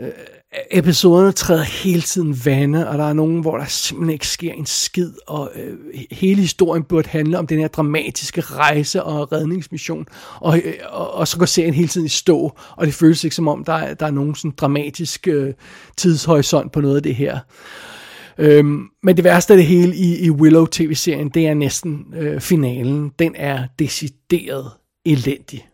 øh, 0.00 0.10
episoderne 0.70 1.32
træder 1.32 1.62
hele 1.62 2.00
tiden 2.02 2.40
vande, 2.44 2.88
og 2.88 2.98
der 2.98 3.04
er 3.04 3.12
nogen, 3.12 3.40
hvor 3.40 3.56
der 3.56 3.64
simpelthen 3.66 4.12
ikke 4.12 4.26
sker 4.26 4.52
en 4.52 4.66
skid, 4.66 5.12
og 5.26 5.50
øh, 5.54 5.76
hele 6.10 6.40
historien 6.40 6.84
burde 6.84 7.08
handle 7.08 7.38
om 7.38 7.46
den 7.46 7.58
her 7.58 7.68
dramatiske 7.68 8.40
rejse 8.40 9.02
og 9.02 9.32
redningsmission, 9.32 10.06
og, 10.40 10.58
øh, 10.64 10.74
og, 10.88 11.14
og 11.14 11.28
så 11.28 11.38
går 11.38 11.46
serien 11.46 11.74
hele 11.74 11.88
tiden 11.88 12.06
i 12.06 12.08
stå, 12.08 12.52
og 12.76 12.86
det 12.86 12.94
føles 12.94 13.24
ikke 13.24 13.36
som 13.36 13.48
om, 13.48 13.64
der, 13.64 13.72
er- 13.72 13.94
der 13.94 14.06
er 14.06 14.10
nogen 14.10 14.34
sådan 14.34 14.54
dramatisk 14.56 15.28
øh, 15.28 15.54
tidshorisont 15.96 16.72
på 16.72 16.80
noget 16.80 16.96
af 16.96 17.02
det 17.02 17.14
her. 17.14 17.38
Øhm, 18.38 18.82
men 19.02 19.16
det 19.16 19.24
værste 19.24 19.52
af 19.52 19.56
det 19.56 19.66
hele 19.66 19.96
i, 19.96 20.18
i 20.24 20.30
Willow 20.30 20.66
tv-serien, 20.66 21.28
det 21.28 21.46
er 21.46 21.54
næsten 21.54 22.04
øh, 22.16 22.40
finalen. 22.40 23.12
Den 23.18 23.32
er 23.36 23.66
decideret 23.78 24.70
elendig. 25.06 25.66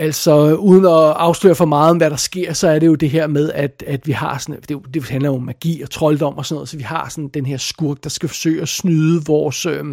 Altså, 0.00 0.54
uden 0.54 0.84
at 0.84 0.90
afsløre 0.92 1.54
for 1.54 1.64
meget 1.64 1.90
om, 1.90 1.96
hvad 1.96 2.10
der 2.10 2.16
sker, 2.16 2.52
så 2.52 2.68
er 2.68 2.78
det 2.78 2.86
jo 2.86 2.94
det 2.94 3.10
her 3.10 3.26
med, 3.26 3.52
at, 3.52 3.84
at 3.86 4.06
vi 4.06 4.12
har 4.12 4.38
sådan, 4.38 4.60
det, 4.68 4.78
det 4.94 5.04
handler 5.04 5.28
jo 5.28 5.34
om 5.34 5.42
magi 5.42 5.82
og 5.82 5.90
trolddom 5.90 6.38
og 6.38 6.46
sådan 6.46 6.56
noget, 6.56 6.68
så 6.68 6.76
vi 6.76 6.82
har 6.82 7.08
sådan 7.08 7.28
den 7.28 7.46
her 7.46 7.56
skurk, 7.56 8.04
der 8.04 8.10
skal 8.10 8.28
forsøge 8.28 8.62
at 8.62 8.68
snyde 8.68 9.24
vores, 9.24 9.66
øh, 9.66 9.84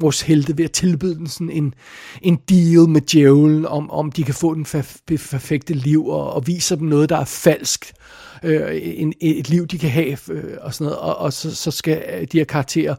vores 0.00 0.22
helte 0.22 0.58
ved 0.58 0.64
at 0.64 0.72
tilbyde 0.72 1.14
den 1.14 1.26
sådan 1.26 1.50
en, 1.50 1.74
en 2.22 2.36
deal 2.48 2.88
med 2.88 3.00
djævlen, 3.00 3.66
om, 3.66 3.90
om 3.90 4.12
de 4.12 4.22
kan 4.22 4.34
få 4.34 4.54
den 4.54 4.64
perfekte 5.08 5.74
liv, 5.74 6.06
og, 6.06 6.32
og 6.32 6.46
viser 6.46 6.76
dem 6.76 6.88
noget, 6.88 7.08
der 7.08 7.16
er 7.16 7.24
falsk, 7.24 7.92
øh, 7.92 8.25
Øh, 8.42 8.80
en, 8.82 9.12
et 9.20 9.48
liv, 9.48 9.66
de 9.66 9.78
kan 9.78 9.90
have, 9.90 10.18
øh, 10.30 10.56
og 10.60 10.74
sådan 10.74 10.84
noget, 10.84 10.98
og, 10.98 11.16
og 11.16 11.32
så, 11.32 11.54
så 11.54 11.70
skal 11.70 12.02
øh, 12.14 12.26
de 12.32 12.38
her 12.38 12.44
karakterer 12.44 12.94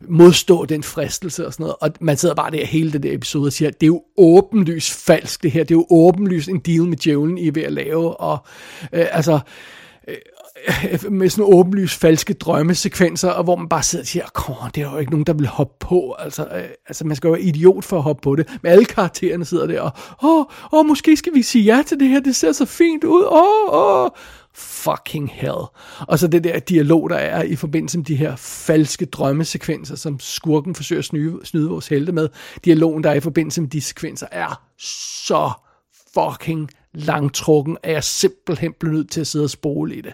modstå 0.00 0.64
den 0.64 0.82
fristelse 0.82 1.46
og 1.46 1.52
sådan 1.52 1.64
noget, 1.64 1.76
og 1.80 1.90
man 2.00 2.16
sidder 2.16 2.34
bare 2.34 2.50
der 2.50 2.66
hele 2.66 2.92
den 2.92 3.02
der 3.02 3.14
episode 3.14 3.46
og 3.46 3.52
siger, 3.52 3.70
det 3.70 3.82
er 3.82 3.86
jo 3.86 4.02
åbenlyst 4.16 5.04
falsk 5.04 5.42
det 5.42 5.50
her, 5.50 5.62
det 5.64 5.70
er 5.70 5.78
jo 5.78 5.86
åbenlyst 5.90 6.48
en 6.48 6.58
deal 6.58 6.84
med 6.84 6.96
djævlen, 6.96 7.38
I 7.38 7.48
er 7.48 7.52
ved 7.52 7.62
at 7.62 7.72
lave, 7.72 8.20
og 8.20 8.38
øh, 8.92 9.06
altså, 9.10 9.40
øh, 10.08 10.16
med 11.10 11.28
sådan 11.28 11.54
åbenlyst 11.54 12.00
falske 12.00 12.34
drømmesekvenser, 12.34 13.30
og 13.30 13.44
hvor 13.44 13.56
man 13.56 13.68
bare 13.68 13.82
sidder 13.82 14.02
og 14.02 14.06
siger, 14.06 14.24
kom, 14.34 14.54
det 14.74 14.82
er 14.82 14.92
jo 14.92 14.98
ikke 14.98 15.10
nogen, 15.10 15.26
der 15.26 15.32
vil 15.32 15.46
hoppe 15.46 15.74
på. 15.80 16.14
Altså, 16.18 16.42
øh, 16.42 16.64
altså 16.88 17.06
man 17.06 17.16
skal 17.16 17.28
jo 17.28 17.32
være 17.32 17.42
idiot 17.42 17.84
for 17.84 17.96
at 17.96 18.02
hoppe 18.02 18.20
på 18.22 18.36
det. 18.36 18.48
Men 18.62 18.72
alle 18.72 18.84
karaktererne 18.84 19.44
sidder 19.44 19.66
der 19.66 19.80
og, 19.80 19.92
åh, 20.22 20.44
åh, 20.72 20.86
måske 20.86 21.16
skal 21.16 21.34
vi 21.34 21.42
sige 21.42 21.64
ja 21.64 21.82
til 21.86 22.00
det 22.00 22.08
her, 22.08 22.20
det 22.20 22.36
ser 22.36 22.52
så 22.52 22.64
fint 22.64 23.04
ud, 23.04 23.24
åh, 23.24 24.02
åh. 24.02 24.10
Fucking 24.54 25.30
hell. 25.32 25.66
Og 25.98 26.18
så 26.18 26.26
det 26.26 26.44
der 26.44 26.58
dialog, 26.58 27.10
der 27.10 27.16
er 27.16 27.42
i 27.42 27.56
forbindelse 27.56 27.98
med 27.98 28.04
de 28.04 28.16
her 28.16 28.36
falske 28.36 29.06
drømmesekvenser, 29.06 29.96
som 29.96 30.20
skurken 30.20 30.74
forsøger 30.74 30.98
at 30.98 31.04
snyde, 31.04 31.40
snyde 31.44 31.68
vores 31.68 31.88
helte 31.88 32.12
med. 32.12 32.28
Dialogen, 32.64 33.04
der 33.04 33.10
er 33.10 33.14
i 33.14 33.20
forbindelse 33.20 33.60
med 33.60 33.70
de 33.70 33.80
sekvenser, 33.80 34.26
er 34.32 34.62
så 35.18 35.50
fucking 36.14 36.70
langtrukken, 36.94 37.76
at 37.82 37.92
jeg 37.92 38.04
simpelthen 38.04 38.72
bliver 38.80 38.94
nødt 38.94 39.10
til 39.10 39.20
at 39.20 39.26
sidde 39.26 39.44
og 39.44 39.50
spole 39.50 39.96
i 39.96 40.00
det. 40.00 40.12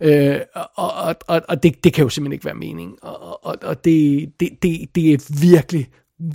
Øh, 0.00 0.40
og 0.54 0.92
og, 0.94 1.16
og, 1.26 1.42
og 1.48 1.62
det, 1.62 1.84
det 1.84 1.92
kan 1.92 2.02
jo 2.02 2.08
simpelthen 2.08 2.32
ikke 2.32 2.44
være 2.44 2.54
meningen. 2.54 2.96
Og, 3.02 3.44
og, 3.46 3.56
og 3.62 3.84
det, 3.84 4.28
det, 4.40 4.48
det, 4.62 4.94
det 4.94 5.12
er 5.12 5.40
virkelig, 5.40 5.88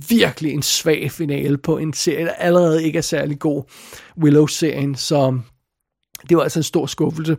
virkelig 0.08 0.52
en 0.52 0.62
svag 0.62 1.10
finale 1.10 1.58
på 1.58 1.78
en 1.78 1.92
serie, 1.92 2.24
der 2.24 2.32
allerede 2.32 2.84
ikke 2.84 2.96
er 2.96 3.02
særlig 3.02 3.38
god. 3.38 3.62
Willow-serien, 4.18 4.94
så 4.94 5.38
det 6.28 6.36
var 6.36 6.42
altså 6.42 6.58
en 6.58 6.62
stor 6.62 6.86
skuffelse. 6.86 7.36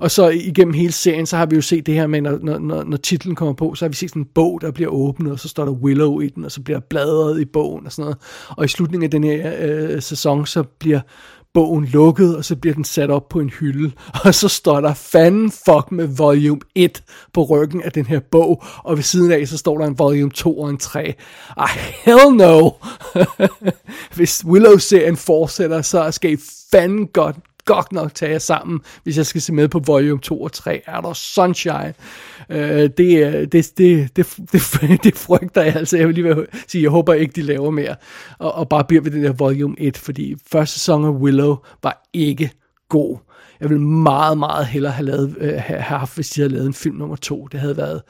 Og 0.00 0.10
så 0.10 0.28
igennem 0.28 0.74
hele 0.74 0.92
serien, 0.92 1.26
så 1.26 1.36
har 1.36 1.46
vi 1.46 1.56
jo 1.56 1.62
set 1.62 1.86
det 1.86 1.94
her 1.94 2.06
med, 2.06 2.20
når, 2.20 2.38
når, 2.58 2.84
når, 2.84 2.96
titlen 2.96 3.34
kommer 3.34 3.54
på, 3.54 3.74
så 3.74 3.84
har 3.84 3.88
vi 3.88 3.96
set 3.96 4.10
sådan 4.10 4.22
en 4.22 4.28
bog, 4.34 4.60
der 4.60 4.70
bliver 4.70 4.90
åbnet, 4.90 5.32
og 5.32 5.40
så 5.40 5.48
står 5.48 5.64
der 5.64 5.72
Willow 5.72 6.20
i 6.20 6.28
den, 6.28 6.44
og 6.44 6.52
så 6.52 6.62
bliver 6.62 6.80
bladret 6.80 7.40
i 7.40 7.44
bogen 7.44 7.86
og 7.86 7.92
sådan 7.92 8.02
noget. 8.02 8.18
Og 8.48 8.64
i 8.64 8.68
slutningen 8.68 9.04
af 9.04 9.10
den 9.10 9.24
her 9.24 9.52
øh, 9.60 10.02
sæson, 10.02 10.46
så 10.46 10.62
bliver 10.62 11.00
bogen 11.54 11.84
lukket, 11.84 12.36
og 12.36 12.44
så 12.44 12.56
bliver 12.56 12.74
den 12.74 12.84
sat 12.84 13.10
op 13.10 13.28
på 13.28 13.40
en 13.40 13.50
hylde, 13.50 13.92
og 14.24 14.34
så 14.34 14.48
står 14.48 14.80
der 14.80 14.94
fanden 14.94 15.50
fuck 15.50 15.92
med 15.92 16.06
volume 16.06 16.60
1 16.74 17.02
på 17.32 17.42
ryggen 17.42 17.82
af 17.82 17.92
den 17.92 18.06
her 18.06 18.20
bog, 18.30 18.62
og 18.84 18.96
ved 18.96 19.02
siden 19.02 19.32
af, 19.32 19.48
så 19.48 19.58
står 19.58 19.78
der 19.78 19.86
en 19.86 19.98
volume 19.98 20.30
2 20.30 20.58
og 20.58 20.70
en 20.70 20.78
3. 20.78 21.14
Ah, 21.56 21.68
hell 22.04 22.36
no! 22.36 22.70
Hvis 24.16 24.44
Willow-serien 24.44 25.16
fortsætter, 25.16 25.82
så 25.82 26.10
skal 26.10 26.32
I 26.32 26.36
fanden 26.72 27.06
godt 27.06 27.36
godt 27.68 27.92
nok 27.92 28.14
tage 28.14 28.32
jer 28.32 28.38
sammen, 28.38 28.80
hvis 29.02 29.16
jeg 29.16 29.26
skal 29.26 29.40
se 29.40 29.52
med 29.52 29.68
på 29.68 29.78
volume 29.78 30.20
2 30.20 30.42
og 30.42 30.52
3. 30.52 30.82
Er 30.86 31.00
der 31.00 31.12
sunshine? 31.12 31.94
Øh, 32.50 32.90
det, 32.98 33.26
øh, 33.26 33.48
det, 33.52 33.52
det, 33.52 34.16
det, 34.16 34.36
det, 34.52 34.56
det 35.04 35.16
frygter 35.16 35.62
jeg 35.62 35.76
altså. 35.76 35.96
Jeg 35.96 36.06
vil 36.06 36.14
lige 36.14 36.34
vil 36.34 36.46
sige, 36.68 36.82
jeg 36.82 36.90
håber 36.90 37.14
ikke, 37.14 37.32
de 37.32 37.42
laver 37.42 37.70
mere. 37.70 37.96
Og, 38.38 38.54
og 38.54 38.68
bare 38.68 38.84
bliver 38.84 39.02
ved 39.02 39.10
den 39.10 39.24
der 39.24 39.32
volume 39.32 39.74
1, 39.78 39.96
fordi 39.96 40.36
første 40.52 40.74
sæson 40.78 41.04
af 41.04 41.10
Willow 41.10 41.56
var 41.82 42.08
ikke 42.12 42.50
god. 42.88 43.18
Jeg 43.60 43.70
ville 43.70 43.84
meget, 43.84 44.38
meget 44.38 44.66
hellere 44.66 44.92
have, 44.92 45.06
lavet, 45.06 45.36
øh, 45.40 45.48
have 45.48 45.60
have 45.60 45.98
haft, 45.98 46.14
hvis 46.14 46.30
de 46.30 46.40
havde 46.40 46.52
lavet 46.52 46.66
en 46.66 46.74
film 46.74 46.96
nummer 46.96 47.16
2. 47.16 47.48
Det 47.52 47.60
havde 47.60 47.76
været 47.76 48.02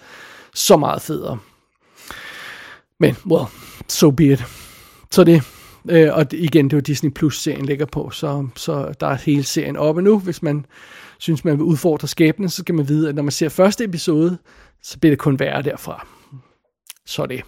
så 0.54 0.76
meget 0.76 1.02
federe. 1.02 1.38
Men, 3.00 3.16
well, 3.26 3.46
so 3.88 4.10
be 4.10 4.24
it. 4.24 4.44
Så 5.10 5.24
det, 5.24 5.42
øh, 5.88 6.14
og 6.14 6.26
igen, 6.32 6.70
det 6.70 6.76
var 6.76 6.80
Disney 6.80 7.10
Plus-serien 7.10 7.66
ligger 7.66 7.86
på, 7.86 8.10
så, 8.10 8.48
så 8.56 8.94
der 9.00 9.06
er 9.06 9.14
hele 9.14 9.42
serien 9.42 9.76
oppe 9.76 10.02
nu. 10.02 10.18
Hvis 10.18 10.42
man 10.42 10.66
synes, 11.18 11.44
man 11.44 11.58
vil 11.58 11.62
udfordre 11.62 12.08
skæbnen, 12.08 12.48
så 12.48 12.56
skal 12.56 12.74
man 12.74 12.88
vide, 12.88 13.08
at 13.08 13.14
når 13.14 13.22
man 13.22 13.32
ser 13.32 13.48
første 13.48 13.84
episode, 13.84 14.38
så 14.82 14.98
bliver 14.98 15.10
det 15.10 15.18
kun 15.18 15.38
værre 15.38 15.62
derfra. 15.62 16.06
Så 17.06 17.26
det. 17.26 17.42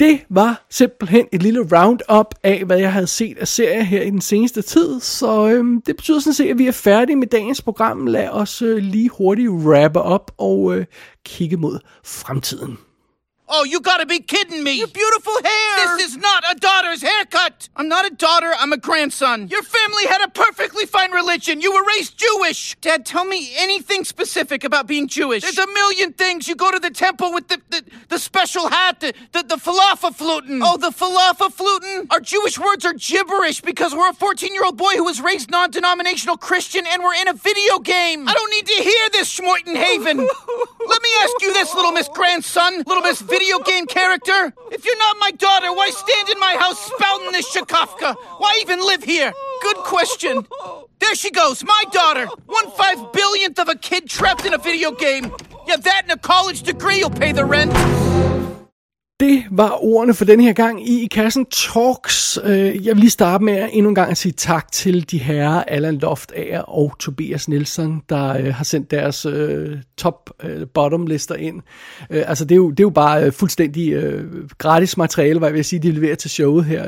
Det 0.00 0.20
var 0.30 0.66
simpelthen 0.70 1.26
et 1.32 1.42
lille 1.42 1.60
roundup 1.60 2.34
af, 2.42 2.64
hvad 2.64 2.78
jeg 2.78 2.92
havde 2.92 3.06
set 3.06 3.38
af 3.38 3.48
serier 3.48 3.82
her 3.82 4.02
i 4.02 4.10
den 4.10 4.20
seneste 4.20 4.62
tid. 4.62 5.00
Så 5.00 5.48
øhm, 5.48 5.82
det 5.82 5.96
betyder 5.96 6.20
sådan 6.20 6.34
set, 6.34 6.50
at 6.50 6.58
vi 6.58 6.66
er 6.66 6.72
færdige 6.72 7.16
med 7.16 7.26
dagens 7.26 7.62
program. 7.62 8.06
Lad 8.06 8.28
os 8.28 8.62
øh, 8.62 8.76
lige 8.76 9.08
hurtigt 9.08 9.50
rappe 9.50 10.00
op 10.00 10.30
og 10.38 10.76
øh, 10.76 10.84
kigge 11.24 11.56
mod 11.56 11.78
fremtiden. 12.04 12.78
Oh, 13.48 13.64
you 13.64 13.80
gotta 13.80 14.06
be 14.06 14.18
kidding 14.18 14.64
me! 14.64 14.72
Your 14.72 14.88
beautiful 14.88 15.34
hair! 15.44 15.96
This 15.96 16.10
is 16.10 16.16
not 16.16 16.42
a 16.50 16.56
daughter's 16.56 17.00
haircut! 17.00 17.68
I'm 17.76 17.88
not 17.88 18.04
a 18.04 18.10
daughter, 18.10 18.52
I'm 18.58 18.72
a 18.72 18.76
grandson. 18.76 19.46
Your 19.48 19.62
family 19.62 20.06
had 20.06 20.20
a 20.22 20.28
perfectly 20.28 20.84
fine 20.84 21.12
religion. 21.12 21.60
You 21.60 21.72
were 21.72 21.84
raised 21.84 22.18
Jewish. 22.18 22.76
Dad, 22.80 23.06
tell 23.06 23.24
me 23.24 23.52
anything 23.56 24.04
specific 24.04 24.64
about 24.64 24.88
being 24.88 25.06
Jewish. 25.06 25.42
There's 25.42 25.58
a 25.58 25.66
million 25.66 26.12
things. 26.12 26.48
You 26.48 26.56
go 26.56 26.72
to 26.72 26.80
the 26.80 26.90
temple 26.90 27.32
with 27.32 27.46
the 27.48 27.60
the, 27.70 27.84
the 28.08 28.18
special 28.18 28.68
hat, 28.68 29.00
the, 29.00 29.14
the, 29.32 29.42
the 29.42 29.56
falafel 29.56 30.14
fluten. 30.16 30.60
Oh, 30.62 30.76
the 30.76 30.90
falafel 30.90 31.52
fluten? 31.52 32.06
Our 32.10 32.20
Jewish 32.20 32.58
words 32.58 32.84
are 32.84 32.94
gibberish 32.94 33.60
because 33.60 33.94
we're 33.94 34.10
a 34.10 34.14
14 34.14 34.54
year 34.54 34.64
old 34.64 34.76
boy 34.76 34.94
who 34.94 35.04
was 35.04 35.20
raised 35.20 35.50
non 35.50 35.70
denominational 35.70 36.36
Christian 36.36 36.84
and 36.86 37.02
we're 37.02 37.14
in 37.14 37.28
a 37.28 37.32
video 37.34 37.78
game. 37.78 38.28
I 38.28 38.34
don't 38.34 38.50
need 38.50 38.66
to 38.66 38.82
hear 38.82 39.10
this, 39.10 39.38
Schmortenhaven. 39.38 40.16
Let 40.88 41.02
me 41.02 41.08
ask 41.20 41.42
you 41.42 41.52
this, 41.52 41.74
little 41.74 41.92
Miss 41.92 42.08
Grandson, 42.08 42.82
little 42.86 43.02
Miss 43.02 43.20
Video 43.38 43.58
Game 43.58 43.84
Character. 43.86 44.54
If 44.72 44.86
you're 44.86 44.96
not 44.96 45.16
my 45.20 45.30
daughter, 45.30 45.70
why 45.70 45.90
stand 45.90 46.30
in 46.30 46.40
my 46.40 46.56
house 46.58 46.80
spouting 46.80 47.32
this 47.32 47.54
Shakafka? 47.54 48.14
Why 48.38 48.58
even 48.62 48.80
live 48.80 49.04
here? 49.04 49.30
Good 49.60 49.76
question. 49.76 50.46
There 51.00 51.14
she 51.14 51.30
goes, 51.30 51.62
my 51.62 51.84
daughter. 51.92 52.24
One 52.46 52.70
five 52.70 53.12
billionth 53.12 53.58
of 53.58 53.68
a 53.68 53.74
kid 53.74 54.08
trapped 54.08 54.46
in 54.46 54.54
a 54.54 54.58
video 54.58 54.90
game. 54.90 55.30
Yeah, 55.66 55.76
that 55.76 56.02
and 56.04 56.12
a 56.12 56.16
college 56.16 56.62
degree 56.62 57.02
will 57.02 57.10
pay 57.10 57.32
the 57.32 57.44
rent. 57.44 57.72
Det 59.20 59.44
var 59.50 59.84
ordene 59.84 60.14
for 60.14 60.24
den 60.24 60.40
her 60.40 60.52
gang 60.52 60.88
i 60.88 61.06
Kassen 61.06 61.46
Talks. 61.46 62.38
Øh, 62.44 62.86
jeg 62.86 62.94
vil 62.94 62.96
lige 62.96 63.10
starte 63.10 63.44
med 63.44 63.68
endnu 63.72 63.88
en 63.88 63.94
gang 63.94 64.10
at 64.10 64.16
sige 64.16 64.32
tak 64.32 64.72
til 64.72 65.10
de 65.10 65.18
herrer 65.18 65.62
Allan 65.62 65.98
Loftager 65.98 66.60
og 66.60 66.94
Tobias 66.98 67.48
Nielsen, 67.48 68.02
der 68.08 68.38
øh, 68.38 68.54
har 68.54 68.64
sendt 68.64 68.90
deres 68.90 69.26
øh, 69.26 69.78
top-bottom 69.96 71.06
lister 71.06 71.34
ind. 71.34 71.62
Altså 72.10 72.44
det 72.44 72.52
er 72.52 72.56
jo, 72.56 72.70
det 72.70 72.80
er 72.80 72.84
jo 72.84 72.90
bare 72.90 73.32
fuldstændig 73.32 74.14
gratis 74.58 74.96
materiale, 74.96 75.38
hvad 75.38 75.48
jeg 75.48 75.54
vil 75.54 75.64
sige, 75.64 75.80
de 75.80 75.92
leverer 75.92 76.14
til 76.14 76.30
showet 76.30 76.64
her. 76.64 76.82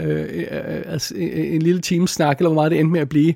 Altså 0.87 1.15
en, 1.17 1.63
lille 1.63 1.81
time 1.81 2.09
snak, 2.09 2.39
eller 2.39 2.49
hvor 2.49 2.55
meget 2.55 2.71
det 2.71 2.81
endte 2.81 2.93
med 2.93 3.01
at 3.01 3.09
blive, 3.09 3.35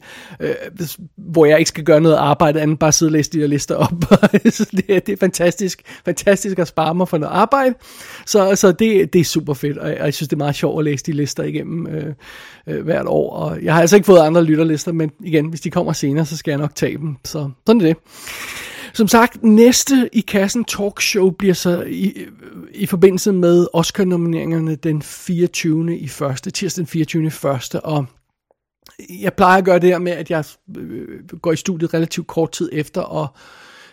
hvor 1.32 1.46
jeg 1.46 1.58
ikke 1.58 1.68
skal 1.68 1.84
gøre 1.84 2.00
noget 2.00 2.16
arbejde 2.16 2.60
andet, 2.60 2.78
bare 2.78 2.92
sidde 2.92 3.08
og 3.10 3.12
læse 3.12 3.30
de 3.32 3.40
der 3.40 3.46
lister 3.46 3.74
op. 3.74 3.92
Det, 4.32 4.84
er- 4.88 5.00
det 5.00 5.08
er 5.12 5.16
fantastisk, 5.20 5.82
fantastisk 6.04 6.58
at 6.58 6.68
spare 6.68 6.94
mig 6.94 7.08
for 7.08 7.18
noget 7.18 7.32
arbejde. 7.34 7.74
Så, 8.26 8.56
så 8.56 8.72
det, 8.72 9.12
det 9.12 9.20
er 9.20 9.24
super 9.24 9.54
fedt, 9.54 9.78
og 9.78 9.88
jeg, 9.88 9.98
og 9.98 10.04
jeg 10.04 10.14
synes, 10.14 10.28
det 10.28 10.36
er 10.36 10.38
meget 10.38 10.54
sjovt 10.54 10.78
at 10.80 10.84
læse 10.84 11.04
de 11.04 11.12
lister 11.12 11.42
igennem 11.42 11.86
øh, 11.86 12.14
øh, 12.66 12.84
hvert 12.84 13.06
år. 13.06 13.32
Og 13.36 13.62
jeg 13.62 13.74
har 13.74 13.80
altså 13.80 13.96
ikke 13.96 14.06
fået 14.06 14.18
andre 14.18 14.44
lytterlister, 14.44 14.92
men 14.92 15.10
igen, 15.24 15.46
hvis 15.48 15.60
de 15.60 15.70
kommer 15.70 15.92
senere, 15.92 16.26
så 16.26 16.36
skal 16.36 16.50
jeg 16.52 16.58
nok 16.58 16.74
tage 16.74 16.98
dem. 16.98 17.16
Så 17.24 17.50
sådan 17.66 17.80
er 17.80 17.84
det. 17.86 17.96
Som 18.94 19.08
sagt, 19.08 19.42
næste 19.42 20.08
i 20.12 20.20
kassen 20.20 20.64
talkshow 20.64 21.30
bliver 21.30 21.54
så 21.54 21.82
i, 21.88 22.16
i 22.74 22.86
forbindelse 22.86 23.32
med 23.32 23.66
Oscar-nomineringerne 23.72 24.74
den 24.74 25.02
24. 25.02 25.98
i 25.98 26.08
første, 26.08 26.50
tirsdag 26.50 26.82
den 26.82 26.86
24. 26.86 27.26
i 27.26 27.30
første, 27.30 27.80
og 27.80 28.06
jeg 29.20 29.34
plejer 29.34 29.58
at 29.58 29.64
gøre 29.64 29.78
det 29.78 29.88
her 29.88 29.98
med, 29.98 30.12
at 30.12 30.30
jeg 30.30 30.44
øh, 30.76 31.38
går 31.42 31.52
i 31.52 31.56
studiet 31.56 31.94
relativt 31.94 32.26
kort 32.26 32.52
tid 32.52 32.68
efter, 32.72 33.00
og 33.00 33.26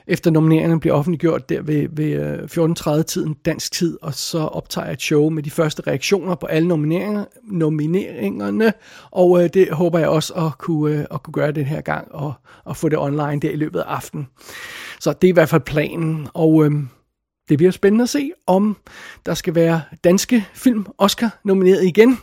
efter 0.08 0.32
nomineringerne 0.32 0.80
bliver 0.80 0.96
offentliggjort 0.96 1.50
der 1.50 1.62
ved, 1.62 1.88
ved 1.92 2.06
øh, 2.06 2.70
14.30-tiden 2.70 3.34
dansk 3.46 3.72
tid, 3.72 3.98
og 4.02 4.14
så 4.14 4.40
optager 4.40 4.86
jeg 4.86 4.94
et 4.94 5.02
show 5.02 5.30
med 5.30 5.44
de 5.44 5.52
første 5.52 5.84
reaktioner 5.88 6.36
på 6.36 6.46
alle 6.46 6.68
nomineringer, 6.68 7.26
nomineringerne, 7.44 8.74
og 9.12 9.44
øh, 9.44 9.50
det 9.54 9.72
håber 9.72 10.00
jeg 10.00 10.08
også 10.08 10.34
at 10.34 10.58
kunne, 10.58 10.96
øh, 10.96 11.06
at 11.12 11.24
kunne 11.24 11.34
gøre 11.34 11.52
den 11.52 11.66
her 11.66 11.82
gang, 11.82 12.12
og, 12.12 12.34
og 12.66 12.78
få 12.78 12.90
det 12.90 12.98
online 12.98 13.40
der 13.40 13.50
i 13.50 13.56
løbet 13.56 13.80
af 13.80 13.86
aftenen. 13.88 14.28
Så 15.00 15.14
det 15.14 15.28
er 15.28 15.32
i 15.32 15.34
hvert 15.34 15.50
fald 15.50 15.62
planen, 15.62 16.28
og 16.34 16.66
øh, 16.66 16.72
det 17.50 17.58
bliver 17.58 17.72
spændende 17.72 18.04
at 18.04 18.10
se, 18.10 18.32
om 18.48 18.78
der 19.26 19.34
skal 19.34 19.56
være 19.56 19.82
danske 20.04 20.46
film 20.54 20.86
Oscar 20.98 21.40
nomineret 21.44 21.86
igen. 21.86 22.18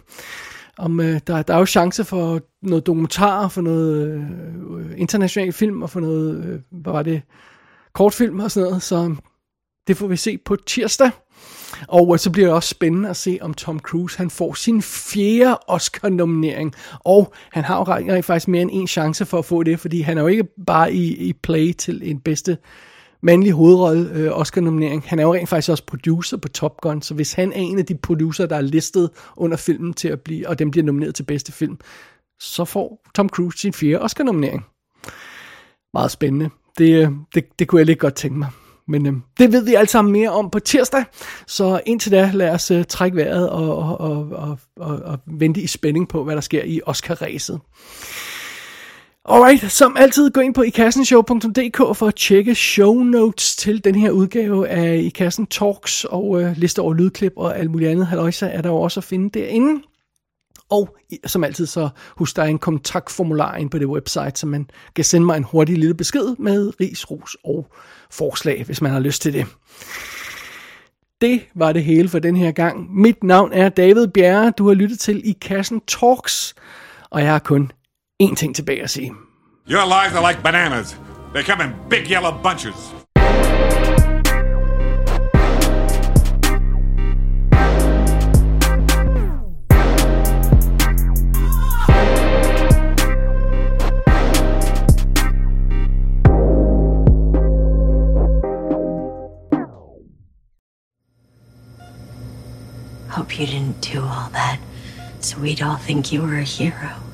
Om 0.78 1.00
øh, 1.00 1.20
der, 1.26 1.42
der 1.42 1.54
er 1.54 1.58
jo 1.58 1.66
chance 1.66 2.04
for 2.04 2.40
noget 2.62 2.86
dokumentar, 2.86 3.48
for 3.48 3.60
noget 3.60 4.06
øh, 4.06 5.00
international 5.00 5.52
film 5.52 5.82
og 5.82 5.90
for 5.90 6.00
noget, 6.00 6.44
øh, 6.44 6.60
hvad 6.70 6.92
var 6.92 7.02
det, 7.02 7.22
kortfilm 7.92 8.40
og 8.40 8.50
sådan 8.50 8.68
noget. 8.68 8.82
Så 8.82 9.14
det 9.86 9.96
får 9.96 10.06
vi 10.06 10.16
se 10.16 10.38
på 10.38 10.56
tirsdag. 10.56 11.10
Og 11.88 12.14
øh, 12.14 12.18
så 12.18 12.30
bliver 12.30 12.46
det 12.46 12.54
også 12.54 12.68
spændende 12.68 13.08
at 13.08 13.16
se, 13.16 13.38
om 13.40 13.54
Tom 13.54 13.78
Cruise 13.78 14.18
han 14.18 14.30
får 14.30 14.54
sin 14.54 14.82
fjerde 14.82 15.58
Oscar-nominering. 15.68 16.74
Og 17.04 17.32
han 17.52 17.64
har 17.64 18.00
jo 18.00 18.22
faktisk 18.22 18.48
mere 18.48 18.62
end 18.62 18.70
en 18.72 18.88
chance 18.88 19.26
for 19.26 19.38
at 19.38 19.44
få 19.44 19.62
det, 19.62 19.80
fordi 19.80 20.00
han 20.00 20.18
er 20.18 20.22
jo 20.22 20.28
ikke 20.28 20.44
bare 20.66 20.92
i, 20.92 21.28
i 21.28 21.32
play 21.32 21.72
til 21.72 22.10
en 22.10 22.20
bedste 22.20 22.58
mandlig 23.22 23.52
hovedrolle 23.52 24.10
øh, 24.12 24.38
Oscar-nominering. 24.38 25.02
Han 25.06 25.18
er 25.18 25.22
jo 25.22 25.34
rent 25.34 25.48
faktisk 25.48 25.70
også 25.70 25.86
producer 25.86 26.36
på 26.36 26.48
Top 26.48 26.80
Gun, 26.80 27.02
så 27.02 27.14
hvis 27.14 27.32
han 27.32 27.52
er 27.52 27.56
en 27.56 27.78
af 27.78 27.86
de 27.86 27.94
producer, 27.94 28.46
der 28.46 28.56
er 28.56 28.60
listet 28.60 29.10
under 29.36 29.56
filmen 29.56 29.94
til 29.94 30.08
at 30.08 30.20
blive, 30.20 30.48
og 30.48 30.58
den 30.58 30.70
bliver 30.70 30.84
nomineret 30.84 31.14
til 31.14 31.22
bedste 31.22 31.52
film, 31.52 31.78
så 32.40 32.64
får 32.64 33.02
Tom 33.14 33.28
Cruise 33.28 33.58
sin 33.58 33.72
fjerde 33.72 34.02
Oscar-nominering. 34.02 34.66
Meget 35.94 36.10
spændende. 36.10 36.50
Det, 36.78 37.06
øh, 37.06 37.12
det, 37.34 37.58
det 37.58 37.68
kunne 37.68 37.78
jeg 37.78 37.86
lidt 37.86 37.98
godt 37.98 38.14
tænke 38.14 38.38
mig. 38.38 38.48
Men 38.88 39.06
øh, 39.06 39.12
det 39.38 39.52
ved 39.52 39.64
vi 39.64 39.74
alt 39.74 39.90
sammen 39.90 40.12
mere 40.12 40.30
om 40.30 40.50
på 40.50 40.58
tirsdag, 40.58 41.04
så 41.46 41.80
indtil 41.86 42.12
da 42.12 42.30
lad 42.34 42.50
os 42.50 42.70
øh, 42.70 42.84
trække 42.84 43.16
vejret 43.16 43.50
og, 43.50 43.76
og, 43.76 44.00
og, 44.00 44.28
og, 44.30 44.58
og, 44.76 44.96
og 44.96 45.18
vente 45.26 45.60
i 45.60 45.66
spænding 45.66 46.08
på, 46.08 46.24
hvad 46.24 46.34
der 46.34 46.40
sker 46.40 46.62
i 46.62 46.80
Oscar-ræset. 46.86 47.60
Alright, 49.28 49.72
som 49.72 49.96
altid 49.96 50.30
gå 50.30 50.40
ind 50.40 50.54
på 50.54 50.62
ikassenshow.dk 50.62 51.96
for 51.96 52.06
at 52.06 52.14
tjekke 52.14 52.54
show 52.54 52.94
notes 52.94 53.56
til 53.56 53.84
den 53.84 53.94
her 53.94 54.10
udgave 54.10 54.68
af 54.68 54.96
I 54.96 55.08
Kassen 55.08 55.46
Talks 55.46 56.04
og 56.04 56.42
øh, 56.42 56.56
liste 56.56 56.82
over 56.82 56.94
lydklip 56.94 57.32
og 57.36 57.58
alt 57.58 57.70
muligt 57.70 57.90
andet. 57.90 58.06
Halløjsa 58.06 58.46
er 58.46 58.62
der 58.62 58.68
jo 58.68 58.76
også 58.76 59.00
at 59.00 59.04
finde 59.04 59.38
derinde. 59.38 59.82
Og 60.70 60.96
som 61.26 61.44
altid 61.44 61.66
så 61.66 61.88
husk 62.16 62.36
der 62.36 62.42
er 62.42 62.46
en 62.46 62.58
kontaktformular 62.58 63.56
ind 63.56 63.70
på 63.70 63.78
det 63.78 63.86
website, 63.86 64.32
så 64.34 64.46
man 64.46 64.70
kan 64.94 65.04
sende 65.04 65.26
mig 65.26 65.36
en 65.36 65.44
hurtig 65.44 65.78
lille 65.78 65.94
besked 65.94 66.36
med 66.38 66.80
ris, 66.80 67.10
ros 67.10 67.36
og 67.44 67.66
forslag, 68.10 68.64
hvis 68.64 68.82
man 68.82 68.92
har 68.92 69.00
lyst 69.00 69.22
til 69.22 69.32
det. 69.32 69.46
Det 71.20 71.40
var 71.54 71.72
det 71.72 71.84
hele 71.84 72.08
for 72.08 72.18
den 72.18 72.36
her 72.36 72.52
gang. 72.52 73.00
Mit 73.00 73.24
navn 73.24 73.52
er 73.52 73.68
David 73.68 74.06
Bjerre. 74.06 74.52
Du 74.58 74.66
har 74.66 74.74
lyttet 74.74 74.98
til 74.98 75.28
I 75.28 75.32
Kassen 75.32 75.80
Talks, 75.80 76.54
og 77.10 77.20
jeg 77.20 77.30
har 77.32 77.38
kun 77.38 77.70
én 78.18 78.34
ting 78.34 78.54
tilbage 78.54 78.82
at 78.82 78.90
sige. 78.90 79.12
Your 79.66 79.84
lives 79.84 80.14
are 80.14 80.22
like 80.28 80.42
bananas. 80.42 80.96
They 81.32 81.42
come 81.42 81.60
in 81.60 81.74
big 81.88 82.08
yellow 82.08 82.32
bunches. 82.32 82.92
Hope 103.10 103.38
you 103.38 103.46
didn't 103.46 103.80
do 103.80 104.00
all 104.00 104.30
that 104.32 104.58
so 105.20 105.38
we'd 105.38 105.60
all 105.60 105.76
think 105.76 106.12
you 106.12 106.22
were 106.22 106.38
a 106.38 106.42
hero. 106.42 107.05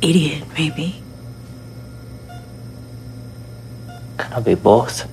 Idiot, 0.00 0.44
maybe. 0.56 1.02
Can 4.16 4.32
I 4.32 4.40
be 4.40 4.54
both? 4.54 5.08